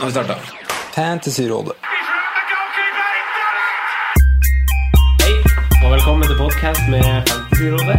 Nå 0.00 0.04
har 0.04 0.06
vi 0.06 0.12
starta. 0.12 0.34
Fantasyrådet. 0.94 1.72
Hei, 5.20 5.34
og 5.84 5.90
velkommen 5.92 6.24
til 6.28 6.36
podkast 6.38 6.86
med 6.90 7.04
Fantasyrådet. 7.28 7.98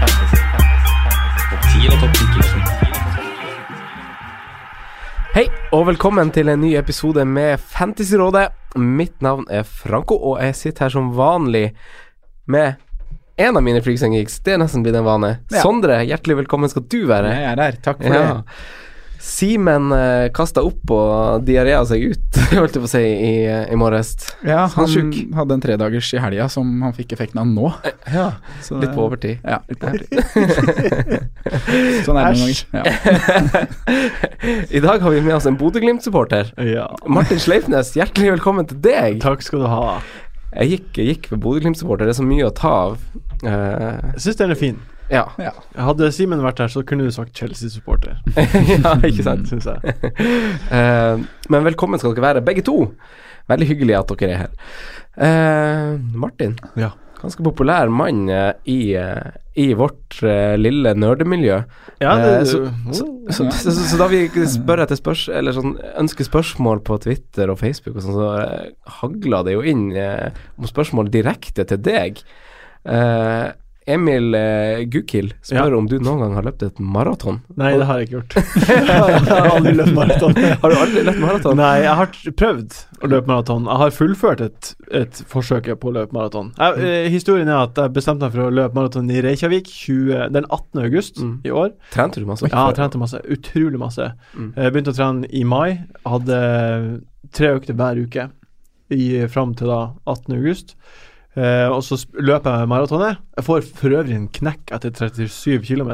Fantasy, 0.00 0.40
fantasy, 0.52 1.86
fantasy. 2.00 2.58
Hei, 5.34 5.46
og 5.74 5.86
velkommen 5.92 6.30
til 6.34 6.50
en 6.52 6.60
ny 6.62 6.74
episode 6.78 7.24
med 7.26 7.58
Fantasyrådet. 7.58 8.48
Mitt 8.76 9.22
navn 9.22 9.46
er 9.50 9.62
Franco, 9.62 10.18
og 10.18 10.42
jeg 10.42 10.54
sitter 10.58 10.88
her 10.88 10.94
som 10.96 11.12
vanlig 11.18 11.68
med 12.50 12.74
en 13.38 13.56
av 13.58 13.62
mine 13.66 13.82
Freaks 13.82 14.02
and 14.06 14.14
Geeks. 14.18 14.40
Det 14.46 14.54
er 14.56 14.62
nesten 14.62 14.82
blitt 14.86 14.98
en 14.98 15.06
vane. 15.06 15.36
Ja. 15.50 15.62
Sondre, 15.62 16.02
hjertelig 16.06 16.42
velkommen 16.44 16.70
skal 16.70 16.86
du 16.90 17.04
være. 17.10 17.30
Jeg 17.34 17.52
er 17.54 17.62
her. 17.68 17.78
Takk 17.82 18.02
for 18.02 18.14
Ja. 18.14 18.24
det. 18.42 18.42
Simen 19.24 19.86
uh, 19.94 20.26
kasta 20.36 20.60
opp 20.66 20.90
og 20.92 21.44
diarea 21.48 21.78
seg 21.88 22.02
ut, 22.12 22.38
holdt 22.58 22.74
jeg 22.76 22.82
på 22.82 22.88
å 22.88 22.90
si, 22.92 23.00
i, 23.00 23.30
i 23.72 23.76
morges. 23.80 24.10
Ja, 24.44 24.66
Han 24.74 24.84
han 24.92 25.12
hadde 25.38 25.56
en 25.56 25.62
tredagers 25.64 26.10
i 26.12 26.20
helga 26.20 26.44
som 26.52 26.68
han 26.84 26.92
fikk 26.96 27.14
effekten 27.16 27.40
av 27.40 27.48
nå. 27.48 27.70
Ja, 28.12 28.26
Så 28.60 28.76
litt 28.76 28.90
det- 28.90 28.94
på 28.98 29.06
overtid. 29.06 29.40
Ja, 29.40 29.62
litt 29.70 29.80
på 29.80 29.88
overtid. 29.88 31.24
sånn 32.06 32.20
er 32.20 32.28
det 32.28 32.42
noen 32.42 32.52
ganger. 32.52 32.60
Ja. 32.76 32.84
I 34.78 34.84
dag 34.84 35.00
har 35.00 35.10
vi 35.16 35.24
med 35.24 35.38
oss 35.38 35.48
en 35.48 35.56
Bodø-Glimt-supporter. 35.60 36.52
Ja. 36.68 36.90
Martin 37.08 37.40
Sleipnes, 37.40 37.94
hjertelig 37.96 38.34
velkommen 38.36 38.68
til 38.68 38.80
deg. 38.84 39.22
Takk 39.24 39.40
skal 39.46 39.64
du 39.64 39.70
ha. 39.72 39.98
Jeg 40.54 40.68
gikk, 40.76 40.90
jeg 41.00 41.06
gikk 41.14 41.30
for 41.32 41.40
Bodø-Glimt-supporter, 41.48 42.04
det 42.06 42.12
er 42.14 42.20
så 42.20 42.28
mye 42.28 42.46
å 42.50 42.52
ta 42.54 42.74
av. 42.90 42.98
Uh, 43.40 44.12
Jeg 44.14 44.26
syns 44.28 44.38
den 44.44 44.52
er 44.54 44.60
fin. 44.60 44.76
Ja. 45.14 45.24
Ja. 45.40 45.52
Hadde 45.88 46.10
Simen 46.14 46.42
vært 46.44 46.60
her, 46.64 46.70
så 46.72 46.82
kunne 46.86 47.06
du 47.06 47.14
sagt 47.14 47.36
Chelsea-supporter. 47.38 48.18
ja, 48.74 48.96
ikke 49.06 49.24
sant. 49.26 49.46
Syns 49.50 49.68
jeg. 49.70 49.94
uh, 50.70 51.22
men 51.52 51.70
velkommen 51.70 52.02
skal 52.02 52.16
dere 52.16 52.28
være, 52.28 52.44
begge 52.46 52.64
to. 52.66 52.90
Veldig 53.50 53.70
hyggelig 53.70 53.96
at 54.00 54.12
dere 54.18 54.34
er 54.34 54.44
her. 54.44 54.52
Uh, 55.14 56.18
Martin, 56.18 56.56
Ja. 56.80 56.92
ganske 57.20 57.44
populær 57.46 57.88
mann 57.92 58.26
uh, 58.28 58.52
i, 58.68 58.96
i 59.56 59.66
vårt 59.78 60.18
lille 60.58 60.94
nerdemiljø. 60.98 61.60
Ja, 62.02 62.14
det, 62.20 62.48
så, 62.50 62.64
så, 62.90 63.06
så, 63.30 63.46
så, 63.54 63.70
så, 63.70 63.84
så 63.92 64.00
da 64.00 64.08
vi 64.10 64.24
spør 64.50 64.82
etter 64.84 64.98
spørs, 64.98 65.28
eller 65.32 65.54
sånn, 65.56 65.76
ønsker 66.02 66.26
spørsmål 66.26 66.82
på 66.84 66.98
Twitter 67.06 67.52
og 67.52 67.60
Facebook, 67.62 68.00
og 68.00 68.04
sånn, 68.04 68.18
så 68.18 68.96
hagla 68.98 69.44
det 69.46 69.54
jo 69.54 69.62
inn 69.70 69.86
om 69.94 70.66
spørsmål 70.68 71.12
direkte 71.14 71.64
til 71.70 71.80
deg. 71.86 72.24
Eh, 72.84 73.46
Emil 73.86 74.34
eh, 74.34 74.84
Gukild 74.88 75.34
spør 75.44 75.72
Ja. 75.74 75.76
om 75.76 75.86
du 75.90 75.98
noen 76.00 76.22
gang 76.22 76.34
har 76.38 76.46
løpt 76.46 76.62
et 76.64 76.78
maraton. 76.80 77.42
Nei, 77.60 77.74
det 77.76 77.84
har 77.84 77.98
jeg 78.00 78.08
ikke 78.08 78.14
gjort. 78.16 78.36
jeg 78.68 78.86
har 79.28 79.48
aldri 79.50 79.74
løpt 79.76 79.92
maraton. 79.98 80.36
Har 80.62 80.72
du 80.72 80.76
aldri 80.80 81.02
løpt 81.04 81.20
maraton? 81.20 81.58
Nei, 81.60 81.72
jeg 81.84 81.96
har 81.98 82.08
prøvd 82.40 82.78
å 83.04 83.10
løpe 83.12 83.28
maraton. 83.28 83.66
Jeg 83.68 83.80
har 83.82 83.94
fullført 83.98 84.40
et, 84.46 84.70
et 85.02 85.20
forsøk 85.28 85.68
på 85.82 85.90
å 85.90 85.94
løpe 85.98 86.16
maraton. 86.16 86.48
Jeg, 86.56 86.80
eh, 86.88 87.08
historien 87.12 87.50
er 87.52 87.60
at 87.66 87.76
jeg 87.82 87.92
bestemte 87.98 88.24
meg 88.24 88.32
for 88.38 88.46
å 88.46 88.54
løpe 88.56 88.78
maraton 88.80 89.10
i 89.12 89.20
Reykjavik 89.28 89.68
20, 89.68 90.30
den 90.38 90.48
18. 90.48 90.80
august 90.86 91.20
Mm. 91.20 91.34
i 91.44 91.50
år. 91.52 91.74
Trente 91.92 92.20
du 92.20 92.26
masse? 92.26 92.48
Ja, 92.48 92.64
jeg 92.70 92.78
trente 92.80 92.98
masse. 92.98 93.20
Utrolig 93.36 93.78
masse. 93.78 94.08
Mm. 94.32 94.48
Jeg 94.56 94.72
begynte 94.72 94.94
å 94.94 94.96
trene 94.96 95.28
i 95.28 95.44
mai. 95.44 95.84
Hadde 96.08 96.40
tre 97.36 97.52
økter 97.58 97.76
hver 97.76 98.00
uke 98.00 98.30
i, 98.92 99.26
fram 99.32 99.54
til 99.58 99.68
da 99.70 99.78
18. 100.06 100.34
august. 100.40 100.74
Eh, 101.34 101.66
og 101.66 101.82
så 101.82 101.98
løper 102.14 102.60
jeg 102.60 102.70
maratonet. 102.70 103.18
Jeg 103.34 103.46
får 103.48 103.64
for 103.74 103.94
øvrig 103.98 104.14
en 104.14 104.28
knekk 104.30 104.70
etter 104.76 104.92
37 104.94 105.64
km, 105.66 105.90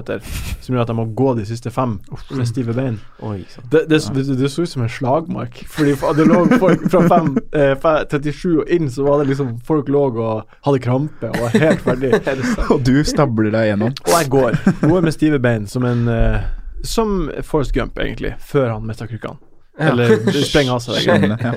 som 0.60 0.74
gjør 0.74 0.82
at 0.84 0.92
jeg 0.92 0.98
må 0.98 1.06
gå 1.16 1.32
de 1.38 1.46
siste 1.48 1.72
fem 1.72 1.96
med 2.36 2.48
stive 2.48 2.74
bein. 2.76 2.98
Oi, 3.24 3.40
sånn. 3.48 3.68
Det, 3.72 3.86
det, 3.88 4.02
det, 4.16 4.26
det 4.42 4.52
så 4.52 4.66
ut 4.66 4.72
som 4.74 4.84
en 4.84 4.92
slagmark. 4.92 5.62
Fordi 5.72 5.96
det 6.18 6.28
lå 6.28 6.42
folk 6.60 6.86
fra 6.92 7.04
fem, 7.08 7.32
eh, 7.56 7.72
37 7.80 8.46
og 8.60 8.72
inn, 8.76 8.92
så 8.92 9.08
var 9.08 9.22
det 9.22 9.30
liksom 9.32 9.56
Folk 9.66 9.88
lå 9.92 10.00
og 10.10 10.48
hadde 10.66 10.80
krampe 10.82 11.28
og 11.30 11.42
var 11.44 11.56
helt 11.56 11.82
ferdig. 11.84 12.12
Og 12.72 12.80
du 12.86 13.00
stabler 13.06 13.52
deg 13.54 13.70
gjennom. 13.70 13.94
Og 14.06 14.14
jeg 14.14 14.30
går. 14.32 14.58
Går 14.82 15.04
med 15.04 15.14
stive 15.14 15.40
bein 15.42 15.68
som 15.70 15.84
en 15.88 16.08
eh, 16.10 16.40
Som 16.86 17.30
Forrest 17.44 17.74
Gump, 17.76 17.98
egentlig, 18.00 18.34
før 18.40 18.74
han 18.74 18.88
mista 18.88 19.08
krykkene. 19.08 19.49
Eller 19.80 20.14
sprenger 20.48 20.76
av 20.76 20.84
seg. 20.84 21.00
Skjønner. 21.04 21.42
Ja. 21.42 21.54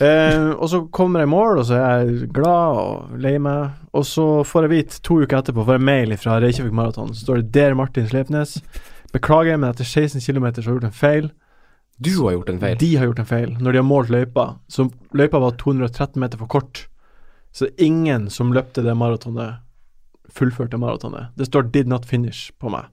Eh, 0.00 0.50
og 0.56 0.70
så 0.72 0.80
kommer 0.96 1.20
jeg 1.20 1.28
i 1.28 1.32
mål, 1.34 1.60
og 1.60 1.66
så 1.68 1.76
er 1.76 2.04
jeg 2.04 2.30
glad 2.36 2.78
og 2.80 3.18
lei 3.20 3.34
meg. 3.42 3.74
Og 3.96 4.06
så 4.08 4.26
får 4.48 4.66
jeg 4.66 4.72
vite 4.72 5.02
to 5.04 5.18
uker 5.20 5.40
etterpå 5.42 5.66
får 5.66 5.76
jeg 5.76 5.86
mail 5.90 6.16
fra 6.20 6.38
Reykjavik 6.40 6.72
Maraton. 6.76 7.12
Så 7.14 7.26
står 7.26 7.42
det 7.42 7.52
'Der 7.52 7.74
Martin 7.74 8.08
Sleipnes'. 8.08 8.60
Beklager, 9.12 9.56
men 9.56 9.70
etter 9.70 9.84
16 9.84 10.20
km 10.20 10.44
har 10.44 10.52
jeg 10.56 10.64
gjort 10.64 10.84
en 10.84 10.92
feil. 10.92 11.30
Du 11.98 12.22
har 12.22 12.32
gjort 12.32 12.48
en 12.48 12.60
feil. 12.60 12.76
De 12.78 12.96
har 12.96 13.06
gjort 13.10 13.18
en 13.18 13.26
feil 13.26 13.56
når 13.60 13.72
de 13.72 13.78
har 13.78 13.84
målt 13.84 14.08
løypa. 14.08 14.54
Så 14.68 14.88
løypa 15.12 15.40
var 15.42 15.58
213 15.60 16.20
meter 16.20 16.38
for 16.38 16.46
kort. 16.46 16.86
Så 17.52 17.68
ingen 17.76 18.30
som 18.30 18.52
løpte 18.52 18.82
det 18.82 18.94
maratonet, 18.96 19.60
fullførte 20.30 20.78
maratonet. 20.78 21.34
Det 21.36 21.46
står 21.46 21.62
'did 21.62 21.86
not 21.86 22.06
finish' 22.06 22.50
på 22.58 22.70
meg. 22.70 22.84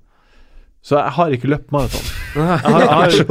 Så 0.87 0.95
jeg 0.95 1.11
har 1.17 1.33
ikke 1.35 1.49
løpt 1.51 1.71
maraton. 1.75 2.05
Jeg 2.37 2.45
har, 2.45 2.61
jeg, 2.61 2.61
Det 2.61 2.85
har, 2.87 3.09
jeg 3.09 3.25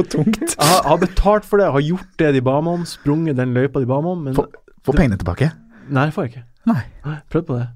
har, 0.59 0.73
jeg 0.75 0.83
har 0.91 0.97
betalt 1.01 1.45
for 1.47 1.57
det, 1.57 1.65
jeg 1.69 1.73
har 1.77 1.83
gjort 1.87 2.17
det 2.21 2.29
de 2.35 2.41
ba 2.45 2.57
meg 2.61 2.73
om, 2.81 2.83
sprunget 2.85 3.37
den 3.39 3.53
løypa 3.55 3.79
de 3.81 3.87
ba 3.89 3.97
meg 4.03 4.11
om, 4.11 4.23
men 4.27 4.35
Få- 4.37 4.49
Få 4.85 4.93
pengene 4.97 5.17
tilbake. 5.21 5.47
Nei, 5.89 6.03
det 6.09 6.13
får 6.15 6.25
jeg 6.27 6.33
ikke. 6.33 6.43
Nei. 6.69 7.15
Prøvd 7.33 7.45
på 7.47 7.57
det. 7.57 7.67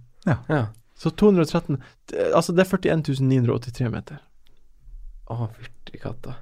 Ja. 0.51 0.59
Så 1.01 1.09
213 1.17 1.79
det- 2.11 2.27
Altså, 2.37 2.53
det 2.53 2.65
er 2.65 2.69
41 2.77 3.21
983 3.25 3.89
meter. 3.93 4.19
Å, 5.31 5.47
fytti 5.55 5.97
katta. 6.03 6.35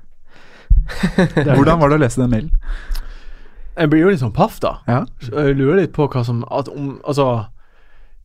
Hvordan 1.55 1.79
var 1.79 1.89
det 1.93 1.99
å 1.99 2.01
lese 2.03 2.21
den 2.23 2.31
mailen? 2.33 2.51
Jeg 3.79 3.91
blir 3.93 4.01
jo 4.03 4.09
litt 4.11 4.23
sånn 4.23 4.33
paff, 4.35 4.57
da. 4.63 4.73
Ja. 4.89 5.03
Så 5.23 5.31
Jeg 5.47 5.55
lurer 5.59 5.79
litt 5.83 5.93
på 5.95 6.09
hva 6.11 6.25
som 6.27 6.41
at 6.51 6.67
om, 6.73 6.97
Altså, 7.07 7.45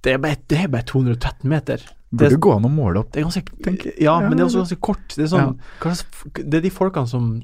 det 0.02 0.16
er 0.16 0.18
bare, 0.24 0.40
det 0.50 0.62
er 0.64 0.72
bare 0.72 0.88
213 0.88 1.48
meter. 1.52 1.84
Burde 2.16 2.30
Det- 2.36 2.40
gå 2.40 2.52
an 2.56 2.64
å 2.68 2.70
måle 2.72 3.00
opp. 3.02 3.10
Det 3.12 3.20
er 3.20 3.26
ganske 3.28 3.44
Tenk- 3.64 3.86
Ja, 3.98 4.20
ja, 4.20 4.28
men 4.28 4.36
det 4.36 4.40
er 4.44 4.46
også 4.50 4.62
ganske 4.64 4.80
kort. 4.80 5.08
Det 5.16 5.24
er 5.24 5.32
sånn 5.36 5.40
ja. 5.40 5.52
kanskje, 5.80 6.04
Det 6.50 6.54
er 6.54 6.60
de 6.68 6.70
folkene 6.70 7.08
som 7.08 7.42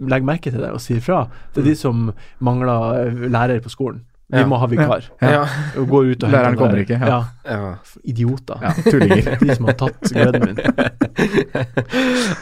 legger 0.00 0.26
merke 0.26 0.50
til 0.50 0.60
det 0.60 0.70
og 0.74 0.80
sier 0.82 1.00
fra. 1.00 1.28
Det 1.54 1.62
er 1.62 1.68
de 1.70 1.74
som 1.76 2.12
mangler 2.40 3.06
eh, 3.06 3.28
lærer 3.30 3.60
på 3.62 3.70
skolen. 3.70 4.04
Vi 4.30 4.44
må 4.46 4.60
ha 4.62 4.66
vikar. 4.70 5.08
Ja. 5.20 5.40
Og 5.76 5.88
går 5.90 6.04
ut 6.12 6.22
og 6.22 6.30
Læreren 6.30 6.54
henter 6.54 6.60
kommer 6.60 6.78
ikke, 6.84 6.98
ja. 7.02 7.24
Ja. 7.44 7.50
ja. 7.50 7.74
Idioter. 8.06 8.60
Ja, 8.62 8.70
tullinger. 8.86 9.38
De 9.42 9.54
som 9.56 9.66
har 9.66 9.74
tatt 9.74 10.00
gleden 10.12 10.44
min. 10.46 10.60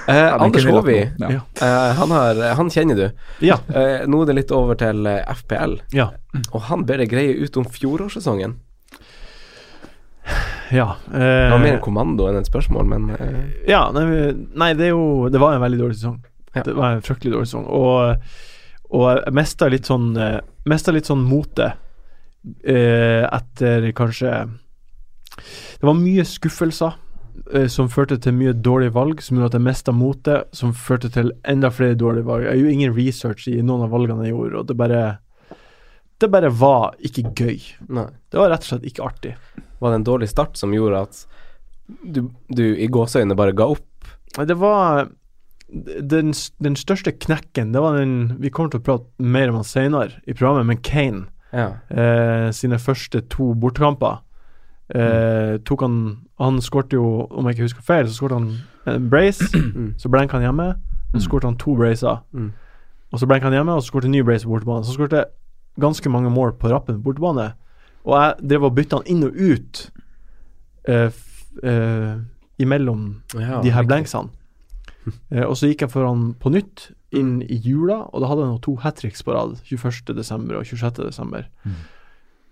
Eh, 0.08 0.34
Anders 0.34 0.64
Håvi. 0.68 0.98
Eh, 1.00 1.94
han, 1.98 2.12
han 2.58 2.68
kjenner 2.70 2.94
du. 2.94 3.08
Ja. 3.40 3.56
Eh, 3.72 4.04
nå 4.06 4.20
er 4.22 4.26
det 4.26 4.36
litt 4.36 4.52
over 4.54 4.76
til 4.78 5.06
eh, 5.06 5.24
FPL, 5.34 5.78
Ja. 5.96 6.10
og 6.52 6.60
han 6.68 6.84
ber 6.84 7.00
deg 7.02 7.10
greie 7.10 7.34
ut 7.40 7.56
om 7.56 7.64
fjorårssesongen. 7.64 8.54
Ja. 10.72 10.88
Det 11.10 11.50
var 11.52 11.58
mer 11.58 11.72
en 11.72 11.78
Eh, 11.78 11.82
kommando 11.84 12.28
enn 12.28 12.36
et 12.40 12.48
spørsmål, 12.48 12.86
men 12.90 13.10
eh, 13.16 13.40
ja 13.70 13.90
nei, 13.94 14.04
nei, 14.54 14.72
det 14.74 14.88
er 14.88 14.94
jo 14.94 15.28
Det 15.32 15.40
var 15.40 15.54
en 15.56 15.62
veldig 15.64 15.78
dårlig 15.80 15.96
sesong. 16.00 16.18
Ja. 16.54 16.62
Det 16.66 16.74
var 16.76 16.96
en 16.96 17.02
fryktelig 17.04 17.32
dårlig 17.34 17.48
sesong. 17.50 17.66
Og, 17.66 18.30
og 18.90 19.04
jeg 19.14 19.34
mista 19.36 19.68
litt 19.68 19.88
sånn 19.88 20.10
eh, 20.16 20.38
Mista 20.68 20.92
litt 20.92 21.08
sånn 21.08 21.22
mote 21.24 21.70
eh, 22.64 23.24
etter 23.24 23.90
kanskje 23.96 24.32
Det 25.78 25.86
var 25.86 25.94
mye 25.98 26.24
skuffelser 26.26 26.96
eh, 27.54 27.68
som 27.70 27.88
førte 27.92 28.18
til 28.20 28.34
mye 28.36 28.52
dårlige 28.52 28.94
valg, 28.96 29.22
som 29.22 29.38
gjorde 29.38 29.52
at 29.52 29.58
jeg 29.60 29.66
mista 29.68 29.94
motet, 29.94 30.48
som 30.56 30.74
førte 30.74 31.10
til 31.14 31.30
enda 31.46 31.70
flere 31.70 31.94
dårlige 31.98 32.26
valg. 32.26 32.48
Jeg 32.48 32.60
gjorde 32.62 32.74
ingen 32.74 32.96
research 32.96 33.46
i 33.52 33.60
noen 33.62 33.86
av 33.86 33.92
valgene 33.94 34.26
jeg 34.26 34.34
gjorde, 34.34 34.58
og 34.62 34.68
det 34.68 34.76
bare 34.76 35.02
Det 36.18 36.30
bare 36.30 36.50
var 36.50 36.96
ikke 36.98 37.30
gøy. 37.30 37.60
nei. 37.88 38.08
Det 38.30 38.40
var 38.40 38.50
rett 38.50 38.64
og 38.66 38.72
slett 38.72 38.88
ikke 38.90 39.04
artig. 39.06 39.34
Var 39.80 39.90
det 39.90 40.00
en 40.00 40.06
dårlig 40.08 40.28
start 40.28 40.56
som 40.58 40.72
gjorde 40.74 41.00
at 41.06 41.26
du, 42.04 42.28
du 42.52 42.64
i 42.76 42.86
gåseøynene 42.92 43.36
bare 43.38 43.52
ga 43.56 43.66
opp? 43.72 44.08
Det 44.38 44.56
var 44.60 45.08
den, 45.68 46.32
den 46.64 46.76
største 46.76 47.12
knekken 47.12 47.72
Det 47.75 47.80
var 47.82 47.96
den 47.98 48.36
Vi 48.40 48.48
kommer 48.52 48.70
til 48.72 48.80
å 48.80 48.84
prate 48.86 49.25
mer 49.25 49.50
om 49.50 49.58
han 49.60 49.66
senere 49.69 50.20
i 50.28 50.32
programmet, 50.36 50.66
men 50.69 50.80
Kane 50.84 51.26
Ja. 51.52 51.70
eh, 51.88 52.50
sine 52.52 52.76
første 52.78 53.22
to 53.32 53.54
bortekamper 53.56 54.19
eh, 54.94 55.58
tok 55.64 55.81
han 55.84 55.96
Han 56.40 56.60
skårte 56.64 56.96
jo, 56.98 57.26
om 57.31 57.46
jeg 57.48 57.56
ikke 57.56 57.66
husker 57.69 57.82
feil, 57.88 58.08
så 58.08 58.19
skårte 58.20 58.38
han 58.38 58.50
en 58.88 59.08
brace, 59.10 59.44
Mm. 59.76 59.94
så 59.98 60.08
blenk 60.08 60.32
han 60.32 60.42
hjemme. 60.44 60.69
Så 61.14 61.24
skårte 61.26 61.48
han 61.48 61.56
to 61.60 61.74
bracer. 61.76 62.20
Mm. 62.32 62.52
Og 63.12 63.19
så 63.20 63.26
blenk 63.28 63.42
han 63.42 63.52
hjemme, 63.56 63.72
og 63.74 63.82
så 63.82 63.90
skårte 63.90 64.08
en 64.08 64.12
ny 64.14 64.22
brace 64.24 64.44
på 64.46 64.52
bortebane. 64.54 64.84
Så 64.86 64.94
skårte 64.96 65.24
ganske 65.81 66.08
mange 66.12 66.31
mål 66.31 66.52
på 66.60 66.69
rappen 66.70 67.00
på 67.02 67.08
bortebane. 67.10 67.50
Og 68.06 68.14
jeg 68.16 68.48
drev 68.52 68.68
og 68.68 68.74
bytta 68.76 69.00
han 69.00 69.10
inn 69.10 69.26
og 69.26 69.36
ut 69.36 69.80
uh, 70.88 71.10
eh, 71.62 72.14
imellom 72.62 73.02
Ja, 73.34 73.60
de 73.62 73.72
her 73.72 73.82
riktig. 73.82 73.88
blanksene. 73.90 74.30
Uh, 75.32 75.44
og 75.50 75.56
så 75.58 75.70
gikk 75.70 75.84
jeg 75.86 75.92
foran 75.92 76.32
på 76.40 76.52
nytt 76.54 76.90
inn 77.16 77.38
i 77.42 77.56
jula, 77.64 78.02
og 78.12 78.22
da 78.22 78.30
hadde 78.30 78.44
jeg 78.44 78.52
jo 78.52 78.64
to 78.66 78.74
hat 78.84 78.98
tricks 79.00 79.24
på 79.24 79.34
rad. 79.36 79.56
21.12. 79.68 80.50
og 80.56 80.66
26.12. 80.68 81.46
Mm. 81.64 81.78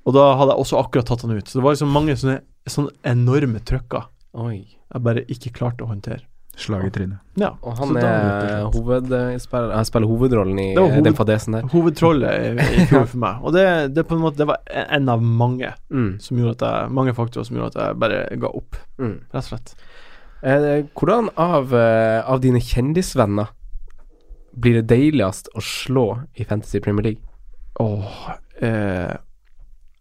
Og 0.07 0.15
da 0.15 0.29
hadde 0.39 0.55
jeg 0.55 0.63
også 0.63 0.81
akkurat 0.81 1.09
tatt 1.11 1.27
han 1.27 1.35
ut. 1.37 1.49
Så 1.49 1.59
det 1.59 1.65
var 1.67 1.75
liksom 1.75 1.93
mange 1.93 2.15
sånne, 2.19 2.39
sånne 2.71 2.95
enorme 3.07 3.61
trøkker 3.67 4.07
Oi. 4.37 4.61
jeg 4.65 5.03
bare 5.03 5.25
ikke 5.33 5.55
klarte 5.57 5.85
å 5.85 5.91
håndtere. 5.91 6.25
Slag 6.57 6.87
i 6.87 6.91
trynet. 6.91 7.19
Ja, 7.37 7.51
Og 7.63 7.77
han 7.77 7.97
er 8.01 8.63
hovedspiller 8.73 9.75
jeg 9.77 9.87
spiller 9.91 10.09
hovedrollen 10.09 10.59
i 10.59 10.71
eh, 10.73 10.79
hoved- 10.81 11.05
den 11.05 11.15
fadesen 11.19 11.53
der. 11.53 11.67
Hovedtrollet 11.69 12.57
i, 12.57 12.87
fjor 12.91 13.05
for 13.11 13.19
meg. 13.21 13.43
Og 13.45 13.53
det, 13.53 13.65
det, 13.95 14.07
på 14.09 14.17
en 14.17 14.23
måte, 14.23 14.39
det 14.41 14.47
var 14.49 14.63
en 14.87 15.09
av 15.13 15.21
mange 15.23 15.75
Mm. 15.91 16.19
som 16.21 16.39
gjorde 16.41 16.57
at 16.57 16.65
jeg 16.67 16.91
Mange 16.97 17.13
faktorer 17.15 17.45
som 17.47 17.57
gjorde 17.57 17.77
at 17.77 17.83
jeg 17.91 17.99
bare 18.01 18.23
ga 18.41 18.49
opp, 18.49 18.77
Mm. 18.99 19.19
rett 19.35 19.43
og 19.43 19.51
slett. 19.51 19.75
Eh, 20.43 20.83
hvordan 20.97 21.29
av, 21.37 21.75
eh, 21.75 22.23
av 22.25 22.41
dine 22.41 22.61
kjendisvenner 22.61 23.49
blir 24.57 24.81
det 24.81 24.87
deiligst 24.89 25.49
å 25.55 25.61
slå 25.61 26.07
i 26.37 26.45
Fantasy 26.45 26.81
Premier 26.81 27.03
League? 27.05 27.23
Åh 27.81 28.31
eh, 28.63 29.17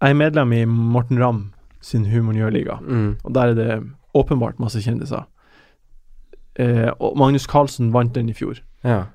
Jeg 0.01 0.09
er 0.11 0.13
medlem 0.19 0.53
i 0.53 0.65
Morten 0.65 1.17
Ramm 1.19 1.51
sin 1.81 2.05
Humornjør-liga, 2.05 2.79
Mm. 2.81 3.17
og 3.23 3.33
der 3.33 3.51
er 3.51 3.53
det 3.55 3.83
åpenbart 4.15 4.59
masse 4.59 4.79
kjendiser. 4.81 5.25
Eh, 6.59 6.89
og 6.99 7.17
Magnus 7.19 7.47
Carlsen 7.51 7.91
vant 7.91 8.13
den 8.15 8.29
i 8.31 8.33
fjor, 8.37 8.61
Ja, 8.85 9.05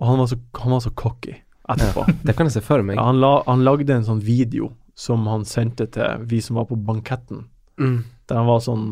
og 0.00 0.06
han 0.08 0.18
var 0.22 0.26
så, 0.30 0.38
han 0.62 0.72
var 0.72 0.80
så 0.80 0.90
cocky 0.96 1.34
etterpå. 1.68 2.06
det 2.24 2.34
kan 2.36 2.46
jeg 2.48 2.54
se 2.56 2.60
for 2.64 2.82
meg. 2.82 2.96
Ja, 2.96 3.04
han, 3.10 3.18
la, 3.20 3.42
han 3.46 3.64
lagde 3.66 3.92
en 3.94 4.06
sånn 4.06 4.22
video 4.24 4.70
som 4.96 5.26
han 5.28 5.44
sendte 5.44 5.86
til 5.92 6.24
vi 6.28 6.40
som 6.44 6.56
var 6.56 6.64
på 6.70 6.76
banketten, 6.76 7.46
Mm. 7.80 8.02
der 8.28 8.36
han 8.36 8.46
var 8.46 8.58
sånn 8.60 8.82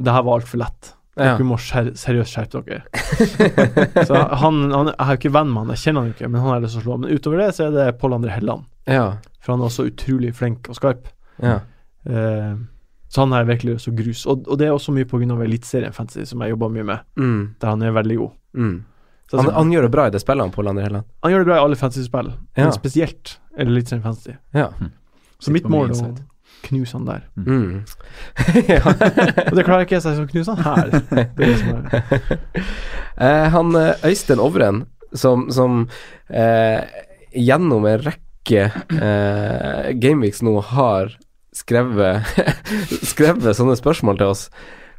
Det 0.00 0.12
her 0.12 0.22
var 0.24 0.38
altfor 0.40 0.58
lett. 0.60 0.94
Ja. 1.20 1.34
Må 1.44 1.56
skjer, 1.60 1.90
seriøst 1.98 2.32
skjerpe 2.32 2.62
dere. 2.64 2.84
så 4.08 4.14
han, 4.40 4.60
han 4.72 4.86
Jeg 4.92 4.96
er 5.04 5.10
jo 5.10 5.18
ikke 5.18 5.32
venn 5.34 5.50
med 5.52 5.60
han, 5.66 5.72
jeg 5.74 5.82
kjenner 5.82 6.04
han 6.06 6.12
ikke, 6.14 6.28
men 6.30 6.40
han 6.40 6.48
har 6.50 6.58
jeg 6.60 6.64
lyst 6.66 6.76
til 6.76 6.80
å 6.80 6.84
slå. 6.86 6.96
Men 7.02 7.10
utover 7.16 7.42
det 7.42 7.48
så 7.56 7.66
er 7.66 7.74
det 7.76 7.86
Pål 8.00 8.16
André 8.16 8.32
Helland, 8.36 8.64
ja. 8.88 9.06
for 9.40 9.52
han 9.54 9.60
er 9.64 9.68
også 9.68 9.86
utrolig 9.90 10.32
flink 10.36 10.68
og 10.72 10.76
skarp. 10.78 11.08
ja. 11.42 11.58
Eh, 12.08 12.54
så 13.10 13.24
han 13.24 13.32
er 13.34 13.48
virkelig 13.48 13.80
så 13.82 13.90
grus. 13.96 14.22
Og, 14.30 14.44
og 14.46 14.58
det 14.60 14.68
er 14.68 14.74
også 14.76 14.92
mye 14.94 15.04
pga. 15.10 15.34
Eliteserien 15.42 15.92
Fantasy, 15.96 16.28
som 16.30 16.40
jeg 16.44 16.52
jobber 16.54 16.70
mye 16.70 16.84
med, 16.86 16.98
Mm. 17.18 17.40
der 17.60 17.68
han 17.74 17.82
er 17.82 17.92
veldig 17.96 18.16
god. 18.20 18.30
Mm. 18.54 18.76
Så 19.30 19.36
Han, 19.36 19.46
altså, 19.46 19.56
han 19.58 19.70
gjør 19.74 19.82
det 19.86 19.90
bra 19.94 20.06
i 20.06 20.10
det 20.14 20.20
spillet, 20.22 20.42
han 20.46 20.50
Pål 20.54 20.68
André 20.72 20.82
Helland. 20.88 21.04
han 21.22 21.30
gjør 21.32 21.38
det 21.44 21.46
bra 21.50 21.56
i 21.56 21.64
alle 21.64 21.76
fantasy-spill, 21.78 22.30
Ja. 22.56 22.64
men 22.64 22.72
spesielt 22.72 23.38
Eliteserien 23.58 24.02
Fantasy. 24.02 24.32
Ja. 24.54 24.68
Så 25.40 25.50
mitt 25.54 25.64
mål 25.70 25.90
er 25.90 26.00
å 26.02 26.16
knuse 26.66 26.92
han 26.98 27.04
der. 27.06 27.22
Mm. 27.36 27.84
ja. 28.68 28.80
Og 29.46 29.54
det 29.56 29.64
klarer 29.66 29.84
ikke 29.86 29.96
jeg, 29.98 30.02
så 30.02 30.10
jeg 30.14 30.18
skal 30.18 30.30
knuse 30.34 30.54
han 30.54 30.64
her. 30.66 30.90
Det 30.90 31.26
er 31.26 31.46
det 31.46 31.58
som 31.58 31.68
er 31.76 32.44
Eh, 33.20 33.48
han 33.52 33.74
eh, 33.76 33.94
Øystein 34.08 34.40
Ovren, 34.40 34.84
som, 35.12 35.50
som 35.52 35.82
eh, 36.30 36.80
gjennom 37.36 37.84
en 37.90 38.00
rekke 38.06 38.62
eh, 38.96 39.90
Gameweeks 40.00 40.40
nå 40.46 40.54
har 40.72 41.12
skrevet 41.56 42.22
Skrevet 43.12 43.56
sånne 43.58 43.76
spørsmål 43.78 44.20
til 44.20 44.30
oss. 44.34 44.46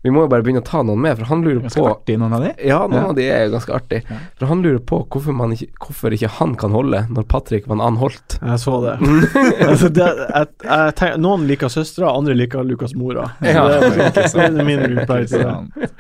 Vi 0.02 0.10
må 0.10 0.24
jo 0.24 0.30
bare 0.32 0.42
begynne 0.42 0.64
å 0.64 0.66
ta 0.66 0.80
noen 0.82 0.98
med, 0.98 1.14
for 1.20 1.30
han 1.30 1.44
lurer 1.46 1.60
Ganske 1.62 1.78
på 1.78 1.90
artig, 1.92 2.16
noen 2.18 2.32
av 2.34 2.42
de. 2.42 2.52
Ja, 2.66 2.80
noen 2.90 3.04
Ja. 3.04 3.10
av 3.12 3.18
de 3.20 3.26
er 3.30 3.44
jo 3.46 3.52
ganske 3.54 3.74
artig. 3.76 4.00
Ja. 4.10 4.16
For 4.40 4.50
han 4.50 4.64
lurer 4.66 4.80
på 4.90 4.98
hvorfor, 5.14 5.36
man 5.38 5.54
ikke, 5.54 5.68
hvorfor 5.86 6.16
ikke 6.18 6.32
han 6.40 6.56
kan 6.58 6.74
holde 6.74 7.04
når 7.14 7.28
Patrick 7.30 7.68
var 7.70 7.76
en 7.78 7.84
annen 7.86 8.00
holdt. 8.02 8.40
Jeg 8.42 8.58
så 8.64 8.80
det. 8.82 8.96
altså, 9.68 9.92
det 9.94 10.08
jeg, 10.10 10.50
jeg 10.66 10.96
tenker, 10.98 11.22
noen 11.22 11.46
liker 11.52 11.70
søstera, 11.70 12.16
andre 12.18 12.34
liker 12.40 12.66
Lukas 12.66 12.96
mora. 12.98 13.28
Ja. 13.46 13.68
det, 13.70 13.92
er- 13.92 14.12
det 14.18 14.48
er 14.48 14.66
min 14.66 14.82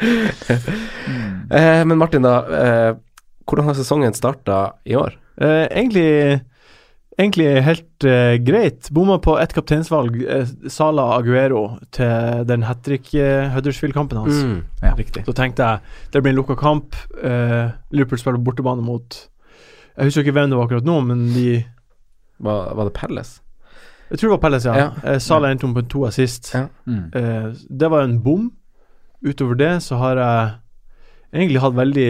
Mm. 0.01 1.51
Eh, 1.51 1.85
men 1.85 1.97
Martin, 2.01 2.25
da. 2.25 2.35
Eh, 2.63 2.91
hvordan 3.45 3.65
har 3.69 3.77
sesongen 3.77 4.13
starta 4.17 4.63
i 4.87 4.95
år? 4.97 5.13
Eh, 5.41 5.67
egentlig 5.77 6.41
Egentlig 7.21 7.47
helt 7.63 8.05
uh, 8.07 8.35
greit. 8.41 8.89
Bomma 8.93 9.19
på 9.21 9.35
ett 9.39 9.53
kapteinsvalg, 9.53 10.15
uh, 10.25 10.47
Sala 10.73 11.03
Aguero, 11.19 11.77
til 11.93 12.41
den 12.49 12.63
hat 12.65 12.81
trick-Huddersfield-kampen 12.87 14.17
hans. 14.23 14.39
Mm. 14.41 14.63
Ja. 14.81 14.95
Riktig. 14.97 15.23
Så 15.29 15.35
tenkte 15.37 15.67
jeg 15.67 16.13
det 16.15 16.23
blir 16.25 16.33
en 16.33 16.39
lukka 16.41 16.57
kamp. 16.59 16.97
Eh, 17.21 17.69
Liverpool 17.93 18.19
spiller 18.19 18.41
bortebane 18.41 18.81
mot 18.83 19.19
Jeg 19.97 20.07
husker 20.07 20.23
ikke 20.25 20.33
hvem 20.39 20.49
det 20.49 20.57
var 20.57 20.65
akkurat 20.65 20.87
nå, 20.87 20.97
men 21.05 21.27
de 21.35 21.61
Var, 22.41 22.73
var 22.79 22.87
det 22.89 22.93
Palace? 22.97 23.41
Jeg 24.09 24.19
tror 24.19 24.31
det 24.31 24.33
var 24.33 24.41
Pelles, 24.43 24.65
ja. 24.65 24.73
Ja. 24.75 24.87
Eh, 25.07 25.19
Sala 25.23 25.51
endte 25.53 25.63
om 25.69 25.75
på 25.77 25.85
to 25.87 26.01
assist. 26.07 26.49
Ja. 26.55 26.65
Mm. 26.89 27.03
Eh, 27.15 27.45
det 27.69 27.89
var 27.93 28.03
en 28.03 28.17
bom. 28.23 28.49
Utover 29.23 29.55
det 29.55 29.69
så 29.85 29.95
har 30.01 30.17
jeg 30.19 30.49
egentlig 31.31 31.61
hatt 31.63 31.77
veldig 31.77 32.09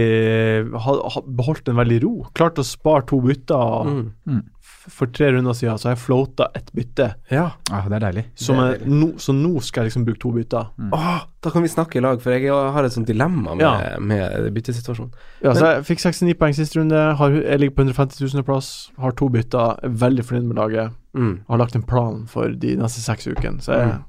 ha, 0.82 0.96
ha, 1.14 1.22
Beholdt 1.28 1.70
en 1.70 1.78
veldig 1.78 2.00
ro. 2.06 2.14
Klart 2.34 2.58
å 2.58 2.66
spare 2.66 3.06
to 3.06 3.20
bytter. 3.22 3.92
Mm. 3.92 4.40
F- 4.40 4.61
For 4.90 5.06
tre 5.14 5.28
runder 5.32 5.54
siden 5.54 5.78
så 5.78 5.90
har 5.90 5.94
jeg 5.96 6.02
floata 6.02 6.48
ett 6.58 6.72
bytte. 6.74 7.06
Ja. 7.30 7.52
Ah, 7.72 7.84
det 7.88 8.00
er 8.00 8.06
deilig. 8.08 8.24
Som 8.36 8.58
Det 8.58 8.64
er 8.64 8.72
er 8.74 8.78
deilig. 8.80 8.94
no, 9.00 9.08
så 9.22 9.34
nå 9.38 9.62
skal 9.62 9.84
jeg 9.84 9.92
liksom 9.92 10.06
bruke 10.08 10.20
to 10.24 10.32
bytter. 10.34 10.72
Åh, 10.98 11.20
da 11.44 11.50
kan 11.54 11.62
vi 11.62 11.68
snakke 11.70 11.98
i 12.00 12.02
lag, 12.02 12.22
for 12.22 12.32
jeg 12.34 12.50
har 12.50 12.84
et 12.84 12.92
sånt 12.96 13.06
dilemma 13.08 13.54
med, 13.56 13.62
Ja. 13.62 14.00
med 14.00 14.54
byttesituasjonen. 14.56 15.12
Ja, 15.44 15.54
så 15.54 15.76
jeg 15.76 15.84
fikk 15.86 16.00
69 16.02 16.34
poeng 16.40 16.54
siste 16.58 16.80
runde. 16.80 17.16
Har, 17.16 17.30
jeg 17.30 17.60
ligger 17.60 17.76
på 17.76 17.84
150 17.86 18.22
000 18.34 18.44
plass. 18.44 18.90
Har 18.98 19.12
to 19.12 19.30
bytter. 19.30 19.78
Er 19.84 19.90
veldig 19.90 20.26
fornøyd 20.26 20.48
med 20.50 20.58
laget. 20.58 20.92
Mm. 21.14 21.44
Har 21.48 21.58
lagt 21.58 21.76
en 21.76 21.84
plan 21.84 22.26
for 22.28 22.50
de 22.50 22.76
neste 22.76 23.02
seks 23.06 23.28
ukene. 23.28 23.62
Så 23.62 23.78
jeg 23.78 23.88
Mm. 23.88 24.04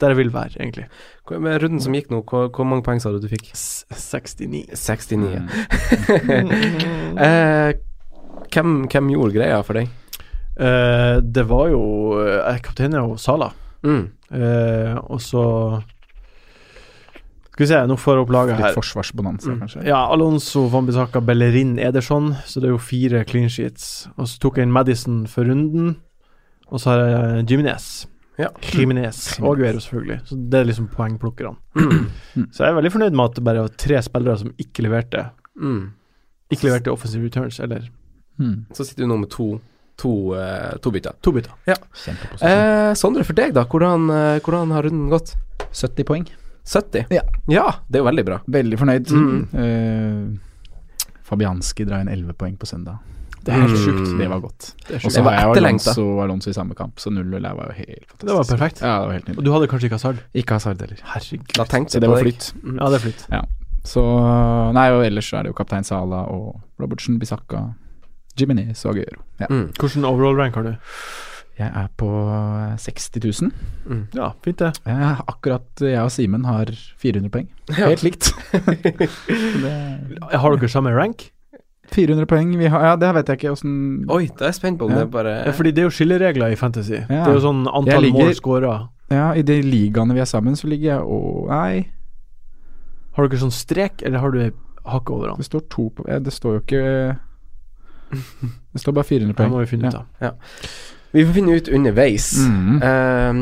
der 0.00 0.08
jeg 0.08 0.16
vil 0.16 0.30
være, 0.30 0.56
egentlig. 0.60 0.86
Med 1.30 1.62
runden 1.62 1.80
som 1.80 1.92
gikk 1.94 2.10
nå, 2.10 2.22
hvor, 2.24 2.48
hvor 2.50 2.64
mange 2.64 2.82
poeng 2.82 3.00
sa 3.00 3.10
du 3.10 3.18
du 3.20 3.28
fikk? 3.28 3.50
S 3.54 3.84
69. 3.90 4.66
69. 4.74 5.38
Mm. 6.26 7.18
eh, 7.18 7.72
hvem, 8.52 8.86
hvem 8.88 9.10
gjorde 9.14 9.34
greia 9.36 9.62
for 9.64 9.74
deg? 9.78 9.88
Eh, 10.62 11.16
det 11.34 11.42
var 11.50 11.68
jo 11.72 11.80
uh, 12.20 12.58
Kapteinen 12.62 12.94
er 13.00 13.06
jo 13.08 13.16
Sala. 13.18 13.50
Mm. 13.82 14.04
Uh, 14.30 14.94
og 15.10 15.18
så 15.20 15.42
Skal 17.52 17.64
vi 17.64 17.68
se, 17.68 17.80
nå 17.90 17.96
får 18.00 18.14
jeg 18.16 18.22
opp 18.24 18.30
laget 18.32 18.56
Litt 18.56 18.64
her. 18.68 18.76
forsvarsbonanza, 18.78 19.50
Mm. 19.52 19.58
kanskje. 19.60 19.82
Ja, 19.86 19.98
Alonso, 20.12 20.62
Van 20.72 20.86
Bissaka, 20.86 21.20
Bellerin, 21.20 21.74
Ederson. 21.78 22.30
Så 22.46 22.60
det 22.60 22.68
er 22.70 22.72
jo 22.72 22.78
fire 22.78 23.24
clean 23.28 23.48
sheets. 23.52 24.08
Og 24.16 24.26
så 24.26 24.38
tok 24.40 24.56
jeg 24.56 24.62
inn 24.68 24.72
Madison 24.72 25.26
for 25.26 25.44
runden. 25.44 25.96
Og 26.70 26.80
så 26.80 26.90
har 26.94 27.02
jeg 27.04 27.46
Jiminez. 27.50 28.06
Ja. 28.38 28.48
Jiminez. 28.72 29.38
Og 29.42 29.58
Guero, 29.58 29.78
selvfølgelig. 29.84 30.20
Så 30.24 30.38
det 30.48 30.60
er 30.60 30.64
liksom 30.64 30.88
poengplukkerne. 30.88 31.56
Mm. 31.76 32.48
Så 32.52 32.64
jeg 32.64 32.70
er 32.72 32.78
veldig 32.80 32.92
fornøyd 32.92 33.12
med 33.12 33.24
at 33.28 33.34
det 33.36 33.44
bare 33.44 33.60
var 33.66 33.68
tre 33.76 34.00
spillere 34.02 34.38
som 34.38 34.54
ikke 34.58 34.82
leverte 34.88 35.26
Mm. 35.60 35.90
Ikke 36.50 36.64
leverte 36.70 36.88
offensive 36.92 37.24
returns, 37.26 37.60
eller 37.60 37.90
Mm. 38.40 38.64
Så 38.72 38.86
sitter 38.86 39.04
du 39.04 39.08
nå 39.08 39.18
med 39.20 39.28
to, 39.30 39.60
to, 40.02 40.12
eh, 40.34 40.76
to 40.82 40.90
bytter. 40.94 41.14
to 41.22 41.32
bytter. 41.36 41.52
Ja. 41.70 41.76
Eh, 42.42 42.92
Sondre, 42.98 43.24
for 43.28 43.38
deg, 43.38 43.54
da. 43.54 43.64
Hvordan, 43.70 44.08
eh, 44.10 44.38
hvordan 44.42 44.72
har 44.74 44.82
runden 44.88 45.08
gått? 45.12 45.34
70 45.72 46.04
poeng. 46.08 46.26
70? 46.66 47.06
Ja. 47.10 47.22
ja, 47.50 47.64
det 47.90 47.98
er 47.98 48.02
jo 48.04 48.08
veldig 48.10 48.24
bra. 48.26 48.40
Veldig 48.46 48.78
fornøyd. 48.78 49.08
Mm. 49.10 49.40
Eh, 49.62 51.08
Fabianski 51.26 51.84
drar 51.88 52.02
inn 52.04 52.08
11 52.12 52.34
poeng 52.38 52.56
på 52.60 52.66
søndag. 52.68 52.98
Det 53.42 53.50
er 53.54 53.58
helt 53.64 53.72
Mm. 53.74 53.82
sjukt. 53.84 54.18
Det 54.18 54.28
var 54.30 54.40
godt. 54.40 54.66
Og 55.04 55.10
så 55.10 55.22
var 55.24 55.32
jeg. 55.34 55.56
Alonso, 55.64 56.04
Alonso 56.22 56.50
i 56.50 56.52
samme 56.54 56.74
kamp, 56.78 56.94
så 57.02 57.10
0-0 57.10 57.42
der 57.42 57.54
var 57.58 57.72
jo 57.72 57.74
helt 57.74 58.06
fantastisk. 58.06 58.26
Det 58.26 58.36
var 58.36 58.44
perfekt. 58.44 58.80
Ja, 58.82 58.92
det 59.00 59.06
var 59.08 59.12
helt 59.18 59.38
Og 59.38 59.44
du 59.44 59.50
hadde 59.52 59.66
kanskje 59.72 59.84
ikke 59.88 59.98
Hazard? 59.98 60.18
Ikke 60.34 60.50
Hazard 60.54 60.80
heller. 60.80 60.98
Herregud. 61.02 61.52
Da 61.56 61.64
tenkte 61.64 61.94
jeg 61.98 62.02
det 62.02 62.08
på 62.08 62.14
var 62.14 62.22
deg. 62.22 62.34
flytt. 62.34 62.52
Mm. 62.62 62.78
Ja, 62.78 62.88
det 62.88 62.94
er 63.00 63.04
flytt. 63.08 63.48
Så 63.84 64.02
Nei, 64.72 64.90
og 64.94 65.02
ellers 65.04 65.26
så 65.28 65.38
er 65.38 65.42
det 65.42 65.50
jo 65.50 65.54
kaptein 65.58 65.84
Sala 65.84 66.20
og 66.30 66.60
Robertsen, 66.78 67.18
Bisakka, 67.18 67.74
Jiminez 68.38 68.84
og 68.86 68.94
Aguero. 68.96 69.22
Ja. 69.40 69.46
Mm. 69.50 69.68
Hvilken 69.78 70.04
overall 70.08 70.36
rank 70.38 70.54
har 70.54 70.62
du? 70.62 70.74
Jeg 71.58 71.68
er 71.76 71.88
på 72.00 72.08
60 72.80 73.10
000. 73.42 73.50
Mm. 73.86 74.06
Ja, 74.16 74.30
fint 74.42 74.58
det. 74.58 74.70
Jeg, 74.88 75.16
akkurat 75.28 75.82
jeg 75.84 76.00
og 76.00 76.10
Simen 76.10 76.44
har 76.48 76.70
400 76.98 77.28
poeng. 77.30 77.48
Ja. 77.78 77.88
Helt 77.92 78.02
likt. 78.02 78.32
det, 78.56 79.08
Har 80.42 80.56
dere 80.56 80.68
samme 80.72 80.92
rank? 80.96 81.28
400 81.92 82.24
poeng 82.30 82.54
vi 82.56 82.70
har, 82.72 82.84
Ja, 82.86 82.92
det 82.96 83.10
vet 83.18 83.28
jeg 83.28 83.36
ikke 83.42 83.50
åssen 83.52 83.72
Oi, 84.08 84.22
da 84.38 84.46
er 84.46 84.52
jeg 84.52 84.56
spent 84.62 84.78
på 84.80 84.86
om 84.88 84.92
Ja. 84.94 85.02
det 85.02 85.02
er 85.02 85.10
bare 85.12 85.32
Ja, 85.44 85.52
fordi 85.52 85.72
det 85.76 85.82
er 85.82 85.88
jo 85.90 85.92
skilleregler 85.92 86.54
i 86.54 86.56
Fantasy. 86.56 87.02
Det 87.04 87.18
er 87.18 87.32
jo 87.34 87.42
sånn 87.44 87.66
antall 87.68 88.06
ligger- 88.06 88.30
mål 88.30 88.34
scora. 88.38 88.74
Ja, 89.12 89.32
i 89.36 89.42
de 89.44 89.58
ligaene 89.60 90.14
vi 90.16 90.20
er 90.24 90.30
sammen, 90.30 90.56
så 90.56 90.70
ligger 90.72 90.94
jeg 90.94 91.02
og 91.04 91.50
Nei, 91.52 91.88
Har 93.12 93.28
dere 93.28 93.40
sånn 93.42 93.52
strek, 93.52 94.00
eller 94.06 94.18
har 94.24 94.30
du 94.32 94.40
hakket 94.86 95.10
over 95.12 95.28
han? 95.28 95.36
det 95.36 95.44
står 95.50 95.68
to 95.68 95.90
på 95.90 96.06
Det 96.08 96.32
står 96.32 96.54
jo 96.56 96.60
ikke 96.64 97.18
Det 98.12 98.80
står 98.80 98.92
bare 98.96 99.04
400 99.08 99.32
Det 99.32 99.36
poeng. 99.36 99.50
må 99.50 99.60
vi 99.62 99.66
finne 99.66 99.88
ut 99.88 99.94
av. 99.94 100.34
Vi 101.12 101.24
får 101.26 101.34
finne 101.36 101.56
ut 101.58 101.68
underveis. 101.68 102.26
Mm. 102.40 102.78
Uh, 102.82 103.40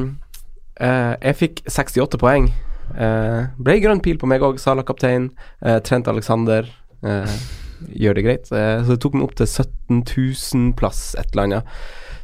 uh, 0.80 1.14
jeg 1.22 1.36
fikk 1.38 1.62
68 1.70 2.18
poeng. 2.18 2.48
Uh, 2.90 3.46
ble 3.62 3.76
grønn 3.84 4.00
pil 4.02 4.18
på 4.18 4.26
meg 4.30 4.42
òg. 4.42 4.58
Sala 4.58 4.82
kaptein. 4.82 5.30
eh, 5.62 5.78
Trent 5.86 6.08
Alexander 6.10 6.66
gjør 7.96 8.14
det 8.18 8.24
greit. 8.26 8.46
Så 8.50 8.86
det 8.90 8.98
tok 9.00 9.14
meg 9.14 9.24
opp 9.28 9.34
til 9.38 9.46
17 9.46 10.02
000 10.04 10.72
plass, 10.76 11.14
et 11.18 11.30
eller 11.32 11.46
annet. 11.46 11.64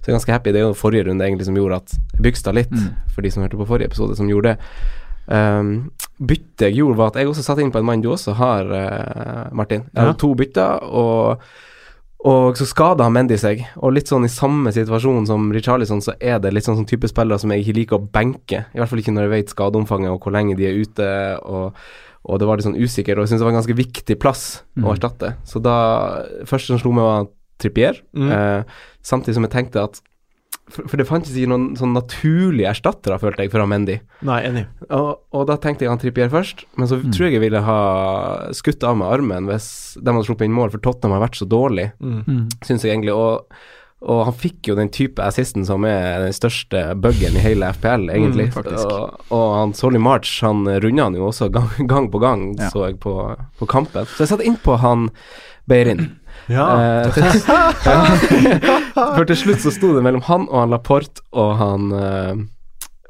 Så 0.03 0.11
jeg 0.11 0.13
er 0.13 0.19
ganske 0.19 0.33
happy. 0.35 0.53
Det 0.53 0.61
er 0.61 0.67
jo 0.67 0.75
forrige 0.77 1.07
runde 1.09 1.25
egentlig 1.25 1.47
som 1.49 1.57
gjorde 1.57 1.79
at 1.81 1.95
jeg 1.97 2.23
bygsta 2.27 2.53
litt, 2.55 2.71
Mm. 2.71 2.91
for 3.15 3.23
de 3.23 3.31
som 3.31 3.43
hørte 3.43 3.57
på 3.57 3.67
forrige 3.67 3.87
episode, 3.89 4.17
som 4.17 4.29
gjorde 4.29 4.53
det. 4.53 4.59
Um, 5.29 5.91
byttet 6.23 6.61
jeg 6.69 6.77
gjorde, 6.77 6.97
var 6.99 7.07
at 7.11 7.17
jeg 7.17 7.27
også 7.31 7.43
satte 7.43 7.63
inn 7.65 7.73
på 7.73 7.79
en 7.81 7.87
mann 7.89 8.03
du 8.05 8.11
også 8.13 8.35
har, 8.39 8.69
Martin. 9.53 9.87
Jeg 9.95 9.97
hadde 10.03 10.13
Ja. 10.13 10.21
to 10.21 10.35
bytter, 10.35 10.83
og 10.85 11.41
og 12.27 12.57
så 12.59 12.67
skada 12.67 13.07
Mendy 13.13 13.37
seg, 13.39 13.61
og 13.79 13.93
litt 13.95 14.09
sånn 14.11 14.27
i 14.27 14.33
samme 14.33 14.73
situasjon 14.75 15.29
som 15.29 15.45
Richarlison, 15.55 16.01
så 16.03 16.17
er 16.21 16.41
det 16.43 16.51
litt 16.57 16.67
sånn, 16.67 16.79
sånn 16.81 16.89
type 16.91 17.07
spillere 17.11 17.39
som 17.39 17.53
jeg 17.55 17.63
ikke 17.63 17.77
liker 17.79 18.01
å 18.01 18.09
benke. 18.13 18.65
I 18.75 18.81
hvert 18.81 18.91
fall 18.91 19.03
ikke 19.03 19.15
når 19.15 19.29
jeg 19.29 19.35
vet 19.37 19.55
skadeomfanget 19.55 20.11
og 20.11 20.21
hvor 20.27 20.35
lenge 20.35 20.57
de 20.59 20.67
er 20.67 20.81
ute, 20.83 21.07
og, 21.47 21.79
og 22.27 22.41
det 22.43 22.49
var 22.49 22.59
litt 22.59 22.67
sånn 22.67 22.81
usikkert. 22.81 23.19
og 23.21 23.27
jeg 23.27 23.31
syns 23.35 23.45
det 23.45 23.47
var 23.47 23.55
en 23.55 23.61
ganske 23.63 23.79
viktig 23.79 24.19
plass 24.19 24.63
å 24.77 24.81
Mm. 24.83 24.91
erstatte. 24.97 25.35
Så 25.47 25.63
da 25.63 25.77
Første 26.45 26.67
som 26.75 26.79
slo 26.83 26.93
meg, 26.93 27.05
var 27.05 27.27
Trippier, 27.59 28.03
Mm. 28.15 28.31
eh, 28.33 28.65
samtidig 29.03 29.35
som 29.35 29.45
jeg 29.45 29.53
tenkte 29.53 29.85
at 29.85 30.01
for, 30.69 30.89
for 30.91 30.97
det 30.99 31.07
fantes 31.07 31.37
ikke 31.39 31.51
noen 31.53 31.77
sånn 31.79 31.93
naturlige 31.95 32.71
erstattere, 32.73 33.19
følte 33.23 33.45
jeg, 33.45 33.53
for 33.53 33.65
Mendy. 33.71 34.01
Nei, 34.27 34.41
enig. 34.49 34.65
Og, 34.91 35.13
og 35.33 35.47
da 35.47 35.57
tenkte 35.63 35.87
jeg 35.87 35.93
han 35.93 36.01
Trippier 36.03 36.33
først, 36.33 36.65
men 36.77 36.89
så 36.91 36.99
Mm. 37.03 37.13
tror 37.15 37.27
jeg 37.29 37.37
jeg 37.39 37.45
ville 37.45 37.63
ha 37.63 37.79
skutt 38.57 38.83
av 38.85 38.97
med 38.99 39.07
armen 39.13 39.47
hvis 39.47 39.69
de 40.03 40.11
hadde 40.11 40.27
sluppet 40.27 40.49
inn 40.49 40.57
mål, 40.57 40.71
for 40.75 40.83
Tottenham 40.83 41.19
har 41.21 41.29
vært 41.29 41.39
så 41.39 41.47
dårlig, 41.49 41.93
Mm. 42.03 42.25
Mm. 42.27 42.45
syns 42.67 42.83
jeg 42.83 42.97
egentlig. 42.97 43.15
Og, 43.15 43.47
og 44.07 44.25
han 44.27 44.35
fikk 44.35 44.69
jo 44.69 44.75
den 44.77 44.91
type 44.93 45.23
assisten 45.25 45.65
som 45.65 45.85
er 45.89 46.21
den 46.27 46.35
største 46.37 46.83
buggen 47.01 47.39
i 47.39 47.41
hele 47.47 47.71
FPL, 47.73 48.11
egentlig. 48.13 48.51
Mm, 48.53 48.75
og, 48.77 49.21
og 49.33 49.47
han 49.57 49.73
Solly 49.73 49.99
March, 50.03 50.41
han 50.45 50.67
runda 50.67 51.07
han 51.07 51.15
jo 51.15 51.31
også 51.31 51.49
gang, 51.55 51.71
gang 51.89 52.11
på 52.11 52.21
gang, 52.21 52.49
Ja. 52.59 52.69
så 52.75 52.89
jeg 52.91 52.99
på, 53.01 53.15
på 53.59 53.67
kampen. 53.71 54.05
Så 54.05 54.27
jeg 54.27 54.35
satte 54.35 54.45
innpå 54.51 54.77
han 54.83 55.09
Beirin. 55.67 56.19
Ja. 56.53 56.67
Eh, 57.05 57.13
til, 57.15 57.25
for 59.17 59.25
til 59.29 59.39
slutt 59.41 59.65
så 59.65 59.73
sto 59.75 59.95
det 59.97 60.03
mellom 60.07 60.23
han 60.29 60.45
og 60.51 60.61
han 60.63 60.75
Laporte 60.75 61.25
og 61.33 61.57
han 61.61 61.89
eh, 61.97 62.45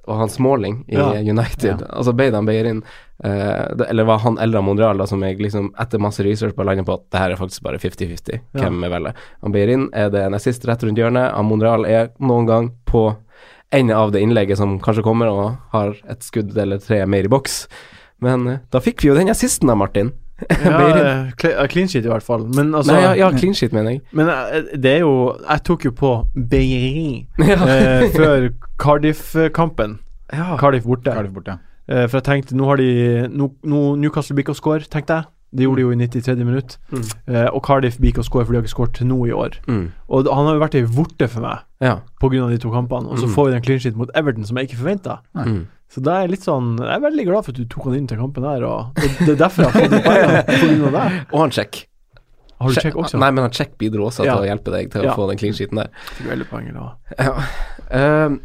og 0.07 0.21
han 0.21 0.31
Smalling 0.31 0.85
i 0.87 0.95
Ja. 0.95 1.09
United. 1.19 1.81
Ja. 1.83 1.89
Altså 1.99 2.13
ble 2.15 2.29
han 2.31 2.47
Beirin 2.47 2.83
eh, 3.25 3.75
det, 3.75 3.89
Eller 3.91 4.07
var 4.07 4.21
han 4.23 4.37
eller 4.39 4.63
Monreal 4.63 5.01
da, 5.03 5.07
som 5.11 5.23
jeg 5.27 5.41
liksom 5.43 5.73
etter 5.83 5.99
masse 5.99 6.23
research 6.23 6.55
bare 6.55 6.69
landet 6.71 6.87
på 6.87 6.95
at 6.95 7.09
det 7.11 7.23
her 7.25 7.35
er 7.35 7.41
faktisk 7.41 7.65
bare 7.67 7.81
50-50 7.83 8.37
Ja. 8.37 8.61
hvem 8.63 8.79
vi 8.85 8.91
velger. 8.93 9.17
Han 9.43 9.53
Beirin 9.57 9.89
er 9.93 10.13
det 10.15 10.23
nest 10.31 10.47
sist 10.47 10.67
rett 10.71 10.85
rundt 10.87 10.99
hjørnet. 11.03 11.33
Han 11.35 11.49
Monreal 11.51 11.85
er 11.91 12.13
noen 12.23 12.47
gang 12.47 12.71
på 12.87 13.09
enden 13.75 13.97
av 13.99 14.13
det 14.15 14.23
innlegget 14.23 14.61
som 14.61 14.77
kanskje 14.79 15.03
kommer, 15.03 15.27
og 15.27 15.57
har 15.75 15.97
et 16.09 16.23
skudd 16.23 16.55
eller 16.57 16.79
tre 16.79 17.01
mer 17.11 17.27
i 17.27 17.33
boks. 17.33 17.65
Men 18.23 18.47
eh, 18.47 18.61
da 18.71 18.79
fikk 18.81 19.03
vi 19.03 19.11
jo 19.11 19.19
den 19.19 19.29
assisten 19.35 19.75
av 19.75 19.81
Martin. 19.83 20.13
ja 20.51 20.81
eh, 20.97 21.33
eh, 21.49 21.67
clean 21.73 21.89
sheet 21.89 22.05
i 22.05 22.09
hvert 22.09 22.23
fall. 22.23 22.45
Men 22.55 22.75
altså 22.75 22.93
Nei, 22.93 23.01
ja, 23.03 23.13
ja, 23.15 23.31
clean 23.39 23.55
sheet, 23.55 23.73
mener 23.73 23.91
jeg. 23.97 24.03
Men 24.13 24.29
eh, 24.29 24.63
det 24.77 24.91
er 24.97 24.99
jo 25.01 25.15
Jeg 25.51 25.63
tok 25.65 25.85
jo 25.85 25.91
på 25.97 26.11
Beiri 26.51 27.27
Ja. 27.39 27.57
eh, 27.67 28.11
før 28.13 28.51
Cardiff-kampen. 28.79 29.99
ja. 30.33 30.57
Cardiff 30.61 30.85
borte. 30.85 31.13
Cardiff 31.13 31.33
borte. 31.35 31.59
Eh, 31.89 32.07
for 32.09 32.19
jeg 32.19 32.25
tenkte 32.25 32.57
nå 32.59 32.67
har 32.67 32.77
de 32.77 33.29
nå, 33.31 33.51
nå, 33.65 33.81
Newcastle 34.03 34.35
blir 34.37 34.49
og 34.51 34.57
score, 34.59 34.81
tenkte 34.91 35.15
jeg. 35.21 35.25
Det 35.57 35.63
gjorde 35.63 35.79
de 35.79 35.85
jo 35.87 35.91
i 35.95 35.97
93. 35.97 36.45
minutt. 36.45 36.75
Mm. 36.91 37.03
Eh, 37.33 37.47
og 37.55 37.63
Cardiff 37.65 37.97
blir 38.03 38.19
og 38.19 38.25
score, 38.27 38.45
for 38.45 38.53
de 38.53 38.59
har 38.59 38.65
ikke 38.67 38.75
skåret 38.75 39.01
nå 39.07 39.21
i 39.29 39.33
år. 39.33 39.55
Mm. 39.71 39.85
Og 40.11 40.27
han 40.29 40.49
har 40.51 40.57
jo 40.59 40.61
vært 40.65 40.75
ei 40.75 40.83
vorte 40.83 41.29
for 41.31 41.41
meg 41.47 41.63
Ja. 41.81 41.95
pga. 42.21 42.49
de 42.51 42.59
to 42.59 42.71
kampene. 42.71 43.09
Og 43.09 43.19
så 43.19 43.27
Mm. 43.27 43.33
får 43.35 43.45
vi 43.47 43.53
den 43.53 43.63
clean 43.63 43.79
sheet 43.81 43.97
mot 43.97 44.11
Everton 44.15 44.45
som 44.45 44.57
jeg 44.59 44.69
ikke 44.69 44.81
forventa. 44.83 45.19
Nei. 45.35 45.45
Mm. 45.45 45.67
Så 45.93 46.03
da 46.03 46.17
er 46.25 46.29
litt 46.33 46.43
sånn 46.43 46.73
Jeg 46.81 46.91
er 46.97 47.03
veldig 47.05 47.25
glad 47.29 47.45
for 47.47 47.55
at 47.55 47.61
du 47.61 47.67
tok 47.71 47.85
han 47.89 47.95
inn 48.01 48.09
til 48.11 48.19
kampen 48.19 48.45
her, 48.49 48.65
og 48.67 48.97
det, 48.99 49.11
det 49.23 49.29
er 49.37 49.39
derfor 49.45 49.63
jeg 49.63 49.71
har 49.71 49.85
fått 49.85 49.93
de 49.95 50.57
poengene 50.65 50.91
Der. 50.99 51.21
Og 51.31 51.39
han 51.45 51.55
check. 51.55 51.85
Har 52.57 52.73
du 52.73 52.81
sjekk 52.81 52.97
også? 53.03 53.19
Nei, 53.21 53.31
men 53.37 53.45
han 53.47 53.53
check 53.55 53.77
bidro 53.79 54.09
også 54.09 54.25
Ja. 54.27 54.35
til 54.35 54.47
å 54.47 54.51
hjelpe 54.51 54.73
deg 54.75 54.91
til 54.95 55.05
Ja. 55.07 55.13
å 55.13 55.17
få 55.19 55.29
den 55.31 55.39
clean 55.41 55.55
sheeten 55.55 55.77
der. 55.83 55.91
Fikk 56.17 56.31
veldig 56.33 56.47
poeng 56.51 56.69
i 56.71 56.75
dag. 56.75 57.17
Ja. 57.21 57.35
Uh, 57.93 58.39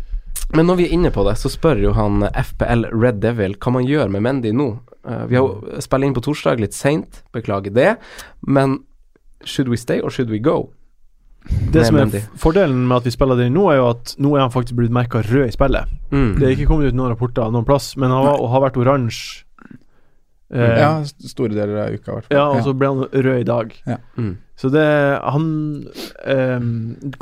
men 0.51 0.67
når 0.67 0.81
vi 0.81 0.85
er 0.89 0.93
inne 0.97 1.11
på 1.15 1.23
det, 1.23 1.37
så 1.39 1.47
spør 1.49 1.79
jo 1.79 1.93
han 1.95 2.25
FPL 2.35 2.89
Red 2.91 3.21
Devil 3.23 3.55
hva 3.55 3.71
man 3.77 3.87
gjør 3.87 4.11
med 4.11 4.25
Mendy 4.25 4.51
nå. 4.51 4.67
Uh, 5.07 5.23
vi 5.31 5.39
har 5.39 5.79
spiller 5.81 6.09
inn 6.11 6.15
på 6.17 6.23
torsdag 6.27 6.59
litt 6.61 6.75
seint, 6.75 7.21
beklager 7.33 7.71
det, 7.73 7.93
men 8.45 8.81
should 9.47 9.71
we 9.71 9.79
stay 9.79 10.01
or 10.03 10.11
should 10.13 10.29
we 10.29 10.37
go? 10.43 10.69
Det 11.73 11.85
som 11.87 11.97
er 11.97 12.11
fordelen 12.39 12.83
med 12.87 12.97
at 13.01 13.07
vi 13.07 13.11
spiller 13.15 13.39
det 13.39 13.47
nå, 13.51 13.63
er 13.71 13.79
jo 13.81 13.87
at 13.91 14.15
nå 14.21 14.35
er 14.35 14.43
han 14.45 14.51
faktisk 14.53 14.77
blitt 14.77 14.93
merka 14.93 15.23
rød 15.25 15.47
i 15.49 15.55
spillet. 15.55 15.89
Mm. 16.11 16.35
Det 16.39 16.45
er 16.47 16.53
ikke 16.55 16.67
kommet 16.69 16.91
ut 16.91 16.97
noen 16.99 17.09
rapporter 17.13 17.49
noen 17.51 17.65
plass, 17.67 17.95
men 17.97 18.11
han 18.13 18.23
var, 18.27 18.37
har 18.53 18.61
vært 18.67 18.77
oransje. 18.77 19.43
Eh, 20.51 20.77
Ja, 20.81 20.91
store 21.07 21.55
deler 21.55 21.77
av 21.85 21.93
uka, 21.95 22.11
i 22.11 22.15
hvert 22.17 22.25
fall. 22.27 22.35
ja, 22.37 22.45
og 22.51 22.63
så 22.65 22.73
ble 22.75 22.89
han 22.91 23.05
rød 23.07 23.39
i 23.39 23.47
dag. 23.47 23.71
Mm. 24.19 24.33
Så 24.61 24.69
det 24.69 24.83
Han 25.33 25.45
eh, 26.27 26.59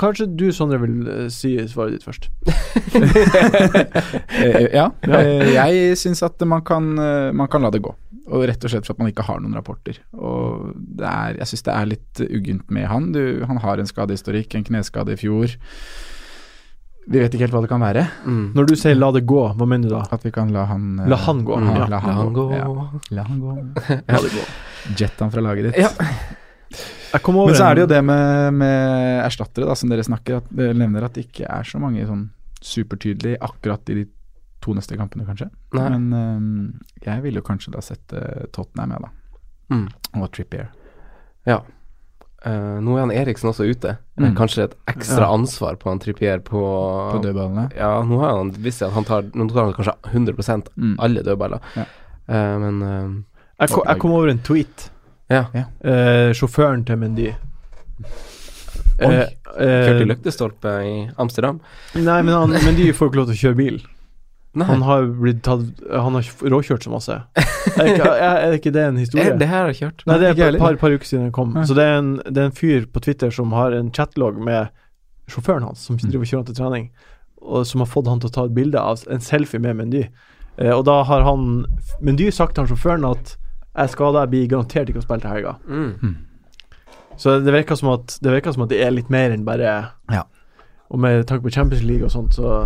Kanskje 0.02 0.26
du, 0.36 0.50
Sondre, 0.52 0.80
vil 0.82 1.06
eh, 1.08 1.28
si 1.32 1.54
svaret 1.70 1.94
ditt 1.96 2.04
først. 2.04 2.28
ja. 4.74 4.90
ja. 5.08 5.20
Eh, 5.22 5.54
jeg 5.54 5.98
syns 6.02 6.24
at 6.26 6.42
man 6.48 6.64
kan, 6.68 6.92
eh, 7.00 7.30
man 7.32 7.48
kan 7.48 7.64
la 7.64 7.72
det 7.74 7.82
gå. 7.86 7.94
Og 8.30 8.46
rett 8.46 8.64
og 8.64 8.72
slett 8.72 8.86
for 8.86 8.94
at 8.96 9.02
man 9.02 9.10
ikke 9.12 9.26
har 9.26 9.42
noen 9.42 9.58
rapporter. 9.58 9.98
Og 10.14 10.70
det 10.76 11.08
er, 11.10 11.40
jeg 11.42 11.52
syns 11.52 11.66
det 11.66 11.76
er 11.76 11.90
litt 11.90 12.22
uggent 12.30 12.72
med 12.74 12.86
han. 12.92 13.12
Du, 13.16 13.24
han 13.50 13.62
har 13.64 13.82
en 13.82 13.90
skadehistorikk, 13.90 14.54
en 14.56 14.68
kneskade 14.68 15.16
i 15.16 15.20
fjor. 15.20 15.56
Vi 17.10 17.18
vet 17.18 17.34
ikke 17.34 17.48
helt 17.48 17.56
hva 17.56 17.64
det 17.66 17.72
kan 17.72 17.82
være. 17.82 18.04
Mm. 18.30 18.44
Når 18.54 18.68
du 18.70 18.76
sier 18.78 18.98
'la 18.98 19.10
det 19.16 19.24
gå', 19.26 19.56
hva 19.58 19.66
mener 19.66 19.90
du 19.90 19.96
da? 19.96 20.04
At 20.14 20.26
vi 20.26 20.32
kan 20.32 20.52
la 20.54 20.66
han 20.70 21.00
eh, 21.00 21.08
La 21.10 21.18
han 21.18 21.42
gå, 21.46 21.58
ja. 21.58 21.88
La 21.90 22.00
han 22.06 22.34
gå. 22.34 22.46
Ja. 22.54 22.68
La 23.18 23.24
han 23.26 23.40
gå. 23.42 23.56
La 24.14 24.22
det 24.22 24.34
gå. 24.36 24.44
Jet 25.00 25.20
han 25.20 25.32
fra 25.34 25.42
laget 25.42 25.72
ditt. 25.72 25.82
Ja. 25.82 25.90
Jeg 27.10 27.24
kom 27.26 27.40
over 27.42 27.50
Men 27.50 27.58
så 27.58 27.66
er 27.66 27.76
det 27.76 27.82
jo 27.82 27.90
det 27.90 28.04
med, 28.06 28.54
med 28.54 29.26
erstattere, 29.26 29.66
da, 29.66 29.74
som 29.74 29.90
dere 29.90 30.06
snakker 30.06 30.44
at 30.44 30.52
nevner 30.54 31.08
at 31.08 31.18
det 31.18 31.26
ikke 31.26 31.50
er 31.50 31.66
så 31.66 31.82
mange 31.82 32.06
sånn 32.06 32.28
supertydelige 32.62 33.40
akkurat 33.42 33.90
i 33.90 34.04
de 34.04 34.06
to 34.62 34.74
neste 34.76 34.98
kampene, 35.00 35.26
kanskje. 35.28 35.50
Nei. 35.74 35.90
Men 35.90 36.14
um, 36.14 36.80
jeg 37.06 37.22
ville 37.24 37.40
jo 37.40 37.46
kanskje 37.48 37.72
da 37.76 37.82
sette 37.86 38.22
Tottenham 38.56 38.90
med, 38.90 39.06
da. 39.06 39.10
Mm. 39.76 39.86
Og 40.22 40.32
Trippier. 40.36 40.70
Ja. 41.48 41.62
Uh, 42.46 42.80
nå 42.84 42.94
er 42.96 43.02
han 43.06 43.12
Eriksen 43.12 43.50
også 43.52 43.66
ute. 43.70 43.98
Eh, 43.98 44.06
Mm. 44.20 44.36
Kanskje 44.36 44.64
et 44.66 44.74
ekstra 44.92 45.26
Ja. 45.28 45.34
ansvar 45.34 45.76
på 45.80 45.90
han 45.90 46.00
Trippier 46.00 46.40
på, 46.44 46.60
På 46.60 47.20
dødballene. 47.24 47.70
Ja, 47.76 48.02
nå 48.04 48.20
har 48.20 48.36
han 48.38 48.52
visst 48.52 48.82
at 48.84 48.92
han 48.92 49.06
tar 49.08 49.24
Nå 49.34 49.48
tar 49.52 49.64
han 49.66 49.74
kanskje 49.74 49.96
100 50.12 50.72
Mm. 50.76 50.96
alle 51.00 51.24
dødballer. 51.24 51.60
Ja. 51.76 51.86
uh, 52.30 52.60
men 52.60 52.82
uh, 52.84 53.24
jeg, 53.60 53.70
kom, 53.70 53.84
jeg 53.88 54.00
kom 54.00 54.12
over 54.12 54.28
en 54.30 54.40
tweet. 54.40 54.90
ja. 55.30 55.46
Eh, 55.84 56.32
sjåføren 56.34 56.86
til 56.88 56.98
Mendy. 56.98 57.30
Oi. 59.00 59.14
Eh, 59.14 59.20
eh, 59.22 59.86
Kjørte 59.88 60.02
i 60.04 60.08
lyktestolpe 60.10 60.72
i 60.88 60.94
Amsterdam. 61.18 61.60
Nei, 61.96 62.22
men 62.24 62.34
han, 62.34 62.50
Mendy 62.66 62.90
får 62.96 63.10
ikke 63.12 63.20
lov 63.22 63.30
til 63.30 63.36
å 63.38 63.42
kjøre 63.44 63.58
bil. 63.60 63.80
Nei, 64.60 64.66
Han 64.70 64.82
har 64.84 65.06
blitt 65.20 65.40
tatt 65.46 65.62
Han 65.92 66.18
har 66.18 66.28
råkjørt 66.54 66.84
så 66.86 66.92
masse. 66.94 67.16
Er 67.80 67.90
ikke, 67.94 68.08
er, 68.12 68.38
er 68.48 68.54
ikke 68.58 68.72
det 68.76 68.84
en 68.90 68.98
historie? 69.00 69.28
Eh, 69.32 69.38
det 69.40 69.48
her 69.48 69.62
har 69.64 69.72
jeg 69.74 69.78
kjørt. 69.84 70.04
Nei, 70.10 70.16
det 70.22 70.30
er 70.34 70.54
et 70.56 70.60
par, 70.62 70.76
par 70.82 70.94
uker 70.96 71.06
siden 71.08 71.28
den 71.28 71.34
kom. 71.36 71.54
Så 71.68 71.76
det 71.78 71.84
er, 71.86 71.98
en, 72.02 72.14
det 72.26 72.42
er 72.42 72.48
en 72.50 72.56
fyr 72.56 72.88
på 72.92 73.02
Twitter 73.06 73.32
som 73.36 73.52
har 73.56 73.76
en 73.78 73.92
chatlog 73.96 74.40
med 74.42 74.72
sjåføren 75.30 75.68
hans, 75.68 75.84
som 75.86 75.96
Mm. 76.00 76.08
driver 76.10 76.24
og 76.26 76.30
kjører 76.32 76.42
han 76.44 76.48
til 76.50 76.58
trening, 76.58 76.88
og 77.42 77.68
som 77.70 77.84
har 77.84 77.90
fått 77.92 78.08
han 78.10 78.20
til 78.24 78.32
å 78.32 78.34
ta 78.40 78.46
et 78.50 78.56
bilde 78.56 78.82
av 78.82 79.04
en 79.14 79.22
selfie 79.22 79.62
med 79.62 79.78
Mendy. 79.78 80.02
Eh, 80.58 80.72
og 80.74 80.82
da 80.90 80.98
har 81.08 81.22
han 81.28 81.46
Mendy 82.02 82.32
sagt 82.34 82.56
til 82.58 82.66
han 82.66 82.72
sjåføren 82.72 83.06
at 83.12 83.36
jeg 83.78 83.94
skader, 83.94 84.24
jeg 84.26 84.32
blir 84.34 84.50
garantert 84.56 84.90
ikke 84.90 85.04
å 85.04 85.06
spille 85.06 85.22
til 85.28 85.36
helga. 85.36 85.54
Mm. 85.70 86.16
Så 87.20 87.38
det 87.44 87.54
virker 87.54 87.76
som 87.80 87.92
at 87.94 88.18
det 88.24 88.34
virker 88.34 88.56
som 88.56 88.64
at 88.66 88.72
det 88.74 88.82
er 88.84 88.92
litt 88.96 89.10
mer 89.14 89.32
enn 89.36 89.46
bare 89.48 89.78
Ja. 90.12 90.24
Og 90.90 90.98
med 91.00 91.28
tanke 91.30 91.46
på 91.46 91.52
Champions 91.54 91.84
League 91.86 92.04
og 92.08 92.12
sånt, 92.12 92.34
så 92.40 92.66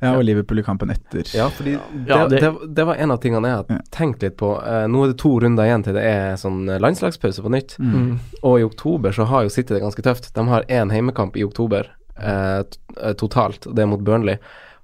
Ja, 0.00 0.14
og 0.16 0.24
Liverpool 0.24 0.58
i 0.60 0.64
kampen 0.66 0.90
etter. 0.94 1.24
Ja, 1.36 1.48
fordi 1.48 1.76
Ja, 2.06 2.26
det, 2.28 2.40
det- 2.40 2.74
det, 2.74 2.86
var 2.86 2.94
en 2.96 3.10
av 3.10 3.20
tingene 3.22 3.48
jeg 3.48 3.64
Ja. 3.68 3.74
har 3.76 3.82
tenkt 3.90 4.22
litt 4.22 4.36
på. 4.36 4.54
Eh, 4.60 4.86
nå 4.86 5.04
er 5.04 5.12
det 5.12 5.18
to 5.18 5.38
runder 5.40 5.64
igjen 5.64 5.84
til 5.84 5.94
det 5.94 6.02
er 6.04 6.34
sånn 6.36 6.68
eh, 6.68 6.78
landslagspause 6.78 7.42
på 7.42 7.50
nytt. 7.50 7.76
Mm. 7.78 7.92
mm. 7.94 8.18
Og 8.42 8.60
i 8.60 8.64
oktober 8.64 9.12
så 9.12 9.26
har 9.26 9.42
jo 9.44 9.48
City 9.54 9.74
det 9.74 9.82
ganske 9.82 10.02
tøft. 10.02 10.32
De 10.34 10.46
har 10.48 10.64
én 10.68 10.90
heimekamp 10.90 11.36
i 11.36 11.44
oktober 11.44 11.88
eh, 12.18 12.62
eh, 13.00 13.12
totalt, 13.14 13.66
og 13.66 13.74
det 13.74 13.82
er 13.82 13.86
mot 13.86 14.04
Burnley. 14.04 14.36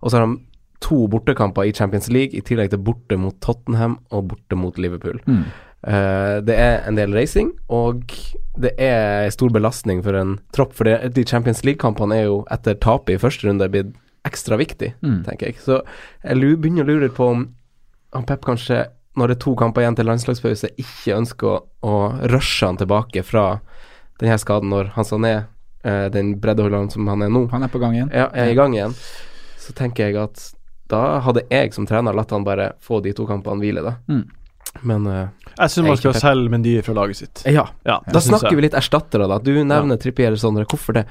Og 0.02 0.10
så 0.10 0.18
har 0.18 0.26
de 0.26 0.38
to 0.80 1.06
bortekamper 1.08 1.68
i 1.68 1.72
Champions 1.72 2.08
League, 2.08 2.32
i 2.32 2.40
tillegg 2.40 2.70
til 2.70 2.78
borte 2.78 3.18
mot 3.20 3.36
Tottenham 3.40 3.98
og 4.10 4.30
borte 4.32 4.56
mot 4.56 4.78
Liverpool. 4.78 5.20
Mm. 5.26 5.44
Uh, 5.80 6.40
det 6.44 6.56
er 6.60 6.82
en 6.88 6.96
del 6.98 7.14
racing, 7.16 7.54
og 7.72 8.04
det 8.60 8.74
er 8.76 9.30
stor 9.32 9.48
belastning 9.48 10.02
for 10.04 10.16
en 10.16 10.38
tropp. 10.52 10.74
For 10.76 10.84
de 10.84 11.24
Champions 11.24 11.62
League-kampene 11.64 12.18
er 12.18 12.26
jo 12.28 12.42
etter 12.52 12.76
tapet 12.76 13.14
i 13.14 13.20
første 13.20 13.48
runde 13.48 13.68
blitt 13.72 13.94
ekstra 14.24 14.56
viktig, 14.60 14.94
Mm. 15.02 15.22
tenker 15.24 15.46
jeg. 15.46 15.56
Så 15.60 15.80
jeg 16.24 16.56
begynner 16.60 16.84
å 16.84 16.86
lure 16.86 17.08
på 17.08 17.30
om 17.30 17.46
han 18.12 18.24
Pep 18.26 18.44
kanskje, 18.44 18.86
når 19.16 19.28
det 19.28 19.36
er 19.36 19.40
to 19.44 19.54
kamper 19.56 19.82
igjen 19.82 19.96
til 19.96 20.06
landslagspause, 20.06 20.70
ikke 20.78 21.16
ønsker 21.16 21.46
å, 21.48 21.62
å 21.82 21.94
rushe 22.30 22.66
han 22.66 22.76
tilbake 22.76 23.22
fra 23.24 23.60
denne 24.20 24.36
skaden 24.38 24.68
når 24.70 24.90
han 24.96 25.04
sa 25.04 25.16
ned 25.18 25.44
den 26.12 26.34
breddeholderen 26.40 26.90
som 26.92 27.06
han 27.08 27.22
er 27.22 27.30
nå, 27.32 27.46
Han 27.50 27.62
er 27.64 27.68
på 27.72 27.78
gang 27.80 27.94
igjen. 27.94 28.10
ja, 28.12 28.26
er 28.34 28.50
i 28.50 28.54
gang 28.54 28.74
igjen. 28.74 28.92
Så 29.58 29.72
tenker 29.72 30.10
jeg 30.10 30.16
at 30.20 30.52
da 30.90 31.20
hadde 31.24 31.46
jeg 31.50 31.72
som 31.72 31.86
trener 31.86 32.12
latt 32.12 32.30
han 32.34 32.44
bare 32.44 32.72
få 32.82 33.00
de 33.02 33.12
to 33.16 33.24
kampene 33.26 33.60
hvile, 33.62 33.82
da. 33.82 33.94
Mm. 34.10 34.26
Men 34.86 35.06
uh, 35.06 35.28
Jeg 35.58 35.70
syns 35.72 35.78
er 35.78 35.88
man 35.88 35.96
skal 35.96 36.14
selge 36.20 36.50
Mendy 36.52 36.74
fra 36.84 36.94
laget 36.94 37.16
sitt. 37.16 37.42
ja, 37.46 37.64
Ja, 37.86 38.00
da 38.06 38.20
snakker 38.20 38.54
vi 38.54 38.62
litt 38.68 38.74
erstattere, 38.78 39.26
da. 39.26 39.38
Du 39.38 39.52
nevner 39.64 39.96
Trippier, 39.98 40.36
Sondre. 40.36 40.66
Hvorfor 40.66 40.92
det? 41.00 41.06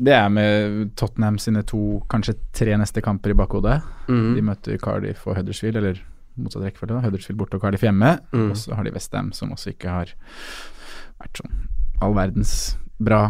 Det 0.00 0.14
er 0.16 0.30
med 0.32 0.94
Tottenham 0.96 1.36
sine 1.42 1.62
to, 1.68 2.00
kanskje 2.08 2.38
tre 2.56 2.76
neste 2.80 3.02
kamper 3.04 3.34
i 3.34 3.36
bakhodet. 3.36 3.80
Mm. 4.08 4.30
De 4.36 4.44
møter 4.46 4.80
Cardiff 4.80 5.26
og 5.28 5.36
Huddersfield, 5.36 5.76
eller 5.76 6.00
motsatt 6.40 6.64
rekkefølge. 6.64 7.02
Huddersfield 7.04 7.40
borte 7.40 7.58
og 7.58 7.66
Cardiff 7.66 7.84
hjemme. 7.84 8.14
Mm. 8.32 8.46
Og 8.48 8.56
så 8.56 8.76
har 8.78 8.86
de 8.86 8.94
Westham, 8.94 9.28
som 9.36 9.52
også 9.52 9.74
ikke 9.74 9.92
har 9.92 10.14
vært 11.20 11.42
sånn 11.42 11.60
all 12.00 12.16
verdens 12.16 12.54
bra 12.96 13.26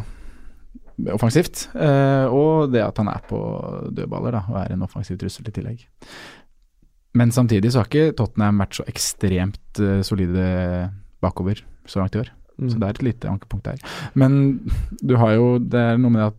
offensivt. 1.11 1.69
Eh, 1.75 2.27
og 2.31 2.71
det 2.75 2.85
at 2.85 2.99
han 3.01 3.11
er 3.11 3.23
på 3.27 3.41
dødballer, 3.97 4.37
da, 4.37 4.45
og 4.53 4.61
er 4.63 4.75
en 4.75 4.87
offensiv 4.87 5.19
trussel 5.21 5.49
i 5.51 5.55
tillegg. 5.57 5.87
Men 7.19 7.33
samtidig 7.35 7.73
så 7.73 7.83
har 7.83 7.91
ikke 7.91 8.15
Tottenham 8.19 8.61
vært 8.63 8.79
så 8.79 8.87
ekstremt 8.91 9.81
eh, 9.83 10.03
solide 10.07 10.45
bakover 11.25 11.65
så 11.91 12.03
langt 12.03 12.15
i 12.15 12.23
år. 12.23 12.31
Mm. 12.61 12.71
Så 12.71 12.81
det 12.81 12.87
er 12.87 12.97
et 12.97 13.05
lite 13.07 13.31
ankepunkt 13.31 13.65
der. 13.71 13.81
Men 14.15 14.41
du 15.01 15.17
har 15.17 15.33
jo 15.37 15.59
Det 15.59 15.81
er 15.81 16.01
noe 16.01 16.13
med 16.13 16.27
at 16.29 16.35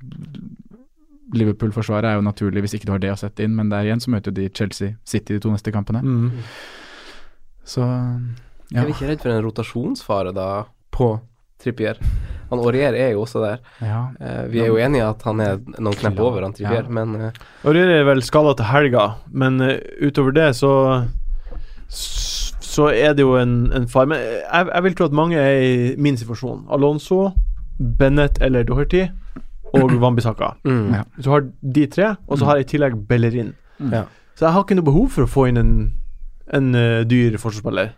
Liverpool-forsvaret 1.34 2.10
er 2.10 2.20
jo 2.20 2.26
naturlig 2.26 2.66
hvis 2.66 2.76
ikke 2.78 2.90
du 2.90 2.94
har 2.96 3.02
det 3.04 3.14
å 3.14 3.20
sette 3.20 3.46
inn, 3.46 3.56
men 3.56 3.72
der 3.72 3.88
igjen 3.88 4.04
så 4.04 4.12
møter 4.12 4.34
de 4.36 4.50
Chelsea 4.52 4.98
City 5.08 5.38
de 5.38 5.44
to 5.44 5.52
neste 5.54 5.72
kampene. 5.72 6.02
Mm. 6.04 6.44
Så 7.64 7.86
ja. 8.72 8.82
Er 8.82 8.88
vi 8.88 8.96
ikke 8.96 9.10
redd 9.10 9.24
for 9.24 9.34
en 9.34 9.44
rotasjonsfare 9.46 10.34
da 10.36 10.50
på 10.92 11.14
Trippier? 11.62 12.00
Han 12.52 12.60
Aurier 12.60 12.96
er 13.00 13.14
jo 13.14 13.24
også 13.24 13.44
der. 13.46 13.64
ja. 13.80 14.02
Eh, 14.20 14.44
vi 14.52 14.60
er 14.60 14.68
jo 14.74 14.80
enige 14.82 15.06
i 15.06 15.08
at 15.08 15.24
han 15.24 15.40
er 15.40 15.62
noen 15.78 15.96
knepp 15.96 16.20
over 16.20 16.44
han 16.44 16.56
Trippier, 16.56 16.84
ja. 16.84 16.96
men 17.00 17.16
uh, 17.16 17.46
Aurier 17.64 17.94
er 17.96 18.04
vel 18.10 18.24
skada 18.28 18.58
til 18.60 18.68
helga, 18.68 19.06
men 19.32 19.62
uh, 19.64 19.78
utover 20.04 20.36
det 20.36 20.50
så 20.60 20.74
så 21.92 22.31
er 22.88 23.14
det 23.18 23.24
jo 23.26 23.36
en, 23.40 23.72
en 23.76 23.88
far. 23.92 24.06
Men 24.08 24.18
jeg, 24.20 24.68
jeg 24.74 24.84
vil 24.84 24.96
tro 24.96 25.06
at 25.10 25.12
mange 25.18 25.36
er 25.40 25.62
i 25.66 25.96
min 25.98 26.18
situasjon. 26.18 26.66
Alonso, 26.72 27.32
Bennett 27.80 28.38
eller 28.42 28.64
Doherty 28.64 29.06
og 29.74 29.92
Wambisaka. 30.04 30.54
mm. 30.64 30.94
Ja. 30.94 31.04
Så 31.20 31.30
har 31.34 31.46
de 31.62 31.86
tre, 31.88 32.16
og 32.28 32.38
så 32.40 32.46
har 32.46 32.56
jeg 32.60 32.66
i 32.68 32.72
tillegg 32.78 32.96
Bellerin. 33.10 33.54
Mm. 33.80 33.92
Ja. 33.94 34.04
Så 34.36 34.46
jeg 34.48 34.54
har 34.56 34.64
ikke 34.64 34.76
noe 34.80 34.86
behov 34.88 35.10
for 35.14 35.26
å 35.28 35.30
få 35.30 35.48
inn 35.50 35.58
en, 35.62 35.72
en 36.54 36.72
uh, 36.76 37.02
dyr 37.08 37.36
forsvarsspiller. 37.42 37.92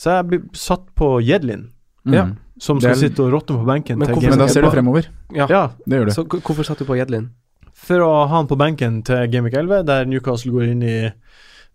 Så 0.00 0.14
jeg 0.16 0.26
blir 0.32 0.44
satt 0.56 0.86
på 0.98 1.16
Jedlin, 1.24 1.72
Mm. 2.06 2.14
Ja. 2.14 2.22
som 2.62 2.78
skal 2.78 2.94
sitte 2.94 3.18
og 3.24 3.32
råtne 3.34 3.56
på 3.58 3.64
benken. 3.66 3.98
Men 3.98 4.12
hvorfor- 4.14 4.30
Men 4.30 4.38
da 4.38 4.46
ser 4.46 4.62
du 4.62 4.68
fremover. 4.70 5.08
ja. 5.34 5.46
Ja, 5.50 5.62
Det 5.84 5.96
gjør 5.98 6.04
du. 6.06 6.12
Så 6.14 6.22
hvorfor 6.30 6.62
satt 6.64 6.78
du 6.78 6.84
på 6.86 6.94
Jedlin? 6.96 7.30
for 7.74 7.98
å 7.98 8.26
ha 8.28 8.36
han 8.36 8.46
på 8.46 8.56
benken 8.56 9.02
til 9.04 9.26
Game 9.30 9.44
Week 9.44 9.54
11, 9.58 9.82
der 9.86 10.04
Newcastle 10.06 10.52
går 10.54 10.70
inn 10.70 10.82
i 10.86 11.10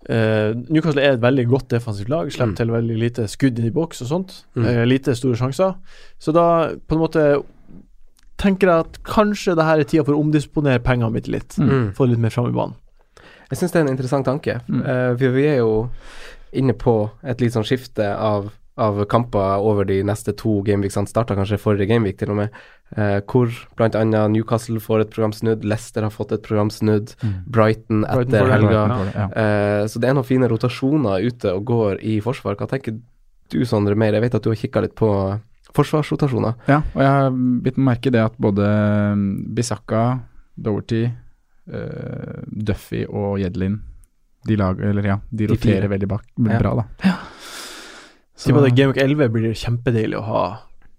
eh, 0.10 0.54
Newcastle 0.70 1.02
er 1.02 1.14
et 1.14 1.22
veldig 1.22 1.48
godt 1.48 1.70
defensivt 1.70 2.10
lag, 2.10 2.32
slipper 2.32 2.52
Mm. 2.52 2.56
til 2.56 2.68
veldig 2.72 2.98
lite 3.00 3.28
skudd 3.28 3.60
i 3.60 3.70
boks 3.70 4.02
og 4.02 4.08
sånt. 4.08 4.46
Mm. 4.56 4.66
Uh, 4.66 4.84
lite 4.86 5.16
store 5.16 5.36
sjanser. 5.36 5.76
Så 6.20 6.32
da 6.34 6.76
på 6.76 6.96
en 6.96 7.02
måte 7.02 7.44
tenker 8.42 8.68
jeg 8.68 8.86
at 8.88 9.04
kanskje 9.04 9.56
det 9.56 9.66
her 9.68 9.80
er 9.80 9.84
tida 9.84 10.04
for 10.04 10.14
å 10.18 10.22
omdisponere 10.24 10.82
pengene 10.84 11.12
mitt 11.14 11.28
litt. 11.28 11.58
Mm. 11.62 11.92
Få 11.94 12.02
Få 12.02 12.10
litt 12.10 12.20
mer 12.20 12.30
fram 12.34 12.48
i 12.50 12.56
banen. 12.56 12.74
Jeg 13.52 13.60
syns 13.60 13.72
det 13.74 13.80
er 13.82 13.86
en 13.86 13.92
interessant 13.94 14.26
tanke. 14.26 14.62
Mm. 14.68 14.82
Eh, 14.82 15.18
for 15.20 15.36
vi 15.36 15.46
er 15.46 15.58
jo 15.60 15.90
inne 16.54 16.74
på 16.74 16.96
et 17.24 17.42
litt 17.42 17.54
sånn 17.54 17.68
skifte 17.68 18.08
av, 18.18 18.50
av 18.78 19.02
kamper 19.12 19.60
over 19.60 19.84
de 19.86 20.02
neste 20.04 20.34
to 20.38 20.62
gameweeksene. 20.64 21.08
Starta 21.10 21.36
kanskje 21.36 21.58
forrige 21.60 21.90
gameweek 21.90 22.18
til 22.18 22.32
og 22.32 22.38
med, 22.38 22.50
eh, 22.96 23.20
hvor 23.28 23.52
bl.a. 23.78 24.28
Newcastle 24.32 24.80
får 24.80 25.02
et 25.02 25.10
program 25.12 25.34
snudd, 25.36 25.64
Leicester 25.68 26.02
har 26.08 26.10
fått 26.14 26.32
et 26.32 26.42
program 26.44 26.70
snudd, 26.72 27.14
Mm. 27.22 27.34
Brighton 27.48 28.02
Brighton 28.02 28.22
etter 28.22 28.46
Brighton 28.46 28.68
helga. 28.68 28.84
Ja. 28.88 29.12
Ja. 29.14 29.28
Eh, 29.44 29.86
så 29.88 30.00
det 30.00 30.10
er 30.10 30.14
noen 30.16 30.26
fine 30.26 30.48
rotasjoner 30.50 31.22
ute 31.28 31.54
og 31.54 31.66
går 31.66 32.00
i 32.02 32.20
forsvar. 32.22 32.56
Hva 32.56 32.68
tenker 32.70 32.98
du, 33.52 33.66
Sondre, 33.66 33.96
mer? 33.96 34.14
Jeg 34.14 34.22
vet 34.22 34.36
at 34.36 34.44
du 34.44 34.50
har 34.50 34.56
kikka 34.56 34.82
litt 34.82 34.96
på 34.96 35.12
forsvarsrotasjoner. 35.76 36.56
Ja, 36.68 36.82
og 36.96 37.02
jeg 37.02 37.12
har 37.12 37.32
bitt 37.64 37.78
merke 37.78 38.12
det 38.12 38.22
at 38.24 38.34
både 38.40 38.64
mm, 39.16 39.54
Bisakka, 39.56 40.20
Doverty, 40.58 41.06
uh, 41.72 42.42
Duffy 42.48 43.06
og 43.08 43.40
Jedlin 43.40 43.82
de, 44.48 44.56
lag, 44.58 44.80
eller, 44.82 45.06
ja, 45.06 45.20
de 45.30 45.48
roterer 45.52 45.82
de 45.86 45.92
veldig 45.92 46.08
bak, 46.10 46.24
Ja. 46.42 46.58
bra, 46.60 46.74
da. 46.82 47.14
Så- 48.42 48.68
i 48.68 48.72
Game 48.74 48.94
Week 48.94 49.02
11 49.02 49.30
blir 49.30 49.48
det 49.50 49.58
kjempedeilig 49.62 50.18
å 50.18 50.26
ha 50.26 50.44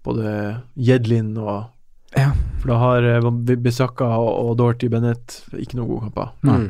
både 0.03 0.61
Jedlin 0.75 1.37
og 1.37 1.69
Ja. 2.15 2.31
For 2.61 2.69
da 2.69 2.77
har 2.77 3.03
uh, 3.03 3.29
Bissaka 3.57 4.05
og, 4.05 4.55
Dorothy 4.59 4.87
Bennett 4.87 5.41
ikke 5.57 5.79
noen 5.79 5.89
gode 5.89 6.03
kamper. 6.05 6.29
Mm. 6.45 6.67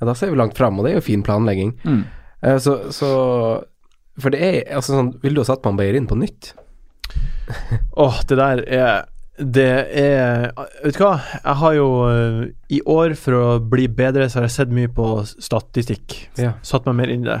Ja, 0.00 0.06
da 0.06 0.14
ser 0.18 0.32
vi 0.32 0.36
langt 0.40 0.58
fram, 0.58 0.78
og 0.78 0.84
det 0.84 0.92
er 0.92 0.98
jo 0.98 1.06
fin 1.06 1.22
planlegging. 1.22 1.76
Mm. 1.84 2.02
Uh, 2.42 2.58
så, 2.58 2.74
så 2.92 3.10
For 4.18 4.34
det 4.34 4.42
er 4.42 4.74
altså 4.74 4.94
sånn 4.94 5.12
Vil 5.22 5.34
du 5.34 5.40
ha 5.40 5.46
satt 5.46 5.64
man 5.64 5.74
han 5.74 5.80
Beyerin 5.80 6.10
på 6.10 6.18
nytt? 6.18 6.52
Åh, 8.04 8.20
det 8.28 8.36
der 8.38 8.60
er 8.68 9.08
Det 9.38 9.70
er 10.02 10.52
Vet 10.84 10.98
du 10.98 11.02
hva? 11.02 11.16
Jeg 11.38 11.56
har 11.62 11.74
jo 11.78 11.88
uh, 12.10 12.44
I 12.74 12.82
år, 12.84 13.16
for 13.18 13.38
å 13.38 13.48
bli 13.62 13.88
bedre, 13.88 14.28
så 14.28 14.40
har 14.42 14.48
jeg 14.48 14.56
sett 14.58 14.74
mye 14.74 14.90
på 14.92 15.08
statistikk. 15.24 16.18
Ja. 16.38 16.56
Satt 16.66 16.86
meg 16.90 16.98
mer 17.00 17.14
inn 17.14 17.24
i 17.24 17.30
det. 17.30 17.40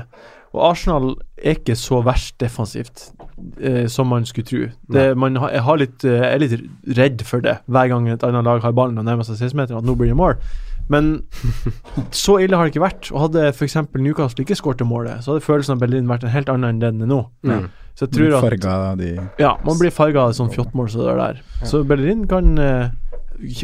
Og 0.54 0.62
Arsenal 0.70 1.10
er 1.36 1.58
ikke 1.58 1.76
så 1.76 2.00
verst 2.06 2.38
defensivt 2.40 3.10
eh, 3.60 3.84
som 3.92 4.08
man 4.08 4.24
skulle 4.28 4.48
tro. 4.48 4.62
Det, 4.94 5.10
man 5.20 5.36
har, 5.36 5.52
jeg, 5.52 5.64
har 5.66 5.80
litt, 5.82 6.06
eh, 6.06 6.22
jeg 6.22 6.30
er 6.30 6.42
litt 6.44 6.96
redd 6.98 7.24
for 7.28 7.44
det 7.44 7.58
hver 7.68 7.90
gang 7.92 8.08
et 8.08 8.24
annet 8.24 8.46
lag 8.46 8.64
har 8.64 8.76
ballen 8.76 9.00
og 9.00 9.06
nærmer 9.08 9.28
seg 9.28 9.36
16-meteren, 9.36 9.82
at 9.82 9.88
nå 9.88 9.96
blir 9.98 10.14
det 10.14 10.18
mål. 10.18 10.38
Men 10.88 11.10
så 12.24 12.38
ille 12.40 12.56
har 12.56 12.64
det 12.64 12.72
ikke 12.72 12.86
vært. 12.86 13.10
Og 13.12 13.26
hadde 13.26 13.50
f.eks. 13.52 13.76
Newcastle 13.98 14.46
ikke 14.46 14.56
skåret 14.58 14.86
målet, 14.88 15.20
så 15.24 15.34
hadde 15.34 15.44
følelsen 15.44 15.76
av 15.76 15.84
Berlin 15.84 16.08
vært 16.08 16.24
en 16.24 16.32
helt 16.32 16.48
annen 16.52 16.72
enn 16.72 16.82
den 16.82 17.04
er 17.04 17.12
nå. 17.12 17.20
Mm. 17.44 17.68
Så 17.98 18.06
jeg 18.06 18.14
tror 18.14 18.36
at 18.38 18.98
de 19.00 19.14
ja, 19.42 19.56
man 19.66 19.78
blir 19.80 19.90
farga 19.90 20.28
av 20.28 20.36
sånn 20.38 20.52
fjottmål 20.54 20.90
som 20.92 21.02
det 21.02 21.16
der. 21.18 21.40
Ja. 21.58 21.66
Så 21.66 21.82
Berlin 21.86 22.28
kan 22.30 22.52
eh, 22.62 22.92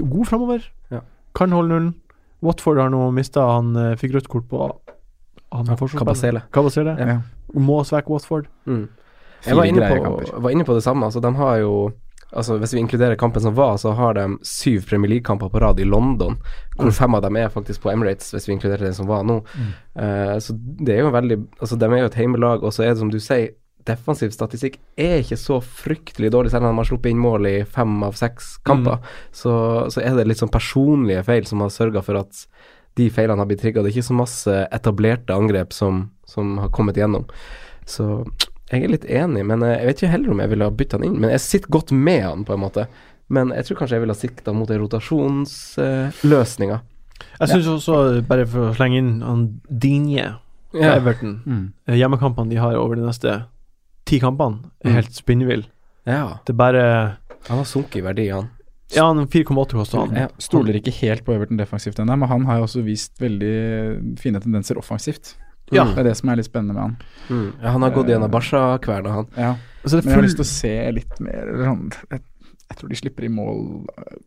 God 0.02 0.26
framover. 0.26 0.64
Ja. 0.90 1.04
Kan 1.38 1.54
holde 1.54 1.70
nullen. 1.70 1.92
Watford 2.44 2.80
har 2.82 2.90
nå 2.92 3.06
mista 3.16 3.46
Han 3.54 3.72
eh, 3.78 3.94
fikk 3.96 4.18
rødt 4.18 4.28
kort 4.28 4.50
på 4.50 4.66
han 5.54 5.68
er 5.70 5.76
forsvarsspiller. 5.80 6.44
Kabasele. 6.50 6.94
Kabasele. 6.94 6.96
ja. 6.98 7.20
Må 7.54 7.82
svekke 7.86 8.10
Watford. 8.10 8.46
Mm. 8.66 8.88
Jeg 9.44 9.56
var 9.58 9.64
inne, 9.68 9.88
på, 9.92 10.40
var 10.40 10.50
inne 10.54 10.64
på 10.64 10.74
det 10.74 10.82
samme. 10.82 11.04
Altså, 11.06 11.20
de 11.20 11.34
har 11.38 11.58
jo 11.62 11.74
Altså, 12.34 12.56
Hvis 12.58 12.72
vi 12.74 12.80
inkluderer 12.80 13.14
kampen 13.14 13.42
som 13.44 13.54
var, 13.54 13.76
så 13.78 13.92
har 13.94 14.14
de 14.16 14.24
syv 14.42 14.88
Premier 14.88 15.08
League-kamper 15.12 15.48
på 15.52 15.60
rad 15.62 15.78
i 15.78 15.84
London. 15.84 16.34
Hvor 16.74 16.88
Mm. 16.88 16.92
fem 16.96 17.14
av 17.14 17.22
dem 17.22 17.36
er 17.36 17.48
faktisk 17.48 17.82
på 17.82 17.92
Emirates, 17.92 18.32
hvis 18.34 18.48
vi 18.48 18.52
inkluderer 18.56 18.80
den 18.88 18.94
som 18.94 19.06
var 19.06 19.22
nå. 19.22 19.36
Mm. 19.54 19.68
Uh, 19.94 20.38
så 20.42 20.56
det 20.58 20.96
er 20.96 21.04
jo 21.04 21.12
veldig 21.14 21.36
Altså, 21.60 21.78
de 21.78 21.84
er 21.84 22.00
jo 22.00 22.06
et 22.10 22.14
heimelag, 22.18 22.64
og 22.64 22.72
så 22.72 22.82
er 22.82 22.88
det 22.88 22.98
som 22.98 23.10
du 23.10 23.20
sier, 23.20 23.52
defensiv 23.86 24.32
statistikk 24.32 24.78
er 24.98 25.20
ikke 25.22 25.36
så 25.38 25.60
fryktelig 25.62 26.32
dårlig, 26.32 26.50
selv 26.50 26.64
om 26.64 26.72
de 26.74 26.80
har 26.82 26.84
sluppet 26.90 27.10
inn 27.12 27.18
mål 27.22 27.46
i 27.46 27.64
fem 27.64 28.02
av 28.02 28.14
seks 28.18 28.56
kamper. 28.64 28.98
Så, 29.30 29.54
så 29.92 30.00
er 30.02 30.16
det 30.16 30.26
litt 30.26 30.38
sånn 30.42 30.50
personlige 30.50 31.22
feil 31.22 31.44
som 31.46 31.60
har 31.60 31.68
sørga 31.70 32.02
for 32.02 32.16
at 32.18 32.46
de 32.96 33.08
feilene 33.10 33.38
har 33.42 33.46
blitt 33.50 33.60
trigga. 33.60 33.82
Det 33.82 33.90
er 33.90 33.96
ikke 33.98 34.12
så 34.12 34.16
masse 34.18 34.54
etablerte 34.72 35.34
angrep 35.34 35.72
som, 35.72 36.10
som 36.26 36.58
har 36.62 36.68
kommet 36.70 36.96
igjennom. 36.96 37.24
Så 37.86 38.22
jeg 38.70 38.84
er 38.84 38.88
litt 38.94 39.04
enig, 39.10 39.42
men 39.46 39.62
eh, 39.62 39.78
jeg 39.80 39.86
vet 39.86 39.96
ikke 40.02 40.12
heller 40.12 40.30
om 40.32 40.40
jeg 40.40 40.50
ville 40.54 40.64
ha 40.64 40.70
bytta 40.70 40.96
han 41.00 41.04
inn. 41.08 41.18
Men 41.20 41.30
jeg 41.34 41.40
sitter 41.40 41.68
godt 41.74 41.90
med 41.92 42.22
han, 42.22 42.44
på 42.46 42.52
en 42.54 42.60
måte. 42.62 42.86
Men 43.28 43.50
jeg 43.56 43.64
tror 43.66 43.76
kanskje 43.80 43.96
jeg 43.96 44.00
ville 44.04 44.14
ha 44.14 44.20
sikta 44.20 44.52
mot 44.54 44.70
rotasjonsløsninga. 44.70 46.78
Jeg 47.40 47.48
syns 47.50 47.68
også, 47.70 47.98
bare 48.28 48.46
for 48.50 48.68
å 48.70 48.74
slenge 48.76 48.98
inn 49.00 49.12
han 49.24 49.44
Dinje 49.68 50.34
fra 50.74 50.80
ja. 50.88 50.94
Everton 50.98 51.36
Mm. 51.46 51.66
eh, 51.86 51.94
Hjemmekampene 52.00 52.50
de 52.50 52.56
har 52.58 52.74
over 52.76 52.96
de 52.98 53.02
neste 53.06 53.44
ti 54.06 54.18
kampene, 54.20 54.58
er 54.84 54.90
Mm. 54.90 54.94
helt 54.94 55.12
spinnvill. 55.14 55.64
ja. 56.06 56.38
Det 56.44 56.52
er 56.52 56.56
bare 56.58 57.16
Han 57.48 57.56
har 57.58 57.64
sunket 57.64 57.96
i 57.96 58.00
verdi, 58.00 58.28
han. 58.32 58.48
Ja, 58.92 59.06
han 59.08 59.24
4,8 59.26 59.78
koster 59.78 60.02
han. 60.02 60.16
Jeg 60.18 60.44
Stoler 60.44 60.76
ikke 60.76 60.92
helt 61.00 61.24
på 61.24 61.32
Everton 61.34 61.58
defensivt 61.58 61.98
ennå, 62.02 62.16
men 62.20 62.28
han 62.28 62.44
har 62.48 62.60
jo 62.60 62.66
også 62.66 62.84
vist 62.84 63.16
veldig 63.22 63.54
fine 64.20 64.42
tendenser 64.44 64.78
offensivt. 64.78 65.34
Ja. 65.72 65.86
Det 65.88 66.02
er 66.02 66.10
det 66.10 66.18
som 66.18 66.28
er 66.28 66.38
litt 66.38 66.50
spennende 66.50 66.76
med 66.76 66.82
han. 66.82 66.96
Mm. 67.30 67.46
ja 67.62 67.72
han 67.72 67.86
har 67.86 67.94
gått 67.94 68.12
gjennom 68.12 68.30
Barca-kverna, 68.30 69.14
han. 69.16 69.30
Ja. 69.38 69.54
Altså, 69.80 69.96
det 69.96 70.04
Men 70.04 70.10
er 70.10 70.12
jeg 70.12 70.20
har 70.20 70.26
lyst 70.28 70.40
til 70.40 70.44
å 70.44 70.52
se 70.52 70.74
litt 70.98 71.20
mer 71.24 71.52
sånn, 71.64 71.88
jeg, 72.12 72.24
jeg 72.68 72.78
tror 72.80 72.92
de 72.92 73.00
slipper 73.00 73.26
i 73.26 73.32
mål 73.32 73.64
eh, 73.96 74.18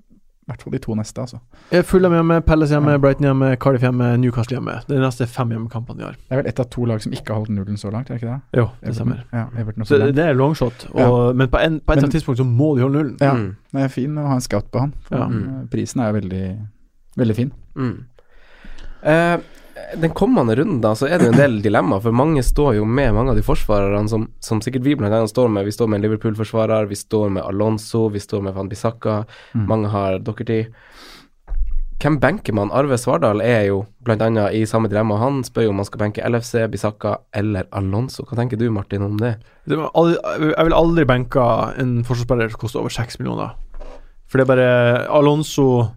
I 0.47 0.51
hvert 0.53 0.61
fall 0.63 0.71
de 0.71 0.79
to 0.79 0.93
neste, 0.95 1.19
altså. 1.19 1.39
Av 1.75 2.13
hjemme, 2.15 2.37
Palace 2.47 2.71
hjemme, 2.71 2.91
Ja. 2.93 2.97
Brighton 3.03 3.25
hjemme, 3.27 3.49
Cardiff 3.59 3.81
hjemme, 3.83 4.05
Newcastle 4.17 4.55
hjemme. 4.55 4.77
Det 4.87 4.95
er 4.95 5.01
de 5.01 5.05
neste 5.05 5.27
fem 5.27 5.49
hjemmekampene 5.51 5.97
de 5.99 6.03
har. 6.05 6.13
Det 6.13 6.31
er 6.31 6.39
vel 6.41 6.47
ett 6.47 6.59
av 6.63 6.69
to 6.71 6.85
lag 6.85 7.01
som 7.03 7.11
ikke 7.11 7.27
har 7.33 7.41
holdt 7.41 7.49
nullen 7.51 7.75
så 7.77 7.91
langt, 7.91 8.07
er 8.09 8.15
det 8.15 8.21
ikke 8.23 8.31
det? 8.31 8.41
Jo, 8.61 8.63
det 8.79 8.87
Everton. 8.87 8.95
stemmer. 8.95 9.23
Ja, 9.33 9.45
Everton 9.59 9.85
Så 9.85 9.99
det 10.15 10.23
er 10.23 10.33
longshot, 10.33 10.87
og, 10.93 11.35
men 11.35 11.49
på, 11.49 11.57
en, 11.59 11.79
på 11.81 11.91
et 11.91 11.97
eller 11.97 12.07
annet 12.07 12.15
tidspunkt 12.15 12.37
så 12.39 12.45
må 12.47 12.75
de 12.77 12.81
holde 12.87 12.95
nullen. 12.97 13.17
Ja, 13.19 13.33
Mm. 13.33 13.55
det 13.73 13.83
er 13.83 13.87
fin 13.89 14.15
å 14.17 14.27
ha 14.27 14.33
en 14.35 14.41
scout 14.41 14.71
på 14.71 14.79
han. 14.79 14.93
For 15.09 15.17
Ja. 15.17 15.27
Prisen 15.69 15.99
er 16.01 16.13
jo 16.13 16.19
veldig, 16.21 16.45
veldig 17.17 17.35
fin. 17.35 17.51
Mm. 17.75 17.97
Eh, 19.03 19.37
den 20.01 20.11
kommende 20.17 20.55
runden 20.57 20.81
da, 20.83 20.91
så 20.97 21.07
er 21.07 21.17
det 21.19 21.27
jo 21.29 21.33
en 21.33 21.39
del 21.39 21.57
dilemmaer, 21.63 22.01
for 22.03 22.11
mange 22.15 22.43
står 22.43 22.75
jo 22.79 22.85
med 22.85 23.13
mange 23.15 23.31
av 23.33 23.37
de 23.39 23.45
forsvarerne 23.45 24.09
som, 24.11 24.27
som 24.43 24.59
sikkert 24.61 24.83
vi 24.85 24.95
blant 24.99 25.13
annet 25.13 25.31
står 25.31 25.49
med. 25.53 25.65
Vi 25.67 25.71
står 25.75 25.87
med 25.91 25.99
en 25.99 26.05
Liverpool-forsvarer, 26.09 26.87
vi 26.89 26.95
står 26.99 27.29
med 27.37 27.43
Alonso, 27.47 28.07
vi 28.13 28.19
står 28.19 28.43
med 28.47 28.53
Van 28.57 28.69
Bissaka, 28.69 29.23
Mm. 29.55 29.67
mange 29.67 29.89
har 29.93 30.19
Dockerty. 30.19 30.65
Hvem 31.97 32.19
benker 32.21 32.53
man? 32.53 32.69
Arve 32.69 32.97
Svardal 33.01 33.39
er 33.41 33.63
jo 33.71 33.79
blant 34.05 34.21
annet 34.21 34.53
i 34.53 34.65
samme 34.69 34.85
dilemma. 34.91 35.17
Han 35.17 35.39
spør 35.47 35.65
jo 35.65 35.71
om 35.71 35.79
man 35.81 35.87
skal 35.87 36.01
benke 36.03 36.21
LFC, 36.29 36.67
Bissaka 36.69 37.15
eller 37.33 37.65
Alonso. 37.73 38.21
Hva 38.27 38.37
tenker 38.37 38.59
du, 38.59 38.67
Martin, 38.69 39.01
om 39.01 39.15
det? 39.17 39.37
Det 39.65 39.79
aldri, 39.97 40.19
jeg 40.53 40.67
vil 40.67 40.77
aldri 40.77 41.05
benke 41.09 41.47
en 41.81 42.03
forsvarsspiller 42.05 42.53
som 42.53 42.61
koster 42.61 42.83
over 42.83 42.93
seks 42.93 43.17
millioner. 43.17 43.55
For 44.29 44.37
det 44.37 44.45
er 44.45 44.51
bare 44.53 45.07
Alonso 45.09 45.87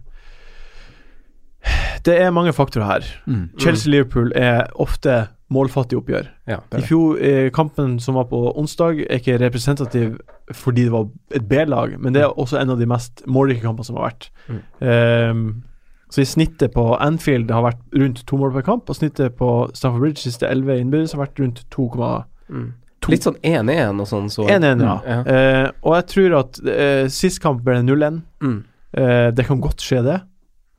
Det 2.05 2.15
er 2.17 2.31
mange 2.33 2.53
faktorer 2.53 2.85
her. 2.87 3.07
Mm. 3.29 3.49
Chelsea-Liverpool 3.61 4.31
er 4.35 4.65
ofte 4.81 5.27
målfattige 5.51 5.99
oppgjør. 5.99 6.29
Ja. 6.47 6.61
I 6.77 6.81
fjor, 6.81 7.17
eh, 7.21 7.49
kampen 7.53 7.99
som 7.99 8.15
var 8.15 8.29
på 8.29 8.39
onsdag, 8.57 9.03
er 9.09 9.19
ikke 9.19 9.39
representativ 9.41 10.15
fordi 10.51 10.87
det 10.87 10.91
var 10.91 11.09
et 11.35 11.47
B-lag, 11.47 11.99
men 11.99 12.13
det 12.15 12.23
er 12.23 12.39
også 12.39 12.59
en 12.59 12.69
av 12.69 12.79
de 12.79 12.87
mest 12.89 13.23
målrike 13.27 13.61
kampene 13.61 13.85
som 13.85 13.99
har 13.99 14.09
vært. 14.11 14.29
Mm. 14.47 14.61
Um, 14.81 15.63
Så 16.11 16.21
i 16.21 16.25
snittet 16.27 16.73
på 16.73 16.97
Anfield 16.99 17.51
har 17.51 17.63
vært 17.63 17.79
rundt 17.95 18.25
to 18.27 18.35
mål 18.35 18.51
per 18.51 18.65
kamp, 18.67 18.89
og 18.89 18.95
snittet 18.97 19.37
på 19.39 19.69
Stamford 19.73 20.01
Bridge 20.01 20.19
siste 20.19 20.43
11 20.43 20.81
innbyrdes 20.81 21.13
har 21.15 21.21
vært 21.21 21.39
rundt 21.39 21.61
2,2. 21.71 22.09
Mm. 22.49 22.73
Litt 23.07 23.23
sånn 23.23 23.37
1-1 23.47 24.01
og 24.01 24.09
sånn, 24.09 24.27
så 24.29 24.43
1-1, 24.43 24.83
ja. 24.83 24.97
Ja. 25.07 25.21
Uh, 25.23 25.71
og 25.87 25.95
jeg 25.95 26.05
tror 26.11 26.35
at 26.41 26.59
uh, 26.67 27.05
sist 27.07 27.39
kamp 27.41 27.63
ble 27.63 27.79
0-1. 27.79 28.19
Mm. 28.43 28.59
Uh, 28.97 29.31
det 29.31 29.45
kan 29.47 29.61
godt 29.63 29.79
skje, 29.79 30.03
det. 30.03 30.17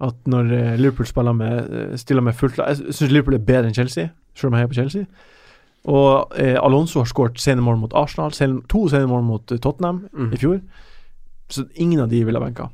At 0.02 0.16
når 0.26 0.52
eh, 0.52 0.72
Liverpool 0.80 1.06
spiller 1.06 1.32
med, 1.36 1.68
eh, 1.70 1.96
stiller 2.00 2.22
med 2.26 2.34
fullt 2.34 2.56
lag 2.58 2.72
Jeg 2.72 2.94
syns 2.96 3.10
Liverpool 3.12 3.34
er 3.38 3.44
bedre 3.46 3.68
enn 3.70 3.74
Chelsea, 3.76 4.08
selv 4.34 4.50
om 4.50 4.56
jeg 4.56 4.64
heier 4.64 4.72
på 4.72 4.78
Chelsea. 4.80 5.04
Og 5.84 6.32
eh, 6.38 6.56
Alonso 6.62 7.00
har 7.02 7.06
skåret 7.10 7.38
scenemål 7.42 7.78
mot 7.80 7.94
Arsenal, 7.98 8.32
sen, 8.34 8.60
to 8.70 8.84
scenemål 8.88 9.22
mot 9.26 9.52
eh, 9.52 9.58
Tottenham 9.62 10.04
Mm. 10.12 10.32
i 10.32 10.36
fjor. 10.42 10.60
Så 11.50 11.64
ingen 11.74 12.00
av 12.00 12.08
de 12.08 12.24
ville 12.24 12.38
ha 12.38 12.44
benka. 12.44 12.68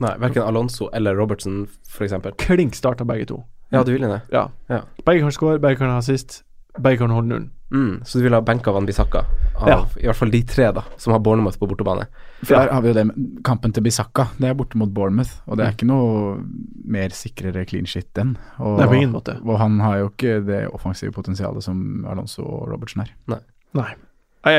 Nei, 0.00 0.12
verken 0.20 0.42
Alonso 0.42 0.88
eller 0.92 1.14
Robertson, 1.16 1.66
f.eks. 1.88 2.12
Klink 2.38 2.74
starta 2.74 3.04
begge 3.04 3.24
to. 3.26 3.42
Ja, 3.72 3.82
du 3.82 3.92
ville 3.92 4.08
det? 4.08 4.20
Ja. 4.32 4.48
Ja. 4.68 4.80
Begge 5.06 5.20
kan 5.24 5.32
skåre, 5.32 5.58
begge 5.60 5.76
kan 5.80 5.90
ha 5.90 6.00
sist, 6.04 6.42
begge 6.82 6.98
kan 7.02 7.10
holde 7.14 7.28
nullen. 7.28 7.50
Mm. 7.74 8.04
Så 8.06 8.18
du 8.18 8.22
vil 8.24 8.34
ha 8.36 8.40
benka 8.46 8.70
Van 8.72 8.86
Bissaka? 8.86 9.24
Av 9.58 9.68
Ja. 9.68 9.78
i 9.98 10.04
hvert 10.06 10.16
fall 10.16 10.30
de 10.30 10.42
tre, 10.46 10.68
da, 10.72 10.82
som 10.96 11.12
har 11.12 11.20
Bournemouth 11.20 11.58
på 11.58 11.66
bortebane. 11.66 12.04
For 12.44 12.54
der 12.54 12.70
har 12.72 12.82
vi 12.84 12.92
jo 12.92 12.94
det 12.94 13.06
kampen 13.44 13.72
til 13.74 13.82
Bissaka. 13.82 14.28
Det 14.38 14.48
er 14.50 14.54
borte 14.54 14.78
mot 14.78 14.92
Bournemouth, 14.94 15.40
og 15.48 15.56
det 15.58 15.66
er 15.66 15.72
ikke 15.74 15.88
noe 15.88 16.36
mer 16.84 17.08
sikrere 17.16 17.64
clean 17.66 17.86
shit 17.86 18.06
enn. 18.22 18.36
Og, 18.60 18.78
Nei, 18.78 18.86
på 18.86 18.94
ingen 19.00 19.12
måte. 19.16 19.38
og 19.42 19.58
han 19.58 19.80
har 19.80 19.98
jo 19.98 20.10
ikke 20.12 20.44
det 20.46 20.68
offensive 20.72 21.10
potensialet 21.12 21.62
som 21.64 22.04
Alonso 22.06 22.42
og 22.46 22.68
Robertsen 22.70 23.02
er. 23.02 23.10
Nei. 23.26 23.40
Jeg, 23.74 23.96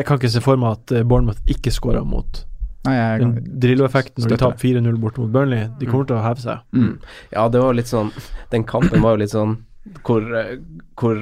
jeg 0.01 0.05
kan 0.05 0.17
ikke 0.19 0.29
se 0.35 0.41
for 0.43 0.57
meg 0.59 0.75
at 0.75 0.91
eh, 0.91 1.03
Bournemouth 1.07 1.39
ikke 1.47 1.71
skårer 1.71 2.03
mot 2.05 2.43
Nei, 2.85 2.93
jeg 2.95 3.19
den 3.19 3.31
Drillo-effekten 3.59 4.23
når 4.23 4.29
de 4.29 4.37
taper 4.39 4.59
4-0 4.61 4.99
borte 5.01 5.19
mot 5.19 5.31
Burnley. 5.31 5.65
De 5.79 5.87
kommer 5.89 6.05
til 6.07 6.15
å 6.19 6.23
heve 6.23 6.39
seg. 6.43 6.59
mm. 6.75 6.99
Ja, 7.33 7.47
det 7.51 7.59
var 7.63 7.73
litt 7.73 7.87
sånn 7.89 8.11
Den 8.51 8.63
kampen 8.63 9.01
var 9.01 9.15
jo 9.15 9.23
litt 9.23 9.33
sånn 9.33 9.57
hvor, 10.07 10.23
eh, 10.37 10.57
hvor 10.97 11.19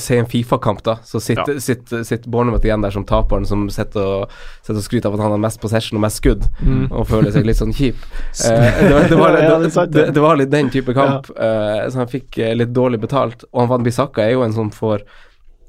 Si 0.00 0.16
en 0.16 0.26
Fifa-kamp, 0.28 0.82
da. 0.86 0.96
Så 1.04 1.20
sitter, 1.22 1.58
sitter, 1.62 2.04
sitter 2.06 2.30
Bournemouth 2.30 2.64
igjen 2.66 2.82
der 2.84 2.94
som 2.94 3.04
taperen 3.08 3.46
som 3.48 3.68
sitter 3.72 4.00
og, 4.04 4.34
sitter 4.62 4.80
og 4.80 4.86
skryter 4.86 5.08
av 5.10 5.16
at 5.18 5.24
han 5.24 5.34
har 5.36 5.42
mest 5.46 5.60
possession 5.62 5.98
og 5.98 6.04
mest 6.06 6.20
skudd, 6.22 6.44
Mm. 6.60 6.90
og 6.90 7.06
føler 7.08 7.32
seg 7.32 7.46
litt 7.48 7.60
sånn 7.60 7.74
kjip. 7.76 7.96
Eh, 8.50 8.82
det, 8.82 8.92
var, 8.92 9.08
det, 9.08 9.16
var, 9.16 9.86
det 9.86 10.04
det, 10.14 10.20
var 10.22 10.36
litt 10.38 10.50
den 10.52 10.70
type 10.70 10.94
kamp, 10.96 11.30
eh, 11.36 11.88
så 11.90 12.02
han 12.02 12.10
fikk 12.10 12.38
eh, 12.38 12.54
litt 12.56 12.72
dårlig 12.76 13.00
betalt. 13.00 13.44
Og 13.52 13.64
han 13.64 13.68
Van 13.72 13.84
Bissaka 13.86 14.24
er 14.24 14.34
jo 14.36 14.44
en 14.46 14.54
sånn 14.56 14.72
for 14.74 15.02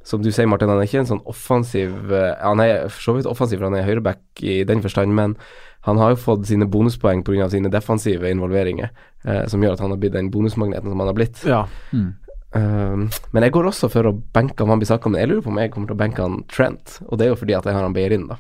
som 0.04 0.22
du 0.24 0.32
sier, 0.34 0.48
Martin, 0.50 0.70
han 0.72 0.80
er 0.82 0.88
ikke 0.90 1.04
en 1.04 1.10
sånn 1.12 1.26
offensiv 1.30 2.10
eh, 2.12 2.32
Han 2.42 2.60
er 2.64 2.88
for 2.90 3.04
så 3.06 3.14
vidt 3.18 3.28
offensiv, 3.30 3.60
for 3.60 3.70
han 3.70 3.78
er 3.78 3.86
høyreback 3.86 4.42
i 4.42 4.64
den 4.68 4.82
forstand, 4.82 5.14
men 5.14 5.36
han 5.82 5.98
har 5.98 6.14
jo 6.14 6.20
fått 6.22 6.48
sine 6.50 6.68
bonuspoeng 6.70 7.24
pga. 7.26 7.50
sine 7.50 7.70
defensive 7.74 8.30
involveringer, 8.30 8.92
eh, 9.26 9.46
som 9.48 9.64
gjør 9.64 9.74
at 9.74 9.80
han 9.80 9.94
har 9.94 9.98
blitt 9.98 10.14
den 10.14 10.30
bonusmagneten 10.32 10.90
som 10.90 11.00
han 11.00 11.10
har 11.10 11.18
blitt. 11.18 11.42
Ja. 11.46 11.66
Mm. 11.92 12.14
Um, 12.52 13.10
men 13.32 13.44
jeg 13.46 13.54
går 13.56 13.70
også 13.70 13.88
for 13.90 14.10
å 14.10 14.12
benke 14.36 14.66
Van 14.68 14.80
Bissaka, 14.80 15.10
men 15.10 15.22
jeg 15.22 15.30
lurer 15.32 15.44
på 15.46 15.54
om 15.54 15.60
jeg 15.62 15.72
kommer 15.72 15.88
til 15.88 15.96
å 15.96 16.02
benke 16.02 16.26
han 16.26 16.42
Trent. 16.52 16.98
Og 17.08 17.18
det 17.18 17.26
er 17.26 17.32
jo 17.32 17.40
fordi 17.40 17.56
at 17.56 17.66
jeg 17.66 17.78
har 17.78 17.86
han 17.88 17.96
Beirin, 17.96 18.28
da. 18.28 18.38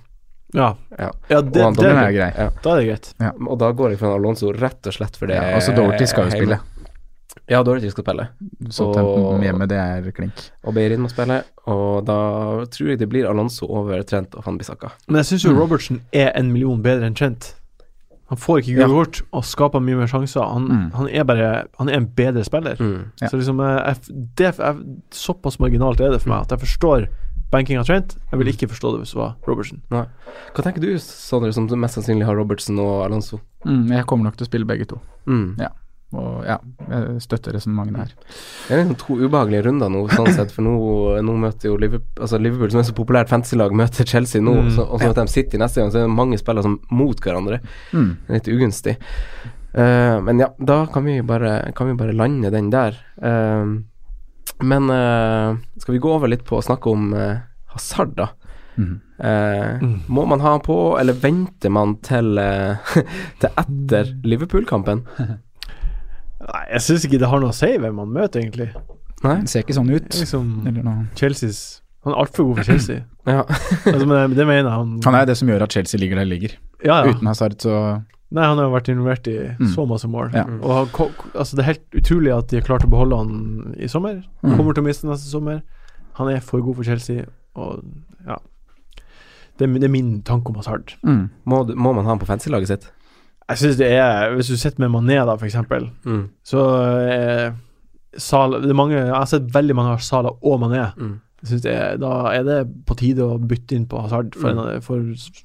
Ja, 0.54 0.76
Ja. 0.98 1.12
ja 1.30 1.42
det, 1.42 1.64
han 1.64 1.74
det, 1.74 1.86
det, 1.86 1.92
er 1.96 2.12
grei. 2.12 2.32
Ja. 2.36 2.50
da 2.62 2.74
er 2.74 2.82
det 2.82 2.88
greit. 2.90 3.14
Og 3.48 3.58
da 3.62 3.72
går 3.72 3.94
jeg 3.94 4.02
for 4.02 4.12
en 4.12 4.20
Alonso 4.20 4.52
rett 4.52 4.88
og 4.92 4.98
slett 4.98 5.16
fordi 5.16 5.38
Ja, 5.38 5.56
også 5.56 5.76
Dorothy 5.78 6.10
skal 6.12 6.28
jo 6.28 6.36
spille. 6.36 6.60
Ja, 7.50 7.64
Dorothy 7.64 7.88
å 7.88 7.92
spille. 7.96 8.28
Så 8.70 8.90
Og- 8.94 9.42
hjemme, 9.42 9.68
det 9.68 9.78
er 9.78 10.12
klink. 10.12 10.50
Og 10.66 10.74
Beirin 10.74 11.00
må 11.02 11.10
spille. 11.10 11.44
Og 11.68 12.06
da 12.06 12.66
tror 12.66 12.90
jeg 12.90 13.00
det 13.00 13.10
blir 13.10 13.28
Alonso 13.30 13.66
over 13.68 14.02
Trent 14.04 14.36
og 14.36 14.44
Van 14.46 14.58
Bissaka. 14.58 14.92
Men 15.08 15.24
jeg 15.24 15.26
syns 15.40 15.44
jo 15.46 15.52
Mm. 15.54 15.60
Robertsen 15.60 16.02
er 16.14 16.32
en 16.36 16.52
million 16.52 16.82
bedre 16.82 17.04
enn 17.06 17.16
Trent. 17.16 17.56
Han 18.30 18.38
får 18.38 18.60
ikke 18.64 18.78
Ja. 18.80 18.88
gule 18.88 19.04
kort 19.06 19.22
og 19.34 19.44
skaper 19.44 19.80
mye 19.82 19.98
mer 19.98 20.08
sjanser. 20.08 20.42
Han, 20.54 20.68
Mm. 20.68 20.92
han 20.94 21.08
er 21.10 21.24
bare 21.26 21.68
Han 21.78 21.90
er 21.90 21.94
en 21.98 22.06
bedre 22.08 22.44
spiller. 22.46 22.76
Mm. 22.78 23.12
Ja. 23.22 23.28
Så 23.28 23.38
liksom 23.38 23.58
jeg, 23.60 23.86
jeg, 24.08 24.28
det, 24.36 24.58
jeg, 24.58 24.76
Såpass 25.12 25.58
marginalt 25.60 26.00
er 26.00 26.12
det 26.12 26.22
for 26.22 26.30
meg 26.30 26.42
at 26.42 26.50
jeg 26.50 26.60
forstår 26.60 27.08
banking 27.52 27.78
av 27.78 27.86
Trent. 27.86 28.16
Jeg 28.32 28.40
vil 28.40 28.48
ikke 28.48 28.70
forstå 28.70 28.92
det 28.94 29.02
hvis 29.02 29.12
det 29.12 29.18
var 29.20 29.36
Robertsen. 29.46 29.82
Hva 29.90 30.08
tenker 30.64 30.80
du, 30.80 30.96
Sondre, 30.98 31.54
som 31.54 31.68
mest 31.68 31.96
sannsynlig 31.98 32.24
har 32.26 32.36
Robertsen 32.36 32.80
og 32.80 33.04
Alonso? 33.06 33.42
Mm, 33.66 33.90
jeg 33.90 34.06
kommer 34.06 34.24
nok 34.24 34.38
til 34.38 34.46
å 34.48 34.50
spille 34.50 34.66
begge 34.66 34.86
to. 34.88 35.00
Mm. 35.28 35.58
Og 36.12 36.42
ja, 36.44 36.58
jeg 36.92 37.22
støtter 37.24 37.54
resonnementene 37.56 38.02
her. 38.04 38.10
Det 38.68 38.74
er 38.76 38.82
liksom 38.82 38.98
to 39.00 39.16
ubehagelige 39.22 39.64
runder 39.70 39.92
nå, 39.94 40.02
sånn 40.12 40.28
sett, 40.36 40.52
for 40.52 40.66
nå, 40.66 40.74
nå 41.24 41.36
møter 41.40 41.70
jo 41.70 41.78
Liverpool, 41.80 42.24
altså 42.26 42.40
Liverpool, 42.42 42.72
som 42.74 42.82
er 42.82 42.88
så 42.90 42.96
populært 42.98 43.30
fantasy-lag, 43.32 43.72
møter 43.80 44.08
Chelsea 44.10 44.42
nå, 44.44 44.58
Mm. 44.62 44.72
så, 44.76 44.84
og 44.92 45.00
så 45.00 45.08
møter 45.08 45.30
de 45.30 45.32
City 45.32 45.58
neste 45.62 45.80
gang, 45.80 45.92
så 45.94 46.02
er 46.02 46.08
det 46.10 46.16
mange 46.18 46.38
spillere 46.42 46.66
som 46.68 46.80
mot 46.92 47.16
hverandre. 47.24 47.62
Mm. 47.96 48.10
Litt 48.36 48.50
ugunstig. 48.52 48.98
Uh, 49.72 50.20
men 50.28 50.40
ja, 50.44 50.50
da 50.60 50.82
kan 50.92 51.06
vi 51.08 51.22
bare, 51.24 51.72
kan 51.78 51.88
vi 51.88 51.96
bare 51.96 52.12
lande 52.18 52.52
den 52.52 52.68
der. 52.74 52.98
Uh, 53.24 53.80
men 54.68 54.90
uh, 54.92 55.56
skal 55.80 55.96
vi 55.96 56.02
gå 56.04 56.12
over 56.12 56.28
litt 56.28 56.44
på 56.44 56.60
å 56.60 56.66
snakke 56.66 56.92
om 56.92 57.14
uh, 57.16 57.40
Hazard, 57.72 58.18
da? 58.20 58.28
Mm. 58.76 59.00
Uh, 59.22 59.78
Mm. 59.82 60.00
Må 60.10 60.24
man 60.28 60.42
ha 60.42 60.56
på, 60.60 60.76
eller 61.00 61.14
venter 61.14 61.70
man 61.72 61.96
til, 62.04 62.34
til 63.40 63.50
etter 63.64 64.12
Liverpool-kampen? 64.28 65.04
Nei, 66.52 66.64
jeg 66.74 66.82
syns 66.88 67.06
ikke 67.08 67.20
det 67.22 67.30
har 67.32 67.40
noe 67.44 67.50
å 67.54 67.56
si 67.56 67.70
hvem 67.78 67.96
man 67.96 68.10
møter, 68.12 68.42
egentlig. 68.44 68.70
Nei? 69.24 69.38
Det 69.44 69.50
ser 69.54 69.64
ikke 69.64 69.76
sånn 69.78 69.92
ut. 69.94 70.10
Det 70.10 70.20
Liksom 70.24 70.48
Eller 70.68 70.84
noe. 70.84 71.06
Chelseas 71.16 71.82
Han 72.04 72.14
er 72.16 72.22
altfor 72.24 72.48
god 72.50 72.58
for 72.62 72.72
Chelsea. 72.72 73.04
Ja. 73.30 73.44
altså, 73.46 74.06
men 74.10 74.32
det 74.34 74.46
mener 74.50 74.66
jeg 74.66 74.74
han 74.74 74.94
Han 75.06 75.14
er 75.20 75.28
det 75.30 75.36
som 75.38 75.48
gjør 75.52 75.62
at 75.68 75.72
Chelsea 75.76 76.00
ligger 76.02 76.18
der 76.18 76.26
de 76.26 76.32
ligger. 76.32 76.56
ja, 76.84 77.04
ja. 77.06 77.12
Uten 77.14 77.28
Hazard, 77.30 77.60
så 77.62 77.76
Nei, 78.34 78.46
han 78.48 78.58
har 78.58 78.66
jo 78.66 78.72
vært 78.74 78.88
involvert 78.90 79.28
i 79.28 79.36
Mm. 79.60 79.68
så 79.76 79.84
masse 79.86 80.08
mål. 80.10 80.32
Ja. 80.34 80.46
Og 80.64 80.72
han, 80.98 81.12
altså, 81.36 81.56
det 81.56 81.60
er 81.62 81.68
helt 81.74 81.98
utrolig 82.00 82.32
at 82.34 82.48
de 82.50 82.58
har 82.58 82.64
klart 82.66 82.86
å 82.88 82.90
beholde 82.90 83.18
han 83.20 83.76
i 83.78 83.88
sommer. 83.92 84.22
Mm. 84.42 84.56
Kommer 84.58 84.74
til 84.74 84.82
å 84.82 84.88
miste 84.88 85.06
neste 85.10 85.28
sommer. 85.30 85.62
Han 86.18 86.30
er 86.32 86.40
for 86.40 86.64
god 86.64 86.76
for 86.80 86.84
Chelsea, 86.88 87.26
og 87.60 87.84
ja 88.26 88.38
Det, 89.60 89.68
det 89.68 89.84
er 89.84 89.92
min 89.94 90.22
tanke 90.24 90.50
om 90.50 90.56
Hazard. 90.56 90.94
mm. 91.04 91.30
Må, 91.46 91.62
må 91.76 91.94
man 91.94 92.06
ha 92.08 92.16
han 92.16 92.20
på 92.24 92.26
fancy-laget 92.30 92.68
sitt? 92.72 92.88
Jeg 93.52 93.58
synes 93.62 93.78
det 93.80 93.88
er 93.92 94.32
Hvis 94.36 94.48
du 94.52 94.58
sitter 94.58 94.80
med 94.84 94.90
Mané, 94.94 95.18
da, 95.28 95.36
for 95.36 95.46
eksempel, 95.48 95.90
Mm. 96.06 96.24
så 96.44 96.62
eh, 97.12 97.52
Sala, 98.18 98.60
det 98.60 98.70
er 98.70 98.76
mange, 98.76 98.96
Jeg 98.98 99.14
har 99.14 99.26
sett 99.30 99.48
veldig 99.54 99.76
mange 99.76 99.94
av 99.96 100.02
Sala 100.04 100.30
og 100.42 100.60
Mané. 100.60 100.86
Mm. 100.98 101.14
Jeg 101.42 101.48
synes 101.50 101.62
det 101.64 101.74
er, 101.76 101.98
Da 101.98 102.12
er 102.36 102.44
det 102.44 102.58
på 102.86 102.96
tide 103.00 103.24
å 103.26 103.38
bytte 103.40 103.76
inn 103.78 103.86
på 103.88 104.02
Hazard 104.04 104.36
for, 104.36 104.52
Mm. 104.54 104.76
en, 104.76 104.82
for 104.82 104.98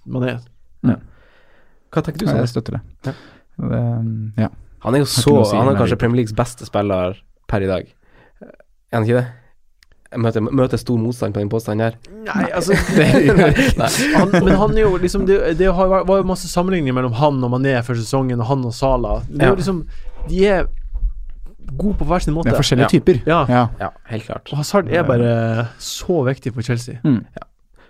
Mané. 0.09 0.38
Hva 0.87 2.03
tenker 2.03 2.19
du, 2.19 2.27
Ja, 2.27 2.40
jeg 2.42 2.49
støtter 2.51 2.77
det. 2.77 2.81
Ja. 3.07 3.12
Det 3.57 3.79
mm, 4.05 4.33
ja. 4.37 4.49
Han 4.85 4.95
er 4.95 4.99
jo 5.01 5.05
så 5.09 5.37
si 5.49 5.57
Han 5.57 5.69
er 5.71 5.79
kanskje 5.79 5.97
Premier 5.99 6.16
Leagues 6.21 6.35
beste 6.37 6.66
spiller 6.66 7.16
per 7.49 7.62
i 7.64 7.66
dag. 7.71 7.87
Er 8.42 8.99
han 8.99 9.07
ikke 9.07 9.21
det? 9.23 9.27
Møter, 10.22 10.40
møter 10.40 10.81
stor 10.81 10.96
motstand 11.00 11.35
på 11.37 11.40
den 11.42 11.50
påstanden 11.52 11.85
her. 11.87 11.96
Nei, 12.26 12.46
altså 12.57 12.72
Nei. 13.81 13.90
han, 14.14 14.33
Men 14.33 14.55
han 14.62 14.74
er 14.76 14.83
jo 14.87 14.96
liksom 15.02 15.26
Det, 15.29 15.38
det 15.59 15.68
har, 15.76 15.92
var 16.09 16.22
jo 16.22 16.26
masse 16.29 16.48
sammenligninger 16.48 16.94
mellom 16.96 17.12
han 17.20 17.42
og 17.46 17.52
Mané 17.57 17.76
før 17.87 17.98
sesongen, 18.00 18.40
og 18.40 18.46
han 18.50 18.64
og 18.68 18.74
Sala. 18.76 19.18
Det 19.29 19.42
er 19.44 19.52
jo 19.55 19.59
liksom 19.61 19.83
De 20.31 20.44
er 20.50 20.66
gode 21.76 21.96
på 21.98 22.07
hver 22.07 22.22
sin 22.22 22.33
Det 22.33 22.38
måte. 22.38 22.52
er 22.55 22.61
forskjellige 22.61 22.87
Ja. 22.87 22.92
typer. 22.94 23.20
Ja. 23.26 23.40
Ja. 23.50 23.62
Ja, 23.81 23.88
helt 24.12 24.24
klart. 24.29 24.48
Og 24.52 24.59
Hazard 24.62 24.88
er 24.88 25.02
bare 25.07 25.66
så 25.83 26.20
viktig 26.29 26.52
for 26.55 26.62
Chelsea. 26.62 27.00
Mm. 27.05 27.24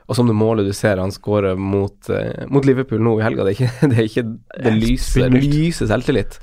Og 0.09 0.15
som 0.17 0.27
det 0.31 0.37
målet 0.39 0.65
du 0.67 0.73
ser 0.73 0.97
han 1.03 1.11
skårer 1.13 1.59
mot, 1.59 1.97
uh, 2.09 2.47
mot 2.49 2.65
Liverpool 2.65 3.03
nå 3.03 3.17
i 3.21 3.25
helga, 3.27 3.45
det 3.45 3.53
er 3.53 3.59
ikke 3.59 3.73
det, 3.91 3.99
er 3.99 4.07
ikke, 4.09 4.25
det 4.65 4.73
lyser, 4.81 5.29
lyser 5.35 5.91
selvtillit 5.91 6.39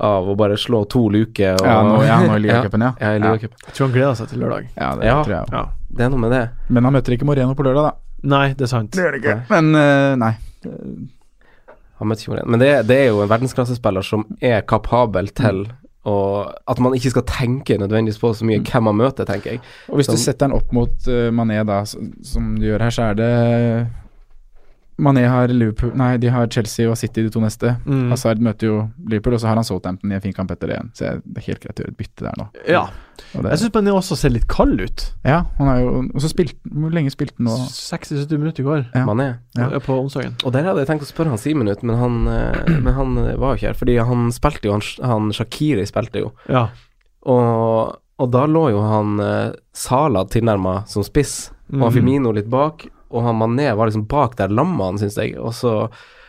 av 0.00 0.28
å 0.28 0.36
bare 0.36 0.56
slå 0.60 0.84
to 0.88 1.08
luker. 1.12 1.54
Og, 1.60 1.66
Ja, 1.66 1.82
nå, 1.82 2.02
ja, 2.04 2.18
nå 2.26 2.36
i 2.36 2.42
ligacupen, 2.46 2.80
ja. 2.86 2.92
Ja, 3.00 3.12
ligacupen. 3.18 3.56
Jeg 3.66 3.74
tror 3.74 3.86
han 3.88 3.94
gleder 3.96 4.14
seg 4.18 4.28
til 4.32 4.38
lørdag. 4.44 4.68
Ja, 4.76 4.90
det 4.96 5.06
Ja. 5.06 5.22
tror 5.24 5.34
jeg. 5.36 5.52
Ja. 5.52 5.64
Det 5.96 6.04
er 6.04 6.10
noe 6.10 6.18
med 6.20 6.30
det. 6.34 6.42
Men 6.68 6.84
han 6.84 6.92
møter 6.92 7.14
ikke 7.16 7.24
Moreno 7.28 7.54
på 7.54 7.64
lørdag, 7.64 7.90
da. 7.90 7.92
Nei, 8.26 8.48
det 8.54 8.62
er 8.66 8.72
sant. 8.72 8.90
gjør 8.96 9.12
det 9.16 9.22
ikke. 9.22 9.36
Men 9.50 9.74
uh, 9.76 10.16
nei. 10.16 10.32
Han 11.98 12.08
møter 12.10 12.22
ikke 12.26 12.32
Moreno. 12.34 12.50
Men 12.52 12.60
det, 12.60 12.70
det 12.90 12.96
er 13.04 13.10
jo 13.12 13.22
en 13.24 13.30
verdensklassespiller 13.30 14.04
som 14.04 14.24
er 14.44 14.60
kapabel 14.68 15.30
til 15.36 15.66
å 16.06 16.16
At 16.70 16.78
man 16.78 16.94
ikke 16.94 17.10
skal 17.10 17.24
tenke 17.26 17.78
nødvendigvis 17.82 18.20
på 18.22 18.30
så 18.38 18.46
mye 18.46 18.60
hvem 18.62 18.84
man 18.86 18.94
møter, 19.00 19.26
tenker 19.26 19.56
jeg. 19.56 19.60
Og 19.90 19.98
hvis 19.98 20.06
du 20.06 20.12
Sånn. 20.14 20.22
setter 20.22 20.46
den 20.46 20.54
opp 20.58 20.70
mot 20.76 21.08
uh, 21.10 21.30
Mané, 21.34 21.62
da, 21.66 21.80
som 21.86 22.52
du 22.60 22.66
gjør 22.68 22.84
her, 22.86 22.94
så 22.94 23.08
er 23.10 23.16
det 23.18 23.30
Mané 24.96 25.26
har 25.28 25.50
Liverpool 25.52 25.90
Nei, 25.98 26.14
de 26.16 26.30
har 26.32 26.48
Chelsea 26.48 26.88
og 26.88 26.96
City 26.96 27.26
de 27.26 27.32
to 27.32 27.40
neste. 27.42 27.74
Mm. 27.84 28.06
Hazard 28.14 28.40
møter 28.40 28.70
jo 28.70 28.76
Liverpool, 29.04 29.34
og 29.36 29.42
så 29.42 29.50
har 29.50 29.58
han 29.58 29.66
Southampton 29.68 30.12
i 30.12 30.16
en 30.16 30.22
fin 30.24 30.32
kamp 30.36 30.54
etter 30.54 30.70
det 30.70 30.78
igjen. 30.78 30.88
Så 30.96 31.10
det 31.20 31.42
er 31.42 31.46
helt 31.50 31.60
greit 31.64 31.82
å 31.82 31.84
gjøre 31.84 31.92
et 31.92 31.98
bytte 31.98 32.24
der 32.24 32.38
nå. 32.40 32.46
Ja. 32.64 32.86
Det, 33.16 33.42
Jeg 33.44 33.60
syns 33.60 33.74
Mané 33.74 33.92
også 33.92 34.16
ser 34.16 34.32
litt 34.32 34.46
kald 34.48 34.80
ut. 34.80 35.04
ja, 35.24 35.42
han 35.58 35.68
har 35.70 35.78
jo 35.80 35.92
Og 36.04 36.20
så 36.20 36.28
spilt 36.28 36.58
Hvor 36.68 36.92
lenge 36.92 37.08
spilte 37.08 37.38
han 37.38 37.46
nå? 37.48 37.54
60-70 37.72 38.42
minutter 38.42 38.60
i 38.60 38.66
går 38.66 38.82
Ja. 38.92 39.04
Man 39.08 39.22
er. 39.24 39.38
Ja. 39.56 39.70
På 39.84 39.96
onsdagen. 40.02 40.36
Og 40.44 40.52
der 40.52 40.68
hadde 40.68 40.84
jeg 40.84 40.90
tenkt 40.90 41.06
å 41.06 41.10
spørre 41.10 41.32
han 41.32 41.40
Simen 41.40 41.68
ut, 41.68 41.84
men 41.84 41.96
han, 42.00 42.18
eh, 42.32 42.72
men 42.72 42.92
han 42.96 43.20
eh, 43.24 43.36
var 43.36 43.54
jo 43.54 43.60
ikke 43.60 43.70
her. 43.70 43.78
Fordi 43.82 43.98
han 44.12 44.26
spilte 44.36 44.70
jo, 44.70 44.76
han, 44.78 44.84
han 45.12 45.30
Shakiri 45.36 45.84
spilte 45.88 46.24
jo. 46.24 46.32
Ja. 46.48 46.68
Og, 47.28 47.96
og 48.16 48.32
da 48.32 48.46
lå 48.48 48.68
jo 48.72 48.84
han 48.84 49.16
Salad 49.20 49.56
Sala 49.76 50.24
tilnærma 50.32 50.76
som 50.88 51.04
spiss, 51.04 51.50
og 51.72 51.88
mm. 51.88 51.92
Firmino 51.92 52.32
litt 52.32 52.48
bak. 52.52 52.86
Og 53.10 53.22
han 53.26 53.38
Mané 53.38 53.70
var 53.76 53.86
liksom 53.90 54.06
bak 54.10 54.36
der 54.38 54.48
lamma 54.52 54.90
han, 54.90 54.98
syns 55.02 55.18
jeg. 55.20 55.36
Og 55.38 55.54
så 55.56 55.78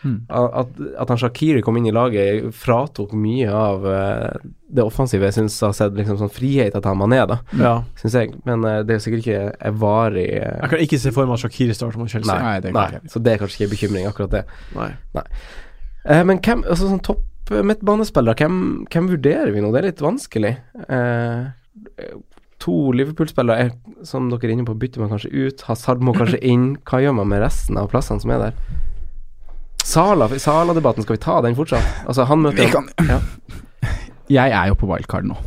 Mm. 0.06 0.28
At, 0.30 0.68
at 1.02 1.10
han 1.10 1.18
Shakiri 1.18 1.62
kom 1.66 1.76
inn 1.80 1.88
i 1.90 1.92
laget, 1.92 2.52
fratok 2.56 3.16
mye 3.18 3.50
av 3.50 3.86
uh, 3.90 4.50
det 4.70 4.84
offensive. 4.86 5.26
Jeg 5.26 5.34
syns 5.40 5.56
har 5.66 5.74
sett 5.76 5.98
liksom 5.98 6.20
sånn 6.22 6.32
frihet 6.32 6.76
til 6.76 6.86
han 6.86 7.00
Mané, 7.02 7.24
da, 7.28 7.40
Ja. 7.58 7.72
syns 8.00 8.14
jeg. 8.20 8.36
Men 8.46 8.62
uh, 8.64 8.84
det 8.88 8.94
er 8.94 9.02
sikkert 9.04 9.26
ikke 9.26 9.42
en 9.68 9.80
varig 9.82 10.28
uh, 10.38 10.62
Jeg 10.62 10.70
kan 10.70 10.84
ikke 10.86 11.00
se 11.02 11.14
for 11.16 11.26
meg 11.28 11.40
at 11.40 11.44
Shakiri 11.48 11.76
starter 11.76 12.00
mot 12.00 12.14
Chelsea. 12.14 12.30
Nei, 12.30 12.46
Nei, 12.46 12.60
det 12.68 12.76
nei, 12.78 13.02
så 13.10 13.24
det 13.26 13.34
er 13.34 13.42
kanskje 13.42 13.58
ikke 13.58 13.68
en 13.72 13.74
bekymring, 13.74 14.08
akkurat 14.12 14.36
det. 14.38 14.44
Nei. 14.78 14.92
Eh, 16.06 16.24
men 16.30 16.40
hvem, 16.46 16.62
altså 16.70 16.88
sånn 16.94 17.04
topp 17.04 17.26
midtbanespillere, 17.50 18.38
hvem, 18.38 18.62
hvem 18.94 19.10
vurderer 19.16 19.54
vi 19.56 19.66
nå? 19.66 19.74
Det 19.74 19.82
er 19.82 19.90
litt 19.90 20.04
vanskelig. 20.06 20.54
Eh, 20.88 22.08
to 22.64 22.92
Liverpool-spillere 22.96 23.68
er, 23.68 23.72
som 24.08 24.30
dere 24.32 24.50
er 24.50 24.56
inne 24.56 24.66
på, 24.68 24.76
bytter 24.80 25.04
man 25.04 25.12
kanskje 25.14 25.32
ut. 25.34 25.66
Hazard 25.70 26.02
må 26.04 26.16
kanskje 26.18 26.42
inn. 26.42 26.72
Hva 26.90 27.02
gjør 27.04 27.18
man 27.20 27.30
med 27.32 27.44
resten 27.46 27.78
av 27.80 27.90
plassene 27.92 28.24
som 28.24 28.34
er 28.34 28.48
der? 28.48 28.58
Sala, 29.88 30.28
Sala-debatten, 30.28 31.06
skal 31.06 31.16
vi 31.16 31.24
ta 31.24 31.38
den 31.46 31.56
fortsatt? 31.56 32.02
Altså, 32.08 32.26
han 32.28 32.42
møter 32.44 32.66
Vi 32.66 32.74
kan 32.74 32.90
ja. 33.08 33.22
Jeg 34.28 34.52
er 34.52 34.66
jo 34.68 34.76
på 34.76 34.90
wildcard 34.90 35.30
nå. 35.30 35.38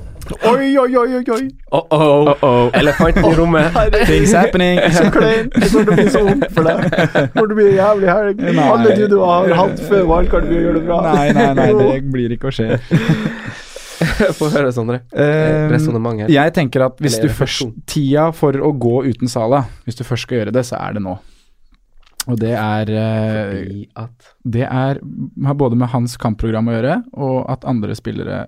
Oi, 0.46 0.78
oi, 0.78 0.96
oi, 0.96 1.16
oi, 1.18 1.24
oi! 1.34 1.50
oh, 1.72 2.30
oh. 2.42 2.70
Elefanten 2.78 3.24
i 3.24 3.34
rommet. 3.34 3.76
Things 4.06 4.32
happening. 4.32 4.78
Så 4.94 5.10
kleint! 5.12 5.52
Det 5.54 5.68
kommer 5.72 5.84
til 5.84 5.92
å 5.92 5.96
bli 5.98 6.06
så 6.14 6.22
vondt 6.24 6.46
for 6.54 6.68
deg. 6.68 6.84
Det 6.86 7.24
kommer 7.34 7.50
til 7.50 7.54
å 7.56 7.58
bli 7.58 7.66
en 7.66 7.78
jævlig 7.80 8.10
helg. 8.12 8.44
Alle 8.64 8.94
de 8.96 9.08
du 9.10 9.18
har 9.24 9.56
hatt 9.60 9.82
før 9.90 10.06
wildcard, 10.12 10.46
vil 10.48 10.62
gjøre 10.68 10.78
det 10.78 10.84
bra. 10.86 11.00
Nei, 11.10 11.26
nei, 11.36 11.48
nei, 11.58 11.68
det 11.80 12.12
blir 12.14 12.36
ikke 12.36 12.52
å 12.52 12.54
skje. 12.54 12.78
Få 14.38 14.48
høre, 14.52 14.70
Sondre. 14.72 15.00
Eh, 15.12 15.66
Resonnement 15.72 16.22
her. 16.24 16.30
jeg 16.32 16.54
tenker 16.56 16.86
at 16.86 17.00
hvis 17.02 17.18
Eller 17.18 17.32
du 17.32 17.36
først. 17.36 17.74
Tida 17.90 18.30
for 18.36 18.56
å 18.56 18.70
gå 18.72 18.94
uten 19.10 19.28
Sala, 19.30 19.64
hvis 19.84 19.98
du 19.98 20.04
først 20.06 20.26
skal 20.28 20.40
gjøre 20.40 20.54
det, 20.56 20.64
så 20.68 20.78
er 20.80 20.96
det 20.96 21.02
nå. 21.04 21.16
Og 22.28 22.36
det 22.40 22.52
er 22.52 22.90
eh, 22.92 23.52
Fordi 23.56 23.84
at 24.02 24.30
Det 24.56 24.64
er, 24.66 25.00
har 25.46 25.54
både 25.56 25.78
med 25.80 25.88
hans 25.92 26.16
kampprogram 26.20 26.68
å 26.68 26.74
gjøre, 26.76 26.96
og 27.16 27.38
at 27.52 27.64
andre 27.68 27.96
spillere, 27.96 28.42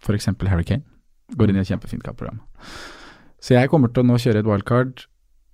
f.eks. 0.00 0.30
Harry 0.48 0.66
Kane, 0.68 0.84
går 1.36 1.50
inn 1.52 1.60
i 1.60 1.64
et 1.64 1.70
kjempefint 1.70 2.04
kampprogram. 2.04 2.40
Så 3.40 3.54
jeg 3.56 3.70
kommer 3.72 3.88
til 3.92 4.04
å 4.04 4.10
nå 4.10 4.18
kjøre 4.20 4.42
et 4.42 4.48
wildcard 4.48 5.06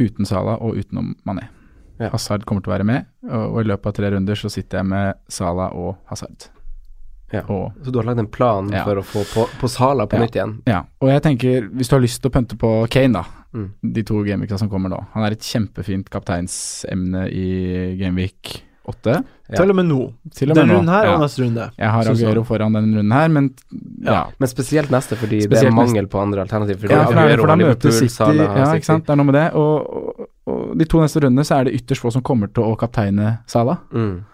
uten 0.03 0.27
Sala 0.29 0.59
og 0.63 0.79
utenom 0.81 1.15
Mané. 1.29 1.47
Ja. 2.01 2.11
Hazard 2.13 2.45
kommer 2.45 2.61
til 2.65 2.73
å 2.73 2.75
være 2.75 2.85
med, 2.85 3.07
og, 3.25 3.55
og 3.55 3.63
i 3.63 3.69
løpet 3.71 3.89
av 3.89 3.95
tre 3.97 4.11
runder 4.13 4.37
så 4.37 4.51
sitter 4.53 4.83
jeg 4.83 4.89
med 4.91 5.17
Sala 5.33 5.71
og 5.73 5.95
Hazard. 6.11 6.51
Ja. 7.33 7.41
Og, 7.51 7.73
Så 7.83 7.91
du 7.93 7.99
har 7.99 8.05
lagd 8.07 8.21
en 8.23 8.27
plan 8.31 8.69
Ja. 8.71 8.85
for 8.85 8.97
å 8.97 9.03
få 9.05 9.25
på, 9.35 9.47
på 9.61 9.69
Sala 9.69 10.07
på 10.07 10.15
Ja. 10.17 10.21
nytt 10.25 10.37
igjen? 10.37 10.63
ja. 10.67 10.85
og 11.01 11.09
jeg 11.09 11.23
tenker, 11.23 11.69
hvis 11.75 11.89
du 11.89 11.97
har 11.97 12.01
lyst 12.03 12.21
til 12.23 12.31
å 12.31 12.35
pønte 12.35 12.57
på 12.57 12.89
Kane, 12.91 13.13
da, 13.13 13.25
Mm. 13.55 13.71
de 13.95 14.03
to 14.03 14.23
gameweekene 14.23 14.59
som 14.59 14.69
kommer 14.69 14.91
nå 14.91 14.99
Han 15.15 15.25
er 15.25 15.31
et 15.33 15.41
kjempefint 15.41 16.11
kapteinsemne 16.11 17.27
i 17.33 17.97
gameweek 17.97 18.61
8. 18.87 19.25
Ja. 19.51 19.57
Til 19.57 19.71
og 19.71 19.77
med 19.77 19.87
nå. 19.89 20.13
Til 20.35 20.51
og 20.51 20.57
med 20.57 20.61
Den 20.63 20.69
nå. 20.69 20.75
runden 20.79 20.93
her 20.95 21.05
ja. 21.09 21.15
og 21.17 21.21
neste 21.25 21.43
runde. 21.43 21.65
Jeg 21.77 21.91
har. 21.91 22.05
Aguero 22.13 22.45
foran 22.47 22.73
denne 22.77 22.95
runden 23.01 23.13
her, 23.13 23.29
men 23.35 23.49
ja. 24.05 24.27
Men 24.39 24.49
spesielt 24.49 24.91
neste, 24.95 25.17
fordi 25.19 25.41
det 25.49 25.59
er 25.65 25.73
mangel 25.75 26.07
på 26.07 26.21
andre 26.23 26.45
alternativer. 26.47 26.91
Ja, 26.91 27.05
for, 27.07 27.19
Aguero 27.19 27.41
for 27.41 27.47
da 27.49 27.57
møter 27.57 27.91
City 27.93 28.13
Sala, 28.15 28.45
Ja, 28.45 28.69
ikke 28.79 28.85
sant. 28.85 29.07
Det 29.07 29.11
er 29.11 29.17
noe 29.17 29.27
med 29.27 29.35
det. 29.35 29.55
Og, 29.55 29.91
og, 29.91 30.29
og 30.47 30.79
de 30.79 30.85
to 30.85 30.99
neste 31.03 31.21
rundene 31.25 31.43
så 31.45 31.59
er 31.61 31.65
det 31.65 31.75
ytterst 31.81 32.01
få 32.05 32.13
som 32.13 32.23
kommer 32.23 32.47
til 32.53 32.63
å 32.63 32.77
kapteine 32.79 33.39
Sala. 33.47 33.79
Mm. 33.93 34.25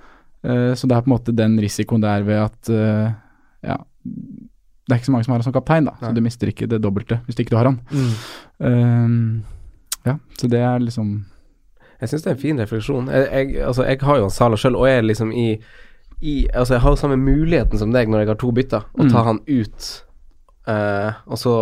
Eh, 0.44 0.72
så 0.74 0.88
det 0.88 0.96
er 0.96 1.02
på 1.04 1.10
en 1.10 1.14
måte 1.16 1.34
den 1.36 1.58
risikoen 1.62 2.02
der 2.02 2.22
ved 2.26 2.40
at 2.48 2.70
eh, 2.70 3.12
Ja. 3.62 3.76
Det 4.02 4.96
er 4.96 4.98
ikke 4.98 5.06
så 5.06 5.12
mange 5.14 5.24
som 5.24 5.32
har 5.32 5.38
han 5.38 5.44
som 5.46 5.52
kaptein, 5.54 5.84
da, 5.86 5.92
Nei. 6.00 6.08
så 6.08 6.14
du 6.16 6.20
mister 6.24 6.48
ikke 6.50 6.66
det 6.68 6.80
dobbelte 6.82 7.20
hvis 7.28 7.38
ikke 7.38 7.52
du 7.54 7.56
har 7.60 7.68
han. 7.70 7.76
Mm. 7.94 8.08
Eh, 8.66 10.08
ja, 10.10 10.16
så 10.38 10.48
det 10.50 10.58
er 10.60 10.78
liksom 10.82 11.12
Jeg 12.00 12.08
syns 12.10 12.22
det 12.24 12.30
er 12.32 12.34
en 12.34 12.40
fin 12.42 12.58
refleksjon. 12.58 13.06
Jeg, 13.14 13.28
jeg, 13.30 13.62
altså, 13.62 13.84
jeg 13.86 13.98
har 14.02 14.16
jo 14.18 14.24
en 14.26 14.30
Sala 14.34 14.56
sjøl, 14.58 14.74
og 14.76 14.88
jeg 14.88 14.98
er 14.98 15.06
liksom 15.06 15.30
i, 15.32 15.46
i 16.20 16.34
Altså, 16.52 16.74
jeg 16.74 16.82
har 16.82 16.90
jo 16.90 16.96
samme 16.98 17.16
muligheten 17.16 17.78
som 17.78 17.92
deg 17.94 18.10
når 18.10 18.24
jeg 18.24 18.28
har 18.32 18.40
to 18.42 18.50
bytter, 18.52 18.88
å 18.98 19.06
ta 19.08 19.22
Mm. 19.22 19.26
han 19.30 19.40
ut, 19.48 19.92
Uh, 20.62 21.10
og 21.26 21.38
så 21.42 21.52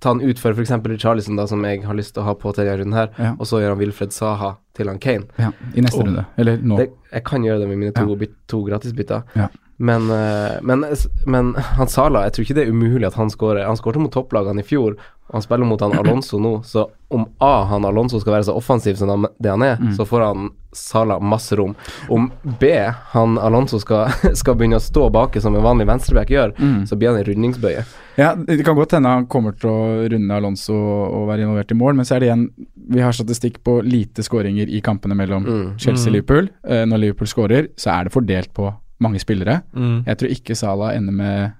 ta 0.00 0.10
han 0.10 0.20
ut 0.20 0.38
for 0.38 0.52
f.eks. 0.52 0.70
Charlison, 1.00 1.36
da, 1.36 1.46
som 1.46 1.62
jeg 1.64 1.82
har 1.84 1.94
lyst 1.94 2.14
til 2.14 2.22
å 2.22 2.26
ha 2.26 2.34
på 2.34 2.52
til 2.54 2.64
denne 2.64 2.78
runden 2.82 2.94
her, 2.94 3.08
Ja, 3.18 3.32
og 3.38 3.46
så 3.46 3.60
gjør 3.62 3.70
han 3.74 3.78
Wilfred 3.78 4.12
Saha 4.12 4.56
til 4.74 4.88
han 4.88 4.98
Kane. 4.98 5.24
ja 5.38 5.50
i 5.74 5.80
neste 5.80 5.98
Og- 6.00 6.06
runde. 6.06 6.26
Eller 6.38 6.58
nå. 6.58 6.76
Det, 6.78 6.90
jeg 7.12 7.24
kan 7.24 7.42
gjøre 7.42 7.60
det 7.60 7.68
med 7.68 7.78
mine 7.78 7.92
to, 7.92 8.16
Ja. 8.16 8.26
to 8.48 8.62
gratisbytter. 8.64 9.22
Ja. 9.34 9.48
Men, 9.78 10.10
eh, 10.10 10.58
men, 10.62 10.84
men 11.26 11.54
han 11.54 11.88
Sala, 11.88 12.22
jeg 12.24 12.32
tror 12.32 12.44
ikke 12.46 12.54
det 12.56 12.66
er 12.66 12.72
umulig 12.72 13.06
at 13.10 13.14
han 13.20 13.28
skårer. 13.28 13.66
Han 13.66 13.76
skåret 13.76 14.00
mot 14.00 14.12
topplagene 14.14 14.62
i 14.62 14.66
fjor, 14.66 14.94
og 15.28 15.34
han 15.34 15.42
spiller 15.44 15.66
mot 15.68 15.80
han 15.84 15.92
Alonso 15.98 16.38
nå. 16.40 16.62
Så 16.64 16.86
om 17.12 17.26
A, 17.44 17.64
han 17.68 17.84
Alonso 17.84 18.20
skal 18.22 18.38
være 18.38 18.46
så 18.48 18.54
offensiv 18.56 18.96
som 18.96 19.26
det 19.38 19.50
han 19.52 19.62
er, 19.62 19.76
Mm. 19.76 19.92
så 19.98 20.06
får 20.08 20.24
han 20.24 20.46
Sala 20.76 21.18
masse 21.20 21.56
rom. 21.56 21.74
Om 22.12 22.30
B, 22.60 22.70
han 23.12 23.36
Alonso 23.38 23.78
skal, 23.80 24.08
skal 24.40 24.54
begynne 24.56 24.76
å 24.80 24.84
stå 24.84 25.10
baki 25.12 25.40
som 25.40 25.54
en 25.56 25.62
vanlig 25.64 25.86
venstreback 25.88 26.28
gjør, 26.32 26.56
Mm. 26.58 26.86
så 26.88 26.96
blir 26.96 27.12
han 27.12 27.18
en 27.20 27.24
rundingsbøye. 27.28 27.84
Ja, 28.16 28.34
det 28.34 28.64
kan 28.64 28.76
godt 28.76 28.92
hende 28.96 29.08
han 29.12 29.26
kommer 29.26 29.52
til 29.60 29.68
å 29.68 30.08
runde 30.08 30.34
Alonso 30.40 30.72
og 30.72 31.28
være 31.28 31.44
involvert 31.44 31.70
i 31.70 31.74
mål, 31.76 31.96
men 31.96 32.04
så 32.08 32.16
er 32.16 32.20
det 32.20 32.28
igjen 32.30 32.48
Vi 32.88 33.00
har 33.02 33.10
statistikk 33.12 33.56
på 33.66 33.80
lite 33.82 34.22
skåringer 34.22 34.68
i 34.70 34.80
kampene 34.80 35.16
mellom 35.18 35.44
Mm. 35.44 35.76
Chelsea-Liverpool. 35.76 36.48
Eh, 36.64 36.84
når 36.86 36.98
Liverpool 37.02 37.26
skårer, 37.26 37.68
så 37.76 37.90
er 37.98 38.04
det 38.04 38.12
fordelt 38.14 38.54
på 38.54 38.72
mange 39.02 39.20
spillere. 39.20 39.60
Mm. 39.76 40.04
Jeg 40.06 40.18
tror 40.18 40.28
ikke 40.32 40.56
Salah 40.56 40.94
ender 40.96 41.12
med 41.12 41.52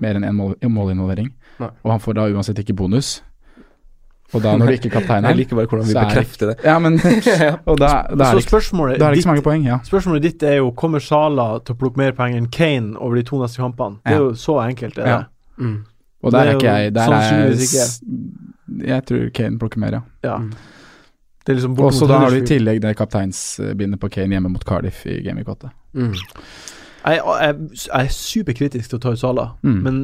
mer 0.00 0.16
enn 0.18 0.24
én 0.24 0.34
mål, 0.34 0.54
en 0.60 0.72
målinvolvering, 0.72 1.28
og 1.60 1.90
han 1.90 2.00
får 2.00 2.16
da 2.18 2.24
uansett 2.32 2.58
ikke 2.58 2.74
bonus. 2.76 3.20
Og 4.32 4.40
da 4.40 4.54
når 4.56 4.66
du 4.70 4.72
ikke 4.78 4.90
kapteiner 4.94 5.28
Jeg 5.34 5.36
liker 5.42 5.58
bare 5.58 5.68
hvordan 5.68 5.86
vi 5.86 5.92
så 5.92 5.98
er 6.00 6.06
det- 6.08 6.14
bekrefter 6.14 6.46
det. 6.48 6.54
Ja, 6.64 6.78
men 6.80 6.94
Og 7.68 7.76
da, 7.78 7.90
da, 8.08 8.30
er 8.30 8.40
Så 8.40 8.46
spørsmålet, 8.48 8.96
da 8.98 9.06
er 9.06 9.12
det 9.12 9.18
ikke 9.18 9.20
ditt, 9.20 9.24
så 9.26 9.28
mange 9.28 9.44
poeng, 9.44 9.66
ja. 9.68 9.76
spørsmålet 9.84 10.22
ditt 10.24 10.42
er 10.48 10.56
jo 10.62 10.70
Kommer 10.72 11.04
Sala 11.04 11.58
til 11.60 11.76
å 11.76 11.78
plukke 11.82 12.00
mer 12.00 12.14
penger 12.16 12.40
enn 12.40 12.48
Kane 12.48 12.96
over 12.96 13.20
de 13.20 13.26
to 13.28 13.40
neste 13.42 13.60
kampene. 13.60 14.00
Det 14.06 14.14
er 14.16 14.22
jo 14.24 14.30
så 14.40 14.56
enkelt, 14.64 14.96
er 14.98 15.04
det. 15.04 15.10
Ja. 15.12 15.22
Mm. 15.60 15.76
Og 16.22 16.30
Det 16.30 16.38
der 16.38 16.46
er 16.46 16.50
er 16.50 16.56
ikke 16.56 16.72
jeg. 16.78 16.94
Der 16.94 17.16
er 17.18 18.88
jeg 18.88 19.04
tror 19.04 19.28
Kane 19.36 19.58
plukker 19.60 19.78
mer, 19.84 19.98
ja. 19.98 20.02
Ja. 20.24 20.38
Mm. 20.38 20.52
Det 21.44 21.52
er 21.52 21.58
liksom 21.58 21.78
Og 21.82 21.92
så 21.92 22.06
da 22.08 22.18
har 22.22 22.30
du 22.30 22.38
i 22.38 22.46
tillegg 22.46 22.80
det 22.80 22.96
kapteinsbindet 22.96 24.00
på 24.00 24.08
Kane 24.14 24.36
hjemme 24.38 24.48
mot 24.48 24.64
Cardiff 24.64 25.04
i 25.10 25.20
Game 25.26 25.42
Week 25.42 25.48
8. 25.48 25.68
Mm. 25.94 26.12
Jeg, 27.02 27.18
jeg, 27.18 27.54
jeg 27.86 28.06
er 28.06 28.10
superkritisk 28.14 28.90
til 28.92 28.98
å 28.98 29.02
ta 29.02 29.10
ut 29.16 29.18
Sala, 29.20 29.46
Mm. 29.62 29.80
men 29.82 29.96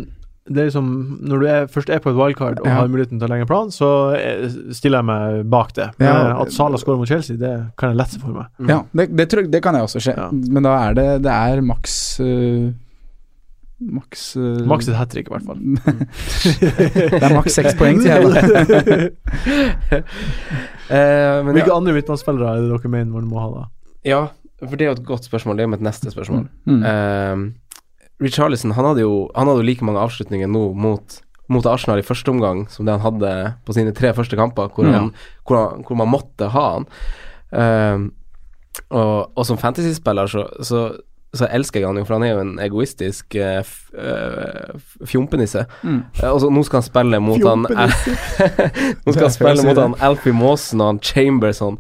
det 0.48 0.62
er 0.62 0.66
liksom 0.70 0.86
Når 1.28 1.40
du 1.42 1.46
er, 1.46 1.66
først 1.68 1.90
er 1.92 1.98
på 2.00 2.08
et 2.10 2.16
wildcard 2.16 2.58
og 2.62 2.66
Ja. 2.66 2.74
har 2.78 2.88
muligheten 2.88 3.18
til 3.20 3.28
å 3.28 3.30
legge 3.30 3.44
en 3.44 3.50
plan, 3.50 3.68
så 3.70 3.88
eh, 4.16 4.48
stiller 4.72 4.98
jeg 5.02 5.04
meg 5.04 5.50
bak 5.52 5.74
det. 5.76 5.90
Ja. 6.00 6.14
Eh, 6.30 6.40
At 6.40 6.52
Sala 6.56 6.78
skårer 6.80 6.98
mot 7.02 7.08
Chelsea, 7.10 7.36
det 7.36 7.52
kan 7.76 7.90
jeg 7.92 7.98
lette 8.00 8.16
seg 8.16 8.22
for 8.24 8.32
meg. 8.32 8.46
Mm. 8.58 8.68
Ja, 8.72 8.78
det, 8.96 9.08
det, 9.16 9.28
tror 9.28 9.42
jeg, 9.44 9.50
det 9.52 9.62
kan 9.62 9.74
jeg 9.76 9.82
også 9.84 10.00
skje. 10.00 10.14
Ja. 10.16 10.28
Men 10.32 10.62
da 10.64 10.72
er 10.88 10.94
det 10.96 11.08
Det 11.28 11.30
er 11.36 11.60
maks 11.60 11.96
uh, 12.24 12.72
Maks 13.78 14.22
uh, 14.36 14.64
Maks 14.66 14.88
et 14.88 14.96
hat 14.98 15.12
trick, 15.12 15.28
i 15.28 15.36
hvert 15.36 15.44
fall. 15.46 15.60
Det 17.12 17.22
er 17.22 17.34
maks 17.36 17.54
seks 17.60 17.76
poeng, 17.78 18.00
sier 18.02 18.18
jeg 18.18 18.24
da. 18.26 19.98
Eh, 20.88 21.44
men 21.44 21.52
Hvilke 21.54 21.68
ja, 21.70 21.76
andre 21.76 21.92
midtbanespillere 21.94 22.48
er 22.56 22.62
det 22.64 22.70
dere 22.72 22.90
mener 22.90 23.12
man 23.12 23.28
må 23.28 23.38
ha, 23.42 23.48
da? 23.52 23.64
ja, 24.08 24.20
for 24.64 24.74
det 24.76 24.84
er 24.86 24.90
jo 24.92 24.96
et 24.98 25.06
godt 25.06 25.24
spørsmål. 25.28 25.56
Det 25.56 25.62
er 25.64 25.68
jo 25.68 25.72
mitt 25.76 25.84
neste 25.86 26.10
spørsmål. 26.10 26.48
Mm. 26.66 26.82
Uh, 26.82 28.04
Richarlison 28.24 28.72
han 28.74 28.84
hadde, 28.90 29.04
jo, 29.04 29.28
han 29.36 29.46
hadde 29.46 29.62
jo 29.62 29.66
like 29.68 29.84
mange 29.86 30.02
avslutninger 30.02 30.50
nå 30.50 30.64
mot, 30.74 31.20
mot 31.48 31.66
Arsenal 31.70 32.00
i 32.02 32.06
første 32.06 32.32
omgang 32.32 32.64
som 32.72 32.84
det 32.88 32.96
han 32.96 33.04
hadde 33.04 33.32
på 33.64 33.76
sine 33.76 33.92
tre 33.94 34.10
første 34.16 34.36
kamper, 34.36 34.72
hvor, 34.74 34.84
Mm. 34.88 34.92
han, 34.96 35.10
hvor, 35.46 35.56
han, 35.62 35.84
hvor 35.86 35.96
man 36.00 36.10
måtte 36.10 36.48
ha 36.50 36.64
han. 36.74 36.88
Uh, 37.54 38.10
og, 38.90 39.30
og 39.36 39.46
som 39.46 39.58
fantasyspiller 39.58 40.26
så, 40.30 40.44
så, 40.62 40.82
så 41.36 41.44
elsker 41.52 41.82
jeg 41.82 41.86
han 41.90 41.98
jo, 42.00 42.04
for 42.08 42.16
han 42.16 42.22
er 42.24 42.30
jo 42.32 42.40
en 42.40 42.54
egoistisk 42.64 43.34
uh, 43.36 43.58
eh, 43.60 44.70
f- 44.78 45.02
fjompenisse. 45.10 45.66
Mm. 45.84 45.98
Eh, 46.22 46.30
og 46.30 46.38
så 46.40 46.48
nå 46.48 46.62
skal 46.64 46.80
han 46.80 46.86
spille 46.86 47.20
mot 47.20 47.44
han 47.44 47.66
Nå 49.04 49.12
skal 49.12 49.26
han 49.26 49.34
spille 49.34 49.66
mot 49.66 49.80
han 49.82 49.96
Alfie 50.08 50.32
Maasen 50.36 50.80
og 50.80 50.92
han 50.94 51.00
Chamberson 51.04 51.76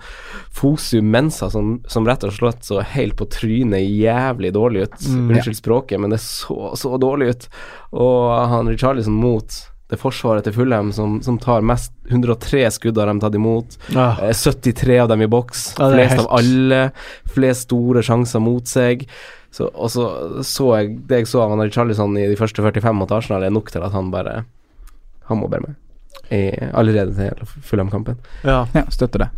Fosu 0.58 1.00
Mensa, 1.02 1.48
som, 1.54 1.78
som 1.88 2.06
rett 2.08 2.26
og 2.28 2.34
slett 2.36 2.64
så 2.66 2.82
helt 2.92 3.16
på 3.18 3.28
trynet 3.30 3.84
jævlig 3.88 4.52
dårlig 4.56 4.88
ut. 4.88 5.00
Mm. 5.06 5.30
Unnskyld 5.32 5.58
språket, 5.60 6.00
men 6.02 6.12
det 6.12 6.20
så 6.24 6.72
så 6.76 6.96
dårlig 7.00 7.32
ut. 7.32 7.48
Og 7.96 8.32
han 8.52 8.68
Richarlison 8.68 9.14
mot 9.16 9.60
det 9.88 9.96
forsvaret 9.96 10.44
til 10.44 10.52
Fulham 10.52 10.90
som, 10.92 11.14
som 11.24 11.38
tar 11.40 11.62
mest 11.64 11.94
103 12.10 12.66
skudd 12.74 12.98
har 13.00 13.08
de 13.08 13.22
tatt 13.22 13.38
imot. 13.38 13.78
Ah, 13.96 14.18
Eh, 14.26 14.34
73 14.36 14.98
av 15.00 15.08
dem 15.08 15.22
i 15.24 15.28
boks. 15.32 15.62
Er 15.80 15.94
flest 15.94 16.12
helt- 16.18 16.26
av 16.26 16.34
alle. 16.42 16.80
Flest 17.32 17.68
store 17.70 18.02
sjanser 18.04 18.42
mot 18.44 18.68
seg. 18.68 19.06
Så, 19.50 19.70
og 19.74 19.88
så 19.90 20.42
så 20.44 20.66
jeg 20.76 20.98
Det 21.08 21.22
jeg 21.22 21.26
så 21.30 21.40
av 21.40 21.50
han 21.54 21.62
Richarlison 21.64 22.16
i 22.20 22.26
de 22.28 22.36
første 22.36 22.60
45 22.62 22.92
mot 22.94 23.10
Arsenal, 23.16 23.42
er 23.46 23.50
nok 23.54 23.70
til 23.72 23.80
at 23.82 23.92
han 23.92 24.10
bare 24.12 24.42
Han 25.28 25.38
må 25.40 25.48
bare 25.48 25.60
med. 25.66 25.74
I, 26.30 26.50
allerede 26.76 27.14
til 27.16 27.46
Fulham-kampen. 27.64 28.16
ja. 28.44 28.66
Ja, 28.74 28.82
støtter 28.92 29.18
det. 29.18 29.28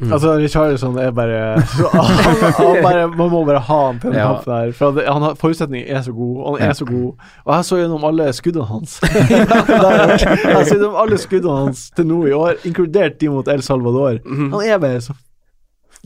Mm. 0.00 0.12
Altså, 0.12 0.34
Richarlison 0.38 0.98
er 1.00 1.10
bare, 1.10 1.60
så, 1.66 1.88
han, 1.88 2.52
han 2.58 2.82
bare 2.84 3.06
Man 3.08 3.30
må 3.32 3.40
bare 3.48 3.58
ha 3.64 3.78
han 3.86 3.98
til 3.98 4.10
den 4.12 4.18
Ja. 4.20 4.26
kampen 4.34 4.52
der. 4.52 4.72
For 4.76 4.92
det, 4.92 5.06
han 5.08 5.22
har, 5.22 5.34
forutsetningen 5.40 5.88
er 5.96 6.02
så 6.06 6.12
god, 6.12 6.36
og 6.44 6.58
han 6.58 6.62
er 6.62 6.66
Ja. 6.66 6.72
så 6.78 6.84
god. 6.84 7.14
Og 7.44 7.54
jeg 7.56 7.64
så 7.64 7.76
gjennom 7.80 8.04
alle 8.04 8.26
skuddene 8.36 8.66
hans. 8.70 8.98
jeg 9.02 10.66
så 10.66 10.74
gjennom 10.76 10.98
alle 11.00 11.18
skuddene 11.18 11.56
hans 11.64 11.86
til 11.96 12.06
nå 12.10 12.20
i 12.28 12.34
år, 12.36 12.60
inkludert 12.68 13.18
de 13.20 13.30
mot 13.32 13.48
El 13.48 13.62
Salvador. 13.66 14.20
Mm. 14.26 14.50
Han 14.52 14.60
er 14.66 14.78
bare 14.82 15.00
så 15.00 15.16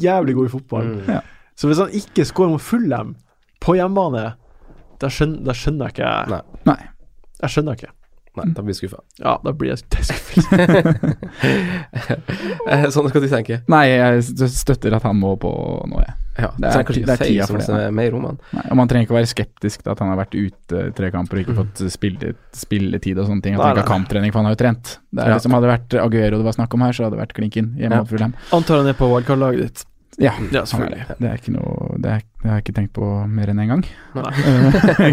jævlig 0.00 0.34
god 0.38 0.46
i 0.46 0.52
fotball. 0.54 0.86
Mm. 0.94 1.10
Ja. 1.16 1.20
Så 1.56 1.68
hvis 1.68 1.78
han 1.82 1.90
ikke 1.92 2.24
scorer 2.24 2.54
mot 2.54 2.64
Fulham 2.64 3.16
på 3.60 3.76
hjemmebane, 3.76 4.34
da 5.00 5.08
skjønner, 5.08 5.52
skjønner 5.56 5.88
jeg 5.90 5.96
ikke 5.98 6.12
Nei. 6.34 6.42
Nei. 6.66 6.78
Jeg 7.40 7.50
skjønner 7.54 7.76
ikke. 7.78 7.92
Nei, 8.38 8.44
da 8.54 8.62
blir 8.62 8.74
jeg 8.74 8.78
skuffa. 8.84 9.00
Ja, 9.24 9.32
da 9.42 9.50
blir 9.52 9.72
jeg 9.72 9.80
skuffet. 9.82 10.44
sånn 12.94 13.08
skal 13.10 13.24
du 13.24 13.28
tenke. 13.30 13.60
Nei, 13.70 13.84
jeg 13.90 14.22
støtter 14.54 14.94
at 14.96 15.04
han 15.08 15.18
må 15.20 15.34
på 15.40 15.50
nå, 15.90 16.00
jeg. 16.04 16.16
Ja, 16.40 16.48
Det 16.56 16.68
er 16.70 16.84
det 16.86 17.10
er 17.10 17.20
tida 17.26 17.46
for 17.50 17.58
det, 17.60 17.88
mer 17.92 18.14
om 18.16 18.22
han. 18.30 18.36
Nei, 18.56 18.62
og 18.70 18.76
man 18.78 18.88
trenger 18.88 19.04
ikke 19.08 19.12
å 19.12 19.18
være 19.18 19.28
skeptisk 19.32 19.82
til 19.82 19.90
at 19.92 19.98
han 20.00 20.12
har 20.12 20.20
vært 20.22 20.36
ute 20.38 20.84
tre 20.96 21.10
kamper 21.12 21.36
og 21.36 21.42
ikke 21.42 21.56
Mm. 21.56 21.58
fått 21.60 21.82
spille, 21.92 22.30
spilletid 22.56 23.18
og 23.18 23.26
sånne 23.28 23.42
ting. 23.44 23.54
At 23.58 23.60
han 23.66 23.74
ikke 23.74 23.82
har 23.84 23.90
kamptrening, 23.90 24.32
for 24.32 24.38
han 24.40 24.46
har 24.48 24.54
jo 24.54 24.62
trent. 24.62 24.98
Det 25.12 25.20
er 25.24 25.28
Ja. 25.28 25.34
liksom 25.36 25.52
Hadde 25.52 25.66
det 25.66 25.74
vært 25.74 26.00
Aguero 26.06 26.36
det 26.38 26.44
var 26.46 26.52
snakk 26.56 26.74
om 26.74 26.80
her, 26.80 26.92
så 26.92 27.04
hadde 27.04 27.16
det 27.18 27.22
vært 27.26 27.34
klinken 27.36 27.74
hjemme 27.76 27.90
Ja. 27.90 27.98
mot 27.98 28.08
Fulham. 28.08 28.34
Antar 28.52 28.76
han 28.78 28.86
er 28.86 28.94
på 28.94 29.10
wildcard-laget 29.10 29.60
ditt. 29.60 29.84
Ja, 30.18 30.32
Ja, 30.52 30.64
selvfølgelig. 30.66 31.04
det. 31.08 31.16
Det 31.20 31.28
er 31.30 31.36
ikke 31.38 31.52
noe 31.54 31.98
Det, 32.02 32.10
er, 32.10 32.24
det 32.42 32.50
har 32.50 32.56
jeg 32.58 32.64
ikke 32.64 32.74
tenkt 32.80 32.92
på 32.96 33.10
mer 33.30 33.52
enn 33.52 33.60
én 33.62 33.70
gang. 33.70 33.84
Nei. 34.18 34.32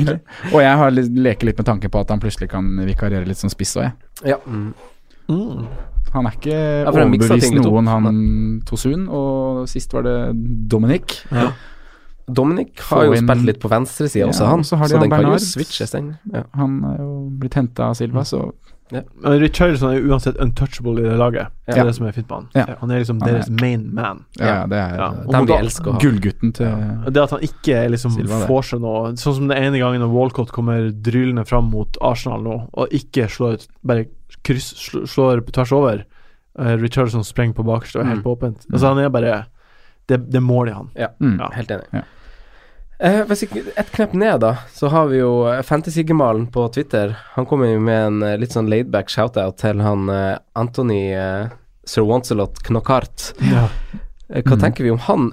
Og 0.54 0.60
jeg 0.64 0.78
har 0.82 0.92
leker 0.98 1.52
litt 1.52 1.62
med 1.62 1.68
tanken 1.70 1.94
på 1.94 2.02
at 2.02 2.10
han 2.10 2.20
plutselig 2.24 2.50
kan 2.50 2.66
vikarere 2.88 3.28
litt 3.28 3.38
som 3.38 3.52
spiss 3.54 3.76
òg, 3.78 3.88
jeg. 3.88 4.34
Ja. 4.34 4.40
Mm. 4.48 4.74
Mm. 5.30 5.68
Han 6.14 6.26
er 6.30 6.36
ikke 6.38 6.56
ja, 6.58 6.90
overbevist 6.90 7.52
noen, 7.60 7.88
han 7.92 8.22
Tosun, 8.66 9.08
og 9.12 9.66
sist 9.70 9.92
var 9.94 10.06
det 10.08 10.18
Dominic. 10.72 11.20
Ja. 11.36 11.52
Dominic 12.28 12.80
har 12.90 13.06
jo 13.08 13.16
spilt 13.16 13.46
litt 13.48 13.60
på 13.64 13.70
venstresida 13.72 14.26
Ja, 14.26 14.32
også, 14.34 14.48
han. 14.50 14.64
så 14.68 14.80
har 14.80 14.90
de 14.90 14.96
så 14.96 15.00
han 15.00 15.06
den 15.06 15.14
kan 15.16 15.28
jo 15.30 15.38
switches, 15.40 15.92
den. 15.96 16.10
Ja. 16.34 16.44
Han 16.60 16.80
er 16.90 16.98
jo 17.00 17.12
blitt 17.40 17.56
henta 17.56 17.92
av 17.92 17.96
Silva, 18.00 18.24
så 18.28 18.50
Men 18.92 19.40
Richarlison 19.42 19.90
er 19.92 19.98
jo 20.00 20.08
uansett 20.14 20.38
untouchable 20.40 21.00
i 21.02 21.04
det 21.10 21.18
laget. 21.20 21.50
Det 21.68 21.76
er 21.78 21.84
det 21.90 21.96
som 21.98 22.06
er 22.08 22.12
fint 22.16 22.30
med 22.30 22.38
han. 22.38 22.46
Ja. 22.56 22.76
Han 22.80 22.92
er 22.92 23.00
liksom 23.02 23.18
er- 23.22 23.32
deres 23.34 23.50
main 23.50 23.90
man. 23.94 24.22
ja, 24.40 24.46
Ja. 24.46 24.66
det 24.68 24.78
er 24.78 24.96
Ja. 24.96 25.08
eh, 25.12 25.26
Og 25.28 25.32
Dem 25.34 25.46
vi 25.46 25.54
elsker 25.54 25.88
å 25.90 25.92
ha. 25.94 26.00
gullgutten 26.00 26.54
til 26.54 27.12
Det 27.12 27.18
at 27.24 27.30
han 27.32 27.40
ikke 27.42 27.90
liksom 27.92 28.12
Silva, 28.16 28.48
får 28.48 28.64
seg 28.64 28.82
noe 28.82 29.12
Sånn 29.14 29.36
som 29.36 29.48
den 29.48 29.58
ene 29.58 29.78
gangen 29.80 30.00
når 30.02 30.10
Walcott 30.14 30.52
kommer 30.52 30.90
dryllende 30.92 31.46
fram 31.46 31.70
mot 31.70 31.98
Arsenal 32.02 32.42
nå, 32.42 32.70
og 32.74 32.90
ikke 32.90 33.28
slår 33.28 33.54
ut 33.54 33.68
Bare 33.84 34.06
kryss, 34.44 34.74
slår 35.06 35.42
på 35.42 35.52
tvers 35.52 35.72
over. 35.74 36.06
Uh, 36.58 36.76
Richardson 36.78 37.24
sprenger 37.24 37.54
på 37.56 37.66
bakerste 37.66 38.00
og 38.00 38.06
er 38.06 38.10
helt 38.16 38.24
Mm. 38.24 38.36
åpent. 38.38 38.66
Altså 38.72 38.88
Han 38.88 39.00
er 39.00 39.10
bare 39.10 39.46
Det, 40.08 40.30
det 40.32 40.42
måler 40.42 40.74
han. 40.74 40.90
Ja, 40.96 41.08
mm. 41.20 41.38
Ja. 41.40 41.50
Helt 41.52 41.68
enig. 41.70 42.04
Eh, 43.00 43.20
hvis 43.30 43.44
ikke 43.46 43.62
Et 43.78 43.90
knepp 43.94 44.14
ned, 44.18 44.40
da, 44.42 44.56
så 44.74 44.90
har 44.90 45.08
vi 45.12 45.20
jo 45.20 45.44
eh, 45.52 45.62
Fantasy-gemalen 45.62 46.48
på 46.54 46.64
Twitter. 46.74 47.16
Han 47.36 47.46
kommer 47.46 47.70
jo 47.70 47.80
med 47.80 48.08
en 48.08 48.24
eh, 48.26 48.38
litt 48.42 48.56
sånn 48.56 48.70
laidback 48.72 49.12
shout-out 49.14 49.60
til 49.62 49.84
han 49.86 50.08
eh, 50.10 50.38
Anthony 50.58 51.04
eh, 51.14 51.52
Sir 51.86 52.08
Wancelot 52.10 52.64
Knockart. 52.66 53.34
Ja. 53.54 53.68
Eh, 54.30 54.42
Hva 54.44 54.58
Mm. 54.58 54.60
tenker 54.60 54.84
vi 54.84 54.90
om 54.92 54.98
han 55.06 55.30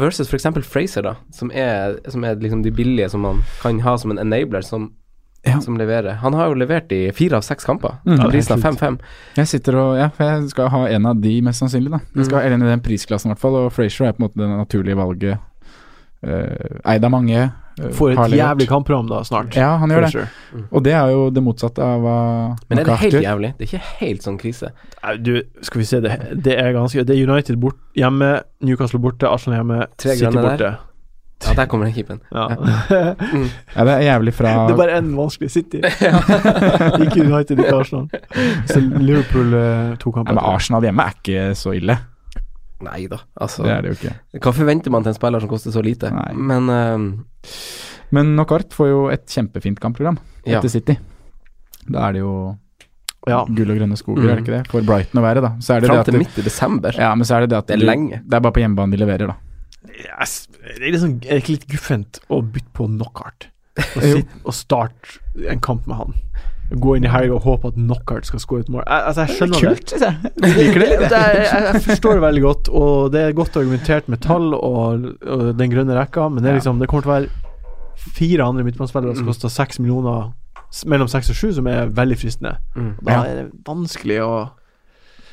versus 0.00 0.26
f.eks. 0.32 0.46
Fraser, 0.66 1.02
da, 1.04 1.12
som 1.36 1.50
er, 1.52 1.98
som 2.10 2.24
er 2.24 2.34
liksom 2.40 2.62
de 2.64 2.72
billige 2.74 3.10
som 3.12 3.20
man 3.22 3.42
kan 3.60 3.78
ha 3.84 3.92
som 4.00 4.10
en 4.10 4.18
enabler, 4.18 4.64
som, 4.64 4.88
Ja. 5.46 5.60
som 5.60 5.76
leverer. 5.78 6.16
Han 6.24 6.32
har 6.34 6.48
jo 6.48 6.54
levert 6.58 6.90
i 6.96 7.12
fire 7.14 7.36
av 7.36 7.44
seks 7.46 7.64
kamper. 7.68 8.00
Mm. 8.06 8.16
Til 8.18 8.30
prisen 8.32 8.56
av 8.56 8.64
5-5. 8.64 8.96
Jeg 9.36 9.46
sitter 9.52 9.76
og 9.78 9.92
Ja, 10.00 10.08
jeg 10.18 10.48
skal 10.50 10.68
ha 10.72 10.86
en 10.88 11.06
av 11.06 11.20
de, 11.22 11.36
mest 11.42 11.60
sannsynlig. 11.62 11.90
da 11.92 12.00
Jeg 12.16 12.24
skal 12.26 12.40
ha 12.40 12.48
en 12.48 12.62
i 12.62 12.66
den 12.72 12.80
prisklassen, 12.82 13.30
i 13.30 13.34
hvert 13.34 13.44
fall. 13.44 13.54
Og 13.60 13.70
Fraser 13.76 14.08
er 14.08 14.12
på 14.16 14.24
en 14.24 14.26
måte 14.30 14.40
det 14.42 14.48
naturlige 14.48 14.96
valget. 14.98 15.38
Uh, 16.26 16.80
eid 16.90 17.04
av 17.06 17.10
mange. 17.14 17.42
eh, 17.78 17.90
Får 17.94 18.12
et 18.16 18.32
jævlig 18.34 18.66
kampprogram 18.66 19.06
da, 19.06 19.20
snart. 19.22 19.54
Ja, 19.54 19.76
han 19.78 19.90
gjør 19.92 20.06
det. 20.06 20.10
Fraser. 20.10 20.64
Og 20.72 20.82
det 20.82 20.92
er 20.96 21.10
jo 21.12 21.28
det 21.30 21.42
motsatte 21.44 21.84
av 21.84 22.00
hva 22.02 22.16
Men 22.70 22.78
er 22.80 22.84
det 22.88 22.96
helt 23.04 23.20
jævlig? 23.22 23.50
Det 23.58 23.66
er 23.66 23.70
ikke 23.76 23.92
helt 24.00 24.22
sånn 24.26 24.38
krise. 24.40 24.72
Nei, 25.04 25.16
Du, 25.22 25.42
skal 25.62 25.78
vi 25.82 25.86
se, 25.86 26.00
det, 26.00 26.16
det 26.42 26.56
er 26.58 26.72
ganske 26.74 27.04
Det 27.06 27.14
er 27.14 27.30
United 27.30 27.60
bort, 27.62 27.76
hjemme, 27.94 28.40
Newcastle 28.64 28.98
borte, 28.98 29.28
Arsenal 29.30 29.60
hjemme, 29.60 29.86
Tre 29.96 30.16
City 30.16 30.32
borte. 30.34 30.48
borte. 30.48 30.72
Ja, 31.44 31.52
der 31.52 31.66
kommer 31.68 31.84
den 31.84 31.92
keeperen. 31.94 32.20
Ja. 32.32 32.46
Mm. 33.36 33.48
Ja, 33.76 33.84
det 33.84 33.92
er 33.92 34.00
jævlig 34.06 34.32
fra 34.34 34.52
det 34.66 34.72
er 34.72 34.76
bare 34.78 34.96
én 34.98 35.08
vanskelig 35.18 35.50
City. 35.52 35.82
ikke 37.04 37.20
United, 37.26 37.58
ikke 37.60 37.74
Arsenal. 37.76 38.08
Så 38.70 38.80
Liverpool 38.80 39.52
eh, 39.54 39.96
to 40.00 40.10
kamper. 40.14 40.32
Ja, 40.32 40.40
men 40.40 40.54
Arsenal 40.54 40.82
hjemme 40.86 41.04
er 41.04 41.16
ikke 41.20 41.42
så 41.58 41.74
ille. 41.76 41.98
Nei 42.84 43.06
da, 43.08 43.18
altså. 43.40 43.62
Det 43.64 43.72
er 43.72 43.82
det 43.86 43.90
jo 43.92 43.96
ikke. 43.96 44.14
Hva 44.44 44.52
forventer 44.52 44.90
man 44.92 45.02
til 45.02 45.14
en 45.14 45.16
spiller 45.16 45.40
som 45.40 45.48
koster 45.48 45.72
så 45.72 45.82
lite? 45.84 46.10
Nei. 46.12 46.32
Men 46.36 46.68
uh, 46.68 47.54
Men 48.12 48.34
Knockart 48.36 48.74
får 48.76 48.88
jo 48.90 48.98
et 49.10 49.24
kjempefint 49.32 49.80
kampprogram 49.80 50.18
ja. 50.44 50.58
etter 50.58 50.68
City. 50.70 50.98
Da 51.88 52.08
er 52.08 52.12
det 52.18 52.20
jo 52.20 52.34
Ja. 53.26 53.40
gull 53.48 53.70
og 53.72 53.78
grønne 53.80 53.96
skoger, 53.98 54.22
Mm. 54.22 54.28
er 54.30 54.34
det 54.36 54.44
ikke 54.44 54.54
det? 54.58 54.68
For 54.70 54.82
Brighton 54.86 55.18
å 55.18 55.24
være, 55.24 55.40
da. 55.42 55.48
Så 55.58 55.74
er 55.74 55.80
det 55.80 55.88
Fram 55.88 55.96
det 55.96 56.04
at 56.04 56.10
til 56.12 56.18
midt 56.20 56.38
i 56.38 56.42
desember. 56.46 56.92
ja, 57.00 57.14
men 57.14 57.24
så 57.26 57.36
er 57.36 57.40
det 57.46 57.50
det 57.50 57.58
at 57.58 57.66
Det 57.66 57.74
er 57.76 57.80
du- 57.80 57.86
lenge. 57.86 58.20
Det 58.22 58.34
er 58.36 58.40
bare 58.40 58.52
på 58.52 58.60
hjemmebane 58.62 58.90
de 58.92 59.00
leverer, 59.02 59.26
da. 59.26 59.36
Yes. 59.96 60.46
Det 60.62 60.82
er 60.82 60.92
liksom 60.92 61.16
er 61.24 61.40
ikke 61.40 61.56
litt 61.56 61.66
guffent 61.66 62.20
å 62.30 62.42
bytte 62.44 62.70
på 62.76 62.86
Knockhart 62.86 63.48
og, 63.96 64.28
og 64.44 64.52
starte 64.54 65.18
en 65.48 65.60
kamp 65.60 65.86
med 65.88 65.96
han. 65.96 66.14
Gå 66.70 66.96
inn 66.96 67.04
i 67.04 67.08
helga 67.08 67.34
og 67.36 67.42
håpe 67.46 67.68
at 67.68 67.74
knockout 67.78 68.26
skal 68.26 68.40
skåre 68.42 68.60
et 68.64 68.68
mål. 68.74 68.82
Jeg, 68.86 69.02
altså, 69.06 69.20
jeg 69.26 69.36
skjønner 69.36 69.60
det. 69.60 69.90
syns 69.90 70.02
jeg. 70.02 70.32
Liker 70.56 70.80
det 70.82 70.88
litt, 70.92 71.04
Det 71.12 71.18
er, 71.20 71.36
jeg, 71.44 71.62
jeg 71.68 71.82
forstår 71.84 72.12
det 72.18 72.22
veldig 72.26 72.42
godt, 72.42 72.68
og 72.82 73.12
det 73.14 73.20
er 73.22 73.36
godt 73.38 73.56
argumentert 73.60 74.08
med 74.10 74.20
tall 74.24 74.48
og, 74.56 75.04
og 75.22 75.44
den 75.60 75.70
grønne 75.70 75.94
rekka, 75.94 76.26
men 76.28 76.42
det, 76.42 76.50
er 76.50 76.58
liksom, 76.58 76.80
det 76.82 76.88
kommer 76.90 77.06
til 77.06 77.12
å 77.12 77.16
være 77.20 78.10
fire 78.16 78.44
andre 78.50 78.64
midtbanespillere 78.66 79.14
som 79.16 79.24
Mm. 79.24 79.30
koster 79.30 79.48
seks 79.54 79.78
millioner, 79.78 80.32
mellom 80.90 81.08
seks 81.08 81.30
og 81.30 81.36
sju, 81.38 81.52
som 81.54 81.66
er 81.70 81.86
veldig 81.94 82.18
fristende. 82.18 82.56
Mm. 82.74 82.90
Da 83.06 83.20
er 83.24 83.34
det 83.44 83.46
vanskelig 83.66 84.18
å 84.26 84.32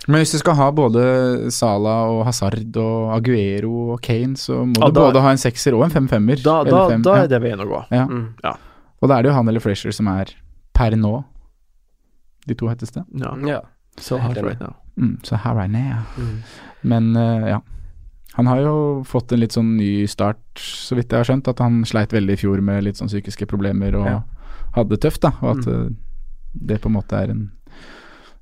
Men 0.05 0.19
hvis 0.19 0.33
du 0.35 0.37
skal 0.37 0.55
ha 0.59 0.65
både 0.75 1.49
Salah 1.55 2.09
og 2.11 2.25
Hazard 2.27 2.75
og 2.77 3.13
Aguero 3.15 3.93
og 3.93 4.01
Kane, 4.03 4.35
så 4.35 4.65
må 4.67 4.75
Ja, 4.81 4.89
du 4.91 4.99
da- 4.99 5.05
både 5.11 5.21
ha 5.23 5.29
en 5.31 5.37
sekser 5.39 5.73
og 5.73 5.85
en 5.85 5.89
femfemmer. 5.95 6.43
Da, 6.43 6.63
da, 6.67 6.89
fem, 6.89 7.01
da 7.01 7.13
er 7.23 7.27
det 7.31 7.39
veien 7.41 7.59
å 7.63 7.67
gå. 7.69 7.85
Ja. 7.89 8.05
Mm. 8.05 8.33
Og 9.01 9.09
da 9.09 9.17
er 9.17 9.23
det 9.23 9.29
jo 9.31 9.35
han 9.37 9.47
eller 9.47 9.59
Frazier 9.63 9.91
som 9.95 10.07
er 10.07 10.25
per 10.73 10.95
nå 10.99 11.23
de 12.47 12.55
to 12.59 12.67
hetteste. 12.67 13.05
Ja. 13.15 13.35
Ja. 13.47 13.61
So 14.01 14.17
hard 14.17 14.37
right 14.43 14.59
now. 14.59 14.73
Mm, 14.97 15.17
so 15.23 15.35
her 15.37 15.53
right 15.55 15.71
now. 15.71 16.01
Mm. 16.17 16.39
Men 16.83 17.15
uh, 17.15 17.47
ja. 17.49 17.61
Han 18.33 18.47
har 18.49 18.57
jo 18.63 19.03
fått 19.05 19.31
en 19.31 19.39
litt 19.43 19.53
sånn 19.53 19.75
ny 19.77 20.07
start, 20.09 20.39
så 20.57 20.95
vidt 20.97 21.11
jeg 21.13 21.19
har 21.21 21.27
skjønt. 21.29 21.47
At 21.51 21.59
han 21.61 21.83
sleit 21.85 22.09
veldig 22.15 22.33
i 22.33 22.39
fjor 22.41 22.61
med 22.65 22.81
litt 22.83 22.97
sånn 22.97 23.07
psykiske 23.11 23.45
problemer 23.45 23.93
og 23.99 24.07
Ja. 24.09 24.15
hadde 24.73 24.89
det 24.95 25.01
tøft, 25.05 25.21
da. 25.21 25.29
Og 25.43 25.59
at 25.59 25.65
Mm. 25.67 25.73
eh, 25.73 25.89
det 26.65 26.81
på 26.81 26.89
en 26.89 26.95
måte 26.97 27.13
er 27.13 27.29
en 27.29 27.51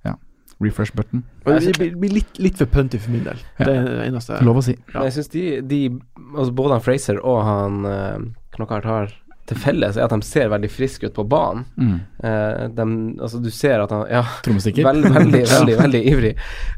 ja, 0.06 0.16
refresh 0.62 0.96
button. 0.96 1.26
Det 1.46 1.76
blir, 1.78 1.96
blir 2.00 2.10
litt, 2.14 2.40
litt 2.40 2.56
for 2.58 2.66
punty 2.72 2.98
for 3.00 3.12
min 3.12 3.24
del. 3.26 3.38
Ja. 3.60 3.66
Det 3.66 3.76
er 3.76 3.84
det 3.84 4.08
eneste. 4.14 4.42
Lov 4.42 4.58
å 4.58 4.64
si. 4.64 4.78
Ja. 4.94 5.00
Men 5.02 5.04
jeg 5.12 5.14
syns 5.20 5.30
de, 5.36 5.62
de 5.62 6.00
altså 6.38 6.54
Både 6.56 6.72
han 6.72 6.82
Fraser 6.82 7.20
og 7.20 7.44
han 7.44 7.86
uh, 7.86 8.20
Knockhart 8.56 8.86
har 8.86 9.12
til 9.52 9.60
felles 9.62 9.98
er 10.00 10.06
at 10.08 10.14
de 10.16 10.26
ser 10.28 10.50
veldig 10.52 10.70
friske 10.72 11.10
ut 11.12 11.16
på 11.20 11.26
banen. 11.30 11.66
Mm. 11.78 11.98
Eh, 12.24 12.64
de, 12.78 12.86
altså 13.22 13.42
Du 13.44 13.50
ser 13.54 13.84
at 13.84 13.92
han 13.94 14.06
Ja, 14.10 14.24
Trommestikker. 14.46 14.88
Veld, 14.88 15.06
veldig, 15.12 15.44
veldig, 15.56 15.76
veldig 15.84 16.02
ivrig. 16.14 16.34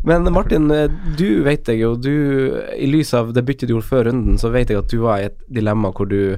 Men 0.09 0.27
Martin, 0.33 0.69
eh, 0.73 0.87
du 1.17 1.43
vet 1.45 1.67
jeg 1.71 1.79
jo 1.83 1.93
du, 1.95 2.11
I 2.75 2.89
lys 2.91 3.13
av 3.17 3.31
det 3.35 3.45
byttet 3.47 3.69
du 3.69 3.75
gjorde 3.77 3.87
før 3.89 4.09
runden, 4.09 4.37
så 4.41 4.49
vet 4.53 4.73
jeg 4.73 4.81
at 4.83 4.89
du 4.91 4.97
var 5.05 5.21
i 5.21 5.29
et 5.31 5.37
dilemma 5.53 5.93
hvor 5.93 6.09
du 6.09 6.35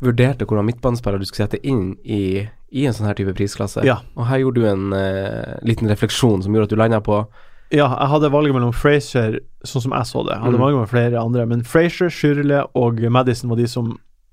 vurderte 0.00 0.46
hvordan 0.48 0.64
midtbanespiller 0.70 1.20
du 1.20 1.26
skulle 1.28 1.44
sette 1.46 1.60
inn 1.66 1.90
i, 2.08 2.46
i 2.72 2.86
en 2.88 2.94
sånn 2.96 3.08
her 3.10 3.18
type 3.18 3.34
prisklasse. 3.36 3.82
Ja. 3.84 3.98
Og 4.16 4.24
her 4.30 4.40
gjorde 4.40 4.62
du 4.62 4.68
en 4.70 4.92
eh, 4.96 5.58
liten 5.68 5.90
refleksjon 5.92 6.40
som 6.44 6.54
gjorde 6.56 6.70
at 6.70 6.74
du 6.74 6.80
landa 6.80 7.00
på 7.04 7.18
Ja, 7.70 7.84
jeg 7.86 8.08
hadde 8.10 8.30
valget 8.32 8.56
mellom 8.56 8.72
Fraser, 8.74 9.36
sånn 9.62 9.84
som 9.84 9.92
jeg 9.94 10.08
så 10.08 10.24
det. 10.26 10.34
Jeg 10.34 10.42
hadde 10.42 10.56
Mm. 10.58 10.62
valget 10.64 10.76
mellom 10.80 10.90
flere 10.90 11.20
andre, 11.20 11.44
men 11.46 11.60
Fraser, 11.62 12.08
Shirley 12.10 12.64
og 12.74 12.98
Madison 13.14 13.50
var 13.52 13.60
de 13.60 13.68
som 13.70 13.92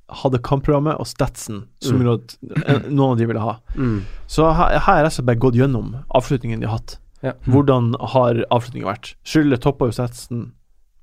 hadde 0.10 0.40
kampprogrammet 0.40 1.00
og 1.02 1.08
statsen 1.10 1.66
som 1.84 2.00
Mm. 2.00 2.14
at 2.14 2.38
eh, 2.68 2.88
noen 2.98 3.12
av 3.12 3.18
de 3.18 3.26
ville 3.28 3.40
ha. 3.44 3.58
mm, 3.76 4.02
Så 4.28 4.46
her, 4.54 4.78
har 4.80 4.96
jeg 4.98 5.04
rett 5.06 5.12
og 5.12 5.16
slett 5.18 5.26
bare 5.28 5.44
gått 5.44 5.56
gjennom 5.60 5.96
avslutningen 6.16 6.60
de 6.62 6.68
har 6.68 6.78
hatt. 6.80 6.98
Ja. 7.24 7.34
Hvordan 7.50 7.96
har 8.14 8.44
avslutningen 8.54 8.88
vært? 8.88 9.16
Skyldet 9.26 9.62
toppa 9.66 9.86
jo 9.90 9.92
statsen 9.98 10.52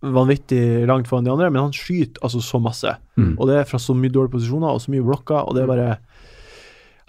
vanvittig 0.05 0.87
langt 0.87 1.09
foran 1.09 1.25
de 1.25 1.31
andre, 1.33 1.49
men 1.51 1.63
han 1.63 1.73
skyter 1.73 2.21
altså 2.23 2.41
så 2.45 2.59
masse. 2.61 2.91
Mm. 3.17 3.35
Og 3.41 3.49
det 3.49 3.57
er 3.57 3.65
fra 3.69 3.79
så 3.81 3.95
mye 3.97 4.13
dårlige 4.13 4.35
posisjoner 4.37 4.69
og 4.77 4.83
så 4.85 4.93
mye 4.93 5.05
blokker, 5.07 5.41
og 5.49 5.55
det 5.57 5.63
er 5.65 5.71
bare 5.71 5.99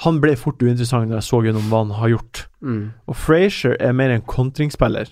Han 0.03 0.17
ble 0.19 0.33
fort 0.35 0.59
uinteressant 0.59 1.07
når 1.07 1.21
jeg 1.21 1.27
så 1.29 1.37
gjennom 1.45 1.69
hva 1.71 1.79
han 1.85 1.91
har 1.95 2.09
gjort. 2.11 2.47
mm, 2.61 2.81
Og 3.07 3.15
Frazier 3.15 3.77
er 3.79 3.93
mer 3.95 4.09
en 4.11 4.21
kontringsspiller. 4.27 5.07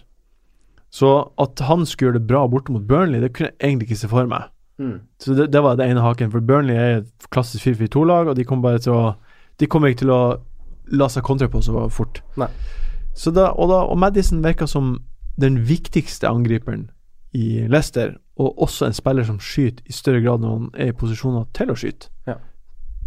Så 0.92 1.32
at 1.40 1.60
han 1.60 1.86
skulle 1.86 2.12
gjøre 2.12 2.20
det 2.20 2.28
bra 2.28 2.42
borte 2.52 2.72
mot 2.76 2.84
Burnley, 2.88 3.22
det 3.24 3.32
kunne 3.34 3.50
jeg 3.54 3.60
egentlig 3.70 3.88
ikke 3.88 3.98
se 4.02 4.10
for 4.12 4.28
meg. 4.28 4.50
Mm. 4.80 5.00
Så 5.20 5.34
det, 5.38 5.52
det 5.52 5.62
var 5.64 5.76
det 5.76 5.86
ene 5.90 6.02
haken, 6.02 6.32
for 6.32 6.40
Burnley 6.42 6.76
er 6.76 6.98
et 7.02 7.28
klassisk 7.30 7.66
4-4-2-lag, 7.66 8.28
og 8.28 8.36
de 8.36 8.44
kommer 8.46 8.70
bare 8.72 8.80
til 8.80 8.94
å 8.94 9.16
De 9.60 9.68
kommer 9.68 9.88
ikke 9.94 10.00
til 10.00 10.10
å 10.12 10.22
la 10.98 11.08
seg 11.08 11.24
kontre 11.24 11.48
på 11.48 11.62
så 11.62 11.86
fort. 11.94 12.22
Nei. 12.38 12.48
Så 13.16 13.32
da, 13.32 13.52
og, 13.54 13.70
da, 13.70 13.84
og 13.86 13.98
Madison 14.02 14.42
virka 14.44 14.66
som 14.68 14.96
den 15.40 15.60
viktigste 15.68 16.28
angriperen 16.28 16.88
i 17.34 17.68
Leicester, 17.70 18.16
og 18.38 18.58
også 18.62 18.88
en 18.88 18.94
spiller 18.98 19.24
som 19.24 19.38
skyter 19.40 19.84
i 19.86 19.94
større 19.94 20.22
grad 20.26 20.42
når 20.42 20.50
han 20.58 20.68
er 20.74 20.90
i 20.90 20.96
posisjoner 20.98 21.46
til 21.54 21.70
å 21.70 21.76
skyte. 21.78 22.10
Ja. 22.28 22.40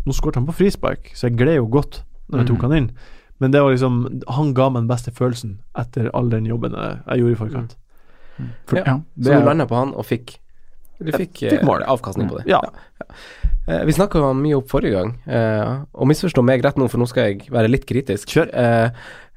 Nå 0.07 0.15
skåret 0.15 0.39
han 0.39 0.47
på 0.47 0.55
frispark, 0.55 1.11
så 1.19 1.27
jeg 1.27 1.37
gled 1.41 1.57
jo 1.59 1.67
godt 1.67 2.05
når 2.31 2.39
jeg 2.45 2.47
tok 2.53 2.63
Mhm. 2.63 2.71
han 2.71 2.77
inn. 2.79 2.91
Men 3.41 3.51
det 3.51 3.61
var 3.63 3.71
liksom 3.75 4.23
Han 4.31 4.55
ga 4.55 4.69
meg 4.71 4.83
den 4.83 4.89
beste 4.89 5.11
følelsen 5.11 5.59
etter 5.77 6.11
all 6.15 6.31
den 6.31 6.47
jobben 6.47 6.73
jeg, 6.73 7.01
jeg 7.07 7.19
gjorde 7.19 7.33
i 7.33 7.41
forkant. 7.43 7.77
For, 8.67 8.77
Ja. 8.79 8.85
ja. 8.87 9.01
Så 9.21 9.41
du 9.41 9.45
landa 9.45 9.67
på 9.67 9.75
han 9.77 9.93
og 9.95 10.07
fikk 10.07 10.39
Du 10.99 11.13
fikk, 11.13 11.39
fikk 11.43 11.63
eh, 11.63 11.85
avkastning 11.93 12.29
på 12.31 12.39
det. 12.41 12.47
Ja. 12.51 12.61
Eh, 13.69 13.83
vi 13.85 13.93
snakka 13.93 14.23
mye 14.39 14.57
opp 14.61 14.69
forrige 14.71 14.95
gang, 14.95 15.15
eh, 15.27 15.73
og 15.95 16.07
misforstå 16.09 16.43
meg 16.47 16.63
rett 16.65 16.77
nå, 16.79 16.89
for 16.89 16.99
nå 17.03 17.09
skal 17.11 17.31
jeg 17.33 17.49
være 17.51 17.69
litt 17.73 17.85
kritisk. 17.87 18.29
Kjør. 18.31 18.53
Eh, 18.55 18.91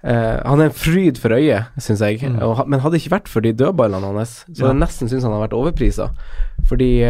eh, 0.03 0.37
han 0.45 0.61
er 0.61 0.69
en 0.69 0.75
fryd 0.77 1.17
for 1.17 1.33
øyet, 1.35 1.65
syns 1.81 1.99
jeg, 2.05 2.21
Mm. 2.21 2.39
og, 2.45 2.61
men 2.69 2.79
hadde 2.79 2.93
det 2.97 3.01
ikke 3.03 3.15
vært 3.17 3.27
for 3.27 3.41
de 3.41 3.51
dødballene 3.53 4.13
hans, 4.13 4.45
så 4.53 4.67
Ja. 4.67 4.71
jeg 4.71 4.79
nesten 4.79 5.09
syns 5.09 5.23
han 5.23 5.33
har 5.33 5.47
vært 5.47 5.57
overprisa. 5.57 6.11
Fordi 6.69 7.03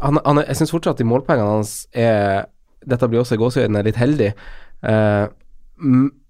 han, 0.00 0.18
han, 0.24 0.36
jeg 0.46 0.56
syns 0.56 0.70
fortsatt 0.70 0.98
de 0.98 1.04
målpengene 1.04 1.56
hans 1.56 1.86
er 1.94 2.46
Dette 2.86 3.08
blir 3.10 3.18
også 3.20 3.34
i 3.34 3.40
gåseøynene 3.42 3.82
litt 3.84 3.96
heldig. 3.98 4.28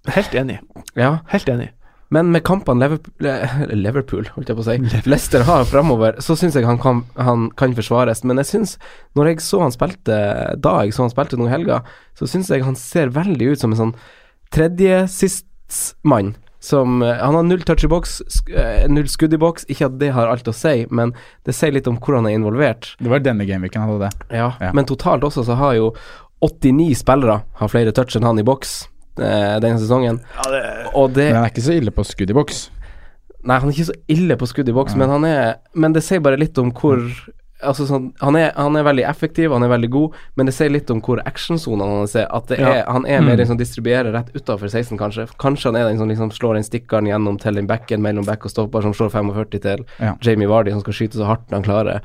Helt 0.08 0.34
enig. 0.34 0.58
ja, 0.96 1.18
Helt 1.28 1.48
enig. 1.48 1.68
Men 2.14 2.30
med 2.32 2.42
kampene 2.46 2.86
Liverpool, 2.86 3.72
Liverpool 3.76 4.28
holdt 4.34 4.48
jeg 4.48 4.56
på 4.56 4.62
å 4.64 4.66
si, 4.68 5.02
Leicester 5.10 5.42
har 5.44 5.66
framover, 5.68 6.16
så 6.24 6.36
syns 6.40 6.54
jeg 6.56 6.64
han 6.64 6.78
kan, 6.80 7.02
han 7.20 7.50
kan 7.58 7.74
forsvares. 7.76 8.22
Men 8.24 8.40
jeg 8.40 8.48
syns, 8.48 8.76
når 9.18 9.32
jeg 9.34 9.42
så 9.44 9.60
han 9.60 9.74
spilte 9.74 10.16
da 10.56 10.72
jeg 10.86 10.94
så 10.96 11.04
han 11.04 11.12
spilte 11.12 11.36
noen 11.36 11.52
helger, 11.52 11.84
så 12.16 12.24
syns 12.30 12.48
jeg 12.48 12.64
han 12.64 12.78
ser 12.80 13.12
veldig 13.12 13.50
ut 13.52 13.60
som 13.60 13.74
en 13.76 13.82
sånn 13.82 13.94
tredjesistsmann. 14.56 16.34
Som 16.60 17.02
eh, 17.02 17.16
Han 17.22 17.34
har 17.38 17.42
null 17.46 17.62
touch 17.62 17.84
i 17.84 17.88
boks, 17.88 18.16
sk- 18.34 18.50
eh, 18.58 18.88
null 18.90 19.06
skudd 19.08 19.34
i 19.36 19.38
boks. 19.38 19.66
Ikke 19.70 19.86
at 19.86 19.98
det 20.00 20.10
har 20.16 20.26
alt 20.32 20.48
å 20.50 20.54
si, 20.56 20.86
men 20.90 21.12
det 21.46 21.54
sier 21.54 21.70
litt 21.76 21.86
om 21.86 21.98
hvor 22.02 22.16
han 22.18 22.26
er 22.26 22.34
involvert. 22.34 22.94
Det 22.98 23.12
var 23.12 23.22
denne 23.22 23.46
gameweeken 23.46 23.84
han 23.84 23.92
hadde 23.92 24.08
det. 24.08 24.36
Ja. 24.40 24.48
Ja. 24.60 24.72
Men 24.74 24.88
totalt 24.90 25.22
også 25.28 25.44
så 25.46 25.54
har 25.60 25.76
jo 25.78 25.92
89 26.42 26.96
spillere 27.04 27.40
har 27.60 27.70
flere 27.70 27.92
touch 27.94 28.16
enn 28.18 28.26
han 28.26 28.38
i 28.42 28.46
boks 28.46 28.80
denne 29.18 29.78
sesongen. 29.82 30.20
Ja, 30.38 30.50
det, 30.50 30.62
Og 30.94 31.12
det 31.14 31.28
Men 31.32 31.36
han 31.42 31.44
er 31.44 31.50
ikke 31.54 31.66
så 31.68 31.76
ille 31.76 31.90
på 31.94 32.04
skudd 32.06 32.30
i 32.30 32.34
boks. 32.34 32.70
Nei, 33.44 33.58
han 33.62 33.68
er 33.68 33.72
ikke 33.74 33.90
så 33.92 33.98
ille 34.08 34.36
på 34.36 34.46
skudd 34.50 34.68
i 34.68 34.72
boks, 34.74 34.92
ja. 34.92 34.98
men 34.98 35.10
han 35.10 35.24
er 35.24 35.56
Men 35.74 35.92
det 35.92 36.02
sier 36.02 36.20
bare 36.20 36.38
litt 36.40 36.58
om 36.58 36.72
hvor 36.72 37.02
Altså 37.60 37.88
sånn, 37.88 38.12
han 38.22 38.36
er, 38.38 38.52
han 38.54 38.76
er 38.78 38.84
veldig 38.86 39.02
effektiv, 39.10 39.50
han 39.50 39.64
er 39.66 39.68
veldig 39.72 39.88
god, 39.90 40.12
men 40.38 40.46
det 40.46 40.52
sier 40.54 40.70
litt 40.70 40.90
om 40.94 41.00
hvor 41.02 41.18
actionsonene 41.26 41.96
hans 41.98 42.14
er. 42.14 42.28
At 42.30 42.46
det 42.46 42.60
Ja. 42.60 42.68
er, 42.70 42.84
han 42.86 43.04
er 43.04 43.20
mer 43.20 43.34
Mm. 43.34 43.40
en 43.40 43.46
som 43.48 43.56
distribuerer 43.58 44.12
rett 44.14 44.30
utafor 44.32 44.68
16, 44.70 44.96
kanskje. 44.96 45.26
Kanskje 45.42 45.64
han 45.72 45.74
er 45.74 45.88
den 45.88 45.98
som 45.98 46.06
liksom 46.08 46.30
slår 46.30 46.54
den 46.54 46.62
stikkeren 46.62 47.08
gjennom 47.10 47.36
til 47.40 47.54
den 47.58 47.66
backen 47.66 48.00
mellom 48.00 48.24
back 48.24 48.44
og 48.44 48.52
stopper, 48.52 48.80
som 48.82 48.92
slår 48.94 49.10
45 49.10 49.58
til 49.60 49.84
Ja. 49.98 50.14
Jamie 50.22 50.46
Vardy, 50.46 50.70
som 50.70 50.80
skal 50.82 50.92
skyte 50.94 51.14
så 51.18 51.26
hardt 51.26 51.50
han 51.50 51.64
klarer 51.64 52.00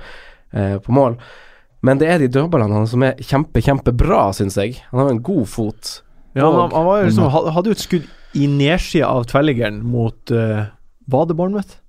eh, 0.53 0.79
på 0.79 0.89
mål. 0.91 1.17
Men 1.83 1.99
det 1.99 2.09
er 2.09 2.17
de 2.17 2.29
dødballene 2.29 2.73
hans 2.73 2.89
som 2.89 3.03
er 3.03 3.13
kjempe, 3.21 3.61
kjempebra, 3.61 4.33
syns 4.33 4.55
jeg. 4.57 4.81
Han 4.89 4.99
har 5.01 5.09
en 5.11 5.21
god 5.21 5.45
fot. 5.47 6.01
Ja, 6.35 6.45
Og- 6.47 6.59
han, 6.61 6.71
han 6.71 6.85
var 6.85 7.03
liksom, 7.03 7.29
hadde 7.53 7.69
jo 7.69 7.71
et 7.77 7.83
skudd 7.83 8.07
i 8.33 8.47
nedsida 8.49 9.07
av 9.07 9.25
tverrliggeren 9.29 9.81
mot 9.85 10.31
uh, 10.31 10.65
Var 11.07 11.25
vet? 11.53 11.79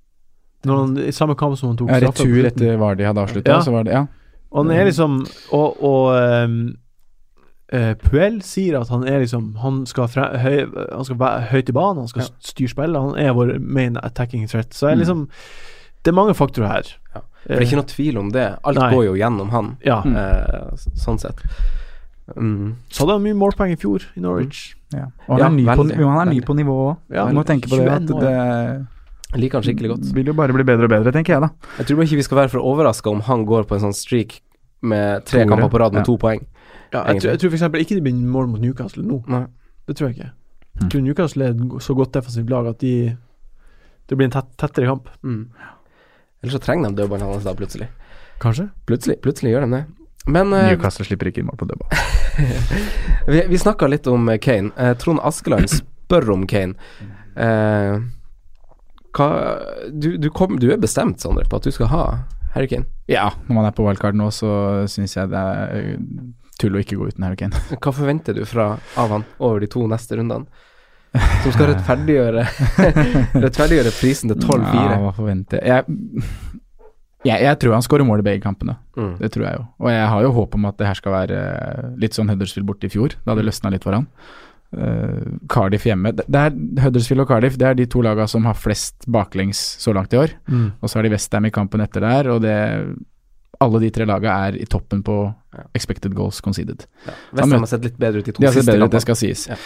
Når 0.65 0.77
han, 0.81 0.97
I 0.99 1.13
samme 1.13 1.35
kamp 1.37 1.57
som 1.59 1.71
han 1.71 1.77
tok 1.79 1.89
Ja, 1.91 2.01
retur 2.01 2.45
etter 2.49 2.77
Vardi 2.81 3.05
hadde 3.05 3.21
avslutta, 3.21 3.51
Ja. 3.53 3.61
så 3.65 3.73
var 3.73 3.85
det 3.85 3.93
Ja. 3.93 4.07
Og 4.53 4.65
han 4.67 4.71
er 4.77 4.85
liksom 4.85 5.27
Og, 5.53 5.83
og 5.83 6.45
um, 6.45 6.77
uh, 7.73 7.95
Puel 7.95 8.43
sier 8.43 8.79
at 8.81 8.89
han 8.89 9.05
er 9.09 9.21
liksom 9.25 9.57
Han 9.61 9.87
skal, 9.87 10.09
fre, 10.09 10.29
høy, 10.39 10.59
han 10.93 11.05
skal 11.05 11.17
være 11.19 11.47
høyt 11.53 11.69
i 11.69 11.73
banen, 11.73 11.99
han 12.05 12.09
skal 12.09 12.23
Ja. 12.23 12.29
styre 12.41 12.69
spillet. 12.69 13.01
Han 13.01 13.17
er 13.19 13.33
vår 13.33 13.59
main 13.61 13.97
attacking 14.03 14.47
threat. 14.49 14.73
Så 14.75 14.89
er 14.89 14.95
Mm. 14.97 14.99
liksom 15.05 15.29
Det 16.05 16.11
er 16.13 16.15
mange 16.21 16.35
faktorer 16.35 16.69
her. 16.69 16.83
Ja. 17.15 17.21
For 17.45 17.49
det 17.49 17.57
er 17.57 17.65
ikke 17.65 17.77
noe 17.81 17.89
tvil 17.89 18.19
om 18.19 18.31
det. 18.33 18.59
Alt 18.65 18.77
Nei. 18.79 18.91
går 18.93 19.05
jo 19.07 19.15
gjennom 19.15 19.49
han, 19.51 19.77
Ja. 19.85 20.03
Mm. 20.03 20.17
eh, 20.17 20.77
sånn 21.01 21.19
sett. 21.21 21.41
Mm. 22.37 22.75
Så 22.89 23.05
hadde 23.05 23.19
han 23.19 23.23
mye 23.27 23.37
målpoeng 23.37 23.73
i 23.75 23.77
fjor 23.77 24.05
i 24.17 24.21
Norwich. 24.25 24.75
ja. 24.95 25.11
Og 25.29 25.35
han, 25.35 25.41
Ja, 25.43 25.47
er 25.47 25.51
ny 25.53 25.65
på, 25.69 25.85
veldig, 25.85 25.97
han 26.09 26.29
er 26.29 26.33
ny 26.33 26.41
på 26.41 26.55
nivå 26.57 26.77
òg. 26.89 26.97
Ja, 27.13 27.27
Du 27.29 27.35
må 27.37 27.45
tenke 27.45 27.69
på 27.69 27.77
det 27.77 27.89
at 27.93 28.07
det 28.09 28.87
Jeg 29.35 29.41
liker 29.43 29.59
han 29.59 29.67
skikkelig 29.67 29.91
godt. 29.91 30.15
vil 30.15 30.27
jo 30.27 30.33
bare 30.39 30.53
bli 30.57 30.65
bedre 30.65 30.85
og 30.89 30.91
bedre, 30.95 31.13
tenker 31.13 31.35
jeg 31.35 31.43
da. 31.43 31.51
Jeg 31.79 31.87
tror 31.87 32.03
ikke 32.07 32.17
vi 32.17 32.23
skal 32.23 32.39
være 32.39 32.49
for 32.55 32.61
overraska 32.65 33.11
om 33.11 33.21
han 33.27 33.45
går 33.45 33.67
på 33.69 33.75
en 33.77 33.81
sånn 33.89 33.97
streak 33.97 34.41
med 34.81 35.25
tre 35.27 35.43
Tore. 35.45 35.49
kamper 35.51 35.69
på 35.69 35.81
rad 35.81 35.93
med 35.93 36.01
ja. 36.01 36.05
to 36.05 36.17
poeng. 36.17 36.41
Ja, 36.95 37.03
jeg, 37.13 37.21
tror, 37.21 37.31
jeg 37.35 37.39
tror 37.41 37.51
f.eks. 37.51 37.63
ikke 37.83 37.95
det 37.99 38.03
blir 38.05 38.15
mål 38.15 38.47
mot 38.49 38.61
Newcastle 38.63 39.03
nå. 39.03 39.21
Nei. 39.29 39.45
Det 39.89 39.97
tror 39.97 40.09
jeg 40.09 40.17
ikke. 40.17 40.31
Mm. 40.31 40.81
Jeg 40.81 40.91
tror 40.91 41.01
Newcastle 41.03 41.45
er 41.45 41.51
et 41.51 41.83
så 41.83 41.95
godt 41.95 42.13
defensivt 42.15 42.49
lag 42.51 42.67
at 42.71 42.79
de 42.81 43.17
Det 44.09 44.17
blir 44.17 44.27
en 44.27 44.31
tett, 44.37 44.49
tettere 44.57 44.87
kamp. 44.87 45.09
Mm. 45.23 45.49
Eller 46.43 46.53
så 46.53 46.61
trenger 46.61 46.89
de 46.93 47.03
dødballen 47.03 47.27
hans 47.27 47.45
da, 47.45 47.55
plutselig. 47.55 47.89
Kanskje? 48.41 48.69
Plutselig, 48.87 49.19
plutselig 49.25 49.53
gjør 49.55 49.65
de 49.67 49.71
det. 49.77 49.85
Men 50.27 50.53
eh, 50.53 50.71
Newcastle 50.73 51.05
slipper 51.05 51.29
ikke 51.31 51.43
inn 51.43 51.49
mål 51.51 51.61
på 51.61 51.69
dødball. 51.69 52.05
vi, 53.33 53.43
vi 53.51 53.61
snakka 53.61 53.89
litt 53.91 54.07
om 54.11 54.29
eh, 54.33 54.41
Kane. 54.43 54.73
Eh, 54.77 54.95
Trond 55.01 55.21
Askeland 55.23 55.69
spør 55.71 56.31
om 56.37 56.47
Kane. 56.49 56.75
Eh, 57.37 57.99
hva 59.15 59.29
du, 59.93 60.17
du, 60.19 60.31
kom, 60.35 60.57
du 60.59 60.71
er 60.73 60.81
bestemt, 60.81 61.21
Sondre, 61.23 61.45
på 61.51 61.61
at 61.61 61.69
du 61.69 61.75
skal 61.75 61.93
ha 61.93 62.05
Harry 62.55 62.71
Kane. 62.71 62.89
Ja, 63.11 63.29
når 63.47 63.59
man 63.59 63.69
er 63.69 63.77
på 63.77 63.85
wildcard 63.87 64.17
nå, 64.19 64.31
så 64.35 64.51
syns 64.91 65.17
jeg 65.19 65.31
det 65.33 65.43
er 65.43 65.93
tull 66.61 66.77
å 66.77 66.83
ikke 66.83 66.99
gå 66.99 67.11
uten 67.11 67.27
Harry 67.27 67.39
Kane. 67.39 67.61
Hva 67.83 67.93
forventer 67.95 68.37
du 68.39 68.45
fra, 68.49 68.75
av 69.01 69.13
han 69.15 69.27
over 69.39 69.63
de 69.63 69.71
to 69.71 69.85
neste 69.91 70.19
rundene? 70.19 70.49
Som 71.45 71.53
skal 71.55 71.69
rettferdiggjøre 71.71 72.43
Rettferdiggjøre 73.39 73.93
prisen 73.95 74.33
til 74.33 74.41
12-4. 74.41 74.73
Ja, 74.75 74.97
hva 75.05 75.13
forventer 75.15 75.63
jeg? 75.63 75.99
Jeg, 77.25 77.41
jeg 77.41 77.59
tror 77.61 77.77
han 77.77 77.85
skårer 77.85 78.07
mål 78.07 78.21
i 78.21 78.27
begge 78.27 78.43
kampene. 78.45 78.77
Mm. 78.99 79.15
Det 79.21 79.31
tror 79.33 79.47
jeg 79.47 79.59
jo. 79.59 79.67
Og 79.81 79.93
jeg 79.93 80.09
har 80.13 80.25
jo 80.27 80.33
håp 80.39 80.57
om 80.59 80.67
at 80.69 80.81
det 80.81 80.89
her 80.91 80.99
skal 80.99 81.15
være 81.15 81.39
eh, 81.45 81.87
litt 82.03 82.17
sånn 82.17 82.29
Huddersfield 82.33 82.69
borte 82.69 82.89
i 82.89 82.93
fjor, 82.93 83.17
da 83.25 83.37
det 83.39 83.47
løsna 83.47 83.73
litt 83.73 83.87
for 83.87 83.97
han. 83.97 84.09
Uh, 84.75 85.39
Cardiff 85.49 85.85
hjemme. 85.87 86.11
Det 86.19 86.25
det 86.27 86.41
er 86.49 86.55
Huddersfield 86.83 87.23
og 87.23 87.29
Cardiff 87.31 87.57
det 87.61 87.69
er 87.69 87.77
de 87.79 87.87
to 87.87 88.01
lagene 88.03 88.27
som 88.31 88.47
har 88.49 88.59
flest 88.59 89.07
baklengs 89.07 89.61
så 89.81 89.95
langt 89.97 90.13
i 90.13 90.21
år. 90.21 90.35
Mm. 90.51 90.69
Og 90.81 90.91
så 90.91 90.99
har 90.99 91.07
de 91.07 91.15
Westham 91.15 91.47
i 91.47 91.55
kampen 91.55 91.85
etter 91.85 92.05
der, 92.05 92.31
og 92.35 92.43
det 92.45 92.57
alle 93.63 93.81
de 93.85 93.91
tre 93.95 94.07
lagene 94.09 94.35
er 94.49 94.57
i 94.61 94.67
toppen 94.69 95.01
på 95.07 95.19
expected 95.79 96.15
goals 96.19 96.41
conceded. 96.45 96.89
Westham 97.33 97.63
har 97.63 97.71
sett 97.71 97.87
litt 97.87 98.01
bedre 98.01 98.21
ut 98.21 98.33
i 98.33 98.35
to 98.35 98.43
siste 98.51 98.75
ut, 98.75 98.91
det 98.93 99.05
skal 99.05 99.21
sies. 99.21 99.47
Ja. 99.53 99.61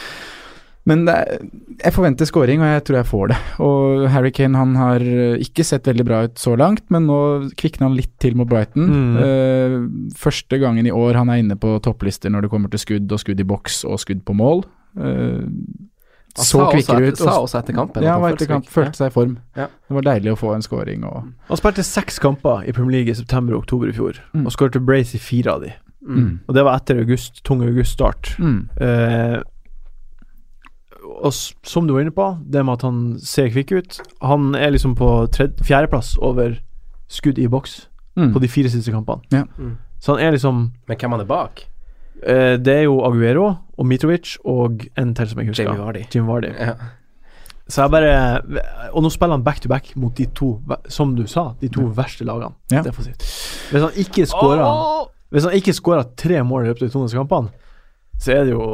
Men 0.88 1.04
er, 1.12 1.42
jeg 1.82 1.94
forventer 1.94 2.28
scoring, 2.28 2.62
og 2.64 2.70
jeg 2.72 2.84
tror 2.88 2.98
jeg 2.98 3.08
får 3.10 3.26
det. 3.32 3.38
Og 3.64 4.06
Harry 4.12 4.30
Kane 4.34 4.58
han 4.58 4.72
har 4.78 5.04
eh, 5.04 5.42
ikke 5.44 5.66
sett 5.66 5.88
veldig 5.90 6.06
bra 6.08 6.22
ut 6.26 6.40
så 6.40 6.54
langt, 6.58 6.86
men 6.94 7.04
nå 7.10 7.18
kvikner 7.60 7.90
han 7.90 7.98
litt 7.98 8.14
til 8.22 8.38
mot 8.38 8.48
Brighton. 8.48 8.88
Mm. 8.88 9.18
Uh, 9.18 10.14
første 10.16 10.60
gangen 10.62 10.88
i 10.88 10.94
år 10.94 11.18
han 11.20 11.28
er 11.32 11.42
inne 11.42 11.58
på 11.60 11.76
topplister 11.84 12.32
når 12.32 12.46
det 12.46 12.52
kommer 12.54 12.72
til 12.72 12.82
skudd 12.82 13.12
og 13.12 13.20
skudd 13.22 13.44
i 13.44 13.46
boks 13.48 13.82
og 13.88 14.00
skudd 14.02 14.24
på 14.26 14.36
mål. 14.38 14.64
Uh, 14.98 15.44
så 16.38 16.68
kvikkere 16.70 17.10
ut. 17.10 17.18
Sa 17.18 17.34
også 17.40 17.60
etter 17.60 17.74
kampen. 17.76 18.04
ja, 18.06 18.14
han 18.18 18.32
etter 18.32 18.48
kamp, 18.50 18.68
følte 18.70 19.00
seg 19.00 19.10
i 19.10 19.14
form. 19.14 19.36
Ja. 19.58 19.66
Det 19.68 19.96
var 19.98 20.06
deilig 20.06 20.32
å 20.34 20.38
få 20.38 20.54
en 20.54 20.64
scoring 20.64 21.04
og 21.08 21.28
Han 21.48 21.60
spilte 21.60 21.84
seks 21.86 22.20
kamper 22.22 22.64
i 22.68 22.74
Premier 22.76 23.00
League 23.00 23.12
i 23.12 23.18
september 23.18 23.56
og 23.56 23.64
oktober 23.64 23.90
i 23.90 23.96
fjor, 23.96 24.20
Mm. 24.34 24.46
og 24.46 24.54
skåret 24.54 24.78
brace 24.86 25.16
i 25.16 25.22
fire 25.22 25.54
av 25.56 25.62
de. 25.66 25.72
Mm. 26.06 26.18
mm. 26.18 26.34
Og 26.48 26.54
det 26.54 26.64
var 26.64 26.78
etter 26.78 27.00
august, 27.02 27.42
tung 27.44 27.62
auguststart. 27.66 28.36
Mm. 28.38 28.68
Eh, 28.80 29.40
og 31.24 31.32
som 31.66 31.86
du 31.86 31.92
var 31.94 32.00
inne 32.04 32.14
på, 32.14 32.26
det 32.50 32.64
med 32.64 32.72
at 32.78 32.82
han 32.82 33.18
ser 33.18 33.48
kvikk 33.50 33.72
ut 33.78 33.98
Han 34.22 34.54
er 34.54 34.70
liksom 34.70 34.94
på 34.96 35.08
fjerdeplass 35.64 36.16
over 36.22 36.58
skudd 37.08 37.38
i 37.38 37.46
boks 37.48 37.86
Mm. 38.18 38.32
på 38.34 38.40
de 38.42 38.48
fire 38.48 38.68
siste 38.68 38.90
kampene. 38.90 39.20
Mm. 39.58 39.76
Så 40.00 40.16
han 40.16 40.24
er 40.26 40.32
liksom 40.32 40.72
Men 40.88 40.96
hvem 40.98 41.10
han 41.12 41.20
er 41.20 41.24
bak? 41.24 41.60
eh, 42.26 42.56
Det 42.56 42.66
er 42.74 42.82
jo 42.82 42.96
Aguero 43.06 43.56
og 43.78 43.86
Mitrovic 43.86 44.36
og 44.44 44.82
en 44.98 45.14
til 45.14 45.28
som 45.28 45.38
jeg 45.38 45.46
husker. 45.48 45.64
Jamie 45.64 45.78
husker. 45.78 45.84
Vardy. 45.84 46.02
Jim 46.14 46.26
Vardy. 46.26 46.48
Ja. 46.58 46.72
Så 47.68 47.82
jeg 47.82 47.90
bare 47.90 48.40
Og 48.92 49.02
nå 49.04 49.10
spiller 49.10 49.36
han 49.36 49.44
back 49.44 49.60
to 49.60 49.68
back 49.68 49.92
mot 49.96 50.12
de 50.18 50.26
to, 50.34 50.60
som 50.88 51.14
du 51.14 51.26
sa, 51.26 51.52
de 51.60 51.68
to 51.68 51.82
verste 51.94 52.24
lagene. 52.24 52.54
Ja. 52.72 52.82
Hvis 52.82 53.82
han 53.82 53.90
ikke 53.94 54.26
skårer 54.26 55.06
Hvis 55.30 55.44
han 55.44 55.52
ikke 55.54 55.72
skårer 55.76 56.04
tre 56.16 56.42
mål 56.42 56.64
i 56.64 56.68
løpet 56.72 56.82
av 56.82 56.88
de 56.88 56.92
to 56.92 57.02
neste 57.04 57.16
kampene, 57.18 57.50
så 58.18 58.34
er 58.34 58.48
det 58.48 58.54
jo 58.54 58.64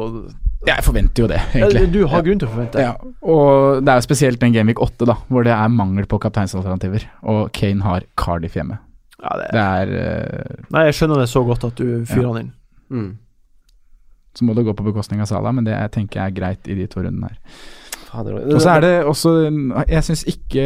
Jeg 0.65 0.81
forventer 0.81 1.25
jo 1.25 1.27
det, 1.29 1.41
ja. 1.53 1.67
Du 1.93 1.99
har 2.09 2.23
grunn 2.25 2.39
til 2.41 2.49
å 2.49 2.53
forvente. 2.55 2.81
Ja, 2.81 2.95
og 3.21 3.83
det 3.85 3.91
er 3.91 3.99
jo 4.01 4.05
spesielt 4.07 4.41
den 4.41 4.55
Gameweek 4.55 4.81
8, 4.81 5.05
da, 5.05 5.19
hvor 5.29 5.45
det 5.45 5.53
er 5.53 5.69
mangel 5.69 6.07
på 6.09 6.17
kapteinsalternativer. 6.23 7.05
Og 7.29 7.51
Kane 7.53 7.85
har 7.85 8.07
Cardiff 8.17 8.57
hjemme. 8.57 8.79
Ja, 9.21 9.35
det, 9.39 9.51
Det 9.53 9.61
er 9.61 9.93
uh, 9.93 10.65
nei, 10.73 10.87
jeg 10.89 10.97
skjønner 10.97 11.21
det 11.21 11.29
så 11.29 11.45
godt 11.45 11.67
at 11.69 11.77
du 11.77 12.01
fyrer 12.09 12.31
han 12.31 12.41
inn. 12.41 12.51
Mm. 12.89 13.11
Så 14.35 14.45
må 14.45 14.57
det 14.57 14.65
gå 14.67 14.73
på 14.75 14.83
bekostning 14.89 15.21
av 15.23 15.29
Salah, 15.29 15.53
men 15.55 15.67
det 15.67 15.75
jeg 15.75 15.93
tenker 15.95 16.19
jeg 16.19 16.33
er 16.33 16.39
greit 16.39 16.67
i 16.67 16.75
de 16.81 16.89
to 16.91 17.05
rundene 17.05 17.29
her. 17.29 17.39
Og 18.15 18.61
så 18.63 18.77
er 18.77 18.79
det 18.79 18.91
også 19.03 19.31
Jeg 19.89 20.03
syns 20.07 20.21
ikke 20.23 20.61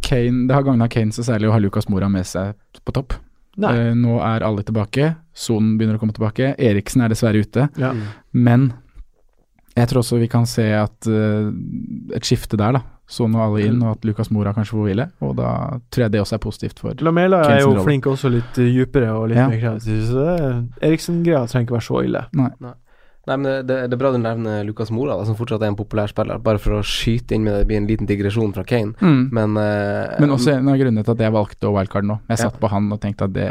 Kane 0.00 0.46
Det 0.48 0.54
har 0.56 0.62
gagna 0.64 0.86
Kane 0.88 1.12
så 1.12 1.20
særlig 1.26 1.50
å 1.50 1.52
ha 1.52 1.58
Lucas 1.60 1.88
Mora 1.92 2.08
med 2.08 2.24
seg 2.24 2.54
på 2.80 2.94
topp. 2.96 3.12
Nei. 3.58 3.72
Eh, 3.74 3.94
nå 3.98 4.18
er 4.22 4.44
alle 4.46 4.62
tilbake. 4.66 5.14
Sonen 5.34 5.76
begynner 5.78 5.98
å 5.98 6.02
komme 6.02 6.14
tilbake. 6.14 6.52
Eriksen 6.58 7.02
er 7.02 7.10
dessverre 7.12 7.42
ute. 7.42 7.68
Ja. 7.80 7.90
Men 8.32 8.70
jeg 9.78 9.90
tror 9.90 10.02
også 10.02 10.18
vi 10.18 10.28
kan 10.30 10.46
se 10.50 10.64
at 10.74 11.06
uh, 11.10 11.50
et 12.14 12.26
skifte 12.26 12.58
der, 12.58 12.78
da. 12.78 12.84
Son 13.08 13.32
og 13.38 13.40
alle 13.40 13.62
inn, 13.64 13.78
og 13.80 13.94
at 13.94 14.02
Lukas 14.04 14.28
Mora 14.34 14.50
kanskje 14.52 14.74
får 14.76 14.84
hvile. 14.84 15.06
Og 15.24 15.30
da 15.38 15.52
tror 15.88 16.04
jeg 16.04 16.12
det 16.12 16.20
også 16.20 16.36
er 16.36 16.42
positivt 16.44 16.82
for 16.82 17.04
Lamela 17.06 17.38
er 17.54 17.62
jo 17.62 17.70
flink 17.86 18.04
også 18.10 18.28
litt 18.34 18.58
uh, 18.60 18.66
dypere 18.68 19.14
og 19.16 19.30
litt 19.30 19.38
Ja. 19.40 19.46
mer 19.48 19.62
kreativ, 19.62 20.02
så 20.10 20.26
det- 20.26 20.90
Eriksen-greia 20.90 21.46
trenger 21.48 21.66
ikke 21.68 21.78
være 21.78 21.86
så 21.88 22.02
ille. 22.04 22.24
Nei, 22.36 22.50
men 23.36 23.42
det, 23.44 23.66
det, 23.68 23.76
det 23.90 23.96
er 23.98 24.00
bra 24.00 24.12
du 24.14 24.18
nevner 24.18 24.64
Lucas 24.64 24.90
Mora, 24.90 25.16
da, 25.18 25.24
som 25.28 25.36
fortsatt 25.36 25.62
er 25.62 25.72
en 25.72 25.76
populær 25.76 26.08
spiller. 26.08 26.38
Bare 26.38 26.58
for 26.62 26.78
å 26.78 26.82
skyte 26.86 27.34
inn 27.36 27.44
med 27.44 27.52
det, 27.54 27.60
det 27.64 27.68
blir 27.72 27.80
en 27.82 27.86
liten 27.90 28.06
digresjon 28.08 28.54
fra 28.56 28.64
Kane. 28.64 28.94
Mm. 29.00 29.28
Men, 29.32 29.56
uh, 29.60 30.16
Men 30.22 30.30
også 30.38 30.54
en 30.56 30.68
av 30.72 30.78
grunnene 30.80 31.04
til 31.04 31.12
at 31.16 31.26
jeg 31.26 31.32
valgte 31.36 31.74
wildcard 31.74 32.04
nå. 32.08 32.18
Jeg 32.28 32.38
Ja. 32.38 32.42
satt 32.48 32.58
på 32.60 32.68
han 32.72 32.90
og 32.92 33.00
tenkte 33.00 33.24
at 33.28 33.32
det 33.36 33.50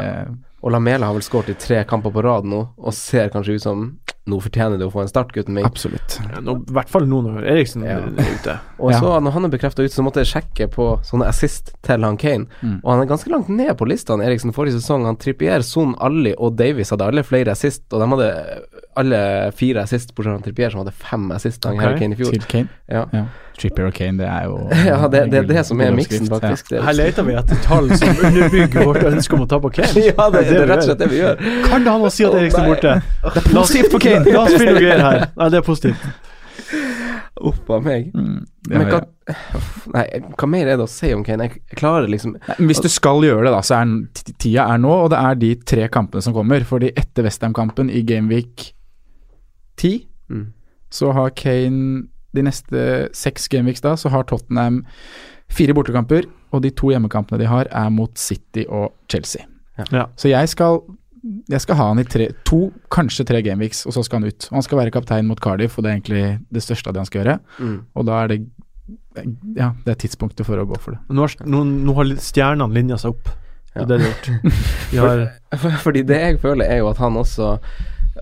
Og 0.60 0.72
Lamela 0.74 1.06
har 1.06 1.14
vel 1.14 1.22
skåret 1.22 1.50
i 1.50 1.54
tre 1.54 1.84
kamper 1.86 2.10
på 2.10 2.22
rad 2.24 2.44
nå, 2.44 2.68
og 2.76 2.92
ser 2.92 3.28
kanskje 3.30 3.54
ut 3.54 3.62
som 3.62 3.98
Nå 4.28 4.42
fortjener 4.44 4.76
du 4.76 4.84
å 4.84 4.90
få 4.92 5.00
en 5.00 5.08
start, 5.08 5.30
gutten 5.32 5.54
min. 5.56 5.64
Absolutt. 5.64 6.18
Ja, 6.20 6.42
nå, 6.44 6.58
I 6.68 6.72
hvert 6.76 6.90
fall 6.92 7.06
nå 7.08 7.22
når 7.24 7.46
Eriksen 7.48 7.80
Ja. 7.86 7.94
er 7.96 8.10
ute. 8.12 8.58
Og 8.78 8.90
Ja. 8.92 8.98
så 9.00 9.14
når 9.24 9.32
han 9.32 9.44
er 9.46 9.48
bekrefta 9.48 9.80
ute, 9.82 9.88
så 9.94 10.02
måtte 10.04 10.20
jeg 10.20 10.28
sjekke 10.34 10.66
på 10.68 11.00
sånne 11.02 11.24
assist 11.30 11.72
til 11.80 12.04
han 12.04 12.18
Kane. 12.20 12.44
Mm. 12.60 12.82
Og 12.84 12.90
han 12.92 13.00
er 13.00 13.06
ganske 13.08 13.30
langt 13.32 13.48
ned 13.48 13.72
på 13.78 13.88
listene. 13.88 14.26
Eriksen 14.28 14.52
forrige 14.52 14.76
sesong. 14.82 15.06
Han 15.08 15.16
Trippier, 15.16 15.64
Son, 15.64 15.94
Alli 15.98 16.34
og 16.36 16.56
Davies 16.60 16.90
hadde 16.92 17.06
alle 17.08 17.22
flere 17.24 17.52
assist, 17.56 17.86
og 17.90 18.00
de 18.04 18.06
hadde 18.12 18.28
alle 18.98 19.18
fire 19.56 19.82
assist, 19.86 20.10
bortsett 20.14 20.34
fra 20.38 20.44
Trippier, 20.46 20.72
som 20.74 20.82
hadde 20.82 20.92
fem 20.98 21.28
assist 21.36 21.60
da 21.64 21.72
Ok. 21.74 21.80
Harry 21.84 21.98
Kane 22.02 22.16
i 22.16 22.18
fjor. 22.20 22.32
Til 22.34 22.46
Kane. 22.50 22.68
Ja. 22.90 23.04
Ja. 23.14 23.24
Trippier 23.58 23.88
og 23.88 23.94
Kane, 23.96 24.18
det 24.20 24.28
er 24.30 24.44
jo 24.46 24.58
ja, 24.90 24.98
det, 25.10 25.22
det 25.32 25.40
er 25.42 25.48
det 25.50 25.64
som 25.66 25.80
er 25.82 25.94
miksen, 25.96 26.28
faktisk. 26.30 26.72
Er- 26.76 26.84
Her 26.86 26.96
leter 26.98 27.26
vi 27.26 27.34
etter 27.40 27.58
tall 27.64 27.90
som 27.98 28.22
underbygger 28.28 28.86
vårt 28.86 29.08
ønske 29.10 29.34
om 29.38 29.42
å 29.46 29.50
ta 29.50 29.58
på 29.64 29.72
Kane. 29.80 30.04
ja, 30.10 30.28
det, 30.34 30.44
det 30.50 30.60
er 30.62 30.70
rett 30.70 30.84
og 30.84 30.88
slett 30.90 31.02
det 31.02 31.10
vi 31.14 31.20
gjør. 31.24 31.42
Kan 31.66 31.86
det 31.86 31.94
ha 31.94 31.98
noe 31.98 32.10
å 32.10 32.14
si 32.14 32.26
at 32.28 32.38
Eriksen 32.38 32.64
er 32.66 32.72
borte? 32.74 32.96
Det 33.24 33.42
er 33.44 33.50
positivt 33.52 33.92
for 33.96 34.04
Kane! 34.08 34.24
La 34.34 34.44
oss 34.46 34.54
finne 34.58 34.74
noe 34.76 34.82
greier 34.86 35.04
her. 35.08 35.26
Nei, 35.38 35.50
det 35.56 35.62
er 35.62 35.66
positivt. 35.72 36.08
Uff 37.38 37.68
a 37.70 37.78
meg. 37.82 38.08
Mm, 38.18 38.38
Men 38.72 38.88
hva 38.90 38.98
Nei, 39.94 40.04
hva 40.40 40.46
mer 40.50 40.66
er 40.72 40.78
det 40.80 40.86
å 40.86 40.90
si 40.90 41.10
om 41.14 41.20
Kane? 41.26 41.46
Jeg 41.46 41.76
klarer 41.78 42.08
liksom 42.10 42.32
Nei, 42.34 42.56
Hvis 42.70 42.80
du 42.82 42.88
skal 42.90 43.22
gjøre 43.26 43.44
det, 43.46 43.52
da, 43.54 43.60
så 43.64 43.76
er 43.78 44.32
tida 44.42 44.64
er 44.72 44.80
nå, 44.82 44.90
og 45.04 45.12
det 45.12 45.20
er 45.20 45.38
de 45.38 45.52
tre 45.68 45.86
kampene 45.92 46.24
som 46.24 46.34
kommer. 46.36 46.64
Fordi 46.66 46.90
etter 46.98 47.26
Westham-kampen 47.28 47.92
i 47.94 48.02
Gameweek 48.08 48.72
10, 49.78 50.06
mm. 50.28 50.46
så 50.94 51.12
har 51.16 51.34
Kane 51.38 52.08
de 52.36 52.44
neste 52.44 52.84
seks 53.16 53.48
Gameweeks 53.52 53.82
da, 53.84 53.94
så 53.96 54.12
har 54.12 54.26
Tottenham 54.28 54.82
fire 55.52 55.74
bortekamper, 55.76 56.28
og 56.52 56.62
de 56.64 56.72
to 56.76 56.92
hjemmekampene 56.92 57.40
de 57.40 57.48
har, 57.48 57.68
er 57.72 57.90
mot 57.92 58.12
City 58.20 58.66
og 58.68 58.92
Chelsea. 59.10 59.46
Ja. 59.94 60.08
Så 60.18 60.30
jeg 60.30 60.50
skal, 60.52 60.80
jeg 61.48 61.62
skal 61.64 61.78
ha 61.78 61.88
han 61.92 62.02
i 62.02 62.06
tre, 62.08 62.30
to, 62.48 62.68
kanskje 62.92 63.26
tre 63.28 63.42
Gameweeks, 63.46 63.84
og 63.88 63.96
så 63.96 64.04
skal 64.04 64.20
han 64.20 64.32
ut. 64.32 64.48
Og 64.50 64.58
han 64.58 64.66
skal 64.66 64.82
være 64.82 64.94
kaptein 64.94 65.28
mot 65.28 65.40
Cardiff, 65.40 65.78
og 65.78 65.84
det 65.84 65.90
er 65.90 65.98
egentlig 65.98 66.24
det 66.54 66.64
største 66.64 66.90
av 66.90 66.96
det 66.96 67.04
han 67.04 67.10
skal 67.10 67.22
gjøre. 67.22 67.36
Mm. 67.58 67.76
Og 67.94 68.08
da 68.10 68.22
er 68.22 68.34
det 68.34 68.40
Ja, 69.56 69.72
det 69.84 69.90
er 69.90 69.96
tidspunktet 69.98 70.46
for 70.46 70.60
å 70.60 70.64
gå 70.68 70.76
for 70.80 70.94
det. 70.94 71.00
Nå 71.12 71.24
har, 71.24 71.32
nå, 71.44 71.64
nå 71.88 71.94
har 71.96 72.12
stjernene 72.22 72.76
linja 72.76 72.96
seg 73.00 73.16
opp. 73.16 73.32
Det 73.74 73.82
er 73.82 73.88
det 73.90 73.98
du 73.98 74.04
har 74.04 74.12
gjort. 74.12 75.40
For, 75.62 75.74
fordi 75.82 76.02
det 76.08 76.16
jeg 76.18 76.38
føler, 76.42 76.64
er 76.64 76.80
jo 76.80 76.88
at 76.90 77.00
han 77.02 77.18
også 77.20 77.50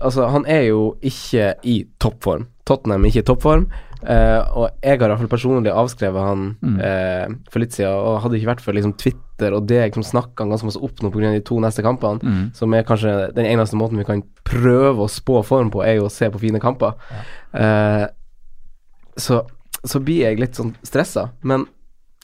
Altså, 0.01 0.27
han 0.29 0.45
er 0.45 0.67
jo 0.69 0.95
ikke 1.01 1.53
i 1.63 1.85
toppform. 1.99 2.47
Tottenham 2.67 3.03
er 3.05 3.09
ikke 3.11 3.23
i 3.23 3.27
toppform. 3.33 3.67
Uh, 3.97 4.43
og 4.53 4.65
jeg 4.83 4.99
har 4.99 5.07
i 5.07 5.09
hvert 5.09 5.19
fall 5.23 5.31
personlig 5.31 5.71
avskrevet 5.73 6.21
han 6.21 6.43
Mm. 6.61 6.75
uh, 6.79 7.37
for 7.49 7.59
litt 7.59 7.73
siden. 7.73 7.93
Og 7.97 8.21
hadde 8.21 8.37
ikke 8.37 8.51
vært 8.53 8.61
for 8.61 8.73
liksom 8.77 8.93
Twitter 8.97 9.53
og 9.57 9.65
deg 9.67 9.93
som 9.97 10.03
snakka 10.03 10.43
han 10.45 10.49
ganske 10.53 10.65
masse 10.69 10.81
opp 10.81 11.01
nå 11.01 11.09
pga. 11.11 11.31
de 11.33 11.41
to 11.41 11.59
neste 11.59 11.81
kampene, 11.83 12.19
Mm. 12.21 12.53
som 12.55 12.73
er 12.73 12.83
kanskje 12.83 13.33
den 13.33 13.45
eneste 13.45 13.75
måten 13.75 13.97
vi 13.97 14.03
kan 14.05 14.21
prøve 14.45 14.97
å 15.01 15.09
spå 15.09 15.43
form 15.45 15.71
på, 15.71 15.83
er 15.83 15.95
jo 15.97 16.05
å 16.05 16.11
se 16.11 16.29
på 16.29 16.39
fine 16.39 16.59
kamper. 16.59 16.93
Eh, 17.53 18.07
så, 19.17 19.41
så 19.83 19.99
blir 19.99 20.21
jeg 20.29 20.39
litt 20.39 20.53
sånn 20.55 20.75
stressa, 20.83 21.31
men 21.43 21.65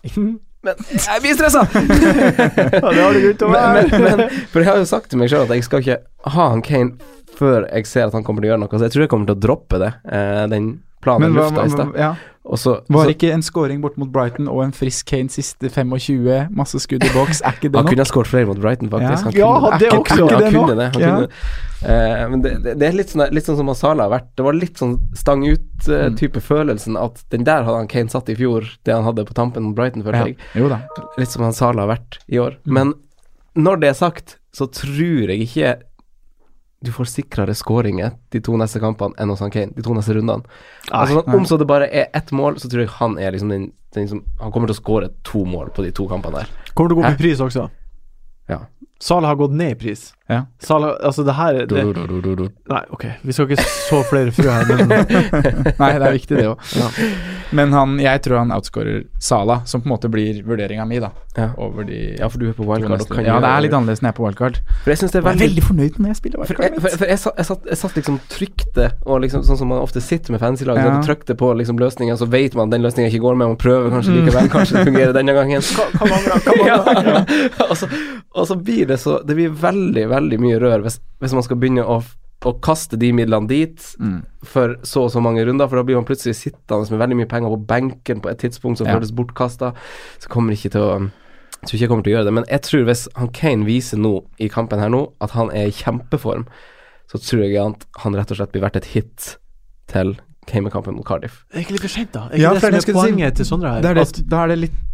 Men 0.63 0.79
jeg 0.87 1.23
blir 1.23 1.35
stressa! 1.35 1.65
Ja, 1.73 2.87
det 2.87 3.01
har 3.03 3.15
du 3.15 3.19
grunn 3.25 3.39
til 3.39 3.49
å 3.49 3.51
men, 3.51 3.59
være. 3.59 3.99
men, 3.99 4.21
men, 4.21 4.45
for 4.53 4.63
jeg 4.63 4.69
har 4.69 4.79
jo 4.79 4.87
sagt 4.87 5.11
til 5.11 5.19
meg 5.19 5.31
sjøl 5.31 5.43
at 5.43 5.51
jeg 5.57 5.65
skal 5.67 5.83
ikke 5.83 5.99
ha 6.35 6.47
han 6.53 6.63
Kane 6.63 7.11
før 7.33 7.65
jeg 7.67 7.89
ser 7.89 8.07
at 8.07 8.15
han 8.15 8.23
kommer 8.23 8.43
til 8.43 8.51
å 8.51 8.53
gjøre 8.53 8.63
noe, 8.63 8.77
så 8.77 8.87
jeg 8.87 8.93
tror 8.93 9.03
jeg 9.03 9.11
kommer 9.11 9.29
til 9.29 9.35
å 9.35 9.43
droppe 9.43 9.79
det. 9.81 9.91
Eh, 10.05 10.43
den 10.53 10.67
planen 11.03 11.29
Men 11.29 11.37
lufta 11.41 11.65
i 11.65 11.69
stad. 11.73 11.97
ja. 11.99 12.13
Også, 12.43 12.73
Var 12.91 13.05
så 13.07 13.11
ikke 13.13 13.29
en 13.31 13.41
scoring 13.41 13.79
bort 13.79 13.95
mot 13.97 14.09
Brighton 14.11 14.49
og 14.51 14.65
en 14.65 14.73
frisk 14.75 15.05
Kane 15.07 15.29
siste 15.31 15.69
25, 15.71 16.49
masse 16.51 16.75
skudd 16.83 17.05
i 17.07 17.11
boks, 17.13 17.39
er 17.39 17.53
ikke 17.55 17.69
det 17.69 17.71
nok? 17.71 17.85
han 17.85 17.87
kunne 17.93 18.03
ha 18.03 18.09
skåret 18.09 18.27
flere 18.27 18.49
mot 18.49 18.59
Brighton, 18.59 18.89
faktisk. 18.91 19.29
Ja. 19.39 19.47
Han 19.47 19.61
kunne, 19.61 19.69
han- 19.71 19.79
det 19.79 19.87
er 19.87 19.95
også. 19.95 20.17
Ikke 20.27 20.41
det 20.41 20.51
nok? 20.51 20.73
det. 20.75 20.89
Ja. 20.99 21.13
Eh, 21.87 22.27
men 22.33 22.41
det, 22.43 22.51
det, 22.65 22.73
det 22.81 22.89
er 22.89 22.97
litt 22.97 23.13
sånn, 23.13 23.23
litt 23.31 23.47
sånn 23.47 23.55
som 23.61 23.71
han 23.71 23.75
Salah 23.79 24.09
har 24.09 24.19
vært. 24.19 24.27
Det 24.35 24.43
var 24.43 24.53
litt 24.59 24.75
sånn 24.83 24.97
stang 25.15 25.43
Mm. 25.43 25.55
ut-type 25.55 26.41
følelsen 26.43 26.99
at 26.99 27.23
den 27.31 27.43
der 27.47 27.63
hadde 27.63 27.77
han 27.79 27.87
Kane 27.87 28.09
satt 28.11 28.27
i 28.29 28.35
fjor, 28.35 28.67
det 28.83 28.93
han 28.93 29.03
hadde 29.07 29.23
på 29.27 29.33
tampen 29.39 29.63
mot 29.63 29.75
Brighton, 29.79 30.03
følte 30.03 30.19
Ja. 30.19 30.25
jeg. 30.25 30.37
Jo 30.55 30.67
da. 30.67 30.81
Litt 31.17 31.29
som 31.31 31.43
han 31.43 31.53
Sala 31.53 31.87
har 31.87 31.95
vært 31.95 32.19
i 32.27 32.35
år. 32.43 32.57
Mm. 32.67 32.73
Men 32.73 32.93
når 33.55 33.79
det 33.79 33.89
er 33.89 33.93
sagt, 34.03 34.37
så 34.53 34.67
tror 34.67 35.29
jeg 35.31 35.47
ikke 35.47 35.77
du 36.83 36.91
får 36.91 37.07
sikrere 37.07 37.55
skåringer 37.55 38.11
de 38.35 38.41
to 38.43 38.57
neste 38.59 38.81
kampene 38.83 39.15
enn 39.21 39.31
hos 39.31 39.39
han 39.43 39.51
Kane, 39.53 39.71
de 39.71 39.83
to 39.85 39.95
neste 39.95 40.17
rundene. 40.17 40.43
altså, 40.89 41.21
sånn, 41.21 41.29
nei. 41.29 41.37
om 41.37 41.45
så 41.47 41.57
det 41.61 41.67
bare 41.69 41.87
er 41.87 42.09
ett 42.13 42.33
mål, 42.35 42.59
så 42.59 42.67
tror 42.71 42.83
jeg 42.83 42.91
han 42.97 43.15
er 43.21 43.31
liksom 43.31 43.53
den, 43.53 43.69
den 43.95 44.09
som 44.11 44.23
Han 44.41 44.51
kommer 44.51 44.67
til 44.67 44.75
å 44.75 44.81
skåre 44.81 45.09
to 45.23 45.45
mål 45.47 45.71
på 45.75 45.85
de 45.85 45.93
to 45.95 46.09
kampene 46.11 46.41
der. 46.43 46.51
Kommer 46.73 46.91
til 46.91 46.97
å 46.97 47.01
gå 47.01 47.05
opp 47.07 47.15
i 47.15 47.21
pris 47.23 47.43
også. 47.43 47.69
Ja. 48.51 48.59
Salah 48.99 49.31
har 49.31 49.39
gått 49.39 49.55
ned 49.55 49.77
i 49.77 49.79
pris. 49.79 50.09
Ja. 50.31 50.45
Sala, 50.63 50.93
altså 51.03 51.25
det 51.27 51.33
her 51.35 51.53
det, 51.53 51.65
Du, 51.67 51.91
du, 51.93 52.05
du, 52.07 52.21
du, 52.23 52.35
du. 52.35 52.43
Nei, 52.71 52.79
ok, 52.95 53.05
vi 53.27 53.33
skal 53.35 53.49
ikke 53.51 53.65
så 53.67 53.99
flere 54.07 54.31
frø 54.31 54.47
her, 54.47 54.69
men 54.69 54.87
Nei, 55.81 55.89
det 55.99 56.07
er 56.07 56.13
viktig, 56.15 56.37
det 56.39 56.45
òg. 56.47 56.61
Ja. 56.79 56.87
Men 57.53 57.73
han, 57.75 57.97
jeg 58.01 58.21
tror 58.25 58.39
han 58.39 58.53
outscorer 58.55 59.03
Sala, 59.21 59.59
som 59.69 59.83
på 59.83 59.89
en 59.89 59.93
måte 59.93 60.09
blir 60.09 60.39
vurderinga 60.47 60.85
mi, 60.89 61.01
da. 61.03 61.11
Ja. 61.37 61.49
Over 61.57 61.83
de 61.85 61.99
ja, 62.19 62.27
for 62.29 62.39
du 62.41 62.47
er 62.49 62.55
på 62.55 62.65
wildcard. 62.65 63.03
Ja, 63.25 63.35
det 63.41 63.49
er 63.51 63.61
litt 63.65 63.73
annerledes 63.75 64.01
når 64.01 64.07
jeg 64.09 64.13
er 64.13 64.17
på 64.19 64.25
wildcard. 64.25 64.57
For 64.85 64.93
jeg 64.93 65.01
synes 65.01 65.13
det 65.13 65.19
er 65.19 65.23
Jeg 65.23 65.27
er 65.27 65.33
veldig 65.33 65.49
veldig 65.49 65.65
fornøyd 65.67 65.99
når 65.99 66.11
jeg 66.13 66.17
spiller 66.21 66.43
For, 66.49 66.63
jeg, 66.63 66.79
for, 66.79 66.97
for 67.01 67.11
jeg, 67.11 67.19
satt, 67.23 67.37
jeg, 67.41 67.47
satt, 67.49 67.67
jeg 67.73 67.79
satt 67.83 67.99
liksom 67.99 68.19
trykte, 68.31 68.87
og 69.05 69.21
liksom 69.25 69.43
sånn 69.47 69.59
som 69.59 69.71
man 69.73 69.81
ofte 69.83 70.01
sitter 70.01 70.33
med 70.35 70.41
fancy-lag, 70.43 70.79
Ja. 70.79 70.87
ja. 70.95 71.03
trykte 71.05 71.35
på 71.37 71.51
liksom 71.59 71.81
løsninga, 71.81 72.15
så 72.21 72.29
vet 72.31 72.55
man 72.57 72.69
at 72.71 72.77
den 72.77 72.85
løsninga 72.87 73.11
ikke 73.11 73.23
går 73.27 73.37
med, 73.41 73.53
man 73.53 73.59
prøver 73.59 73.91
kanskje 73.93 74.13
Mm. 74.13 74.19
likevel, 74.23 74.49
kanskje 74.53 74.77
det 74.79 74.85
fungerer 74.87 75.13
denne 75.19 75.33
gangen. 75.33 75.61
hva 75.61 76.09
mangler? 76.09 76.43
Hva 76.47 76.55
mangler? 76.93 77.37
og, 77.69 77.75
så, 77.77 77.89
og 78.37 78.47
så 78.49 78.55
blir 78.61 78.85
det 78.93 78.99
så 79.01 79.19
Det 79.25 79.35
blir 79.37 79.49
veldig, 79.49 80.05
veldig 80.13 80.39
mye 80.43 80.59
rør 80.61 80.83
hvis, 80.85 80.99
hvis 81.23 81.33
man 81.37 81.43
skal 81.45 81.57
begynne 81.61 81.83
å, 81.85 81.97
å 82.43 82.53
kaste 82.61 82.97
de 82.99 83.11
midlene 83.15 83.47
dit 83.47 83.79
Mm. 83.99 84.21
for 84.43 84.75
så 84.83 85.05
og 85.07 85.11
så 85.13 85.21
mange 85.23 85.45
runder, 85.47 85.67
for 85.71 85.79
da 85.79 85.83
blir 85.87 85.95
man 85.99 86.05
plutselig 86.07 86.35
sittende 86.35 86.89
med 86.91 86.99
veldig 87.03 87.17
mye 87.21 87.29
penger 87.31 87.53
på 87.55 87.59
benken 87.67 88.21
på 88.21 88.29
et 88.31 88.39
tidspunkt 88.43 88.77
som 88.81 88.87
Ja. 88.87 88.97
føles 88.97 89.11
bortkasta. 89.15 89.73
Så 90.19 90.27
kommer 90.29 90.53
ikke 90.53 90.71
til 90.71 90.81
å 90.81 90.93
jeg 91.63 91.69
tror 91.69 91.77
ikke 91.77 91.83
jeg 91.85 91.89
kommer 91.89 92.03
til 92.03 92.11
å 92.11 92.15
gjøre 92.17 92.25
det, 92.27 92.33
men 92.33 92.45
jeg 92.51 92.61
tror 92.61 92.83
hvis 92.83 93.07
han 93.15 93.29
Kane 93.31 93.63
viser 93.65 93.97
nå 93.97 94.09
i 94.37 94.49
kampen 94.51 94.79
her 94.83 94.89
nå 94.91 95.13
at 95.23 95.31
han 95.31 95.49
er 95.55 95.67
i 95.69 95.71
kjempeform, 95.71 96.43
så 97.07 97.17
tror 97.23 97.43
jeg 97.47 97.55
at 97.55 97.85
han 98.03 98.13
rett 98.19 98.31
og 98.31 98.37
slett 98.37 98.51
blir 98.51 98.61
verdt 98.65 98.75
et 98.81 98.85
hit 98.91 99.37
til 99.87 100.17
Kane-kampen 100.45 100.93
mot 100.97 101.05
Cardiff. 101.07 101.45
Det 101.53 101.61
er 101.61 101.63
ikke 101.63 101.71
litt 101.77 101.85
for 101.85 101.93
sent, 101.93 102.11
da? 102.11 102.25
Er 102.27 102.35
ikke 102.35 102.41
Ja, 102.41 102.49
det 102.53 102.61
det 102.73 102.81
som 102.83 102.89
er 102.91 102.99
poenget 102.99 103.31
si. 103.31 103.35
til 103.39 103.45
Sondre 103.47 103.69
her? 103.71 103.81
Det 103.81 103.89
er 103.91 103.93
det, 103.93 104.07
At- 104.09 104.27
da 104.27 104.43
er 104.43 104.47
det 104.51 104.57
litt 104.59 104.92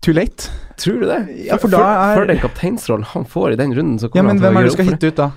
too 0.00 0.12
late. 0.14 0.50
Tror 0.76 1.00
du 1.00 1.06
det? 1.06 1.46
Ja, 1.46 1.56
for 1.56 1.68
da 1.68 1.78
er- 2.12 2.16
for 2.16 2.26
den 2.26 2.38
kapteinsrollen 2.38 3.04
han 3.04 3.24
får 3.24 3.52
i 3.52 3.56
den 3.56 3.74
runden, 3.74 3.98
så 3.98 4.04
Ja, 4.04 4.08
kommer 4.08 4.22
men 4.22 4.28
han 4.28 4.38
til 4.38 4.44
å 4.44 4.50
hvem 4.50 4.56
er 4.56 4.62
det 4.62 4.70
du 4.70 4.74
skal 4.76 4.86
hitte 4.92 5.06
ut, 5.08 5.16
da? 5.16 5.26
det. 5.26 5.32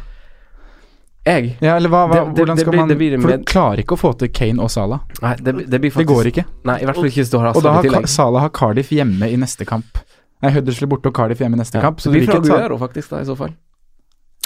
Jeg? 1.27 1.57
Ja, 1.61 1.75
eller 1.75 1.89
hva, 1.89 2.07
hva, 2.07 2.13
Det- 2.13 2.23
det- 2.35 2.35
hvordan 2.45 2.55
det 2.55 2.61
skal 2.63 2.71
blir- 2.71 2.79
man 2.79 2.87
det 2.87 2.97
blir 2.97 3.21
For 3.21 3.27
med- 3.27 3.39
du 3.39 3.51
klarer 3.51 3.77
ikke 3.83 3.95
å 3.97 3.99
få 3.99 4.17
til 4.17 4.29
Kane 4.29 4.59
og 4.63 4.71
Salah. 4.71 4.99
Nei, 5.21 5.35
det, 5.35 5.43
det 5.69 5.81
blir 5.81 5.91
Det 5.91 5.93
faktisk 5.93 6.07
går 6.07 6.25
ikke. 6.31 6.45
Nei, 6.63 6.77
i 6.81 6.85
hvert 6.85 6.95
fall 6.95 7.03
ikke 7.05 7.19
hvis 7.21 7.29
du 7.31 7.37
har 7.39 7.47
Og 7.55 7.63
da 7.63 7.71
har 7.73 7.83
Ka- 7.83 8.05
Salah 8.07 8.41
har 8.41 8.49
Cardiff 8.49 8.89
hjemme 8.89 9.23
i 9.27 9.35
neste 9.35 9.65
kamp. 9.65 9.97
Nei, 10.41 10.51
Huddersfield 10.51 10.89
borte 10.89 11.07
og 11.07 11.13
Cardiff 11.13 11.39
hjemme 11.39 11.55
i 11.55 11.59
neste 11.59 11.75
Ja. 11.75 11.81
kamp. 11.81 11.97
Så 11.99 12.11
det 12.11 12.13
blir 12.13 12.25
fra 12.31 12.39
ikke 12.39 12.45
et 12.45 12.51
Aguero, 12.51 12.77
faktisk, 12.79 13.09
da, 13.09 13.17
i 13.19 13.23
så 13.25 13.35
fall. 13.35 13.53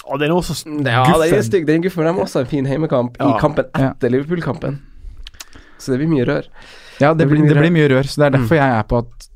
Å, 0.10 0.18
den 0.18 0.32
er 0.32 0.34
også 0.34 0.56
Guffen 0.66 0.86
Ja, 0.86 1.04
den 1.06 1.14
er 1.22 1.38
guffen. 1.38 1.44
stygg. 1.52 1.66
Den 1.68 1.82
guffen, 1.84 2.04
de 2.04 2.14
har 2.14 2.26
også 2.26 2.40
en 2.40 2.46
fin 2.48 2.66
heimekamp 2.66 3.16
Ja. 3.20 3.36
i 3.36 3.40
kampen 3.40 3.66
etter 3.76 4.10
Liverpool-kampen. 4.10 4.80
Så 5.78 5.92
det 5.92 6.00
blir 6.00 6.10
mye 6.10 6.26
rør. 6.26 6.46
Ja, 7.00 7.14
det, 7.14 7.20
Det 7.20 7.30
blir 7.30 7.42
mye 7.42 7.50
det 7.50 7.58
rør. 7.58 7.62
blir 7.62 7.72
mye 7.72 7.90
rør, 7.90 8.04
så 8.10 8.16
det 8.18 8.26
er 8.34 8.38
Mm. 8.38 8.42
derfor 8.42 8.56
jeg 8.56 8.80
er 8.80 8.84
på 8.84 8.98
at 8.98 9.28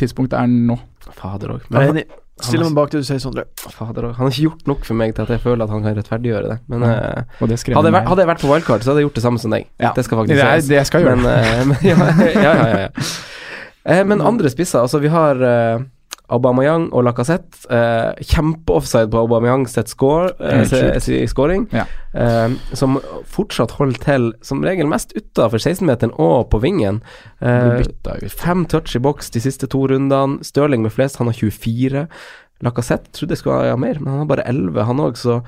tidspunktet 0.00 0.38
er 0.40 0.48
nå. 0.48 0.78
Fader 1.18 1.56
òg. 1.56 1.68
Jeg 1.68 1.78
er 1.82 1.94
enig. 1.94 2.08
Stiller 2.38 2.68
meg 2.68 2.76
bak 2.78 2.92
det 2.92 3.00
du 3.02 3.06
sier, 3.06 3.18
Sondre. 3.22 3.44
Fader 3.58 4.10
òg. 4.10 4.12
Han 4.18 4.28
har 4.28 4.34
ikke 4.34 4.44
gjort 4.46 4.68
nok 4.70 4.84
for 4.86 4.98
meg 4.98 5.14
til 5.16 5.26
at 5.26 5.32
jeg 5.34 5.42
føler 5.42 5.64
at 5.66 5.72
han 5.74 5.82
kan 5.82 5.96
rettferdiggjøre 5.98 6.52
det. 6.52 6.58
Men 6.70 6.86
Ja. 6.86 7.24
Og 7.40 7.50
det 7.50 7.58
hadde, 7.58 7.88
jeg 7.90 7.96
vært, 7.96 8.08
hadde 8.12 8.22
jeg 8.22 8.30
vært 8.30 8.44
på 8.44 8.52
wildcard, 8.52 8.84
så 8.84 8.92
hadde 8.92 9.02
jeg 9.02 9.08
gjort 9.08 9.18
det 9.18 9.24
samme 9.24 9.42
som 9.42 9.54
deg. 9.54 9.66
Ja. 9.82 9.92
Det 9.96 10.04
skal 10.06 10.20
faktisk 10.22 10.38
sies. 10.38 10.68
det 10.70 10.78
jeg 10.78 10.90
skal 10.90 11.02
gjøre. 11.02 11.16
Men, 11.16 11.26
uh, 11.26 11.66
men 11.70 11.76
ja, 11.82 11.96
ja, 11.98 12.42
ja, 12.42 12.54
ja, 12.54 12.80
ja. 12.86 12.88
Eh, 13.88 14.02
men 14.04 14.20
andre 14.20 14.50
spisser, 14.52 14.82
altså 14.84 14.98
vi 15.00 15.08
har 15.08 15.38
uh, 15.40 15.80
Aubameyang 16.30 16.88
og 16.92 17.04
Lacassette. 17.06 17.62
Uh, 17.72 18.12
Kjempeoffside 18.20 19.08
på 19.10 19.22
Aubameyang 19.22 19.66
sitt 19.68 19.88
score, 19.88 20.32
eh, 20.40 20.64
si- 21.00 21.26
scoring. 21.26 21.66
Ja. 21.72 21.86
eh, 22.14 22.50
som 22.76 22.98
fortsatt 23.24 23.70
holder 23.78 23.98
til 24.04 24.32
som 24.42 24.60
regel 24.62 24.86
mest 24.90 25.14
utafor 25.16 25.58
16-meteren 25.58 26.12
og 26.18 26.50
på 26.50 26.60
vingen. 26.60 27.00
Eh. 27.40 27.82
Fem 28.28 28.66
touch 28.66 28.94
i 28.96 28.98
boks 29.00 29.30
de 29.30 29.40
siste 29.40 29.66
to 29.72 29.86
rundene. 29.88 30.42
Stirling 30.44 30.82
med 30.82 30.92
flest, 30.92 31.16
han 31.16 31.28
har 31.28 31.34
24. 31.34 32.06
Lacassette 32.62 33.12
trodde 33.14 33.32
jeg 33.36 33.38
skulle 33.38 33.70
ha 33.70 33.76
mer, 33.76 33.98
men 34.00 34.08
han 34.12 34.18
har 34.24 34.26
bare 34.26 34.44
11, 34.46 34.84
han 34.84 34.98
òg, 35.00 35.16
så 35.16 35.40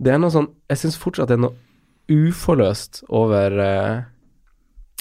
det 0.00 0.12
er 0.14 0.18
noe 0.18 0.30
sånn 0.30 0.48
Jeg 0.70 0.78
syns 0.78 0.96
fortsatt 0.98 1.28
det 1.28 1.34
er 1.36 1.42
noe 1.44 1.54
uforløst 2.10 3.02
over, 3.10 3.58
eh, 3.60 4.02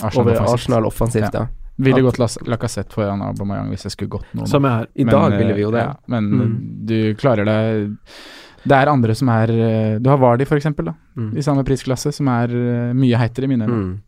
Arsenal 0.03 0.21
over 0.27 0.35
offensivt. 0.41 0.53
Arsenal 0.53 0.85
offensivt, 0.85 1.33
ja. 1.33 1.47
Ville 1.83 2.01
gått 2.05 2.19
Lacassette 2.47 2.93
foran 2.93 3.21
Aubameyang 3.25 3.69
hvis 3.73 3.83
jeg 3.87 3.91
skulle 3.95 4.09
gått 4.17 4.29
noe. 4.37 4.45
Som 4.49 4.63
jeg 4.67 4.71
her. 4.71 4.87
I 4.95 5.03
Men, 5.07 5.11
dag 5.15 5.33
eh, 5.33 5.37
ville 5.41 5.53
vi 5.57 5.61
jo 5.65 5.71
det. 5.73 5.83
Ja, 5.87 5.95
men 6.07 6.29
Mm. 6.31 6.85
du 6.85 6.97
klarer 7.15 7.45
deg 7.45 7.97
Det 8.63 8.77
er 8.77 8.91
andre 8.91 9.15
som 9.17 9.29
er 9.33 9.49
eh, 9.49 9.97
Du 9.99 10.09
har 10.09 10.17
Vardi, 10.21 10.45
da, 10.45 10.93
Mm. 11.17 11.35
i 11.37 11.41
samme 11.41 11.63
prisklasse, 11.65 12.13
som 12.13 12.27
er 12.27 12.47
eh, 12.53 12.93
mye 12.93 13.17
heitere 13.17 13.45
i 13.45 13.47
mine 13.47 13.65
øyne. 13.67 13.81
Mm. 13.81 13.99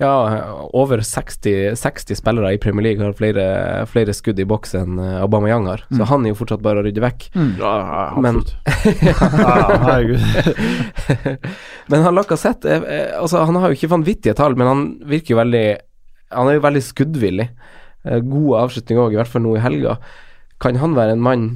Ja, 0.00 0.66
over 0.74 0.98
60, 1.04 1.76
60 1.76 2.16
spillere 2.16 2.54
i 2.54 2.56
Premier 2.58 2.82
League 2.82 3.04
har 3.04 3.12
flere, 3.12 3.84
flere 3.86 4.12
skudd 4.16 4.38
i 4.40 4.44
boks 4.48 4.74
enn 4.74 4.98
eh, 4.98 5.20
Aubameyang 5.22 5.66
har, 5.68 5.82
så 5.90 6.00
Mm. 6.00 6.06
han 6.08 6.24
er 6.26 6.28
jo 6.32 6.34
fortsatt 6.40 6.62
bare 6.62 6.80
å 6.80 6.84
rydde 6.86 7.02
vekk. 7.02 7.28
Mm. 7.34 7.58
Ja, 7.58 7.74
ja, 7.78 8.20
Men- 8.20 8.42
men 11.88 12.02
han 12.02 12.14
Lacassette 12.14 12.80
altså, 13.18 13.44
Han 13.44 13.56
har 13.56 13.68
jo 13.72 13.76
ikke 13.78 13.90
vanvittige 13.92 14.34
tall, 14.38 14.54
men 14.56 14.66
han 14.66 14.82
virker 15.08 15.34
jo 15.34 15.40
veldig 15.42 15.66
Han 16.32 16.50
er 16.50 16.58
jo 16.58 16.66
veldig 16.66 16.84
skuddvillig. 16.86 17.48
Eh, 18.04 18.22
God 18.26 18.60
avslutning 18.64 19.02
òg, 19.02 19.14
i 19.14 19.20
hvert 19.20 19.30
fall 19.30 19.44
nå 19.44 19.56
i 19.56 19.64
helga. 19.64 19.98
Kan 20.62 20.78
han 20.82 20.96
være 20.98 21.16
en 21.16 21.24
mann 21.24 21.50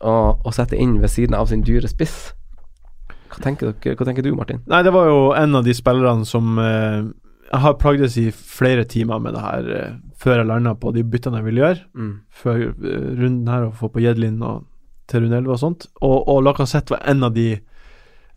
å, 0.00 0.14
å 0.38 0.54
sette 0.54 0.78
inn 0.78 0.98
ved 1.02 1.12
siden 1.12 1.36
av 1.38 1.50
sin 1.50 1.64
dyre 1.66 1.90
spiss? 1.90 2.32
Hva 3.34 3.42
tenker, 3.42 3.72
dere, 3.72 3.98
hva 3.98 4.06
tenker 4.06 4.26
du, 4.26 4.30
Martin? 4.36 4.62
Nei, 4.70 4.82
det 4.86 4.92
var 4.94 5.08
jo 5.10 5.20
en 5.34 5.58
av 5.58 5.64
de 5.66 5.74
spillerne 5.74 6.26
som 6.28 6.58
eh, 6.62 7.00
Jeg 7.50 7.62
har 7.64 7.78
plagdes 7.80 8.18
i 8.20 8.28
flere 8.30 8.84
timer 8.86 9.22
med 9.22 9.34
det 9.34 9.42
her 9.42 9.70
eh, 9.74 9.96
før 10.20 10.40
jeg 10.40 10.48
landa 10.48 10.74
på 10.78 10.92
de 10.94 11.02
byttene 11.04 11.40
jeg 11.40 11.48
ville 11.48 11.64
gjøre. 11.64 11.82
Mm. 11.98 12.12
Før 12.42 12.60
eh, 12.62 13.08
runden 13.18 13.50
her, 13.50 13.66
å 13.68 13.74
få 13.74 13.90
på 13.92 14.04
Jedlin 14.04 14.38
og 14.42 14.68
til 15.10 15.24
runde 15.24 15.42
11 15.42 15.52
og 15.52 15.60
sånt. 15.60 15.88
Og, 16.00 16.16
og 16.30 16.44
Lacassette 16.46 16.94
var 16.94 17.02
en 17.10 17.26
av 17.26 17.34
de 17.36 17.48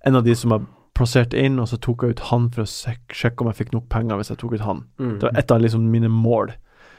En 0.05 0.15
av 0.15 0.23
de 0.23 0.33
som 0.37 0.51
jeg 0.53 0.61
plasserte 0.97 1.39
inn, 1.39 1.59
og 1.61 1.69
så 1.71 1.79
tok 1.81 2.03
jeg 2.03 2.17
ut 2.17 2.25
han 2.31 2.49
for 2.53 2.65
å 2.65 2.67
sjekke 2.67 3.43
om 3.43 3.51
jeg 3.51 3.61
fikk 3.61 3.73
nok 3.75 3.87
penger 3.93 4.19
hvis 4.19 4.33
jeg 4.33 4.41
tok 4.41 4.57
ut 4.57 4.65
han. 4.65 4.83
Mm. 4.99 5.15
Det 5.17 5.29
var 5.29 5.39
et 5.41 5.53
av 5.53 5.63
liksom 5.63 5.87
mine 5.93 6.11
mål. 6.11 6.53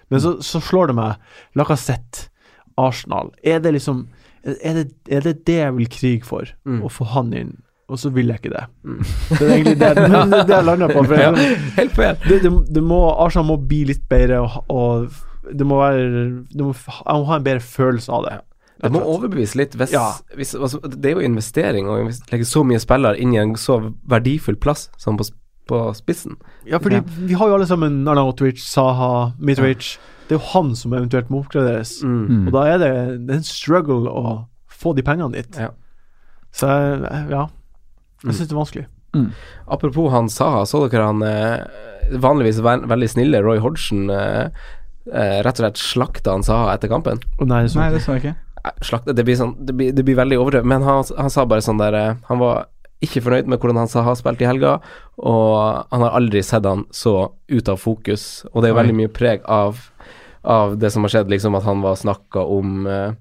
Men 0.08 0.22
så, 0.24 0.38
så 0.44 0.62
slår 0.64 0.90
det 0.90 0.98
meg 0.98 1.58
Lacassette, 1.58 2.30
Arsenal. 2.78 3.34
Er 3.42 3.60
det 3.60 3.74
liksom 3.74 4.06
er 4.48 4.78
det, 4.78 4.84
er 5.10 5.24
det 5.26 5.46
det 5.46 5.56
jeg 5.58 5.74
vil 5.76 5.88
krige 5.92 6.26
for? 6.26 6.50
Mm. 6.64 6.82
Å 6.86 6.90
få 6.92 7.08
han 7.12 7.32
inn? 7.36 7.56
Og 7.88 7.98
så 8.00 8.10
vil 8.12 8.28
jeg 8.28 8.42
ikke 8.42 8.52
det. 8.52 8.64
Mm. 8.84 8.98
Det 9.38 9.46
er 9.46 9.54
egentlig 9.54 9.78
det, 9.80 9.92
det, 9.96 10.08
det, 10.12 10.42
det 10.48 10.54
jeg 10.54 10.66
lander 10.68 10.92
på. 10.92 11.04
For 11.08 11.22
jeg, 11.22 11.54
helt 11.78 11.94
må, 12.84 13.00
Arsenal 13.14 13.48
må 13.48 13.56
bli 13.68 13.82
litt 13.88 14.04
bedre, 14.10 14.42
og, 14.44 14.68
og 14.68 15.54
det 15.56 15.66
må 15.66 15.78
være 15.80 16.02
må, 16.60 16.74
Jeg 16.76 17.22
må 17.22 17.28
ha 17.30 17.38
en 17.38 17.46
bedre 17.46 17.64
følelse 17.64 18.12
av 18.12 18.26
det. 18.26 18.36
Det 18.80 18.92
må 18.94 19.00
overbevise 19.02 19.56
litt 19.58 19.72
hvis, 19.74 19.90
Ja. 19.92 20.12
hvis 20.36 20.54
altså, 20.54 20.78
Det 20.88 21.10
er 21.10 21.16
jo 21.20 21.26
investering 21.26 21.86
å 21.90 21.96
legge 22.30 22.46
så 22.46 22.62
mye 22.64 22.78
spillere 22.78 23.18
inn 23.18 23.32
i 23.34 23.38
en 23.42 23.54
så 23.58 23.92
verdifull 24.06 24.56
plass 24.56 24.88
som 24.96 25.16
på, 25.18 25.24
på 25.66 25.80
spissen. 25.98 26.36
Ja, 26.64 26.78
fordi 26.78 26.96
Ja. 27.00 27.02
vi 27.26 27.34
har 27.34 27.48
jo 27.48 27.54
alle 27.54 27.66
sammen 27.66 28.04
Arnautovic, 28.06 28.58
Saha, 28.62 29.32
Mitrovic. 29.40 29.98
Det 30.28 30.36
er 30.36 30.38
jo 30.38 30.46
han 30.52 30.74
som 30.76 30.92
eventuelt 30.92 31.28
må 31.30 31.42
oppgraderes. 31.44 32.02
Mm. 32.04 32.46
Og 32.48 32.52
da 32.52 32.62
er 32.74 32.78
det, 32.78 33.26
det 33.26 33.30
er 33.34 33.38
en 33.40 33.42
struggle 33.42 34.08
å 34.12 34.46
få 34.70 34.94
de 34.94 35.02
pengene 35.02 35.32
dit. 35.32 35.56
Ja. 35.58 35.70
Så 36.52 36.66
ja, 37.30 37.46
Mm. 38.22 38.30
jeg 38.30 38.34
syns 38.34 38.48
det 38.48 38.52
er 38.52 38.62
vanskelig. 38.62 38.86
Apropos 39.68 40.10
han 40.12 40.28
Saha, 40.28 40.64
så 40.66 40.88
dere 40.90 41.06
han 41.06 41.22
eh, 41.22 41.64
vanligvis 42.18 42.60
ve 42.62 42.74
veldig 42.86 43.08
snille 43.10 43.40
Roy 43.42 43.58
Hodgson 43.58 44.10
eh, 44.10 44.48
eh, 45.12 45.38
rett 45.42 45.58
og 45.60 45.64
slett 45.64 45.80
slakta 45.80 46.32
han 46.34 46.42
Saha 46.42 46.74
etter 46.74 46.88
kampen? 46.92 47.20
Nei, 47.40 47.62
det 47.64 47.70
sånn. 47.72 47.82
Nei, 47.82 47.90
det 47.94 48.02
så 48.04 48.16
jeg 48.16 48.22
ikke. 48.24 48.36
Eh, 48.64 49.12
det 49.12 49.24
blir 49.24 49.38
sånn 49.38 49.54
Det 49.58 49.74
blir, 49.76 49.92
det 49.92 50.04
blir 50.04 50.18
veldig 50.18 50.38
overdrevet, 50.40 50.68
men 50.68 50.82
han, 50.82 51.04
han 51.16 51.30
sa 51.30 51.46
bare 51.46 51.64
sånn 51.64 51.80
der 51.80 51.94
eh, 51.94 52.16
Han 52.28 52.42
var 52.42 52.66
ikke 53.04 53.22
fornøyd 53.22 53.46
med 53.46 53.60
hvordan 53.62 53.78
han 53.78 53.90
Saha 53.90 54.16
spilt 54.18 54.40
i 54.42 54.48
helga, 54.48 54.80
og 55.22 55.84
han 55.94 56.02
har 56.02 56.16
aldri 56.18 56.40
sett 56.42 56.66
han 56.66 56.82
så 56.90 57.30
ut 57.46 57.68
av 57.70 57.78
fokus, 57.78 58.42
og 58.50 58.64
det 58.64 58.72
er 58.72 58.78
veldig 58.80 58.96
mye 58.98 59.12
preg 59.14 59.44
av 59.46 59.78
av 60.42 60.74
det 60.82 60.90
som 60.90 61.04
har 61.04 61.12
skjedd, 61.12 61.30
liksom 61.30 61.54
at 61.58 61.66
han 61.66 61.84
var 61.84 61.98
snakka 61.98 62.42
om 62.42 62.86
eh, 62.90 63.12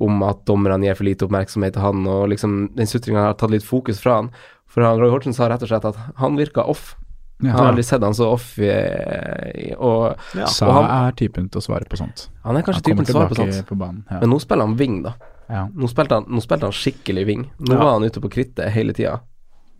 om 0.00 0.22
at 0.22 0.44
dommerne 0.46 0.86
gir 0.86 0.98
for 0.98 1.06
lite 1.06 1.26
oppmerksomhet 1.26 1.74
til 1.74 1.82
han, 1.82 2.04
og 2.06 2.28
liksom 2.30 2.56
den 2.76 2.88
sutringa 2.90 3.28
har 3.28 3.38
tatt 3.38 3.50
litt 3.54 3.66
fokus 3.66 3.98
fra 4.02 4.20
han. 4.20 4.30
For 4.70 4.86
han, 4.86 5.00
Roy 5.02 5.10
Hortsen 5.10 5.34
sa 5.34 5.48
rett 5.50 5.64
og 5.66 5.70
slett 5.72 5.88
at 5.88 5.98
han 6.20 6.38
virka 6.38 6.62
off. 6.62 6.94
Ja. 7.42 7.50
Han 7.52 7.58
har 7.60 7.72
aldri 7.72 7.82
sett 7.84 8.02
han 8.02 8.12
så 8.14 8.26
off, 8.32 8.58
i, 8.58 9.72
og 9.78 10.16
Ja. 10.36 10.44
Og 10.66 10.72
han- 10.74 10.90
er 11.08 11.12
typen 11.16 11.48
til 11.50 11.60
å 11.60 11.64
svare 11.64 11.88
på 11.88 11.96
sånt. 11.96 12.28
han 12.44 12.56
er 12.56 12.62
kanskje 12.62 12.74
han 12.74 12.82
typen 12.96 13.04
til 13.06 13.14
å 13.14 13.18
svare 13.18 13.28
på 13.28 13.34
sånt. 13.36 13.66
på 13.66 13.76
banen. 13.78 14.04
Ja. 14.10 14.20
Men 14.20 14.30
nå 14.30 14.40
spiller 14.40 14.66
han 14.66 14.76
wing, 14.76 15.02
da. 15.02 15.14
ja. 15.48 15.66
Nå 15.74 15.88
spilte 15.88 16.10
han, 16.14 16.24
nå 16.28 16.40
spilte 16.42 16.62
han 16.68 16.72
skikkelig 16.72 17.26
wing. 17.26 17.50
Nå 17.60 17.72
Ja. 17.74 17.78
var 17.78 17.92
han 17.98 18.02
ute 18.04 18.20
på 18.20 18.28
krittet 18.30 18.70
hele 18.70 18.92
tida. 18.92 19.20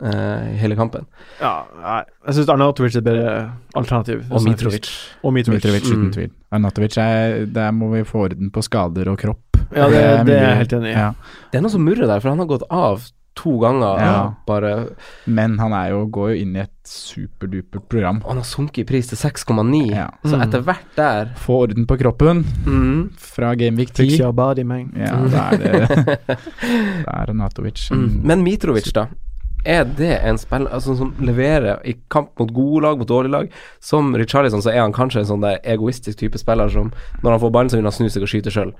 Uh, 0.03 0.57
hele 0.57 0.75
kampen. 0.75 1.05
Ja, 1.39 1.63
nei. 1.79 2.03
Jeg 2.25 2.33
syns 2.33 2.49
Arnatovic 2.49 2.95
er 2.95 2.97
et 2.97 3.03
bedre 3.03 3.51
alternativ. 3.75 4.23
Og 4.31 4.41
Mitrovic. 4.41 4.89
Og 5.23 5.31
Mitrovic. 5.31 5.61
Mitrovic 5.63 5.83
uten 5.85 6.05
Mm. 6.07 6.11
tvil. 6.13 6.31
Arnatovic 6.51 6.97
er 6.97 7.45
Der 7.45 7.71
må 7.71 7.91
vi 7.91 8.01
få 8.03 8.23
orden 8.25 8.49
på 8.49 8.63
skader 8.63 9.07
og 9.11 9.19
kropp. 9.19 9.37
Ja, 9.75 9.85
det, 9.85 9.91
det 9.91 10.01
er 10.01 10.23
mulig. 10.23 10.41
jeg 10.41 10.57
helt 10.57 10.73
enig 10.73 10.89
i. 10.89 10.93
Ja. 10.97 11.13
Det 11.51 11.57
er 11.59 11.61
noe 11.61 11.69
som 11.69 11.85
murrer 11.85 12.07
der, 12.07 12.19
for 12.19 12.29
han 12.29 12.39
har 12.39 12.47
gått 12.47 12.63
av 12.71 13.11
to 13.41 13.55
ganger. 13.61 14.01
Ja. 14.05 14.17
Bare 14.47 14.71
Men 15.25 15.57
han 15.61 15.73
er 15.73 15.89
jo, 15.95 16.03
går 16.13 16.33
jo 16.35 16.41
inn 16.43 16.55
i 16.55 16.61
et 16.63 16.69
superdupert 16.87 17.87
program. 17.89 18.21
og 18.23 18.29
Han 18.35 18.37
har 18.43 18.47
sunket 18.49 18.83
i 18.83 18.87
pris 18.91 19.07
til 19.09 19.17
6,9. 19.17 19.81
Ja. 19.95 20.07
Så 20.23 20.35
Mm. 20.37 20.41
etter 20.45 20.61
hvert 20.67 20.95
der 20.95 21.33
Få 21.41 21.61
orden 21.65 21.85
på 21.89 21.97
kroppen 22.01 22.43
mm, 22.65 23.11
fra 23.17 23.53
Fix 23.55 23.91
10. 23.97 24.19
your 24.21 24.31
body, 24.33 24.63
man. 24.63 24.91
Ja, 24.95 25.17
da 25.27 25.49
er 25.51 25.57
det 25.57 26.17
er 27.07 27.29
Arnatovic 27.29 27.89
mm. 27.91 28.21
Men 28.23 28.43
Mitrovic, 28.43 28.91
da. 28.93 29.07
Er 29.65 29.83
det 29.85 30.19
en 30.25 30.37
spiller 30.41 30.71
altså, 30.73 30.95
som 30.97 31.11
leverer 31.21 31.81
i 31.85 31.93
kamp 32.09 32.31
mot 32.39 32.49
gode 32.53 32.81
lag, 32.81 32.97
mot 32.97 33.07
dårlige 33.07 33.31
lag? 33.31 33.51
Som 33.79 34.15
Richarlison 34.17 34.61
så 34.65 34.71
er 34.73 34.81
han 34.81 34.93
kanskje 34.95 35.21
en 35.21 35.29
sånn 35.29 35.43
der 35.45 35.59
egoistisk 35.69 36.17
type 36.17 36.37
spiller 36.41 36.69
som 36.73 36.89
når 37.21 37.31
han 37.35 37.39
får 37.43 37.51
ballen, 37.53 37.69
så 37.69 37.77
vil 37.77 37.85
han 37.85 37.93
snu 37.93 38.09
seg 38.09 38.23
og 38.25 38.31
skyte 38.31 38.49
sjøl. 38.53 38.73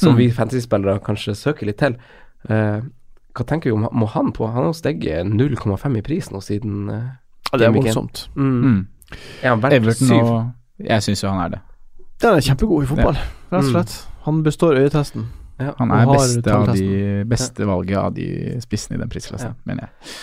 Som 0.00 0.14
Mm. 0.14 0.16
vi 0.18 0.30
fantasy-spillere 0.30 0.98
kanskje 1.04 1.34
søker 1.36 1.66
litt 1.66 1.78
til. 1.78 1.96
Eh, 2.48 2.80
hva 3.34 3.44
tenker 3.46 3.70
vi 3.70 3.74
om 3.76 3.88
må 3.92 4.06
han 4.12 4.32
på? 4.32 4.46
Han 4.54 4.64
har 4.68 4.72
steget 4.78 5.26
0,5 5.26 5.98
i 5.98 6.02
pris 6.06 6.30
nå 6.30 6.40
siden 6.44 6.88
uh, 6.90 7.02
Ja, 7.52 7.58
det 7.58 7.66
er 7.68 7.72
voldsomt. 7.74 8.28
mm. 8.34 8.60
mm. 8.64 8.86
Er 9.42 9.48
han 9.52 9.60
verdt 9.62 9.96
syv? 9.98 10.24
og 10.24 10.86
Jeg 10.88 11.02
syns 11.02 11.22
jo 11.22 11.28
han 11.30 11.40
er 11.44 11.48
det. 11.56 11.60
Den 12.22 12.34
er 12.38 12.40
kjempegod 12.46 12.82
i 12.84 12.86
fotball, 12.86 13.14
rett 13.14 13.58
og 13.58 13.64
Mm. 13.64 13.72
slett. 13.72 14.06
Han 14.24 14.42
består 14.42 14.78
øyetesten. 14.80 15.26
Han 15.78 15.90
er 15.94 16.06
beste, 16.06 16.50
av 16.50 16.66
de, 16.66 16.72
beste 16.72 17.28
beste 17.28 17.66
valget 17.68 17.96
av 18.00 18.14
de 18.16 18.26
spissene 18.60 18.96
i 18.96 19.00
den 19.02 19.08
prisklassen, 19.12 19.54
mener 19.64 19.86
jeg. 19.86 20.16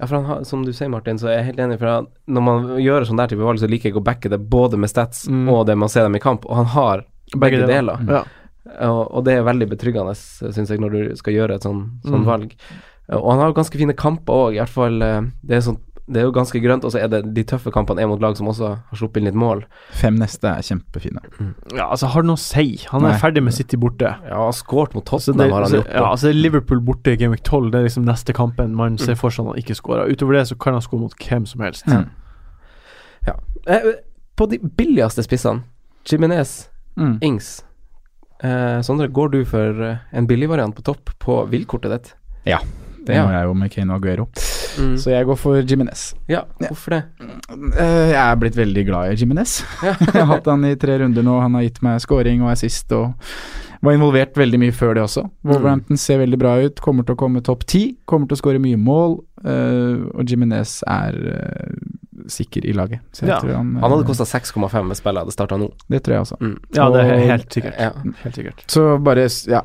Ja, 0.00 0.06
for 0.06 0.16
han 0.18 0.24
har, 0.26 0.42
som 0.44 0.64
du 0.66 0.72
sier, 0.74 0.90
Martin, 0.90 1.16
så 1.16 1.28
er 1.30 1.38
jeg 1.38 1.44
helt 1.52 1.60
enig. 1.64 1.78
For 1.78 1.86
han, 1.88 2.06
når 2.26 2.42
man 2.42 2.66
gjør 2.82 3.06
sånn 3.08 3.16
der 3.22 3.30
type 3.30 3.46
valg, 3.46 3.60
så 3.62 3.68
liker 3.70 3.88
jeg 3.92 3.96
å 3.96 4.04
backe 4.04 4.28
det 4.28 4.40
både 4.50 4.76
med 4.76 4.90
stats 4.90 5.28
Mm. 5.30 5.48
og 5.48 5.66
det 5.66 5.76
man 5.78 5.88
ser 5.88 6.02
dem 6.02 6.16
i 6.16 6.20
kamp. 6.20 6.44
Og 6.44 6.56
han 6.56 6.66
har 6.74 7.04
begge, 7.36 7.64
deler. 7.66 7.96
Mm. 8.02 8.08
Ja. 8.10 8.24
Og, 8.64 9.00
og 9.14 9.24
det 9.24 9.34
er 9.38 9.42
veldig 9.44 9.68
betryggende, 9.70 10.14
syns 10.16 10.70
jeg, 10.72 10.80
når 10.80 10.90
du 11.10 11.16
skal 11.16 11.34
gjøre 11.36 11.54
et 11.58 11.62
sånn, 11.66 11.82
sånn 12.04 12.22
Mm. 12.22 12.28
valg. 12.28 12.54
Og 13.12 13.30
han 13.30 13.38
har 13.40 13.48
jo 13.50 13.58
ganske 13.60 13.76
fine 13.76 13.92
kamper 13.92 14.32
òg, 14.32 14.54
i 14.54 14.58
hvert 14.62 14.68
fall. 14.72 15.02
eh, 15.02 15.20
Det 15.44 15.56
er, 15.58 15.60
sånn, 15.60 15.76
det 16.08 16.20
er 16.20 16.24
jo 16.24 16.32
ganske 16.32 16.60
grønt, 16.62 16.84
og 16.84 16.92
så 16.92 17.02
er 17.04 17.08
det 17.08 17.34
de 17.34 17.44
tøffe 17.44 17.70
kampene 17.70 18.00
er 18.00 18.06
mot 18.08 18.20
lag 18.20 18.34
som 18.36 18.46
også 18.48 18.68
har 18.88 18.96
sluppet 18.96 19.18
inn 19.20 19.24
litt 19.28 19.34
mål. 19.34 19.64
Fem 19.92 20.16
neste 20.16 20.44
er 20.48 20.62
kjempefine. 20.64 21.20
ja, 21.76 21.90
altså, 21.90 22.06
har 22.08 22.22
det 22.22 22.26
noe 22.26 22.36
å 22.36 22.38
si? 22.40 22.78
Han 22.90 23.04
er 23.04 23.10
Nei. 23.12 23.18
ferdig 23.18 23.42
med 23.44 23.52
City 23.52 23.76
borte. 23.76 24.16
Ja, 24.24 24.36
har 24.46 24.52
skåret 24.52 24.94
mot 24.94 25.04
Så 25.04 25.18
Tottenham, 25.34 25.38
det, 25.48 25.52
har 25.52 25.60
han 25.62 25.70
så, 25.70 25.76
gjort. 25.82 25.92
ja, 25.92 26.10
altså 26.10 26.32
Liverpool 26.34 26.80
borte 26.80 27.12
i 27.12 27.16
Game 27.16 27.30
Week 27.32 27.42
12, 27.44 27.70
det 27.70 27.78
er 27.80 27.84
liksom 27.84 28.04
neste 28.06 28.32
kampen 28.32 28.74
man 28.74 28.96
ser 28.96 29.14
for 29.14 29.28
seg 29.30 29.44
han 29.46 29.56
ikke 29.60 29.76
skårer. 29.76 30.08
Utover 30.10 30.32
det 30.40 30.48
så 30.48 30.58
kan 30.58 30.72
han 30.72 30.80
skåre 30.82 31.00
mot 31.00 31.12
hvem 31.14 31.46
som 31.46 31.60
helst. 31.60 31.84
Mm. 31.86 32.08
Ja. 33.26 33.34
På 34.36 34.48
de 34.48 34.58
billigste 34.58 35.22
spissene, 35.22 35.62
Jiminez, 36.08 36.68
Mm. 36.96 37.18
Ings 37.22 37.62
eh, 38.42 38.80
Sondre, 38.82 39.08
går 39.12 39.30
du 39.32 39.44
for 39.44 39.82
eh, 39.82 39.96
en 40.12 40.26
billig 40.26 40.48
variant 40.50 40.74
på 40.74 40.82
topp 40.82 41.10
på 41.22 41.42
villkortet 41.50 41.90
ditt? 41.94 42.14
Ja, 42.46 42.58
Det 43.04 43.14
Ja. 43.14 43.26
må 43.26 43.32
jeg 43.32 43.44
jo 43.44 43.54
med 43.54 43.70
Kane 43.70 43.92
Aguero. 43.94 44.24
Mm. 44.78 44.94
Så 44.98 45.10
jeg 45.12 45.26
går 45.26 45.36
for 45.36 45.60
Jimenez. 45.62 46.14
Ja, 46.26 46.40
hvorfor 46.58 46.90
det? 46.90 47.02
Eh, 47.78 48.10
jeg 48.10 48.16
er 48.16 48.36
blitt 48.40 48.56
veldig 48.56 48.86
glad 48.86 49.12
i 49.12 49.16
Jimenez. 49.20 49.62
Ja. 49.84 49.92
jeg 50.00 50.14
har 50.24 50.26
hatt 50.26 50.46
han 50.46 50.64
i 50.64 50.74
tre 50.74 50.96
runder 50.98 51.22
nå. 51.22 51.36
Han 51.40 51.54
har 51.54 51.62
gitt 51.66 51.82
meg 51.84 52.00
scoring 52.00 52.42
og 52.42 52.50
assist 52.54 52.90
og 52.96 53.12
var 53.84 53.92
involvert 53.92 54.32
veldig 54.40 54.58
mye 54.58 54.72
før 54.72 54.94
det 54.96 55.02
også. 55.04 55.26
Wolverhampton 55.44 55.98
ser 56.00 56.18
veldig 56.22 56.38
bra 56.40 56.54
ut, 56.64 56.80
kommer 56.80 57.04
til 57.04 57.14
å 57.14 57.20
komme 57.20 57.42
topp 57.44 57.66
ti. 57.68 57.82
Kommer 58.08 58.26
til 58.26 58.38
å 58.38 58.40
skåre 58.40 58.58
mye 58.64 58.80
mål, 58.80 59.18
eh, 59.44 60.08
og 60.16 60.24
Jimenez 60.24 60.78
er 60.88 61.12
sikker 62.30 62.64
i 62.66 62.72
laget. 62.72 63.00
Så 63.12 63.24
jeg 63.26 63.28
Ja, 63.34 63.40
tror 63.40 63.52
han, 63.56 63.74
Han 63.76 63.90
hadde 63.90 64.04
eh, 64.04 64.06
kosta 64.08 64.24
6,5 64.24 64.88
hvis 64.88 65.00
spillet 65.02 65.20
hadde 65.24 65.32
starta 65.34 65.56
nå. 65.60 65.68
Det 65.90 66.02
tror 66.02 66.14
jeg 66.14 66.20
også. 66.24 66.36
Mm. 66.40 66.56
Ja, 66.74 66.88
det 66.90 67.00
er 67.04 67.26
helt 67.30 67.52
sikkert. 67.52 67.74
Ja. 67.78 67.90
Helt 68.24 68.34
sikkert. 68.34 68.64
Så 68.70 68.98
bare, 69.04 69.28
ja 69.48 69.60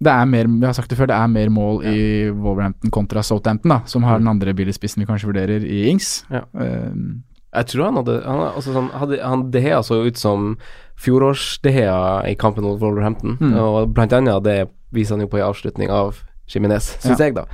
Det 0.00 0.10
er 0.12 0.24
mer, 0.26 0.44
jeg 0.48 0.66
har 0.66 0.72
sagt 0.76 0.90
det 0.90 0.98
før, 0.98 1.06
det 1.06 1.16
er 1.16 1.26
mer 1.28 1.48
mål 1.48 1.84
i 1.86 2.30
Wolverhampton 2.30 2.90
kontra 2.90 3.22
Southampton, 3.22 3.70
da, 3.70 3.80
som 3.86 4.02
har 4.02 4.18
den 4.18 4.28
andre 4.28 4.52
billigspissen 4.54 5.00
vi 5.00 5.06
kanskje 5.06 5.28
vurderer 5.30 5.64
i 5.64 5.88
Ings. 5.90 6.24
Ja. 6.30 6.40
Um, 6.54 7.22
Jeg 7.52 7.66
tror 7.66 7.84
han 7.84 7.96
hadde 7.96 8.22
Han, 8.24 8.40
altså, 8.54 8.72
sånn, 8.72 8.90
hadde, 8.94 9.18
han 9.22 9.50
De 9.50 9.60
Gea 9.60 9.82
så 9.82 10.02
ut 10.06 10.16
som 10.18 10.56
fjorårs-Dehea 11.00 12.26
i 12.30 12.34
kampen 12.34 12.64
mot 12.64 12.80
Wolverhampton, 12.80 13.36
Mm. 13.40 13.54
og 13.58 13.94
blant 13.94 14.12
annet 14.12 14.42
det 14.44 14.68
viser 14.92 15.16
han 15.16 15.20
jo 15.20 15.28
på 15.28 15.38
i 15.38 15.46
avslutning 15.46 15.90
av 15.90 16.22
Jiminez, 16.48 16.96
syns 17.00 17.18
Ja. 17.20 17.26
jeg, 17.26 17.34
da. 17.34 17.44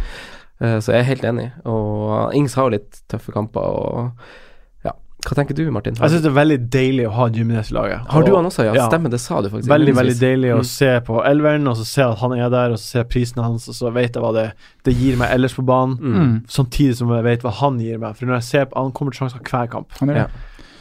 Eh, 0.61 0.79
så 0.81 0.93
jeg 0.95 1.01
er 1.03 1.09
helt 1.13 1.25
enig. 1.29 1.51
Og 1.69 2.35
Ings 2.35 2.55
har 2.57 2.69
jo 2.71 2.77
litt 2.79 3.01
tøffe 3.13 3.33
kamper, 3.35 3.61
og 3.61 4.85
ja. 4.87 4.93
Hva 5.27 5.35
tenker 5.37 5.57
du, 5.59 5.65
Martin? 5.75 5.97
Jeg 5.99 6.13
syns 6.13 6.23
det 6.25 6.31
er 6.31 6.37
veldig 6.39 6.57
deilig 6.73 7.07
å 7.09 7.13
ha 7.17 7.27
Jimenez 7.35 7.73
i 7.73 7.75
laget. 7.77 8.07
Har 8.13 8.23
du 8.25 8.31
han 8.37 8.47
også, 8.49 8.65
ja? 8.69 8.75
ja. 8.79 8.87
Stemmer, 8.89 9.11
det 9.13 9.21
sa 9.21 9.41
du 9.43 9.51
faktisk. 9.51 9.69
Veldig 9.73 9.95
veldig 9.99 10.15
deilig 10.21 10.53
å 10.55 10.61
Mm. 10.63 10.65
se 10.71 10.91
på 11.09 11.19
elveren, 11.29 11.67
og 11.69 11.77
så 11.77 11.85
se 11.89 12.03
at 12.07 12.19
han 12.23 12.33
er 12.39 12.49
der, 12.55 12.71
og 12.73 12.79
så 12.81 12.87
se 12.97 13.05
prisen 13.05 13.43
hans, 13.43 13.69
og 13.69 13.75
så 13.75 13.93
vet 13.93 14.15
jeg 14.15 14.23
hva 14.23 14.33
det, 14.37 14.47
det 14.87 14.95
gir 14.97 15.17
meg 15.21 15.35
ellers 15.35 15.55
på 15.59 15.65
banen. 15.67 15.99
Mm. 16.01 16.35
Samtidig 16.49 16.97
som 16.97 17.11
jeg 17.17 17.25
vet 17.27 17.43
hva 17.45 17.53
han 17.61 17.79
gir 17.83 17.99
meg. 17.99 18.17
For 18.17 18.27
når 18.31 18.39
jeg 18.41 18.49
ser 18.53 18.65
på 18.71 18.81
Han 18.85 18.93
kommer 18.93 19.13
til 19.13 19.25
sjanser 19.27 19.43
hver 19.51 19.67
kamp. 19.73 19.93
Han 20.01 20.09
det. 20.15 20.27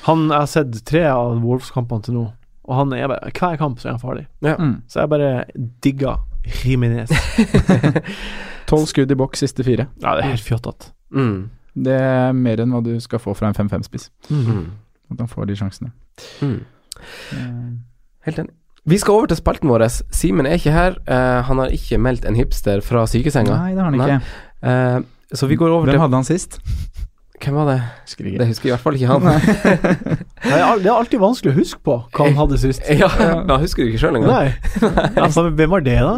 Han, 0.05 0.28
Jeg 0.30 0.38
har 0.39 0.45
sett 0.51 0.86
tre 0.86 1.03
av 1.09 1.39
Wolves-kampene 1.41 2.03
til 2.05 2.13
nå, 2.13 2.26
og 2.69 2.76
han 2.78 2.93
er 2.93 3.07
bare 3.09 3.32
hver 3.34 3.57
kamp 3.57 3.80
så 3.82 3.88
er 3.89 3.97
han 3.97 3.99
farlig. 3.99 4.28
Mm. 4.45 4.76
Så 4.88 4.99
jeg 5.01 5.09
bare 5.09 5.45
digger 5.82 6.21
Jimenez. 6.63 7.09
Tolv 8.70 8.88
skudd 8.89 9.11
i 9.11 9.18
boks 9.20 9.43
siste 9.45 9.66
fire. 9.68 9.88
Ja, 10.01 10.16
det 10.18 10.26
er 10.26 10.34
helt 10.36 10.45
fjottete. 10.45 10.91
Mm. 11.16 11.49
Det 11.86 11.95
er 11.99 12.36
mer 12.36 12.61
enn 12.63 12.72
hva 12.74 12.82
du 12.84 12.93
skal 13.03 13.22
få 13.22 13.36
fra 13.38 13.49
en 13.51 13.57
5-5-spiss. 13.57 14.09
Mm. 14.32 14.70
At 15.11 15.24
han 15.26 15.30
får 15.32 15.49
de 15.49 15.57
sjansene. 15.59 15.91
Mm. 16.41 16.61
Eh, 17.36 17.74
Helt 18.26 18.39
enig. 18.41 18.55
Vi 18.86 18.97
skal 19.01 19.18
over 19.18 19.30
til 19.32 19.39
spalten 19.39 19.70
vår. 19.70 19.88
Simen 20.13 20.45
er 20.45 20.59
ikke 20.59 20.74
her. 20.74 20.99
Uh, 21.09 21.41
han 21.47 21.57
har 21.57 21.74
ikke 21.74 21.97
meldt 21.97 22.26
en 22.30 22.38
hipster 22.38 22.84
fra 22.86 23.07
sykesenga. 23.09 23.57
Nei, 23.57 23.74
det 23.74 23.82
har 23.82 23.89
han 23.89 23.97
ikke. 23.97 24.20
Uh, 24.61 25.34
så 25.34 25.49
vi 25.49 25.57
går 25.57 25.74
over 25.74 25.89
Hvem 25.89 25.95
til 25.97 26.03
hadde 26.03 26.20
han 26.20 26.28
sist? 26.28 26.59
Hvem 27.41 27.57
var 27.57 27.66
det? 27.72 27.80
Husker 28.05 28.30
Det 28.38 28.47
husker 28.47 28.70
i 28.70 28.72
hvert 28.72 28.84
fall 28.84 28.95
ikke 28.95 29.09
han. 29.09 29.26
Det 29.26 30.53
er 30.53 30.78
det 30.82 30.89
er 30.89 30.93
alltid 30.93 31.20
vanskelig 31.20 31.51
å 31.51 31.57
huske 31.57 31.82
på 31.84 31.97
hva 32.13 32.28
han 32.30 32.38
hadde 32.38 32.59
sist. 32.61 32.86
ja, 33.01 33.09
da 33.49 33.57
husker 33.61 33.84
du 33.84 33.89
ikke 33.89 34.03
sjøl 34.05 34.20
engang. 34.22 34.32
Nei. 34.32 34.53
Altså, 35.26 35.49
hvem 35.49 35.74
var 35.74 35.86
det, 35.86 35.97
da? 36.05 36.13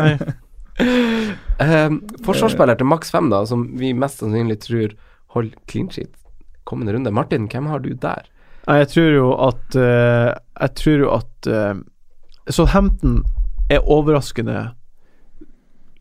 Nei. 0.00 0.16
Eh, 1.62 1.90
forsvarsspiller 2.26 2.78
til 2.78 2.88
maks 2.90 3.12
fem, 3.14 3.30
da, 3.30 3.44
som 3.46 3.66
vi 3.78 3.92
mest 3.96 4.22
sannsynlig 4.22 4.58
tror 4.64 4.94
holder 5.34 5.58
clean 5.70 5.90
sheet 5.90 6.14
kommende 6.64 6.94
runde. 6.94 7.12
Martin, 7.12 7.48
hvem 7.52 7.66
har 7.66 7.78
du 7.78 7.92
der? 7.92 8.24
Jeg 8.66 8.88
tror 8.88 9.10
jo 9.12 9.32
at 9.44 9.76
uh, 9.76 10.32
Jeg 10.60 10.70
tror 10.74 10.96
jo 11.02 11.08
at 11.12 11.48
uh, 11.52 11.80
Southampton 12.48 13.18
er 13.68 13.84
overraskende 13.84 14.70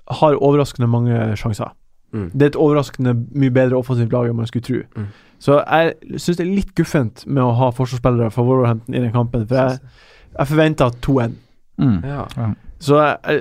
Har 0.08 0.36
overraskende 0.36 0.88
mange 0.88 1.36
sjanser. 1.36 1.76
Mm. 2.14 2.30
Det 2.32 2.42
er 2.42 2.46
et 2.46 2.56
overraskende 2.56 3.14
mye 3.36 3.52
bedre 3.52 3.78
offensivt 3.78 4.12
lag 4.14 4.30
enn 4.30 4.38
man 4.38 4.48
skulle 4.48 4.64
tro. 4.64 4.82
Mm. 4.96 5.08
Så 5.40 5.60
jeg 5.60 6.20
syns 6.22 6.38
det 6.38 6.46
er 6.46 6.52
litt 6.52 6.76
guffent 6.78 7.24
med 7.26 7.44
å 7.44 7.56
ha 7.58 7.72
forsvarsspillere 7.74 8.32
fra 8.32 8.44
Wolverhampton 8.46 8.96
i 8.96 9.02
den 9.02 9.12
kampen, 9.16 9.48
for 9.48 9.58
jeg, 9.58 9.80
jeg 10.38 10.52
forventer 10.52 10.94
2-1. 11.08 11.34
Mm. 11.82 11.98
Ja. 12.06 12.52
Så 12.84 12.98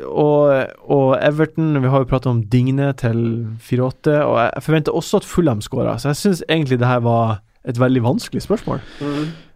og, 0.06 0.66
og 0.86 1.06
Everton 1.18 1.74
Vi 1.82 1.90
har 1.90 2.04
jo 2.04 2.06
pratet 2.10 2.30
om 2.30 2.42
Digne 2.52 2.92
til 3.00 3.22
4-8, 3.58 4.12
og 4.22 4.36
jeg, 4.38 4.62
forventer 4.62 4.94
også 4.94 5.22
at 5.22 5.26
Fulham 5.26 5.62
skårer. 5.64 5.96
Så 5.98 6.12
jeg 6.12 6.20
syns 6.20 6.44
egentlig 6.48 6.78
det 6.78 6.86
her 6.90 7.00
var 7.02 7.40
et 7.66 7.78
veldig 7.78 8.02
vanskelig 8.04 8.42
spørsmål. 8.44 8.80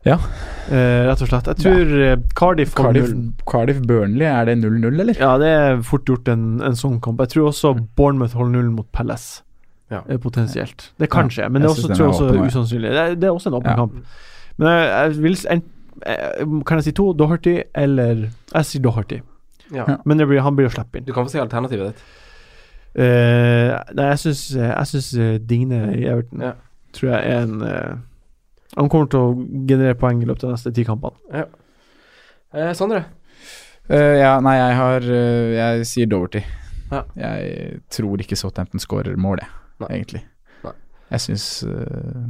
Ja. 0.07 0.16
Eh, 0.70 1.03
rett 1.09 1.22
og 1.22 1.30
slett. 1.30 1.49
Jeg 1.51 1.62
tror 1.64 1.95
ja. 1.99 2.12
Cardiff 2.39 2.74
får 2.74 2.84
Cardiff. 2.84 3.14
Cardiff 3.51 3.80
Burnley, 3.89 4.26
er 4.26 4.45
det 4.47 4.59
0-0, 4.61 4.87
eller? 5.03 5.14
Ja, 5.18 5.32
det 5.43 5.49
er 5.51 5.80
fort 5.87 6.07
gjort 6.07 6.28
en, 6.30 6.45
en 6.66 6.78
sånn 6.78 7.01
kamp. 7.03 7.22
Jeg 7.24 7.34
tror 7.34 7.49
også 7.51 7.72
Bournemouth 7.99 8.37
holder 8.39 8.55
nullen 8.59 8.74
mot 8.78 8.87
Palace. 8.95 9.43
Ja. 9.91 10.03
Eh, 10.09 10.18
Potensielt. 10.22 10.91
Det 10.99 11.11
kan 11.11 11.30
Ja, 11.30 11.34
skje, 11.37 11.49
men 11.51 11.62
det 11.62 11.70
er 11.70 11.74
også, 11.74 11.89
tror 11.91 11.97
jeg 11.97 12.07
er 12.07 12.14
også 12.14 12.28
åpen 12.30 12.51
usannsynlig. 12.51 12.91
Det 12.95 13.03
er, 13.03 13.14
det 13.14 13.28
er 13.30 13.34
også 13.34 13.51
en 13.53 13.59
åpen 13.61 13.70
Ja. 13.70 13.76
kamp. 13.76 13.93
Men 14.59 14.68
jeg, 14.68 14.91
jeg 15.14 15.22
vil 15.22 15.39
en, 15.51 15.62
eh, 16.07 16.62
Kan 16.66 16.78
jeg 16.78 16.84
si 16.84 16.93
to? 16.93 17.12
Doherty 17.12 17.57
eller 17.74 18.28
Jeg 18.55 18.64
sier 18.70 18.82
Doherty. 18.82 19.20
Ja. 19.73 19.85
Ja. 19.89 19.97
Men 20.05 20.19
det 20.19 20.27
blir, 20.31 20.41
han 20.45 20.57
blir 20.57 20.69
å 20.69 20.73
sluppet 20.73 21.01
inn. 21.01 21.07
Du 21.09 21.12
kan 21.17 21.27
få 21.27 21.33
si 21.35 21.41
alternativet 21.43 21.93
ditt. 21.93 22.05
Uh, 22.97 23.75
nei, 23.93 24.07
jeg 24.14 24.21
syns, 24.23 24.43
jeg 24.57 24.89
syns 24.89 25.09
eh, 25.21 25.35
Digne 25.45 25.83
i 25.93 26.07
Everton 26.09 26.41
Ja. 26.41 26.55
tror 26.97 27.11
jeg 27.12 27.29
er 27.29 27.43
en 27.43 27.59
uh, 27.61 27.99
Han 28.79 28.89
kommer 28.89 29.11
til 29.12 29.21
å 29.21 29.35
generere 29.69 29.99
poeng 30.01 30.23
i 30.23 30.29
løpet 30.29 30.47
av 30.47 30.55
de 30.55 30.57
neste 30.57 30.73
ti 30.73 30.85
kampene. 30.89 31.45
Eh, 32.57 32.73
Sondre? 32.79 33.03
Eh, 33.91 34.17
ja, 34.23 34.39
nei, 34.41 34.55
jeg 34.57 34.79
har 34.79 35.05
eh, 35.12 35.51
Jeg 35.59 35.87
sier 35.91 36.09
Doverty. 36.11 36.41
Ja. 36.91 37.03
Jeg 37.19 37.81
tror 37.93 38.23
ikke 38.23 38.39
Southampton 38.39 38.81
skårer 38.83 39.17
mål, 39.21 39.43
jeg, 39.43 39.87
egentlig. 39.91 40.23
Nei. 40.64 40.73
Jeg 41.11 41.25
syns 41.27 41.47
uh, 41.67 42.27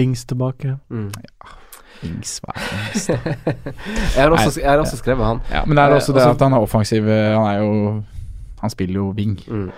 Ings 0.00 0.24
tilbake. 0.28 0.78
Mm. 0.90 1.10
Ings 1.12 1.67
hva 2.00 2.08
det? 2.08 2.10
Ings, 2.10 2.40
da? 2.40 2.52
Jeg 4.16 4.22
har 4.22 4.30
også, 4.30 4.60
jeg 4.60 4.70
har 4.70 4.78
også 4.78 4.96
skrevet 5.00 5.24
han. 5.26 5.40
Ja, 5.50 5.64
men 5.64 5.76
det 5.76 5.84
er 5.84 5.88
Eh, 5.90 5.96
også 5.96 6.12
det 6.12 6.22
altså- 6.22 6.34
at 6.34 6.40
han 6.40 6.52
er 6.52 6.60
offensiv. 6.60 7.08
eh, 7.08 7.34
Han 7.36 7.46
er 7.46 7.58
jo 7.62 8.02
Han 8.60 8.70
spiller 8.70 8.94
jo 8.94 9.12
wing. 9.16 9.38
Mm. 9.48 9.70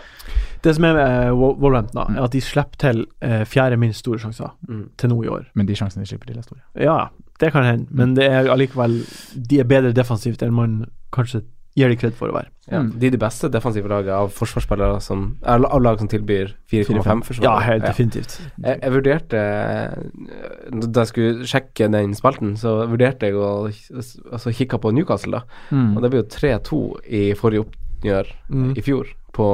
Det 0.64 0.74
som 0.74 0.84
er 0.84 0.92
med 0.94 1.26
eh, 1.26 1.32
Wolverhampton, 1.32 2.14
da, 2.14 2.20
er 2.20 2.24
at 2.24 2.32
de 2.32 2.40
slipper 2.40 2.76
til 2.78 3.06
eh, 3.22 3.44
fjerde 3.44 3.76
minst 3.76 3.98
store 3.98 4.18
sjanser 4.18 4.50
Mm. 4.68 4.88
til 4.98 5.08
nå 5.08 5.22
i 5.24 5.28
år. 5.28 5.44
Men 5.54 5.66
de 5.66 5.74
sjansene 5.76 6.02
de 6.02 6.08
slipper 6.08 6.26
til, 6.26 6.38
er 6.38 6.42
store. 6.42 6.60
Ja, 6.80 7.06
det 7.40 7.52
kan 7.52 7.64
hende, 7.64 7.86
men 7.90 8.14
det 8.16 8.24
er 8.30 8.48
allikevel 8.52 9.04
De 9.48 9.60
er 9.60 9.64
bedre 9.64 9.92
defensivt 9.92 10.42
enn 10.42 10.52
man 10.52 10.84
kanskje 11.12 11.42
gir 11.76 11.88
de 11.88 11.96
kred 11.96 12.14
for 12.18 12.28
å 12.28 12.34
være. 12.34 12.48
Ja. 12.70 12.80
Mm. 12.82 12.88
De 12.98 13.06
er 13.06 13.10
de 13.14 13.18
beste 13.18 13.48
defensive 13.50 13.88
lagene 13.90 14.14
av 14.14 14.30
forsvarsspillere 14.34 15.00
som 15.02 15.36
Av 15.42 15.60
lag 15.82 15.98
som 15.98 16.08
tilbyr 16.10 16.52
4,5 16.70 17.22
forsvar. 17.26 17.44
Ja, 17.44 17.54
helt 17.66 17.84
definitivt. 17.86 18.36
Jeg, 18.62 18.78
jeg 18.82 18.92
vurderte 18.94 19.40
eh, 19.40 20.80
Da 20.88 21.04
jeg 21.04 21.10
skulle 21.10 21.46
sjekke 21.50 21.88
den 21.92 22.14
spalten, 22.18 22.56
så 22.60 22.76
vurderte 22.90 23.26
jeg 23.30 23.34
å 23.38 23.48
altså, 23.70 24.52
kikke 24.54 24.78
på 24.82 24.92
Newcastle, 24.94 25.40
da. 25.40 25.60
Mm. 25.74 25.96
Og 25.96 26.02
det 26.04 26.10
ble 26.12 26.22
jo 26.22 26.28
3-2 26.36 26.80
i 27.06 27.24
forrige 27.38 27.66
oppgjør 27.66 28.30
Mm. 28.50 28.70
i 28.78 28.82
fjor, 28.82 29.06
på 29.36 29.46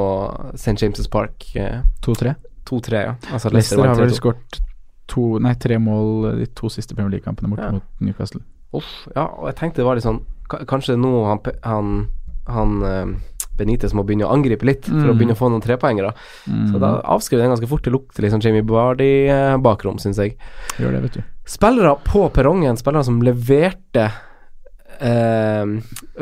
St. 0.55 0.77
James' 0.81 1.09
Park. 1.11 1.45
eh, 1.57 1.81
2-3. 2.05 2.35
2-3, 2.67 3.01
ja. 3.05 3.15
Altså 3.33 3.51
Leicester 3.53 3.83
har 3.85 3.95
vel 3.99 4.09
3-2. 4.11 4.21
skåret 4.21 4.61
to, 5.07 5.39
nei, 5.39 5.55
tre 5.55 5.77
mål 5.79 6.39
de 6.41 6.47
to 6.59 6.69
siste 6.73 6.95
Premier 6.97 7.11
League-kampene 7.17 7.49
borte 7.53 7.63
Ja. 7.69 7.73
mot 7.73 7.83
Newcastle. 8.01 8.41
Uff, 8.75 9.07
ja, 9.15 9.25
og 9.27 9.47
jeg 9.47 9.57
tenkte 9.57 9.77
det 9.83 9.85
var 9.87 9.95
litt 9.95 10.05
sånn 10.05 10.21
Kanskje 10.49 10.97
nå 11.01 11.13
han, 11.27 11.41
han, 11.63 11.91
han 12.47 12.77
eh, 12.87 13.07
Benitez 13.57 13.95
må 13.97 14.05
begynne 14.05 14.27
å 14.29 14.33
angripe 14.35 14.67
litt 14.69 14.85
for 14.85 15.09
å 15.09 15.15
Mm. 15.15 15.19
begynne 15.19 15.33
å 15.33 15.39
få 15.41 15.49
noen 15.51 15.63
trepoengere. 15.65 16.11
Mm. 16.47 16.67
Så 16.73 16.79
da 16.83 16.91
avskriver 17.09 17.43
den 17.47 17.55
ganske 17.55 17.69
fort. 17.71 17.83
Det 17.87 17.93
lukter 17.95 18.23
liksom 18.27 18.43
Jamie 18.45 18.63
Bardi-bakrom, 18.63 19.97
syns 19.99 20.19
jeg. 20.21 20.37
Gjør 20.79 20.93
det, 20.93 21.03
vet 21.07 21.13
du. 21.19 21.23
Spillere 21.49 21.95
på 22.05 22.27
perrongen, 22.37 22.77
spillere 22.77 23.05
som 23.09 23.23
leverte 23.25 24.11
eh, 25.01 25.65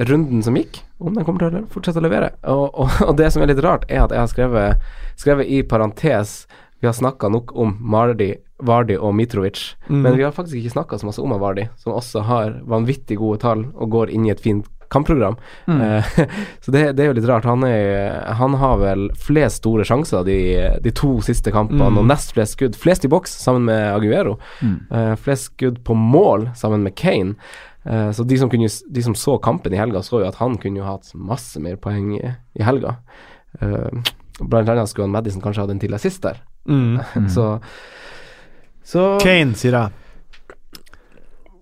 runden 0.09 0.43
som 0.47 0.57
gikk, 0.57 0.81
om 0.99 1.15
den 1.15 1.25
kommer 1.27 1.43
til 1.49 1.59
å 1.63 1.67
fortsette 1.75 1.99
å 2.01 2.05
levere. 2.07 2.33
Og, 2.51 2.69
og, 2.85 2.91
og 3.09 3.17
det 3.19 3.33
som 3.35 3.43
er 3.43 3.51
litt 3.53 3.63
rart, 3.65 3.85
er 3.91 4.05
at 4.05 4.15
jeg 4.15 4.23
har 4.23 4.31
skrevet, 4.31 4.87
skrevet 5.21 5.51
i 5.51 5.63
parentes 5.69 6.45
Vi 6.81 6.87
har 6.87 6.93
snakka 6.97 7.29
nok 7.33 7.55
om 7.57 7.77
Mardi, 7.81 8.35
Vardi 8.63 8.97
og 8.97 9.15
Mitrovic, 9.17 9.75
Mm. 9.89 10.03
men 10.03 10.17
vi 10.17 10.23
har 10.25 10.33
faktisk 10.33 10.57
ikke 10.61 10.75
snakka 10.79 10.99
så 10.99 11.07
masse 11.07 11.23
om 11.23 11.31
Vardi, 11.41 11.69
som 11.77 11.93
også 11.93 12.23
har 12.25 12.61
vanvittig 12.67 13.17
gode 13.19 13.41
tall 13.41 13.67
og 13.75 13.91
går 13.91 14.11
inn 14.11 14.27
i 14.27 14.31
et 14.31 14.41
fint 14.41 14.67
kampprogram. 14.91 15.35
Mm. 15.67 15.81
Eh, 15.81 16.05
så 16.63 16.71
det, 16.71 16.83
det 16.97 17.03
er 17.03 17.09
jo 17.09 17.15
litt 17.17 17.27
rart. 17.27 17.45
Han, 17.49 17.65
er, 17.65 18.21
han 18.37 18.55
har 18.61 18.77
vel 18.79 19.09
flest 19.19 19.63
store 19.63 19.83
sjanser 19.89 20.23
de, 20.29 20.37
de 20.85 20.93
to 20.95 21.17
siste 21.25 21.51
kampene, 21.51 21.89
Mm. 21.91 21.99
og 21.99 22.07
nest 22.07 22.35
flest 22.37 22.53
skudd. 22.59 22.77
Flest 22.79 23.05
i 23.05 23.09
boks 23.11 23.33
sammen 23.43 23.65
med 23.65 23.95
Aguero. 23.95 24.37
Mm. 24.63 24.77
Uh, 24.93 25.15
flest 25.17 25.51
skudd 25.55 25.81
på 25.85 25.97
mål 25.97 26.51
sammen 26.55 26.85
med 26.85 26.95
Kane. 27.01 27.35
Uh, 27.89 28.13
så 28.13 28.25
de 28.29 28.39
som, 28.39 28.49
kunne, 28.53 28.69
de 28.69 29.03
som 29.03 29.15
så 29.19 29.39
kampen 29.43 29.73
i 29.75 29.81
helga, 29.81 30.03
så 30.05 30.21
jo 30.23 30.29
at 30.29 30.39
han 30.39 30.57
kunne 30.63 30.79
jo 30.79 30.87
hatt 30.87 31.11
masse 31.17 31.59
mer 31.61 31.77
poeng 31.81 32.13
i, 32.21 32.23
i 32.55 32.63
helga. 32.63 32.99
Blant 34.41 34.69
annet 34.69 34.89
skulle 34.91 35.05
han 35.09 35.15
Madison 35.15 35.43
kanskje 35.43 35.63
hatt 35.65 35.71
en 35.75 35.81
til 35.83 35.95
assist 35.95 36.23
der. 36.25 36.41
Mm. 36.67 37.01
Mm. 37.17 37.29
Så, 37.29 37.49
så 38.85 39.19
Kane, 39.23 39.55
sier 39.59 39.73
jeg. 39.79 40.01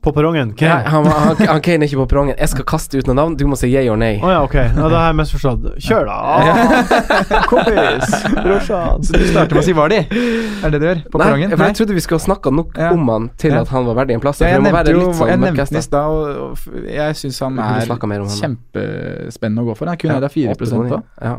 På 0.03 0.11
perrongen. 0.11 0.49
Nei, 0.49 0.57
Kane. 0.59 0.83
han, 0.91 1.05
han, 1.07 1.37
han 1.47 1.61
Kane 1.63 1.85
er 1.85 1.87
ikke 1.87 2.01
på 2.01 2.09
perrongen. 2.11 2.35
Jeg 2.35 2.51
skal 2.51 2.65
kaste 2.67 2.99
ut 2.99 3.07
noen 3.07 3.19
navn. 3.21 3.35
Du 3.39 3.45
må 3.47 3.55
si 3.55 3.69
yay 3.71 3.87
or 3.87 3.95
nay. 4.01 4.17
Å 4.19 4.33
ja, 4.33 4.39
ok. 4.43 4.57
Ja, 4.59 4.87
da 4.91 4.97
har 4.99 5.13
jeg 5.13 5.19
misforstått. 5.21 5.69
Kjør, 5.79 6.09
da! 6.09 6.17
Ah, 6.19 7.45
kompis! 7.53 8.17
Brorsan. 8.35 9.05
Så 9.07 9.15
du 9.15 9.23
starter 9.29 9.55
med 9.55 9.61
å 9.61 9.65
si 9.69 9.75
Vardi? 9.79 10.01
Er 10.03 10.11
det 10.11 10.73
det 10.73 10.81
du 10.83 10.87
gjør? 10.89 11.05
På 11.07 11.21
Nei, 11.23 11.29
perrongen? 11.29 11.55
for 11.55 11.65
jeg 11.71 11.79
trodde 11.79 11.95
vi 12.01 12.03
skulle 12.03 12.25
snakka 12.25 12.51
nok 12.57 12.75
Ja. 12.83 12.91
om 12.97 13.13
han 13.15 13.29
til 13.39 13.55
at 13.61 13.71
han 13.71 13.87
var 13.93 14.01
verdig 14.01 14.17
en 14.19 14.25
plass. 14.27 14.43
Ja, 14.43 14.49
for 14.49 14.59
jeg 14.59 14.67
nevnte 14.67 14.97
jo 14.97 15.05
sånn 15.21 15.31
jeg 15.31 15.39
nevnte 15.45 15.55
mørkest, 15.61 15.79
i 15.79 15.85
stad, 15.87 16.19
og, 16.19 16.59
og 16.59 16.91
jeg 16.97 17.21
syns 17.23 17.39
han 17.47 17.63
er 17.63 17.87
han, 17.95 18.27
kjempespennende 18.43 19.63
å 19.63 19.71
gå 19.71 19.79
for. 19.79 19.93
Han 19.93 20.03
kunne 20.03 20.19
ja, 20.19 20.33
4 20.35 20.57
Åtte 20.59 20.83
på. 20.97 21.01
Ja. 21.23 21.37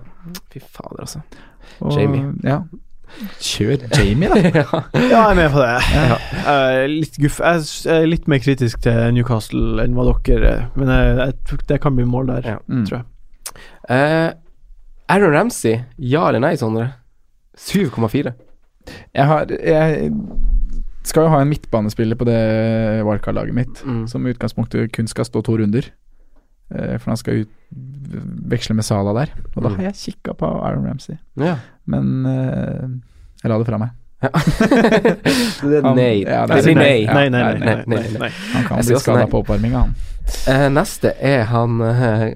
Fy 0.56 0.64
fader, 0.64 1.04
altså. 1.04 1.26
Og- 1.84 2.00
Jamie. 2.00 2.32
Ja. 2.48 2.62
Kjør 3.44 3.84
Jamie, 3.98 4.30
da. 4.30 4.38
ja. 4.62 4.80
Jeg 4.98 5.12
er 5.20 5.36
med 5.38 5.50
på 5.54 5.62
det. 5.62 5.74
Ja. 5.94 6.18
Er 6.54 6.88
litt 6.92 7.18
guff. 7.22 7.40
Jeg 7.40 7.92
er 7.94 8.08
litt 8.10 8.28
mer 8.32 8.42
kritisk 8.44 8.82
til 8.86 9.14
Newcastle 9.16 9.84
enn 9.84 9.94
hva 9.98 10.08
dere 10.26 10.50
er, 10.56 10.64
men 10.76 10.90
jeg, 10.92 11.18
jeg, 11.22 11.60
det 11.70 11.80
kan 11.84 11.96
bli 11.98 12.06
mål 12.10 12.32
der, 12.34 12.48
Ja. 12.56 12.58
Mm. 12.68 12.86
tror 12.90 13.02
jeg. 13.02 13.06
Uh, 13.90 14.30
Aaron 15.14 15.36
Ramsey, 15.36 15.78
ja 16.00 16.26
eller 16.30 16.40
nei, 16.44 16.56
Sondre? 16.58 16.90
7,4. 17.60 18.32
Jeg, 19.14 19.26
har, 19.30 19.46
jeg 19.52 20.12
skal 21.08 21.28
jo 21.28 21.34
ha 21.36 21.42
en 21.44 21.52
midtbanespiller 21.52 22.18
på 22.20 22.26
det 22.28 22.40
Wildcard-laget 23.06 23.54
mitt, 23.56 23.84
Mm. 23.86 24.08
som 24.08 24.26
i 24.26 24.32
utgangspunktet 24.34 24.92
kun 24.96 25.08
skal 25.12 25.26
stå 25.28 25.42
to 25.46 25.58
runder. 25.60 25.92
Eh, 26.74 26.98
For 26.98 27.12
han 27.12 27.18
skal 27.18 27.44
ut, 27.44 27.50
veksle 28.50 28.76
med 28.76 28.86
Sala 28.86 29.14
der. 29.14 29.32
Og 29.56 29.64
da 29.64 29.70
Mm. 29.70 29.76
har 29.76 29.84
jeg 29.92 29.94
kikka 29.96 30.34
på 30.34 30.46
Aaron 30.66 30.86
Ramsey, 30.88 31.18
Ja. 31.38 31.58
men 31.86 32.26
eh, 32.26 32.88
jeg 33.44 33.50
la 33.52 33.58
det 33.58 33.66
fra 33.68 33.78
meg. 33.78 33.90
Ja. 34.24 34.30
det 35.70 35.78
er 35.78 35.82
Han- 35.84 35.96
nei. 35.98 36.24
ja, 36.24 36.46
det 36.48 36.58
er 36.58 36.64
blir 36.64 36.76
nei. 36.76 37.06
nei. 37.06 37.30
Nei, 37.30 37.30
nei, 37.30 37.84
nei. 37.86 38.08
nei. 38.20 38.30
Han 38.54 38.64
kan 38.70 38.78
bli 38.86 39.00
skada 39.00 39.26
på 39.28 39.42
oppvarminga, 39.44 39.80
han. 39.80 39.96
Uh, 40.48 40.70
neste 40.72 41.12
er 41.20 41.44
han 41.52 41.82
uh, 41.82 42.30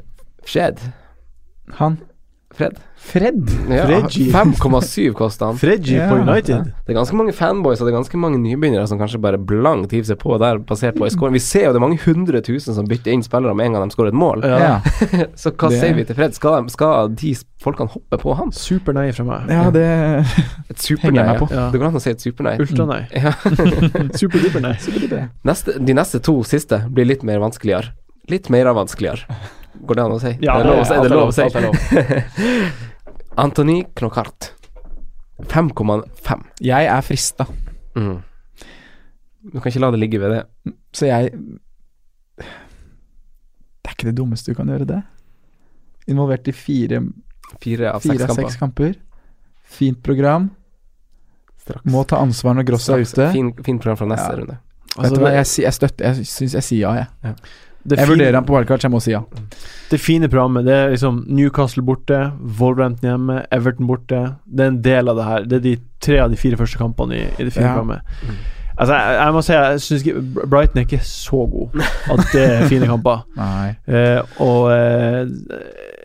Fred. 0.46 0.80
Han 1.80 1.98
Fred. 2.58 2.78
Fred? 3.08 3.44
Ja, 3.70 3.84
5,7 3.86 5.14
kosta 5.20 5.46
han. 5.52 5.58
Fredgy 5.62 6.00
på 6.10 6.16
United. 6.24 6.72
Det 6.88 6.92
er 6.92 6.98
ganske 6.98 7.16
mange 7.20 7.34
fanboys 7.38 7.80
og 7.80 7.86
det 7.88 7.92
er 7.94 7.98
ganske 8.00 8.18
mange 8.20 8.40
nybegynnere 8.42 8.88
som 8.90 8.98
kanskje 9.00 9.20
bare 9.22 9.38
blankt 9.38 9.94
hiver 9.94 10.10
seg 10.10 10.18
på 10.24 10.34
der 10.42 10.58
basert 10.66 10.98
på 10.98 11.06
en 11.06 11.14
scoring. 11.14 11.36
Vi 11.38 11.42
ser 11.46 11.68
jo 11.68 11.76
det 11.76 11.80
er 11.80 11.84
mange 11.86 12.00
hundre 12.02 12.42
tusen 12.44 12.74
som 12.76 12.90
bytter 12.90 13.14
inn 13.14 13.22
spillere 13.24 13.54
med 13.56 13.70
en 13.70 13.78
gang 13.78 13.86
de 13.92 13.94
skårer 13.96 14.10
et 14.12 14.18
mål. 14.18 14.42
Ja. 14.50 14.80
Så 15.42 15.54
hva 15.54 15.70
Det- 15.70 15.80
sier 15.84 15.94
vi 16.00 16.08
til 16.10 16.18
Fred? 16.18 16.34
Skal, 16.36 16.66
de, 16.66 16.74
skal 16.74 17.14
de 17.22 17.36
folkene 17.64 17.94
hoppe 17.94 18.20
på 18.26 18.34
han? 18.42 18.52
Supernei 18.58 19.12
fra 19.14 19.28
meg. 19.30 19.54
ja, 19.54 19.70
det 19.78 19.86
Et 20.74 20.82
supernei? 20.90 21.28
Jeg 21.30 21.40
på. 21.44 21.52
Ja. 21.54 21.62
Ja. 21.62 21.70
Det 21.72 21.80
går 21.84 21.92
an 21.92 22.02
å 22.02 22.04
si 22.04 22.12
et 22.16 22.26
supernei. 22.26 22.58
Ultranei. 22.66 23.04
Ja. 23.28 23.32
Superduper 24.18 24.62
nei. 24.66 24.74
De 25.78 25.96
neste 26.02 26.20
to 26.26 26.40
siste 26.48 26.82
blir 26.90 27.06
litt 27.14 27.24
mer 27.28 27.40
vanskeligere. 27.46 27.94
Litt 28.28 28.50
mer 28.52 28.68
vanskeligere. 28.76 29.24
Går 29.86 29.96
det 29.96 30.04
an 30.04 30.12
å 30.12 30.20
si? 30.22 30.32
Ja, 30.42 30.58
det 30.58 30.66
er 30.66 30.70
lov 30.72 30.80
å 30.80 30.86
si. 30.88 31.44
Det 31.44 31.56
er 31.56 31.62
lov 31.62 31.74
å 31.74 31.78
si. 31.78 32.84
Antony 33.38 33.84
Knockart. 33.96 34.52
5,5. 35.48 36.44
Jeg 36.66 36.86
er 36.90 37.02
frista, 37.06 37.46
Mm. 37.98 38.24
Du 39.48 39.60
kan 39.62 39.72
ikke 39.72 39.80
la 39.80 39.90
det 39.92 40.00
ligge 40.02 40.20
ved 40.20 40.30
det. 40.34 40.74
så 40.94 41.06
jeg 41.08 41.32
Det 42.38 42.46
er 43.88 43.94
ikke 43.96 44.10
det 44.12 44.16
dummeste 44.18 44.52
du 44.52 44.56
kan 44.58 44.68
gjøre, 44.68 44.86
det. 44.90 45.02
Involvert 46.12 46.48
i 46.48 46.52
fire, 46.52 47.02
Fire 47.64 47.94
av 47.94 48.02
fire 48.04 48.18
seks 48.20 48.28
kamper. 48.28 48.44
seks 48.44 48.56
kamper. 48.60 48.96
Fint 49.64 50.02
program. 50.04 50.50
Straks. 51.64 51.86
Må 51.92 52.04
ta 52.08 52.18
ansvar 52.22 52.54
når 52.56 52.66
Gross 52.68 52.90
er 52.90 53.00
ute. 53.04 53.32
Fint 53.34 53.64
fin 53.66 53.80
program 53.80 53.98
fra 53.98 54.08
neste 54.08 54.30
Ja. 54.32 54.36
runde. 54.38 54.58
Vet 54.58 55.06
Altså, 55.06 55.16
du 55.16 55.22
hva, 55.22 55.32
jeg, 55.32 55.46
jeg 55.64 55.74
støtter 55.74 56.06
Jeg 56.06 56.26
syns 56.26 56.54
jeg 56.54 56.64
sier 56.64 56.80
ja, 56.80 57.06
jeg. 57.24 57.36
Det, 57.88 57.98
Jeg 57.98 58.08
fine, 58.08 58.18
vurderer 58.18 58.36
han 58.36 58.46
på 58.48 58.54
wildcard, 58.58 58.82
så 58.84 58.88
jeg 58.90 58.92
må 58.92 59.00
si 59.04 59.12
ja. 59.14 59.22
det 59.92 60.00
fine 60.04 60.28
programmet 60.28 60.66
Det 60.68 60.74
er 60.76 60.90
liksom 60.92 61.22
Newcastle 61.32 61.84
borte, 61.88 62.18
Wolverhampton 62.60 63.08
hjemme, 63.10 63.38
Everton 63.56 63.88
borte. 63.88 64.20
Det 64.46 64.66
er 64.66 64.74
en 64.74 64.82
del 64.84 65.08
av 65.14 65.16
det 65.22 65.26
her. 65.30 65.46
Det 65.48 65.58
er 65.62 65.66
de 65.70 65.76
tre 66.04 66.20
av 66.26 66.30
de 66.34 66.38
fire 66.38 66.60
første 66.60 66.78
kampene 66.82 67.16
i, 67.16 67.26
i 67.40 67.48
det 67.48 67.54
fine 67.56 67.66
Ja. 67.70 67.74
programmet. 67.78 68.02
Altså, 68.78 68.94
jeg, 68.94 69.16
jeg 69.18 69.34
må 69.34 69.42
si 69.42 69.54
jeg 69.56 69.80
synes 69.82 70.04
ikke 70.06 70.48
Brighton 70.52 70.78
er 70.78 70.84
ikke 70.86 71.00
så 71.08 71.40
god 71.50 71.80
at 72.14 72.20
det 72.36 72.44
er 72.46 72.68
fine 72.70 72.86
kamper. 72.94 73.24
Nei. 73.40 73.72
Eh, 73.90 74.20
og 74.44 74.68
eh, 74.76 75.32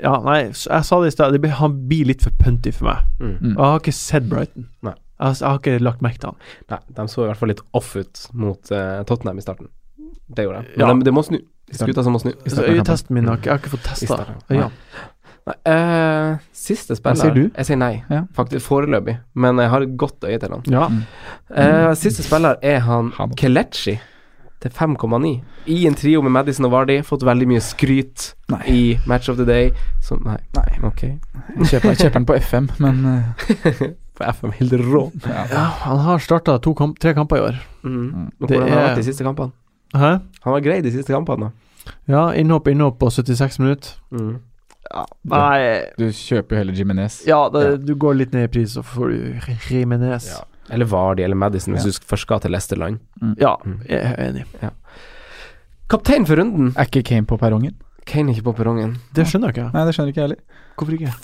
Ja, 0.02 0.14
nei, 0.24 0.38
jeg 0.48 0.56
sa 0.88 1.00
det 1.02 1.10
i 1.10 1.14
stad. 1.14 1.36
Han 1.58 1.74
blir 1.90 2.08
litt 2.08 2.22
for 2.24 2.32
punty 2.40 2.72
for 2.72 2.88
meg. 2.88 3.02
Mm. 3.20 3.34
Mm. 3.42 3.52
Og 3.52 3.60
jeg 3.60 3.68
har 3.74 3.82
ikke 3.82 3.92
sett 3.98 4.30
Brighton. 4.30 4.70
Nei. 4.82 4.94
Jeg, 4.96 5.26
har- 5.28 5.36
jeg 5.38 5.48
har 5.50 5.58
ikke 5.60 5.84
lagt 5.84 6.00
merke 6.02 6.18
til 6.22 6.32
han. 6.32 6.40
Nei, 6.72 6.78
de 6.96 7.04
så 7.12 7.22
i 7.22 7.28
hvert 7.28 7.38
fall 7.42 7.52
litt 7.52 7.60
off 7.78 7.92
ut 7.94 8.24
mot 8.34 8.72
uh, 8.74 9.02
Tottenham 9.06 9.38
i 9.38 9.44
starten. 9.44 9.68
Det 10.32 10.46
gjorde 10.46 10.62
de. 10.64 10.72
Men 10.78 10.86
Ja. 10.88 10.94
de, 10.94 11.04
det 11.10 11.12
må 11.14 11.22
snu. 11.28 11.38
Skuta 11.72 12.04
som 12.04 12.12
må 12.16 12.20
snu. 12.22 12.32
Øyetesten 12.46 13.14
min 13.16 13.26
har 13.30 13.40
ikke, 13.40 13.48
jeg 13.50 13.52
har 13.52 13.62
ikke 13.62 13.74
fått 13.76 13.88
testa 13.88 14.20
øynene. 14.50 14.70
Nei, 15.42 15.54
eh, 15.66 16.36
siste 16.54 16.94
spiller 16.94 17.18
sier 17.18 17.34
du? 17.34 17.42
Jeg 17.56 17.66
sier 17.66 17.78
nei, 17.80 18.04
Ja. 18.10 18.22
faktisk 18.36 18.66
foreløpig. 18.68 19.16
Men 19.34 19.58
jeg 19.58 19.70
har 19.70 19.82
et 19.82 19.96
godt 19.98 20.22
øye 20.22 20.38
til 20.38 20.52
han. 20.54 20.62
Ja. 20.70 20.86
Uh, 21.50 21.94
siste 21.98 22.22
spiller 22.22 22.56
er 22.62 22.78
han. 22.86 23.10
Kelechi 23.36 23.98
til 24.62 24.70
5,9. 24.70 25.40
I 25.66 25.86
en 25.86 25.94
trio 25.98 26.22
med 26.22 26.30
Madison 26.30 26.64
og 26.68 26.70
Vardy. 26.70 27.00
Fått 27.02 27.24
veldig 27.26 27.48
mye 27.50 27.62
skryt 27.64 28.34
Nei. 28.52 28.62
i 28.70 28.98
Match 29.10 29.28
of 29.28 29.36
the 29.36 29.46
Day. 29.46 29.72
Så 30.00 30.18
nei. 30.22 30.38
Nei. 30.54 30.68
Ok. 30.86 31.02
Jeg 31.02 31.66
kjøper, 31.72 31.88
jeg 31.90 31.98
kjøper 32.04 32.18
den 32.20 32.28
på 32.30 32.38
FM, 32.38 32.70
men 32.78 33.02
uh. 33.06 33.82
På 34.18 34.28
FM 34.28 34.52
helt 34.58 34.72
rå. 34.92 35.06
ja. 35.24 35.64
han 35.86 35.98
har 36.04 36.18
starta 36.20 36.58
kamp, 36.60 36.98
tre 37.00 37.14
kamper 37.16 37.36
i 37.36 37.40
år. 37.40 37.58
Mm. 37.82 37.92
Men 38.12 38.30
Det 38.38 38.48
hvordan 38.50 38.68
har 38.68 38.76
han 38.78 38.88
vært 38.90 39.00
de 39.00 39.04
siste 39.08 39.24
kampene? 39.24 39.52
Hæ? 39.94 40.20
Han 40.44 40.52
var 40.52 40.60
grei 40.64 40.80
de 40.82 40.90
siste 40.90 41.12
kampene. 41.12 41.50
Ja, 42.08 42.28
innhopp, 42.32 42.68
innhopp 42.68 42.98
på 42.98 43.10
76 43.10 43.58
minutter. 43.58 43.96
Mm. 44.12 44.38
Nei 45.24 45.84
Du 45.98 46.04
kjøper 46.12 46.50
jo 46.56 46.58
heller 46.58 46.74
Jimenez. 46.76 47.20
Ja, 47.26 47.48
det, 47.48 47.62
Ja. 47.62 47.76
du 47.76 47.94
går 47.94 48.14
litt 48.16 48.32
ned 48.34 48.44
i 48.44 48.52
pris, 48.52 48.74
så 48.76 48.82
får 48.82 49.08
du 49.10 49.54
Jimenez. 49.70 50.26
Ja. 50.30 50.44
Eller 50.70 50.86
Vardi 50.86 51.22
eller 51.24 51.36
Madison, 51.36 51.74
hvis 51.74 51.84
Ja. 51.84 51.90
du 51.90 52.06
først 52.06 52.22
skal 52.26 52.40
til 52.40 52.50
Lesterland. 52.50 52.98
Ja, 53.38 53.56
Mm. 53.64 53.80
jeg 53.88 54.00
er 54.00 54.16
enig. 54.30 54.44
Kaptein 55.88 56.26
for 56.26 56.36
runden. 56.36 56.72
Er 56.76 56.84
ikke 56.88 57.02
Kane 57.04 57.26
på 57.26 57.36
perrongen? 57.38 57.74
Kane 58.06 58.30
er 58.30 58.34
ikke 58.36 58.44
på 58.52 58.56
perrongen. 58.56 58.96
Det 59.14 59.26
skjønner 59.26 59.52
jeg 59.52 59.56
ikke. 59.56 59.72
Nei, 59.74 59.84
det 59.84 59.94
skjønner 59.94 60.08
ikke 60.08 60.20
jeg 60.20 60.28
heller. 60.28 60.36
Hvorfor 60.76 60.92
ikke? 60.92 61.14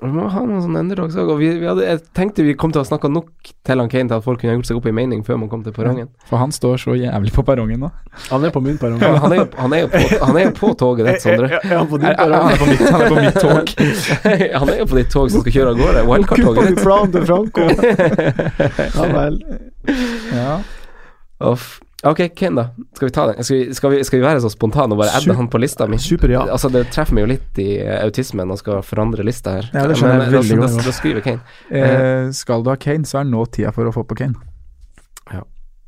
Vi 0.00 0.08
må 0.08 0.24
ha 0.32 0.40
noen 0.40 0.62
sånne 0.64 0.80
underdogs 0.82 1.14
òg. 1.20 1.28
Og 1.34 1.38
vi, 1.38 1.50
vi 1.60 1.66
hadde, 1.68 1.84
jeg 1.84 2.00
tenkte 2.16 2.42
vi 2.46 2.54
kom 2.58 2.72
til 2.74 2.80
å 2.80 2.86
snakke 2.88 3.10
nok 3.12 3.28
til 3.62 3.78
han 3.78 3.90
Kane 3.92 4.08
til 4.08 4.16
at 4.16 4.24
folk 4.24 4.40
kunne 4.40 4.54
gjort 4.56 4.66
seg 4.70 4.78
opp 4.80 4.86
i 4.88 4.94
mening 4.96 5.20
før 5.26 5.36
man 5.42 5.50
kom 5.52 5.62
til 5.62 5.74
perrongen. 5.76 6.08
For 6.26 6.40
han 6.40 6.50
står 6.54 6.80
så 6.82 6.96
jævlig 6.96 7.30
på 7.36 7.44
perrongen 7.46 7.84
nå. 7.84 7.90
Han 8.30 8.46
er 8.48 8.54
på 8.54 8.62
min 8.64 8.78
perrong. 8.80 8.98
Han 9.02 9.34
er 9.36 9.44
han 9.60 9.76
er 9.76 9.84
jo, 9.84 9.90
på, 9.92 10.00
han 10.24 10.38
er 10.40 10.46
jo 10.48 10.54
på 10.58 10.72
toget 10.80 11.06
ditt, 11.10 11.22
Sondre. 11.22 11.60
Er 11.60 11.76
han 11.76 11.86
Er- 12.02 12.16
er- 12.16 12.32
Han 12.32 12.50
er 12.50 12.58
på 12.62 12.66
mitt, 12.72 12.82
han 12.88 13.00
er 13.02 13.08
på 13.12 13.20
mitt 13.20 13.38
tog. 13.44 13.74
han 14.62 14.68
er 14.72 14.78
jo 14.80 14.86
på 14.90 14.98
ditt 15.02 15.10
tog 15.12 15.30
som 15.30 15.44
skal 15.44 15.52
kjøre 15.58 15.74
av 15.76 15.82
gårde. 15.84 16.04
Wildcard-toget 16.08 16.68
ditt. 16.72 16.82
Ja 18.96 19.08
vel. 19.12 19.38
Ja. 20.32 20.58
Uff. 21.52 21.80
Ok, 22.02 22.20
Kane, 22.34 22.62
da. 22.62 22.84
Skal 22.96 23.08
vi 23.08 23.12
ta 23.14 23.26
den? 23.30 23.44
Skal 23.46 23.56
vi, 23.56 23.74
skal 23.74 23.90
vi, 23.92 23.98
skal 24.04 24.18
vi 24.18 24.24
være 24.24 24.40
så 24.42 24.48
spontane 24.50 24.96
og 24.96 24.98
bare 24.98 25.12
adde 25.14 25.36
han 25.38 25.46
på 25.50 25.60
lista 25.62 25.86
mi? 25.86 26.00
Super, 26.02 26.32
ja. 26.34 26.40
Altså, 26.50 26.66
det 26.74 26.88
treffer 26.90 27.14
meg 27.14 27.28
jo 27.28 27.30
litt 27.30 27.60
i 27.62 27.68
eh, 27.78 28.00
autismen 28.02 28.50
å 28.50 28.56
skal 28.58 28.82
forandre 28.82 29.22
lista 29.26 29.54
her. 29.60 29.68
Ja, 29.70 29.84
det 29.86 30.00
skjønner 30.00 30.24
jeg 30.24 30.32
eh, 30.32 30.34
veldig 30.34 30.58
godt. 30.64 30.74
Da, 30.80 30.86
da 30.88 30.94
skriver 30.96 31.22
Kane. 31.28 31.54
Eh, 31.70 32.32
skal 32.34 32.66
du 32.66 32.72
ha 32.72 32.76
Kane, 32.82 33.06
så 33.06 33.20
er 33.22 33.30
nå 33.30 33.44
tida 33.54 33.70
for 33.76 33.86
å 33.86 33.94
få 33.94 34.02
på 34.10 34.18
Kane. 34.18 34.34
Ja. 35.30 35.44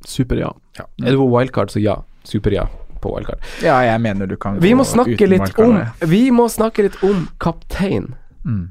Super, 0.07 0.39
ja. 0.39 0.53
Ja. 0.79 0.87
Er 1.03 1.17
du 1.17 1.25
på 1.25 1.29
wildcard, 1.35 1.75
så 1.75 1.83
ja. 1.83 1.99
Super-ja 2.25 2.69
på 3.03 3.11
wildcard. 3.17 3.43
Ja, 3.67 3.81
jeg 3.85 4.01
mener 4.07 4.31
du 4.31 4.39
kan 4.41 4.62
Vi 4.62 4.71
må 4.79 4.87
snakke 4.87 5.19
uten 5.19 5.35
litt 5.35 5.43
wildcard, 5.43 5.75
om. 5.75 6.09
Vi 6.15 6.23
må 6.33 6.47
snakke 6.53 6.87
litt 6.87 7.03
om 7.05 7.27
kaptein. 7.43 8.12
mm. 8.47 8.65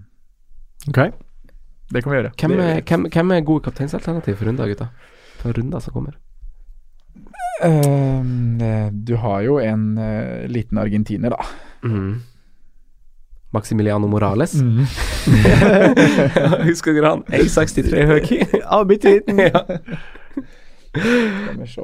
Ok. 0.90 1.00
Det 1.94 2.02
kan 2.04 2.12
vi 2.12 2.18
gjøre. 2.18 2.32
Hvem 2.40 2.54
er, 2.60 2.82
hvem, 2.88 3.10
hvem 3.14 3.32
er 3.36 3.44
gode 3.46 3.68
kapteinsalternativ 3.68 4.40
for 4.40 4.50
runda, 4.50 4.66
gutta? 4.72 4.88
For 5.44 5.54
runda 5.56 5.80
som 5.84 5.94
kommer. 5.96 6.16
Ehm, 7.64 8.62
eh, 8.62 8.88
du 8.92 9.16
har 9.16 9.42
jo 9.46 9.58
en 9.60 9.98
uh, 9.98 10.46
liten 10.48 10.78
argentiner, 10.78 11.30
da. 11.30 11.46
Mm. 11.88 12.22
Maximiliano 13.54 14.08
Morales. 14.08 14.54
Mm. 14.54 14.86
Husker 16.68 16.94
dere 16.98 17.08
han? 17.12 17.24
1,63 17.30 18.06
høy. 18.10 18.22
Ja, 18.64 18.80
bitte 18.90 19.14
liten. 19.14 19.40
ja. 19.40 19.62
Skal 20.94 21.60
vi 21.60 21.68
se. 21.68 21.82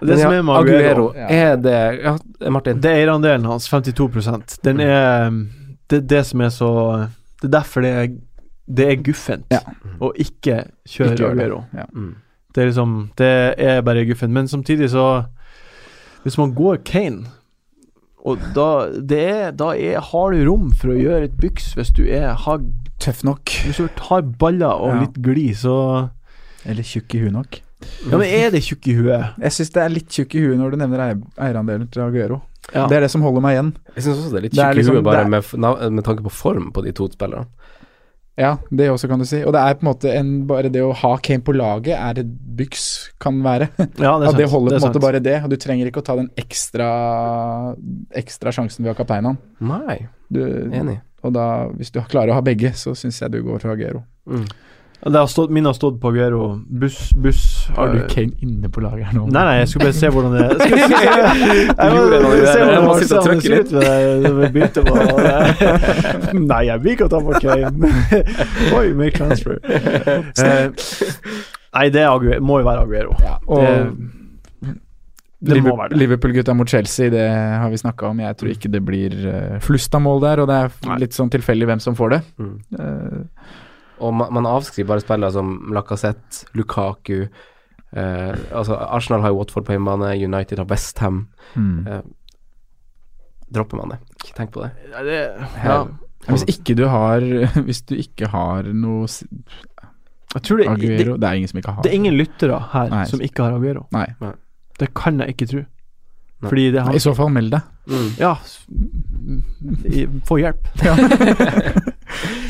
Det 0.00 0.18
som 0.20 0.32
er 0.32 0.42
med 0.46 0.54
Aguero, 0.54 1.08
ja. 1.16 1.26
er 1.28 1.56
det 1.58 1.78
Ja, 2.04 2.16
Martin. 2.50 2.80
det 2.80 2.90
er 2.92 3.00
eierandelen 3.02 3.44
hans, 3.48 3.66
52 3.68 4.60
Den 4.62 4.80
er 4.80 5.30
Det 5.90 5.96
er 5.98 6.04
det 6.12 6.20
som 6.28 6.40
er 6.46 6.52
så 6.54 6.68
Det 7.42 7.48
er 7.48 7.54
derfor 7.56 7.82
det 7.82 7.90
er 7.90 8.06
Det 8.70 8.86
er 8.92 9.02
guffent 9.02 9.46
Ja. 9.50 9.58
å 9.98 10.12
ikke 10.14 10.60
kjøre 10.86 11.16
Ikke. 11.16 11.30
Aguero. 11.32 11.64
Ja. 11.74 11.88
Mm. 11.92 12.14
Det 12.54 12.62
er 12.62 12.66
liksom 12.70 13.10
Det 13.18 13.30
er 13.58 13.80
bare 13.82 14.04
guffen. 14.06 14.30
Men 14.32 14.46
samtidig 14.48 14.90
så 14.90 15.24
Hvis 16.22 16.38
man 16.38 16.54
går 16.54 16.82
Kane 16.84 17.26
og 18.24 18.38
da, 18.56 18.86
det 19.04 19.18
er, 19.20 19.50
da 19.52 19.66
er, 19.76 19.98
har 20.00 20.30
du 20.32 20.38
rom 20.48 20.70
for 20.72 20.94
å 20.94 20.96
gjøre 20.96 21.26
et 21.26 21.34
byks 21.36 21.74
hvis 21.76 21.90
du 21.92 22.06
er 22.08 22.30
har, 22.32 22.62
Tøff 22.98 23.18
nok. 23.26 23.50
Hvis 23.66 23.76
du 23.82 23.88
har 24.08 24.22
baller 24.40 24.72
og 24.80 24.94
Ja. 24.94 25.00
litt 25.02 25.18
glid, 25.20 25.56
så 25.60 26.08
Eller 26.64 26.82
tjukk 26.82 27.14
i 27.14 27.20
huet 27.20 27.32
nok. 27.34 27.58
Ja, 28.08 28.16
men 28.16 28.22
er 28.24 28.48
det 28.54 28.62
tjukk 28.64 28.88
i 28.88 28.94
huet? 28.96 29.34
Jeg 29.42 29.52
syns 29.52 29.70
det 29.74 29.82
er 29.82 29.88
litt 29.92 30.08
tjukk 30.08 30.34
i 30.38 30.40
huet 30.46 30.56
når 30.56 30.70
du 30.72 30.76
nevner 30.80 30.98
eier- 31.04 31.20
eierandelen 31.36 31.90
til 31.92 32.00
Aguero. 32.00 32.40
Ja. 32.72 32.86
Det 32.88 32.96
er 32.96 33.00
det 33.04 33.10
som 33.12 33.20
holder 33.20 33.42
meg 33.44 33.58
igjen. 33.58 33.74
Jeg 33.94 34.04
syns 34.06 34.16
også 34.24 34.30
det 34.32 34.38
er 34.38 34.46
litt 34.46 34.52
tjukk 34.56 34.72
i 34.72 34.78
liksom- 34.78 34.94
huet, 34.96 35.04
bare 35.04 35.20
er- 35.20 35.28
med, 35.28 35.92
med 35.92 36.04
tanke 36.04 36.22
på 36.24 36.30
form 36.32 36.72
på 36.72 36.82
de 36.82 36.92
to 36.92 37.08
spillerne. 37.12 37.44
Ja, 38.36 38.56
det 38.74 38.88
også 38.90 39.06
kan 39.06 39.20
du 39.22 39.26
si. 39.28 39.38
Og 39.46 39.52
det 39.54 39.60
er 39.62 39.76
på 39.78 39.84
en 39.84 39.88
måte 39.92 40.10
en, 40.10 40.30
bare 40.50 40.70
det 40.72 40.80
å 40.82 40.90
ha 41.04 41.12
Kane 41.22 41.44
på 41.46 41.54
laget 41.54 41.94
er 41.94 42.18
et 42.24 42.32
byks, 42.58 42.86
kan 43.22 43.38
være. 43.44 43.68
Ja, 43.78 44.16
det, 44.18 44.26
er 44.26 44.28
At 44.32 44.40
det 44.40 44.48
holder 44.50 44.74
på 44.74 44.80
en 44.80 44.86
måte 44.88 45.02
bare 45.04 45.20
det. 45.22 45.36
Og 45.46 45.52
du 45.52 45.56
trenger 45.62 45.90
ikke 45.90 46.02
å 46.02 46.06
ta 46.08 46.16
den 46.18 46.30
ekstra 46.40 46.88
Ekstra 48.18 48.52
sjansen 48.54 48.82
ved 48.82 48.90
å 48.90 48.94
ha 48.96 48.98
kapteinen. 48.98 49.38
Nei, 49.62 50.00
Du, 50.34 50.40
enig. 50.74 50.98
og 51.22 51.34
da, 51.36 51.46
hvis 51.78 51.92
du 51.94 52.00
klarer 52.10 52.32
å 52.34 52.38
ha 52.40 52.42
begge, 52.44 52.72
så 52.74 52.94
syns 52.98 53.20
jeg 53.22 53.30
du 53.32 53.40
går 53.46 53.62
for 53.62 53.74
Agero. 53.74 54.02
Mm. 54.26 54.46
Det 55.04 55.18
har 55.18 55.26
stått, 55.26 55.50
min 55.50 55.66
har 55.66 55.72
stått 55.72 56.00
på 56.00 56.08
Aguero. 56.08 56.60
Buss, 56.66 57.10
buss 57.12 57.68
Har 57.76 57.88
du 57.92 57.98
øh, 57.98 58.06
Kane 58.08 58.32
inne 58.40 58.70
på 58.72 58.80
laget 58.80 59.04
her 59.04 59.18
nå? 59.18 59.26
Nei, 59.28 59.42
nei, 59.44 59.56
jeg 59.58 59.68
skulle 59.68 59.88
bare 59.90 59.96
se 59.98 60.08
hvordan 60.14 60.32
det 60.32 60.44
se, 60.62 60.68
jeg 60.70 60.78
Du 61.90 61.96
gjorde 61.98 62.20
må 62.20 62.28
noe 62.30 62.36
se 62.48 63.10
hvordan 63.12 63.34
det 63.34 63.44
ser 63.44 63.58
ut 63.60 63.68
på. 64.86 64.94
Nei, 66.52 66.60
jeg 66.70 66.80
vil 66.84 66.94
ikke 66.94 67.08
ta 67.12 67.20
på 67.20 67.40
Kane. 67.42 67.90
Oi, 68.78 68.86
make 68.96 69.18
transfer. 69.18 69.58
Eh, 69.60 70.72
nei, 70.72 71.84
det 71.92 72.00
er 72.00 72.08
Aguero. 72.08 72.40
må 72.40 72.62
jo 72.62 72.68
være 72.70 72.86
Aguero. 72.86 73.18
Ja, 73.20 73.36
Det, 75.44 75.52
det 75.52 75.60
må 75.66 75.74
være 75.76 75.92
det. 75.92 75.98
Liverpool-gutta 76.00 76.54
mot 76.56 76.70
Chelsea, 76.70 77.10
det 77.12 77.26
har 77.28 77.68
vi 77.68 77.76
snakka 77.82 78.08
om. 78.14 78.24
Jeg 78.24 78.38
tror 78.40 78.54
ikke 78.54 78.72
det 78.72 78.80
blir 78.86 79.18
flust 79.60 79.92
av 79.92 80.00
mål 80.06 80.24
der, 80.24 80.40
og 80.40 80.48
det 80.48 80.62
er 80.64 80.96
litt 81.04 81.12
sånn 81.12 81.28
tilfeldig 81.34 81.68
hvem 81.68 81.84
som 81.84 81.98
får 81.98 82.16
det. 82.16 82.22
Mm. 82.40 82.56
Og 84.02 84.14
man, 84.14 84.32
man 84.34 84.46
avskriver 84.50 84.88
bare 84.94 85.00
spillere 85.04 85.32
som 85.32 85.52
Lacassette, 85.74 86.46
Lukaku 86.58 87.20
eh, 87.24 88.32
Altså, 88.50 88.74
Arsenal 88.74 89.22
har 89.22 89.30
jo 89.30 89.38
Watford 89.38 89.66
på 89.68 89.76
hjemmebane, 89.76 90.14
United 90.24 90.58
har 90.58 90.66
Westham. 90.70 91.28
Mm. 91.54 91.86
Eh, 91.86 92.00
dropper 93.54 93.76
man 93.82 93.94
det? 93.94 93.98
Ikke 94.24 94.36
tenk 94.38 94.52
på 94.56 94.64
det. 94.64 94.72
Ja, 94.90 95.02
det, 95.06 95.20
ja. 95.64 95.76
Hvis 96.24 96.46
ikke 96.48 96.74
du 96.78 96.86
har 96.88 97.20
Hvis 97.66 97.82
du 97.84 97.94
ikke 98.00 98.30
har 98.32 98.64
noe 98.72 99.04
s- 99.10 99.22
Jeg 100.34 100.42
tror 100.46 100.56
det, 100.62 100.64
det, 100.64 100.72
Aguero 100.72 101.16
Det 101.20 101.28
er 101.28 101.34
ingen 101.36 101.50
som 101.52 101.60
ikke 101.60 101.74
har 101.76 101.84
det 101.84 101.90
er 101.92 101.98
ingen 102.00 102.16
lyttere 102.16 102.58
her 102.72 102.88
Nei. 102.94 103.04
som 103.10 103.20
ikke 103.22 103.44
har 103.44 103.58
Aguero. 103.58 103.84
Nei. 103.92 104.06
Det 104.80 104.88
kan 104.96 105.20
jeg 105.22 105.34
ikke 105.36 105.46
tro. 105.52 105.60
Fordi 106.50 106.70
det 106.74 106.82
har... 106.86 106.94
I 106.94 107.02
så 107.02 107.14
fall 107.16 107.30
meld 107.34 107.50
deg. 107.54 107.62
Mm. 107.90 108.10
Ja, 108.18 108.34
få 110.28 110.38
hjelp. 110.40 110.68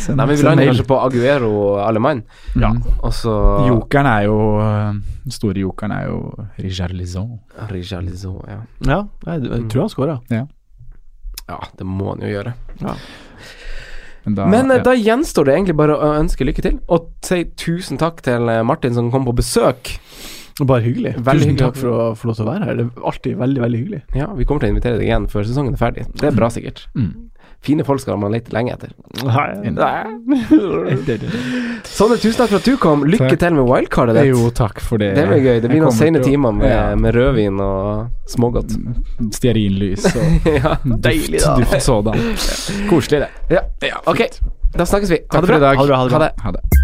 Send, 0.04 0.18
Nei, 0.18 0.26
vi 0.28 0.34
vil 0.36 0.44
lander 0.44 0.60
mail. 0.60 0.68
kanskje 0.72 0.84
på 0.90 0.98
Aguero 1.00 1.50
alle 1.80 2.00
mann, 2.02 2.20
Ja. 2.60 2.70
og 3.00 3.12
så 3.16 3.32
Jokeren 3.68 4.06
er 4.10 4.26
jo 4.26 4.34
øh, 4.60 4.98
Den 5.24 5.32
store 5.32 5.62
jokeren 5.62 5.94
er 5.96 6.06
jo 6.10 6.18
Richard 6.60 6.92
Lison. 6.92 7.38
Richarlison, 7.70 8.40
ja. 8.50 8.58
Ja, 8.84 8.98
jeg, 9.30 9.46
jeg 9.48 9.68
tror 9.72 9.86
han 9.86 9.92
skåra. 9.94 10.18
ja, 10.30 10.44
ja, 11.48 11.58
det 11.78 11.86
må 11.86 12.10
han 12.14 12.20
jo 12.24 12.28
gjøre. 12.34 12.52
Men 14.24 14.34
da, 14.38 14.46
Men 14.48 14.70
eh, 14.70 14.78
ja. 14.78 14.82
da 14.86 14.94
gjenstår 14.96 15.44
det 15.48 15.54
egentlig 15.58 15.76
bare 15.76 15.96
å 15.96 16.12
ønske 16.20 16.44
lykke 16.48 16.62
til, 16.64 16.78
og 16.88 17.10
si 17.24 17.42
tusen 17.60 17.98
takk 18.00 18.22
til 18.24 18.48
eh, 18.48 18.62
Martin 18.64 18.94
som 18.96 19.10
kom 19.12 19.24
på 19.28 19.34
besøk. 19.36 19.94
Bare 20.62 20.82
hyggelig. 20.84 21.16
Veldig 21.18 21.40
Tusen 21.40 21.48
hyggelig. 21.50 21.58
takk 21.64 21.76
for 21.80 21.88
å 21.90 22.14
få 22.14 22.28
lov 22.30 22.36
til 22.38 22.44
å 22.44 22.46
være 22.52 22.64
her. 22.68 22.74
Det 22.78 22.84
er 22.86 22.90
alltid 23.10 23.32
veldig, 23.40 23.60
veldig 23.64 23.78
hyggelig. 23.82 24.00
Ja, 24.14 24.26
vi 24.38 24.44
kommer 24.46 24.60
til 24.62 24.68
å 24.70 24.72
invitere 24.76 24.98
deg 25.00 25.08
igjen 25.08 25.24
før 25.32 25.42
sesongen 25.48 25.74
er 25.74 25.78
ferdig. 25.80 26.04
Det 26.14 26.28
er 26.30 26.34
bra, 26.36 26.46
sikkert. 26.54 26.84
mm. 26.94 27.14
Fine 27.64 27.80
folk 27.84 27.96
skal 28.02 28.18
man 28.20 28.28
lete 28.30 28.52
lenge 28.52 28.72
etter. 28.74 28.90
Nei. 29.24 29.54
Sonne, 31.88 32.18
tusen 32.20 32.36
takk 32.36 32.50
for 32.52 32.58
at 32.58 32.64
du 32.68 32.76
kom. 32.80 33.04
Lykke 33.08 33.28
Takk. 33.30 33.38
til 33.40 33.54
med 33.56 33.64
wildcardet 33.70 34.14
ditt. 34.18 34.28
Jo, 34.34 34.50
takk 34.52 34.80
for 34.84 34.98
det. 35.00 35.14
Det 35.16 35.24
blir 35.30 35.40
gøy. 35.46 35.60
Det 35.64 35.68
blir 35.72 35.80
noen 35.84 35.96
sene 35.96 36.20
timer 36.24 36.52
med, 36.52 36.68
Ja. 36.68 36.92
med 36.94 37.14
rødvin 37.16 37.56
og 37.64 38.06
smågodt. 38.28 38.76
Stearinlys 39.32 40.04
og 40.12 40.24
ja. 40.60 40.76
Deilig, 40.84 41.40
duft, 41.40 41.46
da. 41.46 41.56
duft 41.64 41.82
sådan. 41.88 42.14
Koselig, 42.92 43.20
det. 43.24 43.30
ja. 43.88 43.96
Ok, 44.12 44.20
da 44.76 44.84
snakkes 44.84 45.10
vi. 45.16 45.20
Ha 45.32 45.40
det 45.40 45.48
bra. 45.48 45.58
Ha 45.64 45.72
det 45.80 45.88
bra, 45.88 45.96
ha 45.96 46.04
det 46.04 46.10
bra. 46.10 46.18
Ha 46.18 46.20
det. 46.28 46.32
Ha 46.44 46.50
det. 46.58 46.83